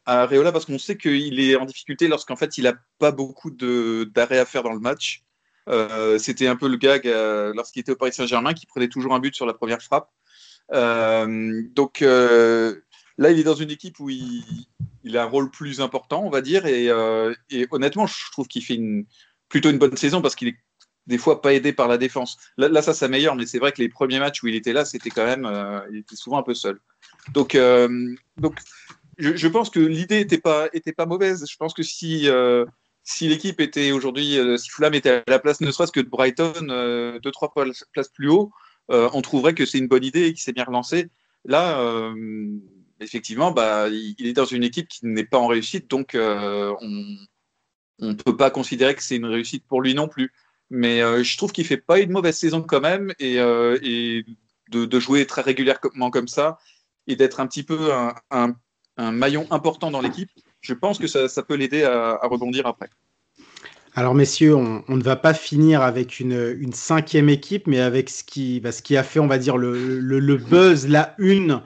à 0.07 0.23
Areola 0.23 0.53
parce 0.53 0.67
qu'on 0.67 0.79
sait 0.79 0.97
qu'il 0.97 1.41
est 1.41 1.57
en 1.57 1.65
difficulté 1.65 2.07
lorsqu'en 2.07 2.37
fait 2.37 2.57
il 2.59 2.65
n'a 2.65 2.75
pas 2.99 3.11
beaucoup 3.11 3.51
d'arrêts 3.51 4.39
à 4.39 4.45
faire 4.45 4.63
dans 4.63 4.73
le 4.73 4.81
match. 4.81 5.25
Euh, 5.69 6.19
c'était 6.19 6.47
un 6.47 6.57
peu 6.57 6.69
le 6.69 6.77
gag 6.77 7.07
euh, 7.07 7.53
lorsqu'il 7.55 7.81
était 7.81 7.93
au 7.93 7.97
Paris 7.97 8.13
Saint-Germain 8.13 8.55
qui 8.55 8.67
prenait 8.67 8.89
toujours 8.89 9.15
un 9.15 9.19
but 9.19 9.35
sur 9.35 9.47
la 9.47 9.53
première 9.53 9.83
frappe. 9.83 10.11
Donc 10.71 12.03
Là, 13.19 13.33
il 13.33 13.39
est 13.41 13.45
dans 13.45 13.57
une 13.57 13.71
équipe 13.71 13.99
où 13.99 14.09
il, 14.09 15.17
a 15.17 15.25
un 15.25 15.27
rôle 15.27 15.51
plus 15.51 15.81
important, 15.81 16.23
on 16.25 16.31
va 16.31 16.41
dire. 16.41 16.67
Et, 16.67 16.89
euh, 16.89 17.35
honnêtement, 17.73 18.07
je 18.07 18.31
trouve 18.31 18.47
qu'il 18.47 18.63
fait 18.63 18.79
plutôt 19.49 19.71
une 19.71 19.79
bonne 19.79 19.97
saison 19.97 20.23
parce 20.23 20.37
qu'il 20.37 20.49
est 20.49 20.57
des 21.09 21.19
fois 21.19 21.43
pas 21.43 21.53
aidé 21.53 21.73
par 21.73 21.89
la 21.89 21.99
défense. 21.99 22.39
Là, 22.59 22.81
ça 22.81 22.95
s'améliore, 22.95 23.35
mais 23.35 23.47
c'est 23.47 23.59
vrai 23.59 23.73
que 23.73 23.83
les 23.83 23.89
premiers 23.89 24.21
matchs 24.21 24.43
où 24.43 24.47
il 24.47 24.55
était 24.55 24.73
là, 24.73 24.85
c'était 24.85 25.11
quand 25.11 25.25
même, 25.25 25.47
euh, 25.47 25.81
il 25.91 25.99
était 25.99 26.17
souvent 26.17 26.39
un 26.39 26.43
peu 26.43 26.55
seul. 26.55 26.79
Donc, 27.33 27.55
euh, 27.55 28.15
je, 29.19 29.49
pense 29.49 29.71
que 29.71 29.81
l'idée 29.81 30.19
n'était 30.19 30.39
pas, 30.39 30.71
mauvaise. 31.07 31.45
Je 31.51 31.57
pense 31.57 31.75
que 31.75 31.83
si, 31.83 32.29
si 33.03 33.29
l'équipe 33.29 33.61
était 33.61 33.91
aujourd'hui, 33.91 34.39
si 34.59 34.71
Fulham 34.71 34.95
était 34.95 35.11
à 35.11 35.23
la 35.27 35.39
place 35.41 35.61
ne 35.61 35.73
serait-ce 35.73 35.93
que 35.93 36.01
de 36.01 36.09
Brighton, 36.09 37.19
deux, 37.21 37.31
trois 37.33 37.53
places 37.53 38.09
plus 38.15 38.29
haut, 38.29 38.53
on 38.89 39.23
trouverait 39.23 39.55
que 39.55 39.67
c'est 39.67 39.79
une 39.79 39.89
bonne 39.89 40.05
idée 40.05 40.27
et 40.27 40.35
qu'il 40.35 40.43
s'est 40.43 40.53
bien 40.53 40.65
relancé. 40.65 41.09
Là, 41.47 42.13
effectivement, 43.01 43.51
bah, 43.51 43.89
il 43.89 44.27
est 44.27 44.33
dans 44.33 44.45
une 44.45 44.65
équipe 44.65 44.89
qui 44.89 45.07
n'est 45.07 45.25
pas 45.25 45.39
en 45.39 45.47
réussite, 45.47 45.89
donc 45.89 46.17
on 48.01 48.09
ne 48.09 48.15
peut 48.15 48.37
pas 48.37 48.51
considérer 48.51 48.95
que 48.95 49.03
c'est 49.03 49.17
une 49.17 49.27
réussite 49.27 49.65
pour 49.67 49.83
lui 49.83 49.95
non 49.95 50.09
plus. 50.09 50.33
Mais 50.71 51.03
euh, 51.03 51.23
je 51.23 51.37
trouve 51.37 51.53
qu'il 51.53 51.65
fait 51.65 51.79
pas 51.79 51.99
une 51.99 52.11
mauvaise 52.11 52.37
saison 52.37 52.63
quand 52.63 52.81
même 52.81 53.13
et, 53.19 53.39
euh, 53.39 53.79
de, 54.71 55.01
jouer 55.01 55.27
très 55.27 55.43
régulièrement 55.43 56.11
comme 56.11 56.29
ça 56.29 56.59
et 57.07 57.17
d'être 57.17 57.41
un 57.41 57.47
petit 57.47 57.63
peu 57.63 57.91
un, 58.31 58.55
maillon 58.99 59.47
important 59.51 59.91
dans 59.91 60.01
l'équipe, 60.01 60.29
je 60.61 60.75
pense 60.75 60.99
que 60.99 61.07
ça, 61.07 61.43
peut 61.43 61.55
l'aider 61.55 61.85
à, 61.85 62.19
rebondir 62.25 62.67
après. 62.67 62.91
Alors 63.95 64.15
messieurs, 64.15 64.55
on, 64.55 64.85
ne 64.89 65.03
va 65.03 65.17
pas 65.17 65.33
finir 65.33 65.83
avec 65.83 66.21
une, 66.21 66.73
cinquième 66.73 67.31
équipe, 67.31 67.67
mais 67.67 67.81
avec 67.81 68.11
ce 68.11 68.23
qui, 68.25 68.61
bah, 68.61 68.73
ce 68.73 68.83
qui 68.83 68.97
a 68.97 69.03
fait, 69.03 69.21
on 69.21 69.27
va 69.27 69.39
dire, 69.39 69.57
le, 69.57 70.37
buzz, 70.37 70.87
la 70.87 71.15
une, 71.19 71.63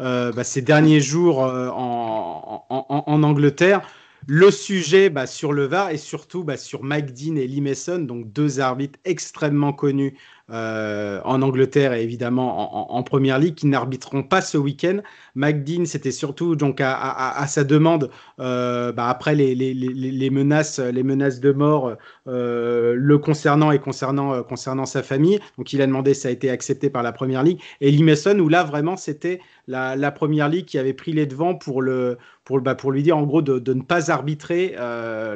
euh, 0.00 0.32
bah, 0.32 0.44
ces 0.44 0.62
derniers 0.62 1.00
jours 1.00 1.38
en, 1.38 2.66
en 2.68 3.22
Angleterre. 3.22 3.82
Le 4.28 4.50
sujet 4.50 5.08
bah, 5.08 5.26
sur 5.26 5.52
le 5.52 5.66
VAR 5.66 5.90
et 5.90 5.98
surtout 5.98 6.42
bah, 6.42 6.56
sur 6.56 6.82
Mike 6.82 7.14
Dean 7.14 7.36
et 7.36 7.46
Lee 7.46 7.60
Mason, 7.60 8.00
donc 8.00 8.32
deux 8.32 8.58
arbitres 8.58 8.98
extrêmement 9.04 9.72
connus 9.72 10.18
euh, 10.48 11.20
en 11.24 11.42
Angleterre 11.42 11.92
et 11.92 12.04
évidemment 12.04 12.94
en, 12.94 13.02
Première 13.02 13.40
Ligue 13.40 13.56
qui 13.56 13.66
n'arbitreront 13.66 14.22
pas 14.22 14.40
ce 14.40 14.56
week-end. 14.56 14.98
McDean, 15.34 15.86
c'était 15.86 16.12
surtout 16.12 16.54
donc 16.54 16.80
à, 16.80 17.44
sa 17.48 17.64
demande 17.64 18.10
euh, 18.38 18.92
bah, 18.92 19.08
après 19.08 19.34
les, 19.34 20.30
menaces, 20.30 20.78
les 20.78 21.02
menaces 21.02 21.40
de 21.40 21.50
mort 21.50 21.96
euh, 22.28 22.94
le 22.96 23.18
concernant 23.18 23.72
et 23.72 23.80
concernant, 23.80 24.44
concernant 24.44 24.86
sa 24.86 25.02
famille. 25.02 25.40
Donc 25.58 25.72
il 25.72 25.82
a 25.82 25.86
demandé, 25.86 26.14
ça 26.14 26.28
a 26.28 26.30
été 26.30 26.48
accepté 26.48 26.90
par 26.90 27.02
la 27.02 27.10
Première 27.10 27.42
Ligue. 27.42 27.60
Et 27.80 27.90
Lee 27.90 28.04
Mason, 28.04 28.38
où 28.38 28.48
là 28.48 28.62
vraiment 28.62 28.96
c'était 28.96 29.40
la, 29.66 30.10
Première 30.12 30.48
Ligue 30.48 30.66
qui 30.66 30.78
avait 30.78 30.94
pris 30.94 31.12
les 31.12 31.26
devants 31.26 31.56
pour, 31.56 31.82
le, 31.82 32.18
pour, 32.44 32.60
bah, 32.60 32.76
lui 32.88 33.02
dire 33.02 33.18
en 33.18 33.24
gros 33.24 33.42
de, 33.42 33.72
ne 33.72 33.82
pas 33.82 34.12
arbitrer 34.12 34.76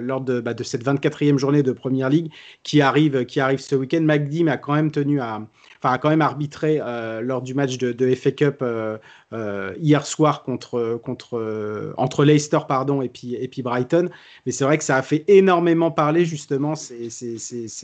lors 0.00 0.20
de, 0.20 0.40
bah, 0.40 0.54
cette 0.62 0.84
24e 0.84 1.36
journée 1.36 1.64
de 1.64 1.72
Première 1.72 2.08
Ligue 2.11 2.30
qui 2.62 2.80
arrive, 2.80 3.24
qui 3.24 3.40
arrive 3.40 3.58
ce 3.58 3.74
week-end. 3.74 4.02
McDean 4.02 4.46
a 4.46 4.56
quand 4.56 4.74
même 4.74 4.92
à, 5.20 5.98
quand 5.98 6.09
même 6.09 6.22
arbitré 6.22 6.78
euh, 6.80 7.20
lors 7.20 7.42
du 7.42 7.55
match 7.55 7.78
de, 7.78 7.92
de 7.92 8.14
FA 8.14 8.32
Cup 8.32 8.64
euh, 9.33 9.51
euh, 9.51 9.74
hier 9.78 10.07
soir 10.07 10.43
contre, 10.43 11.01
contre, 11.03 11.95
entre 11.97 12.24
Leicester 12.24 12.61
pardon, 12.68 13.03
et, 13.03 13.09
puis, 13.09 13.35
et 13.35 13.49
puis 13.49 13.62
Brighton. 13.62 14.09
Mais 14.47 14.53
c'est 14.53 14.64
vrai 14.64 14.78
que 14.78 14.85
ça 14.85 14.97
a 14.97 15.03
fait 15.03 15.24
énormément 15.28 15.91
parler 15.91 16.24
justement 16.24 16.74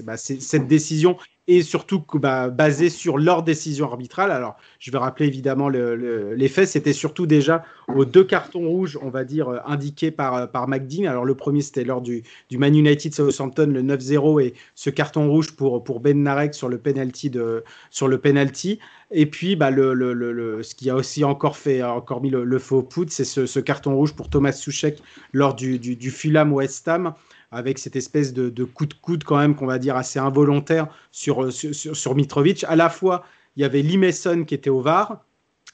bah, 0.04 0.16
cette 0.16 0.66
décision 0.66 1.16
et 1.48 1.62
surtout 1.62 2.02
bah, 2.14 2.48
basée 2.48 2.90
sur 2.90 3.18
leur 3.18 3.42
décision 3.44 3.86
arbitrale. 3.86 4.32
Alors, 4.32 4.56
je 4.80 4.90
vais 4.90 4.98
rappeler 4.98 5.26
évidemment 5.26 5.68
le, 5.68 6.34
les 6.34 6.48
faits. 6.48 6.68
C'était 6.68 6.92
surtout 6.92 7.26
déjà 7.26 7.64
aux 7.94 8.04
deux 8.04 8.24
cartons 8.24 8.68
rouges, 8.68 8.98
on 9.00 9.10
va 9.10 9.24
dire, 9.24 9.62
indiqués 9.64 10.10
par, 10.10 10.50
par 10.50 10.66
McDean. 10.66 11.08
Alors, 11.08 11.24
le 11.24 11.36
premier, 11.36 11.60
c'était 11.60 11.84
lors 11.84 12.00
du, 12.00 12.24
du 12.50 12.58
Man 12.58 12.74
United 12.74 13.14
Southampton, 13.14 13.68
le 13.72 13.82
9-0, 13.82 14.42
et 14.42 14.54
ce 14.74 14.90
carton 14.90 15.30
rouge 15.30 15.52
pour, 15.54 15.84
pour 15.84 16.00
Ben 16.00 16.20
Narek 16.20 16.52
sur 16.54 16.68
le 16.68 16.78
penalty. 16.78 17.30
De, 17.30 17.62
sur 17.90 18.08
le 18.08 18.18
penalty. 18.18 18.80
Et 19.12 19.26
puis, 19.26 19.54
bah, 19.54 19.70
le, 19.70 20.62
ce 20.62 20.74
qui 20.74 20.90
a 20.90 20.96
aussi 20.96 21.22
encore, 21.36 21.58
fait, 21.58 21.82
encore 21.82 22.22
mis 22.22 22.30
le, 22.30 22.58
faux 22.58 22.82
put, 22.82 23.08
c'est 23.10 23.26
ce, 23.26 23.60
carton 23.60 23.94
rouge 23.94 24.14
pour 24.14 24.30
Thomas 24.30 24.52
Souchek 24.52 25.02
lors 25.34 25.52
du, 25.54 25.78
du, 25.78 26.10
Fulham 26.10 26.50
West 26.50 26.88
Ham, 26.88 27.12
avec 27.52 27.78
cette 27.78 27.94
espèce 27.94 28.32
de, 28.32 28.64
coup 28.64 28.86
de 28.86 28.94
coude 28.94 29.22
quand 29.22 29.36
même, 29.36 29.54
qu'on 29.54 29.66
va 29.66 29.78
dire 29.78 29.96
assez 29.96 30.18
involontaire 30.18 30.88
sur, 31.12 31.52
sur, 31.52 31.74
sur, 31.94 32.14
Mitrovic. 32.14 32.64
À 32.64 32.74
la 32.74 32.88
fois, 32.88 33.22
il 33.56 33.62
y 33.62 33.64
avait 33.66 33.82
Lee 33.82 33.98
Mason 33.98 34.44
qui 34.44 34.54
était 34.54 34.70
au 34.70 34.80
VAR, 34.80 35.25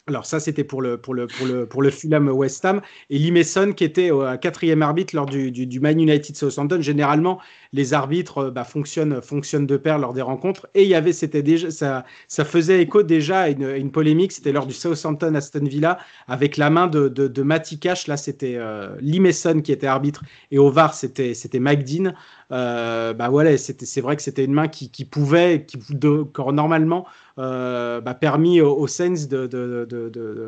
alors 0.09 0.26
ça, 0.26 0.40
c'était 0.40 0.64
pour 0.64 0.82
le, 0.82 0.98
pour, 0.98 1.14
le, 1.14 1.28
pour, 1.28 1.46
le, 1.46 1.64
pour 1.64 1.80
le 1.80 1.90
Fulham 1.90 2.28
West 2.28 2.64
Ham. 2.64 2.80
Et 3.09 3.18
Lee 3.18 3.30
Mason, 3.30 3.72
qui 3.72 3.84
était 3.84 4.11
au 4.11 4.24
quatrième 4.36 4.82
arbitre 4.82 5.14
lors 5.14 5.26
du, 5.26 5.53
du, 5.53 5.80
Man 5.80 6.00
United 6.00 6.36
Southampton. 6.36 6.80
Généralement, 6.80 7.38
les 7.72 7.94
arbitres 7.94 8.38
euh, 8.38 8.50
bah, 8.50 8.64
fonctionnent, 8.64 9.22
fonctionnent 9.22 9.66
de 9.66 9.76
pair 9.76 9.98
lors 10.00 10.12
des 10.12 10.22
rencontres. 10.22 10.66
Et 10.74 10.82
il 10.82 10.88
y 10.88 10.96
avait, 10.96 11.12
c'était 11.12 11.44
déjà, 11.44 11.70
ça, 11.70 12.05
ça 12.26 12.44
faisait 12.44 12.82
écho 12.82 13.05
déjà 13.05 13.42
à 13.42 13.48
une, 13.50 13.62
une 13.62 13.92
polémique. 13.92 14.32
C'était 14.32 14.50
lors 14.50 14.66
du 14.66 14.74
Southampton 14.74 15.36
Aston 15.36 15.64
Villa 15.64 15.98
avec 16.26 16.57
la 16.57 16.68
main 16.68 16.88
de, 16.88 17.07
de, 17.07 17.42
Matty 17.42 17.78
Cash. 17.78 18.09
Là, 18.09 18.16
c'était 18.16 18.57
euh, 18.57 18.96
Lee 19.00 19.20
Mason 19.20 19.61
qui 19.61 19.70
était 19.70 19.86
arbitre. 19.86 20.24
Et 20.50 20.59
au 20.59 20.68
VAR, 20.72 20.94
c'était, 20.94 21.34
c'était 21.34 21.61
Mike 21.61 21.84
Dean. 21.84 22.12
Euh, 22.53 23.14
bah 23.14 23.30
voilà, 23.30 23.57
c'était, 23.57 23.86
c'est 23.86 24.03
vrai 24.03 24.14
que 24.16 24.22
c'était 24.22 24.44
une 24.44 24.53
main 24.53 24.68
qui, 24.68 24.90
qui 24.90 25.05
pouvait, 25.07 25.64
qui, 25.66 25.78
de, 25.90 26.26
normalement, 26.53 27.07
euh, 27.38 28.00
bah, 28.03 28.14
permis 28.14 28.61
au, 28.61 28.86
Saints 28.86 29.26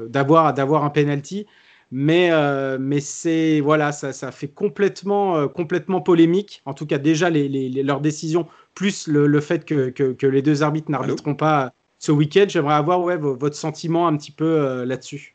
d'avoir 0.08 0.52
d'avoir 0.52 0.84
un 0.84 0.90
penalty. 0.90 1.46
Mais, 1.90 2.30
euh, 2.32 2.76
mais 2.80 3.00
c'est 3.00 3.60
voilà, 3.60 3.92
ça, 3.92 4.12
ça 4.12 4.32
fait 4.32 4.48
complètement, 4.48 5.36
euh, 5.36 5.48
complètement 5.48 6.00
polémique. 6.00 6.60
En 6.66 6.74
tout 6.74 6.86
cas, 6.86 6.98
déjà 6.98 7.30
les, 7.30 7.48
les, 7.48 7.82
leurs 7.82 8.00
décisions, 8.00 8.46
plus 8.74 9.06
le, 9.06 9.26
le 9.26 9.40
fait 9.40 9.64
que, 9.64 9.90
que, 9.90 10.12
que, 10.12 10.26
les 10.26 10.42
deux 10.42 10.62
arbitres 10.62 10.90
n'arbitreront 10.90 11.36
pas 11.36 11.72
ce 11.98 12.10
week-end. 12.12 12.46
J'aimerais 12.48 12.74
avoir 12.74 13.00
ouais, 13.00 13.16
votre 13.16 13.56
sentiment 13.56 14.08
un 14.08 14.16
petit 14.16 14.32
peu 14.32 14.84
là-dessus. 14.84 15.34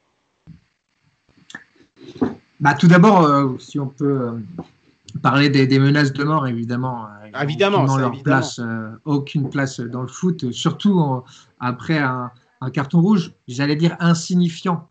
Bah, 2.59 2.73
tout 2.73 2.87
d'abord, 2.87 3.57
si 3.59 3.79
on 3.79 3.87
peut 3.87 4.33
parler 5.17 5.49
des, 5.49 5.79
menaces 5.79 6.13
de 6.13 6.23
mort, 6.23 6.47
évidemment. 6.47 7.05
Euh, 7.05 7.41
évidemment, 7.41 7.97
leur 7.97 8.21
place, 8.23 8.59
euh, 8.59 8.91
aucune 9.05 9.49
place 9.49 9.79
dans 9.79 10.01
le 10.01 10.07
foot, 10.07 10.51
surtout 10.51 11.23
après 11.59 11.99
un, 11.99 12.31
carton 12.73 13.01
rouge, 13.01 13.33
j'allais 13.47 13.75
dire 13.75 13.95
insignifiant, 13.99 14.89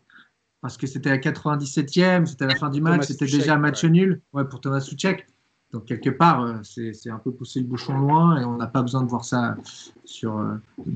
parce 0.61 0.77
que 0.77 0.87
c'était 0.87 1.11
à 1.11 1.17
97e, 1.17 2.25
c'était 2.25 2.47
la 2.47 2.55
fin 2.55 2.69
du 2.69 2.81
match, 2.81 3.05
c'était 3.05 3.25
déjà 3.25 3.55
un 3.55 3.59
match 3.59 3.83
nul 3.85 4.21
ouais, 4.33 4.45
pour 4.45 4.61
Thomas 4.61 4.81
Souchek. 4.81 5.27
Donc 5.71 5.85
quelque 5.85 6.09
part, 6.09 6.43
euh, 6.43 6.55
c'est 6.63 7.11
un 7.11 7.19
peu 7.19 7.31
pousser 7.31 7.59
le 7.59 7.67
bouchon 7.67 7.95
loin 7.95 8.41
et 8.41 8.43
on 8.43 8.57
n'a 8.57 8.65
pas 8.65 8.81
besoin 8.81 9.03
de 9.03 9.07
voir 9.09 9.23
ça 9.23 9.55
sur, 10.03 10.43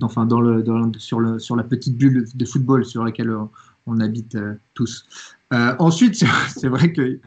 enfin, 0.02 0.26
dans 0.26 0.42
le, 0.42 0.64
sur, 0.98 1.20
le, 1.20 1.38
sur 1.38 1.56
la 1.56 1.64
petite 1.64 1.96
bulle 1.96 2.26
de 2.34 2.46
football 2.46 2.84
sur 2.84 3.04
laquelle 3.04 3.32
on, 3.86 4.00
habite 4.00 4.36
tous. 4.74 5.06
ensuite, 5.52 6.16
c'est 6.50 6.70
vrai 6.70 6.92
que 6.92 7.20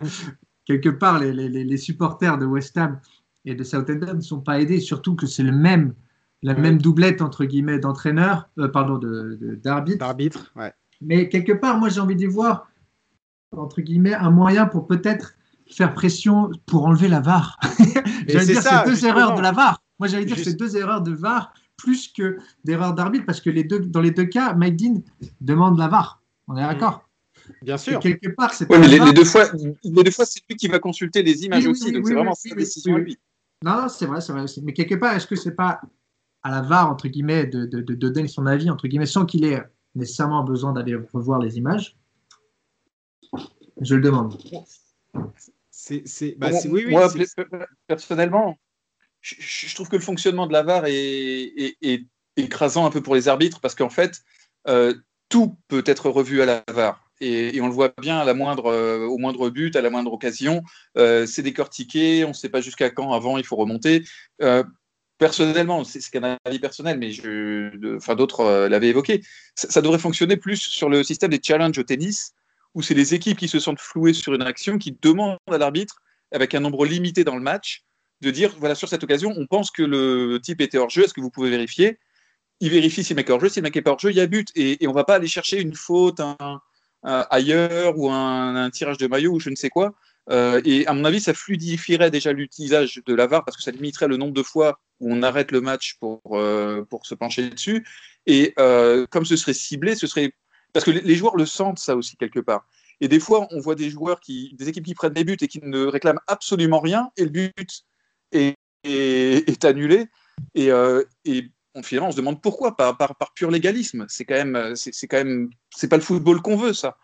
quelque 0.67 0.89
part, 0.89 1.21
les, 1.21 1.77
supporters 1.79 2.37
de 2.37 2.45
West 2.45 2.77
Ham 2.77 3.01
et 3.45 3.55
de 3.55 3.65
Southampton 3.65 4.15
ne 4.15 4.21
sont 4.21 4.41
pas 4.41 4.61
aidés, 4.61 4.81
surtout 4.81 5.15
que 5.15 5.27
c'est 5.27 5.43
le 5.43 5.53
même, 5.53 5.95
la 6.43 6.55
même 6.55 6.79
doublette, 6.79 7.23
entre 7.23 7.45
guillemets, 7.45 7.79
d'entraîneur, 7.79 8.49
euh, 8.59 8.69
pardon, 8.69 9.01
d'arbitre. 9.63 9.99
D'arbitre, 9.99 10.53
ouais. 10.57 10.73
Mais 11.01 11.29
quelque 11.29 11.53
part, 11.53 11.79
moi, 11.79 11.89
j'ai 11.89 12.01
envie 12.01 12.17
d'y 12.17 12.27
voir, 12.27 12.69
entre 13.57 13.81
guillemets, 13.81 14.15
un 14.15 14.31
moyen 14.31 14.67
pour 14.67 14.87
peut-être 14.87 15.35
faire 15.71 15.95
pression 15.95 16.51
pour 16.67 16.87
enlever 16.87 17.09
la 17.09 17.21
VAR. 17.21 17.59
j'allais 18.29 18.47
dire, 18.47 18.63
c'est 18.63 18.85
deux 18.87 19.05
erreurs 19.05 19.35
de 19.35 19.41
la 19.41 19.53
VAR. 19.53 19.83
Moi, 19.99 20.09
j'allais 20.09 20.25
dire, 20.25 20.39
c'est 20.39 20.55
deux 20.55 20.77
erreurs 20.77 21.03
de 21.03 21.13
VAR 21.13 21.53
plus 21.77 22.09
que 22.09 22.39
d'erreurs 22.65 22.95
d'arbitre, 22.95 23.27
parce 23.27 23.41
que 23.41 23.51
les 23.51 23.65
deux, 23.65 23.81
dans 23.81 24.01
les 24.01 24.11
deux 24.11 24.25
cas, 24.25 24.55
Mike 24.55 24.77
Dean 24.77 25.03
demande 25.41 25.79
la 25.79 25.89
VAR. 25.89 26.23
On 26.49 26.57
est 26.57 26.63
d'accord? 26.63 27.06
Bien 27.63 27.79
sûr. 27.79 28.01
quelque 28.01 28.29
part, 28.29 28.55
c'est. 28.55 28.71
Oui, 28.71 28.79
mais 28.79 28.89
les, 28.89 29.13
deux 29.13 29.25
fois, 29.25 29.45
les 29.55 30.03
deux 30.05 30.11
fois, 30.11 30.25
c'est 30.25 30.41
lui 30.49 30.57
qui 30.57 30.69
va 30.69 30.79
consulter 30.79 31.23
les 31.23 31.45
images 31.45 31.67
aussi, 31.67 31.93
donc 31.93 32.07
c'est 32.07 32.15
vraiment 32.15 32.35
sa 32.35 32.55
décision 32.55 32.97
lui. 32.97 33.19
Non, 33.63 33.89
c'est 33.89 34.07
vrai, 34.07 34.21
c'est 34.21 34.33
vrai 34.33 34.43
aussi. 34.43 34.63
Mais 34.63 34.73
quelque 34.73 34.95
part, 34.95 35.15
est-ce 35.15 35.27
que 35.27 35.37
c'est 35.37 35.55
pas 35.55 35.81
à 36.43 36.51
la 36.51 36.61
VAR 36.61 36.91
entre 36.91 37.09
guillemets 37.09 37.47
de, 37.47 37.65
de, 37.65 37.81
de, 37.81 38.09
donner 38.09 38.29
son 38.29 38.47
avis 38.47 38.71
entre 38.71 38.87
guillemets 38.87 39.07
sans 39.07 39.25
qu'il 39.25 39.45
ait 39.45 39.63
nécessairement 39.95 40.45
besoin 40.45 40.73
d'aller 40.73 40.95
revoir 41.13 41.39
les 41.41 41.57
images? 41.57 41.97
Je 43.81 43.95
le 43.95 44.03
demande. 44.03 44.37
C'est, 45.71 46.37
bah, 46.39 46.51
oui, 46.69 46.85
oui, 46.87 46.91
moi, 46.91 47.09
personnellement, 47.87 48.59
je, 49.21 49.75
trouve 49.75 49.89
que 49.89 49.97
le 49.97 50.03
fonctionnement 50.03 50.47
de 50.47 50.53
la 50.53 50.63
VAR 50.63 50.85
est, 50.87 51.77
est, 51.81 52.07
écrasant 52.37 52.85
un 52.85 52.91
peu 52.91 53.03
pour 53.03 53.15
les 53.15 53.29
arbitres 53.29 53.61
parce 53.61 53.75
qu'en 53.75 53.89
fait, 53.89 54.23
euh, 54.69 54.95
tout 55.29 55.57
peut 55.69 55.85
être 55.87 56.11
revu 56.11 56.43
à 56.43 56.47
la 56.47 56.65
VAR 56.69 57.06
et, 57.21 57.61
on 57.61 57.67
le 57.67 57.73
voit 57.73 57.93
bien 58.01 58.27
euh, 58.27 59.07
au 59.07 59.19
moindre 59.19 59.51
but, 59.51 59.77
à 59.77 59.81
la 59.81 59.91
moindre 59.91 60.13
occasion, 60.13 60.63
euh, 60.99 61.27
c'est 61.27 61.43
décortiqué, 61.43 62.25
on 62.25 62.29
ne 62.29 62.35
sait 62.35 62.49
pas 62.49 62.61
jusqu'à 62.61 62.91
quand 62.91 63.13
avant 63.13 63.39
il 63.39 63.45
faut 63.45 63.57
remonter. 63.57 64.05
Euh, 64.43 64.63
personnellement, 65.19 65.85
c'est 65.85 66.01
qu'un 66.11 66.37
avis 66.45 66.59
personnel, 66.59 66.99
mais 66.99 67.13
enfin 67.97 68.15
d'autres 68.15 68.69
l'avaient 68.69 68.89
évoqué, 68.89 69.23
ça, 69.55 69.81
devrait 69.81 69.99
fonctionner 69.99 70.37
plus 70.37 70.61
sur 70.61 70.89
le 70.91 71.03
système 71.03 71.31
des 71.31 71.41
challenges 71.43 71.79
au 71.79 71.83
tennis, 71.83 72.33
où 72.75 72.83
c'est 72.83 72.95
les 72.95 73.15
équipes 73.15 73.39
qui 73.39 73.49
se 73.49 73.59
sentent 73.59 73.81
flouées 73.81 74.13
sur 74.13 74.35
une 74.35 74.43
action, 74.43 74.77
qui 74.77 74.97
demandent 75.01 75.39
à 75.51 75.59
l'arbitre, 75.59 75.97
avec 76.33 76.55
un 76.55 76.61
nombre 76.61 76.85
limité 76.85 77.25
dans 77.25 77.37
le 77.37 77.43
match, 77.43 77.85
de 78.21 78.31
dire 78.31 78.55
voilà, 78.59 78.75
sur 78.75 78.89
cette 78.89 79.05
occasion, 79.05 79.33
on 79.37 79.47
pense 79.47 79.71
que 79.71 79.83
le 79.83 80.39
type 80.43 80.61
était 80.61 80.79
hors 80.79 80.91
jeu, 80.91 81.05
est-ce 81.05 81.15
que 81.15 81.21
vous 81.21 81.31
pouvez 81.31 81.51
vérifier? 81.51 81.99
Il 82.61 82.71
vérifie 82.71 83.05
si 83.05 83.13
le 83.13 83.17
mec 83.17 83.29
est 83.29 83.33
hors 83.33 83.41
jeu, 83.41 83.49
si 83.49 83.61
le 83.61 83.65
mec 83.65 83.75
n'est 83.75 83.83
pas 83.83 83.93
hors 83.93 83.99
jeu, 83.99 84.11
il 84.11 84.17
y 84.17 84.21
a 84.21 84.27
but. 84.27 84.51
Et, 84.55 84.83
et 84.83 84.87
on 84.87 84.91
ne 84.91 84.95
va 84.95 85.05
pas 85.05 85.15
aller 85.15 85.29
chercher 85.29 85.61
une 85.61 85.75
faute 85.75 86.21
ailleurs 87.03 87.99
ou 87.99 88.11
un, 88.11 88.71
tirage 88.71 88.99
de 88.99 89.07
maillot 89.07 89.33
ou 89.35 89.41
je 89.41 89.51
ne 89.51 89.57
sais 89.57 89.71
quoi. 89.71 89.95
Euh, 90.31 90.61
et 90.65 90.87
à 90.87 90.93
mon 90.93 91.05
avis, 91.05 91.21
ça 91.21 91.35
fluidifierait 91.35 92.11
déjà 92.11 92.33
l'utilisation 92.33 93.03
de 93.07 93.15
la 93.15 93.27
VAR 93.27 93.45
parce 93.45 93.57
que 93.57 93.63
ça 93.63 93.71
limiterait 93.71 94.09
le 94.09 94.17
nombre 94.17 94.33
de 94.33 94.43
fois 94.43 94.81
où 95.01 95.13
on 95.13 95.23
arrête 95.23 95.53
le 95.53 95.61
match 95.61 95.97
pour, 96.01 96.21
euh, 96.33 96.85
pour 96.85 97.07
se 97.07 97.15
pencher 97.15 97.49
dessus. 97.49 97.87
Et 98.27 98.53
euh, 98.59 99.07
comme 99.07 99.25
ce 99.25 99.37
serait 99.37 99.55
ciblé, 99.55 99.95
ce 99.95 100.07
serait. 100.07 100.33
Parce 100.73 100.85
que 100.85 100.91
les 100.91 101.15
joueurs 101.15 101.37
le 101.37 101.47
sentent, 101.47 101.79
ça 101.79 101.97
aussi, 101.97 102.17
quelque 102.17 102.41
part. 102.41 102.67
Et 103.01 103.09
des 103.09 103.21
fois, 103.21 103.47
on 103.51 103.61
voit 103.61 103.75
des 103.75 103.89
joueurs, 103.89 104.21
qui, 104.21 104.55
des 104.59 104.69
équipes 104.69 104.85
qui 104.85 104.95
prennent 104.95 105.13
des 105.13 105.25
buts 105.25 105.37
et 105.41 105.49
qui 105.49 105.61
ne 105.63 105.87
réclament 105.87 106.21
absolument 106.27 106.81
rien, 106.81 107.11
et 107.17 107.25
le 107.25 107.31
but 107.31 107.85
est, 108.33 109.65
annulé. 109.65 110.07
Et 110.55 110.71
on, 111.77 111.83
finalement, 111.83 112.09
on 112.09 112.13
se 112.13 112.17
demande 112.17 112.43
pourquoi, 112.43 112.77
par, 112.77 112.97
pur 113.35 113.51
légalisme. 113.51 114.07
C'est 114.09 114.25
quand 114.25 114.35
même, 114.35 114.75
c'est 114.75 115.07
quand 115.07 115.19
même, 115.19 115.51
c'est 115.71 115.89
pas 115.89 115.97
le 115.97 116.03
football 116.03 116.43
qu'on 116.43 116.57
veut, 116.57 116.73
ça 116.73 116.97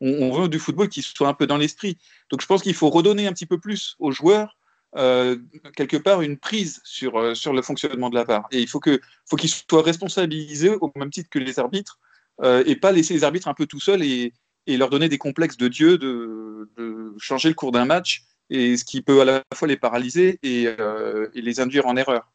on, 0.00 0.32
veut 0.32 0.48
du 0.48 0.58
football 0.58 0.88
qui 0.88 1.02
soit 1.02 1.28
un 1.28 1.34
peu 1.34 1.46
dans 1.46 1.56
l'esprit. 1.56 1.98
Donc 2.30 2.40
je 2.40 2.46
pense 2.46 2.62
qu'il 2.62 2.74
faut 2.74 2.90
redonner 2.90 3.26
un 3.26 3.32
petit 3.32 3.46
peu 3.46 3.58
plus 3.58 3.96
aux 3.98 4.10
joueurs, 4.10 4.56
euh, 4.96 5.36
quelque 5.76 5.96
part, 5.96 6.22
une 6.22 6.38
prise 6.38 6.80
sur, 6.84 7.18
euh, 7.18 7.34
sur 7.34 7.52
le 7.52 7.62
fonctionnement 7.62 8.10
de 8.10 8.14
la 8.14 8.24
part. 8.24 8.46
Et 8.50 8.60
il 8.60 8.68
faut 8.68 8.80
qu'ils 8.80 9.00
faut 9.28 9.38
soient 9.38 9.82
responsabilisés 9.82 10.70
au 10.70 10.90
même 10.96 11.10
titre 11.10 11.28
que 11.30 11.38
les 11.38 11.58
arbitres, 11.58 11.98
euh, 12.42 12.62
et 12.66 12.76
pas 12.76 12.92
laisser 12.92 13.14
les 13.14 13.24
arbitres 13.24 13.48
un 13.48 13.54
peu 13.54 13.66
tout 13.66 13.80
seuls 13.80 14.02
et, 14.02 14.32
leur 14.66 14.90
donner 14.90 15.08
des 15.08 15.16
complexes 15.16 15.56
de 15.56 15.66
Dieu 15.66 15.96
de, 15.96 16.68
changer 17.16 17.48
le 17.48 17.54
cours 17.54 17.72
d'un 17.72 17.86
match, 17.86 18.24
et 18.50 18.76
ce 18.76 18.84
qui 18.84 19.00
peut 19.00 19.22
à 19.22 19.24
la 19.24 19.42
fois 19.54 19.66
les 19.66 19.78
paralyser 19.78 20.38
et 20.42 20.68
les 21.34 21.60
induire 21.60 21.86
en 21.86 21.96
erreur. 21.96 22.30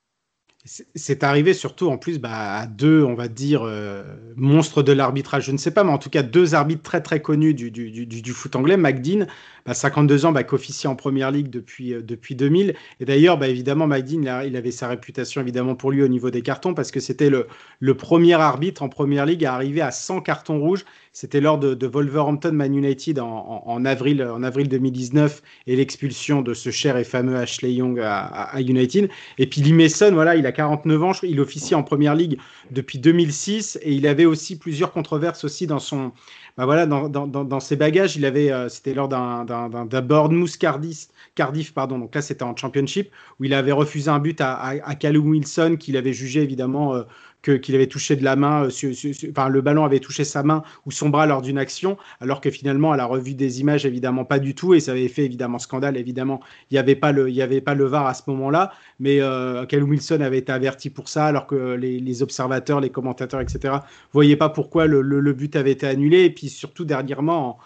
C'est 0.65 1.25
arrivé 1.25 1.53
surtout 1.53 1.89
en 1.89 1.97
plus 1.97 2.19
bah, 2.19 2.59
à 2.59 2.67
deux, 2.67 3.03
on 3.03 3.15
va 3.15 3.27
dire, 3.27 3.63
euh, 3.63 4.01
monstres 4.37 4.81
de 4.81 4.93
l'arbitrage, 4.93 5.47
je 5.47 5.51
ne 5.51 5.57
sais 5.57 5.71
pas, 5.71 5.83
mais 5.83 5.91
en 5.91 5.97
tout 5.97 6.09
cas 6.09 6.23
deux 6.23 6.55
arbitres 6.55 6.83
très 6.83 7.01
très 7.01 7.21
connus 7.21 7.53
du, 7.53 7.69
du, 7.69 7.91
du, 8.05 8.31
foot 8.31 8.55
anglais. 8.55 8.77
McDean, 8.77 9.25
bah, 9.65 9.73
52 9.73 10.25
ans, 10.25 10.31
bah, 10.31 10.45
qu'officier 10.45 10.87
en 10.87 10.95
première 10.95 11.31
ligue 11.31 11.49
depuis, 11.49 11.93
euh, 11.93 12.01
depuis 12.01 12.35
2000. 12.35 12.75
Et 13.01 13.05
d'ailleurs, 13.05 13.37
bah, 13.37 13.49
évidemment, 13.49 13.87
McDean, 13.87 14.21
il, 14.21 14.47
il, 14.47 14.55
avait 14.55 14.71
sa 14.71 14.87
réputation 14.87 15.41
évidemment 15.41 15.75
pour 15.75 15.91
lui 15.91 16.01
au 16.01 16.07
niveau 16.07 16.29
des 16.29 16.41
cartons 16.41 16.73
parce 16.73 16.91
que 16.91 17.01
c'était 17.01 17.29
le, 17.29 17.47
le 17.81 17.97
premier 17.97 18.35
arbitre 18.35 18.83
en 18.83 18.89
première 18.89 19.25
ligue 19.25 19.43
à 19.43 19.55
arriver 19.55 19.81
à 19.81 19.91
100 19.91 20.21
cartons 20.21 20.59
rouges 20.61 20.85
c'était 21.13 21.41
lors 21.41 21.59
de, 21.59 21.87
Wolverhampton 21.87 22.51
Man 22.53 22.73
United 22.73 23.19
en, 23.19 23.85
avril, 23.85 24.23
en 24.23 24.41
avril 24.41 24.67
2019 24.67 25.43
et 25.67 25.75
l'expulsion 25.75 26.41
de 26.41 26.55
ce 26.55 26.71
cher 26.71 26.97
et 26.97 27.03
fameux 27.03 27.35
Ashley 27.35 27.73
Young 27.73 27.99
à, 28.03 28.59
United. 28.59 29.09
Et 29.37 29.45
puis 29.45 29.61
Lee 29.61 29.73
Mason, 29.73 30.11
voilà, 30.11 30.35
il 30.35 30.47
a 30.47 30.51
49 30.51 31.03
ans, 31.03 31.11
il 31.21 31.39
officie 31.39 31.75
en 31.75 31.83
première 31.83 32.15
ligue 32.15 32.39
depuis 32.71 32.97
2006 32.97 33.77
et 33.83 33.93
il 33.93 34.07
avait 34.07 34.25
aussi 34.25 34.57
plusieurs 34.57 34.91
controverses 34.91 35.43
aussi 35.43 35.67
dans 35.67 35.77
son, 35.77 36.11
bah 36.57 36.65
voilà, 36.65 36.87
dans, 36.87 37.59
ses 37.59 37.75
bagages. 37.75 38.15
Il 38.15 38.25
avait, 38.25 38.51
euh, 38.51 38.67
c'était 38.67 38.95
lors 38.95 39.07
d'un 39.07 40.01
Bournemouth 40.01 40.57
Cardiff, 40.57 41.09
Cardiff, 41.35 41.75
pardon. 41.75 41.99
Donc 41.99 42.15
là, 42.15 42.23
c'était 42.23 42.43
en 42.43 42.55
Championship 42.55 43.11
où 43.39 43.43
il 43.43 43.53
avait 43.53 43.71
refusé 43.71 44.09
un 44.09 44.19
but 44.19 44.41
à, 44.41 44.55
à, 44.55 44.95
Callum 44.95 45.29
Wilson 45.29 45.77
qu'il 45.79 45.95
avait 45.95 46.13
jugé 46.13 46.41
évidemment 46.41 46.95
euh, 46.95 47.03
qu'il 47.43 47.75
avait 47.75 47.87
touché 47.87 48.15
de 48.15 48.23
la 48.23 48.35
main, 48.35 48.65
euh, 48.65 48.93
enfin 49.29 49.49
le 49.49 49.61
ballon 49.61 49.83
avait 49.83 49.99
touché 49.99 50.23
sa 50.23 50.43
main 50.43 50.63
ou 50.85 50.91
son 50.91 51.09
bras 51.09 51.25
lors 51.25 51.41
d'une 51.41 51.57
action, 51.57 51.97
alors 52.21 52.41
que 52.41 52.49
finalement 52.49 52.91
à 52.91 52.97
la 52.97 53.05
revue 53.05 53.35
des 53.35 53.59
images 53.59 53.85
évidemment 53.85 54.25
pas 54.25 54.39
du 54.39 54.55
tout 54.55 54.73
et 54.73 54.79
ça 54.79 54.91
avait 54.91 55.07
fait 55.09 55.25
évidemment 55.25 55.59
scandale. 55.59 55.97
Évidemment, 55.97 56.39
il 56.71 56.75
n'y 56.75 56.79
avait 56.79 56.95
pas 56.95 57.11
le, 57.11 57.27
avait 57.41 57.61
pas 57.61 57.75
le 57.75 57.85
VAR 57.85 58.07
à 58.07 58.13
ce 58.13 58.23
moment-là, 58.27 58.71
mais 58.99 59.19
euh, 59.21 59.65
Wilson 59.71 60.21
avait 60.21 60.37
été 60.39 60.51
averti 60.51 60.89
pour 60.89 61.09
ça, 61.09 61.25
alors 61.25 61.47
que 61.47 61.73
les, 61.75 62.23
observateurs, 62.23 62.79
les 62.79 62.89
commentateurs, 62.89 63.41
etc. 63.41 63.75
voyaient 64.13 64.37
pas 64.37 64.49
pourquoi 64.49 64.85
le, 64.85 65.33
but 65.33 65.55
avait 65.55 65.71
été 65.71 65.87
annulé 65.87 66.23
et 66.23 66.29
puis 66.29 66.47
surtout 66.49 66.85
dernièrement 66.85 67.49
en, 67.49 67.57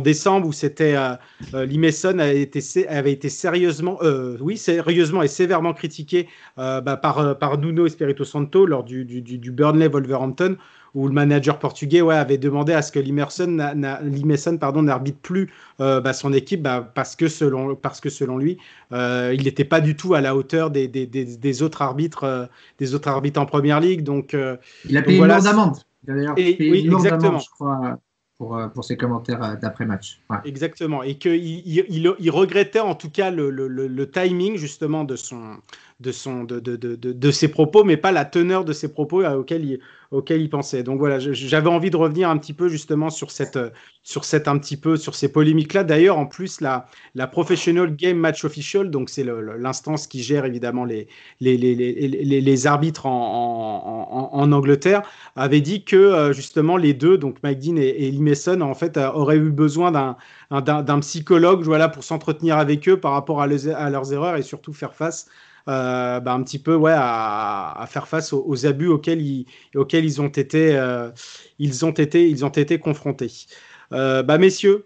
décembre 0.00 0.46
où 0.46 0.52
c'était 0.52 0.96
euh, 0.96 1.14
euh 1.54 1.66
avait 2.18 2.40
été, 2.40 2.88
avait 2.88 3.12
été 3.12 3.28
sérieusement, 3.28 3.98
euh, 4.02 4.36
oui, 4.40 4.56
sérieusement 4.56 5.22
et 5.22 5.28
sévèrement 5.28 5.74
critiqué 5.74 6.28
euh, 6.58 6.80
bah, 6.80 6.96
par, 6.96 7.38
par 7.38 7.58
Nuno 7.58 7.86
Espirito 7.86 8.24
Santo 8.24 8.66
lors 8.66 8.84
du, 8.84 9.04
du, 9.04 9.20
du, 9.20 9.50
Burnley 9.50 9.88
Wolverhampton 9.88 10.56
où 10.94 11.08
le 11.08 11.12
manager 11.12 11.58
portugais 11.58 12.00
ouais, 12.00 12.14
avait 12.14 12.38
demandé 12.38 12.72
à 12.72 12.80
ce 12.80 12.90
que 12.90 12.98
Limerson 12.98 14.56
pardon 14.58 14.82
n'arbitre 14.82 15.18
plus 15.18 15.52
bah, 15.78 16.12
son 16.12 16.32
équipe 16.32 16.62
bah, 16.62 16.90
parce 16.94 17.16
que 17.16 17.28
selon 17.28 17.74
parce 17.74 18.00
que 18.00 18.08
selon 18.08 18.38
lui 18.38 18.56
il 18.92 19.42
n'était 19.44 19.64
pas 19.64 19.80
du 19.80 19.94
tout 19.94 20.14
à 20.14 20.22
la 20.22 20.34
hauteur 20.34 20.70
des, 20.70 20.88
des, 20.88 21.06
des, 21.06 21.62
autres 21.62 21.82
arbitres 21.82 22.48
des 22.78 22.94
autres 22.94 23.08
arbitres 23.08 23.38
en 23.38 23.46
première 23.46 23.80
ligue 23.80 24.04
donc 24.04 24.34
il 24.88 24.96
a 24.96 25.02
payé 25.02 25.18
une 25.18 25.28
d'amende 25.28 25.76
oui, 26.08 26.88
exactement. 26.92 27.38
Je 27.38 27.50
crois, 27.50 27.98
pour, 28.38 28.56
euh, 28.56 28.68
pour 28.68 28.84
ses 28.84 28.96
commentaires 28.96 29.42
euh, 29.42 29.56
d'après-match. 29.56 30.20
Exactement. 30.44 31.02
Et 31.02 31.16
qu'il 31.16 31.34
il, 31.36 32.14
il, 32.18 32.30
regrettait 32.30 32.80
en 32.80 32.94
tout 32.94 33.10
cas 33.10 33.30
le, 33.30 33.50
le, 33.50 33.68
le, 33.68 34.10
timing 34.10 34.56
justement 34.56 35.04
de, 35.04 35.16
son, 35.16 35.58
de, 35.98 36.12
son, 36.12 36.44
de, 36.44 36.60
de, 36.60 36.76
de, 36.76 36.94
de, 36.94 37.30
ses 37.30 37.48
propos, 37.48 37.82
mais 37.82 37.96
pas 37.96 38.12
la 38.12 38.26
teneur 38.26 38.66
de 38.66 38.74
ses 38.74 38.92
propos 38.92 39.24
auxquels 39.24 39.64
il, 39.64 39.80
il 40.30 40.50
pensait. 40.50 40.82
Donc 40.82 40.98
voilà, 40.98 41.18
j'avais 41.18 41.68
envie 41.68 41.88
de 41.88 41.96
revenir 41.96 42.28
un 42.28 42.36
petit 42.36 42.52
peu 42.52 42.68
justement 42.68 43.08
sur 43.08 43.30
cette, 43.30 43.58
sur 44.02 44.24
cette 44.26 44.46
un 44.46 44.58
petit 44.58 44.76
peu 44.76 44.98
sur 44.98 45.14
ces 45.14 45.32
polémiques-là. 45.32 45.84
D'ailleurs, 45.84 46.18
en 46.18 46.26
plus, 46.26 46.60
la, 46.60 46.86
la 47.14 47.26
Professional 47.26 47.96
Game 47.96 48.18
Match 48.18 48.44
Official, 48.44 48.90
donc 48.90 49.08
c'est 49.08 49.24
l'instance 49.58 50.06
qui 50.06 50.22
gère 50.22 50.44
évidemment 50.44 50.84
les, 50.84 51.08
les, 51.40 51.56
les, 51.56 51.74
les, 51.74 52.40
les 52.40 52.66
arbitres 52.66 53.06
en, 53.06 54.06
en, 54.12 54.38
en, 54.38 54.52
Angleterre, 54.52 55.02
avait 55.34 55.62
dit 55.62 55.82
que 55.82 55.96
euh, 55.96 56.32
justement 56.34 56.76
les 56.76 56.92
deux, 56.92 57.16
donc 57.16 57.42
Mike 57.42 57.60
Dean 57.60 57.76
et, 57.76 57.88
et 57.88 58.10
Lee 58.10 58.20
Mason, 58.20 58.60
en 58.60 58.74
fait, 58.74 58.98
euh, 58.98 59.10
auraient 59.12 59.38
eu 59.38 59.50
besoin 59.50 59.90
d'un 60.50 61.00
psychologue 61.00 61.62
voilà, 61.62 61.88
pour 61.88 62.04
s'entretenir 62.04 62.58
avec 62.58 62.86
eux 62.86 63.00
par 63.00 63.12
rapport 63.12 63.40
à, 63.40 63.44
à, 63.44 63.90
leurs 63.90 64.12
erreurs 64.12 64.36
et 64.36 64.42
surtout 64.42 64.74
faire 64.74 64.94
face 64.94 65.26
bah, 65.66 66.32
un 66.32 66.42
petit 66.42 66.58
peu 66.58 66.74
ouais, 66.74 66.94
à, 66.94 67.86
faire 67.88 68.08
face 68.08 68.32
aux, 68.32 68.66
abus 68.66 68.88
auxquels 68.88 69.20
ils, 69.20 69.46
auxquels 69.74 70.04
ils 70.04 70.20
ont 70.20 70.28
été, 70.28 70.76
euh, 70.76 71.10
ils 71.58 71.84
ont 71.84 71.90
été, 71.90 72.28
ils 72.28 72.44
ont 72.44 72.50
été 72.50 72.78
confrontés. 72.78 73.32
Euh, 73.92 74.22
bah, 74.22 74.38
messieurs, 74.38 74.84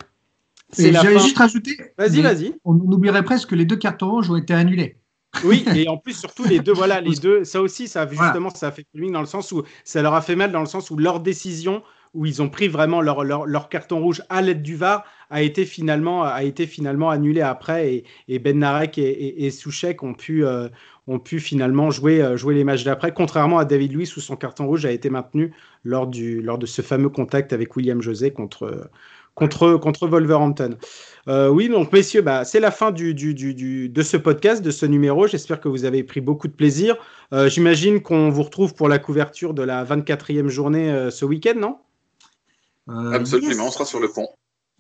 J'allais 0.77 1.19
juste 1.19 1.39
rajouter. 1.39 1.77
Vas-y, 1.99 2.23
vas-y. 2.23 2.55
On 2.65 2.75
oublierait 2.75 3.25
presque 3.25 3.51
que 3.51 3.55
les 3.55 3.65
deux 3.65 3.77
cartons 3.77 4.11
rouges 4.11 4.31
ont 4.31 4.37
été 4.37 4.55
annulés. 4.55 4.97
Oui, 5.45 5.65
et 5.75 5.89
en 5.89 5.97
plus, 5.97 6.15
surtout 6.15 6.45
les 6.45 6.61
deux, 6.61 6.73
voilà, 6.73 7.01
les 7.01 7.17
deux, 7.17 7.45
ça 7.45 7.61
aussi, 7.61 7.89
ça 7.89 8.09
justement, 8.09 8.51
ça 8.51 8.69
a 8.69 8.71
fait 8.71 8.87
dans 8.95 9.21
le 9.21 9.27
sens 9.27 9.53
où 9.53 9.63
ça 9.85 10.03
leur 10.03 10.15
a 10.15 10.23
fait 10.23 10.37
mal 10.37 10.53
dans 10.53 10.61
le 10.61 10.67
sens 10.67 10.91
où 10.91 10.97
leur 10.97 11.21
décision, 11.21 11.83
où 12.15 12.27
ils 12.27 12.43
ont 12.43 12.49
pris 12.49 12.69
vraiment 12.69 13.01
leur, 13.01 13.25
leur, 13.25 13.47
leur 13.47 13.69
carton 13.69 14.01
rouge 14.01 14.23
à 14.29 14.43
l'aide 14.43 14.63
du 14.63 14.77
VAR, 14.77 15.05
a 15.31 15.43
été 15.43 15.65
finalement, 15.65 16.25
a 16.25 16.43
été 16.43 16.67
finalement 16.67 17.09
annulé 17.09 17.41
après 17.41 17.95
et, 17.95 18.05
et 18.29 18.39
Ben 18.41 18.59
Narek 18.59 18.99
et, 18.99 19.51
Souchek 19.51 20.03
ont 20.03 20.15
pu, 20.15 20.45
euh, 20.45 20.69
ont 21.07 21.21
pu 21.21 21.39
finalement 21.39 21.91
jouer, 21.91 22.21
euh, 22.21 22.37
jouer 22.37 22.55
les 22.55 22.65
matchs 22.65 22.83
d'après, 22.83 23.15
contrairement 23.15 23.59
à 23.59 23.65
David 23.65 23.93
Luiz 23.93 24.17
où 24.17 24.21
son 24.21 24.35
carton 24.35 24.67
rouge 24.67 24.85
a 24.85 24.91
été 24.91 25.09
maintenu 25.09 25.53
lors, 25.85 26.09
du, 26.09 26.43
lors 26.43 26.59
de 26.59 26.67
ce 26.67 26.83
fameux 26.83 27.11
contact 27.11 27.53
avec 27.53 27.77
William 27.77 28.03
José 28.03 28.33
contre, 28.33 28.91
contre, 29.37 29.77
contre 29.77 30.09
Wolverhampton. 30.09 30.77
Euh, 31.29 31.49
oui, 31.49 31.69
donc 31.69 31.93
messieurs, 31.93 32.23
bah, 32.23 32.45
c'est 32.45 32.59
la 32.59 32.73
fin 32.73 32.91
du, 32.91 33.15
du, 33.15 33.35
du, 33.35 33.89
de 33.89 34.03
ce 34.03 34.17
podcast, 34.17 34.63
de 34.63 34.73
ce 34.73 34.85
numéro. 34.85 35.29
J'espère 35.29 35.61
que 35.61 35.69
vous 35.69 35.85
avez 35.85 36.03
pris 36.03 36.21
beaucoup 36.21 36.49
de 36.49 36.55
plaisir. 36.55 36.97
J'imagine 37.47 38.03
qu'on 38.03 38.31
vous 38.31 38.43
retrouve 38.43 38.75
pour 38.75 38.89
la 38.89 38.99
couverture 38.99 39.55
de 39.55 39.63
la 39.63 39.85
24e 39.85 40.49
journée 40.49 41.09
ce 41.11 41.25
week-end, 41.25 41.55
non? 41.57 41.77
Absolument, 43.13 43.67
on 43.67 43.71
sera 43.71 43.85
sur 43.85 44.01
le 44.01 44.09
pont 44.09 44.29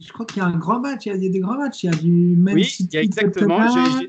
je 0.00 0.10
crois 0.12 0.24
qu'il 0.24 0.38
y 0.38 0.40
a 0.40 0.46
un 0.46 0.56
grand 0.56 0.80
match, 0.80 1.04
il 1.04 1.12
y 1.12 1.14
a 1.14 1.30
des 1.30 1.40
grands 1.40 1.58
matchs, 1.58 1.84
il 1.84 1.90
y 1.90 1.94
a 1.94 1.96
du 1.96 2.10
Man 2.10 2.54
Oui, 2.54 2.74
il 2.80 2.94
y 2.94 2.96
a 2.96 3.02
exactement. 3.02 3.60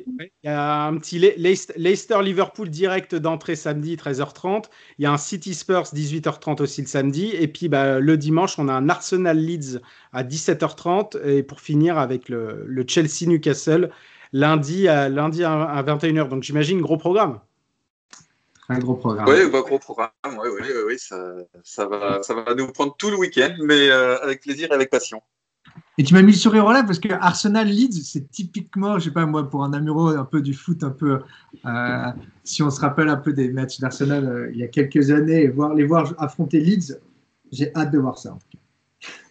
il 0.08 0.30
y 0.44 0.48
a 0.48 0.86
un 0.86 0.98
petit 0.98 1.20
Leicester-Liverpool 1.20 2.70
direct 2.70 3.14
d'entrée 3.14 3.58
samedi 3.58 3.98
13h30. 3.98 4.66
Il 4.98 5.04
y 5.04 5.06
a 5.06 5.12
un 5.12 5.18
City 5.18 5.54
Spurs 5.54 5.84
18h30 5.94 6.62
aussi 6.62 6.82
le 6.82 6.88
samedi. 6.88 7.32
Et 7.34 7.50
puis 7.50 7.68
bah, 7.68 8.00
le 8.00 8.18
dimanche, 8.18 8.58
on 8.58 8.70
a 8.70 8.74
un 8.74 8.88
Arsenal 8.88 9.38
Leeds 9.38 9.82
à 10.14 10.24
17h30. 10.24 11.22
Et 11.26 11.44
pour 11.44 11.60
finir 11.60 11.98
avec 11.98 12.30
le, 12.30 12.66
Chelsea 12.88 13.28
Newcastle 13.28 13.92
lundi 14.32 14.88
à, 14.88 15.10
lundi 15.10 15.44
à 15.44 15.84
21h. 15.84 16.30
Donc 16.30 16.44
j'imagine 16.44 16.80
gros 16.80 16.98
programme. 16.98 17.42
Un 18.72 18.80
gros 18.80 18.96
programme. 18.96 19.28
Oui, 19.28 19.50
gros 19.50 19.80
programme. 19.80 20.12
Oui, 20.26 20.50
oui, 20.62 20.68
oui, 20.88 20.96
ça, 20.98 21.18
ça, 21.64 21.86
va, 21.88 22.24
ça 22.24 22.34
va 22.34 22.56
nous 22.56 22.72
prendre 22.72 22.96
tout 22.98 23.10
le 23.10 23.18
week-end, 23.18 23.54
mais 23.64 23.90
euh, 23.90 24.18
avec 24.22 24.42
plaisir 24.42 24.72
et 24.72 24.74
avec 24.74 24.90
passion. 24.90 25.22
Et 25.98 26.04
tu 26.04 26.14
m'as 26.14 26.22
mis 26.22 26.32
le 26.32 26.38
sourire 26.38 26.66
là 26.70 26.84
parce 26.84 27.00
que 27.00 27.12
Arsenal 27.12 27.68
Leeds, 27.68 28.02
c'est 28.04 28.32
typiquement, 28.32 28.98
je 28.98 29.06
sais 29.06 29.12
pas 29.12 29.26
moi, 29.26 29.50
pour 29.50 29.64
un 29.66 29.74
amoureux 29.74 30.18
un 30.18 30.24
peu 30.24 30.42
du 30.42 30.54
foot, 30.54 30.84
un 30.84 30.90
peu, 30.90 31.20
euh, 31.66 32.06
si 32.46 32.64
on 32.64 32.70
se 32.70 32.80
rappelle 32.80 33.10
un 33.10 33.18
peu 33.18 33.34
des 33.34 33.50
matchs 33.50 33.80
d'Arsenal 33.80 34.26
euh, 34.26 34.52
il 34.54 34.60
y 34.60 34.64
a 34.64 34.68
quelques 34.68 35.12
années, 35.12 35.50
voir, 35.50 35.74
les 35.74 35.84
voir 35.84 36.14
affronter 36.18 36.60
Leeds, 36.60 36.98
j'ai 37.52 37.76
hâte 37.76 37.92
de 37.92 38.00
voir 38.00 38.18
ça. 38.18 38.38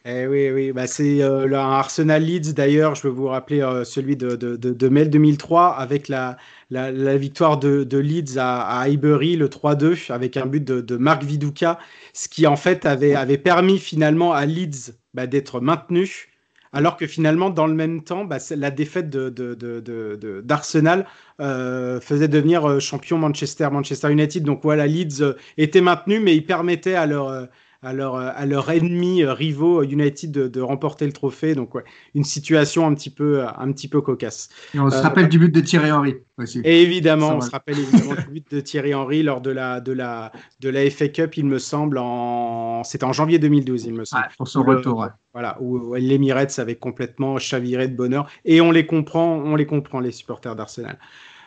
Eh 0.05 0.26
oui, 0.26 0.51
oui, 0.51 0.72
bah 0.72 0.86
c'est 0.86 1.22
euh, 1.22 1.47
un 1.47 1.72
Arsenal 1.72 2.22
Leeds 2.22 2.55
d'ailleurs, 2.55 2.95
je 2.95 3.03
veux 3.03 3.12
vous 3.12 3.26
rappeler 3.26 3.61
euh, 3.61 3.84
celui 3.84 4.16
de, 4.16 4.34
de, 4.34 4.57
de, 4.57 4.72
de, 4.72 4.88
mai 4.88 5.07
2003 5.07 5.76
avec 5.76 6.09
la, 6.09 6.36
la, 6.71 6.91
la 6.93 7.16
victoire 7.16 7.59
de, 7.59 7.85
de, 7.85 7.99
Leeds 7.99 8.39
à, 8.39 8.62
à 8.62 8.81
Highbury, 8.83 9.37
le 9.37 9.49
3-2, 9.49 10.12
avec 10.12 10.37
un 10.37 10.47
but 10.47 10.64
de, 10.64 10.81
de 10.81 10.97
Marc 10.97 11.23
Viduka, 11.25 11.79
ce 12.12 12.29
qui 12.29 12.47
en 12.47 12.57
fait 12.57 12.87
avait, 12.87 13.14
avait 13.14 13.39
permis 13.39 13.79
finalement 13.79 14.33
à 14.33 14.47
Leeds 14.47 14.93
bah, 15.14 15.27
d'être 15.27 15.61
maintenu, 15.61 16.29
alors 16.73 16.97
que 16.97 17.07
finalement 17.07 17.51
dans 17.51 17.66
le 17.66 17.75
même 17.75 18.03
temps, 18.05 18.25
bah, 18.25 18.39
la 18.51 18.71
défaite 18.71 19.11
d'Arsenal 19.11 21.07
euh, 21.41 22.01
faisait 22.01 22.29
devenir 22.29 22.64
euh, 22.64 22.79
champion 22.79 23.18
Manchester, 23.18 23.68
Manchester 23.73 24.12
United. 24.12 24.45
Donc 24.45 24.61
voilà, 24.62 24.87
Leeds 24.87 25.23
euh, 25.23 25.33
était 25.59 25.81
maintenu, 25.81 26.21
mais 26.21 26.37
il 26.37 26.47
permettait 26.47 26.95
à 26.95 27.07
leur... 27.07 27.49
Euh, 27.83 27.89
à 27.89 27.93
leur, 27.93 28.14
à 28.16 28.47
leur 28.47 28.70
ennemi 28.70 29.22
euh, 29.22 29.33
rivaux 29.33 29.83
United 29.83 30.31
de, 30.31 30.49
de, 30.49 30.61
remporter 30.61 31.07
le 31.07 31.12
trophée. 31.12 31.55
Donc, 31.55 31.74
ouais, 31.74 31.85
une 32.14 32.24
situation 32.24 32.87
un 32.87 32.95
petit 32.95 33.11
peu, 33.11 33.45
un 33.47 33.72
petit 33.72 33.89
peu 33.89 34.01
cocasse. 34.01 34.49
Et 34.74 34.81
on 34.81 34.91
se 34.91 34.97
euh, 34.97 35.01
rappelle 35.01 35.28
du 35.28 35.39
but 35.39 35.55
de 35.55 35.61
Thierry 35.61 35.91
Henry 35.91 36.16
aussi. 36.39 36.61
Et 36.64 36.83
évidemment, 36.83 37.37
on 37.37 37.41
se 37.41 37.51
rappelle 37.51 37.78
évidemment 37.78 38.14
du 38.14 38.31
but 38.31 38.51
de 38.55 38.61
Thierry 38.61 38.95
Henry 38.95 39.22
lors 39.22 39.41
de 39.41 39.51
la, 39.51 39.81
de 39.81 39.93
la, 39.93 40.33
de 40.61 40.68
la 40.68 40.89
FA 40.91 41.09
Cup, 41.09 41.37
il 41.37 41.47
me 41.47 41.59
semble, 41.59 41.99
en... 41.99 42.85
c'était 42.85 43.05
en 43.05 43.12
janvier 43.12 43.39
2012, 43.39 43.87
il 43.87 43.95
me 43.95 44.05
semble. 44.05 44.24
Ah, 44.26 44.33
pour 44.37 44.49
son 44.49 44.62
retour, 44.62 45.01
le, 45.01 45.07
ouais. 45.07 45.12
Voilà, 45.33 45.57
où, 45.61 45.78
où 45.78 45.95
l'Emirates 45.95 46.59
avait 46.59 46.76
complètement 46.76 47.39
chaviré 47.39 47.89
de 47.89 47.97
bonheur. 47.97 48.31
Et 48.45 48.61
on 48.61 48.70
les 48.70 48.87
comprend, 48.87 49.37
on 49.37 49.57
les 49.57 49.66
comprend, 49.66 50.01
les 50.01 50.12
supporters 50.12 50.55
d'Arsenal. 50.55 50.99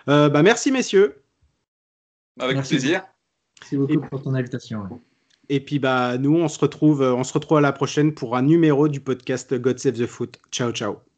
Euh, 0.10 0.30
bah, 0.30 0.42
merci, 0.42 0.72
messieurs. 0.72 1.22
Avec 2.40 2.56
merci. 2.56 2.76
plaisir. 2.76 3.04
Merci 3.62 3.78
beaucoup 3.78 3.94
Et... 3.94 4.10
pour 4.10 4.22
ton 4.24 4.34
invitation. 4.34 4.82
Ouais. 4.82 4.98
Et 5.50 5.60
puis 5.60 5.80
bah 5.80 6.18
nous 6.18 6.36
on 6.36 6.48
se 6.48 6.60
retrouve 6.60 7.02
on 7.02 7.24
se 7.24 7.34
retrouve 7.34 7.58
à 7.58 7.62
la 7.62 7.74
prochaine 7.74 8.14
pour 8.14 8.36
un 8.36 8.42
numéro 8.42 8.88
du 8.88 9.00
podcast 9.00 9.54
God 9.54 9.80
Save 9.80 9.94
the 9.94 10.08
Foot. 10.08 10.40
Ciao 10.52 10.72
ciao. 10.72 11.13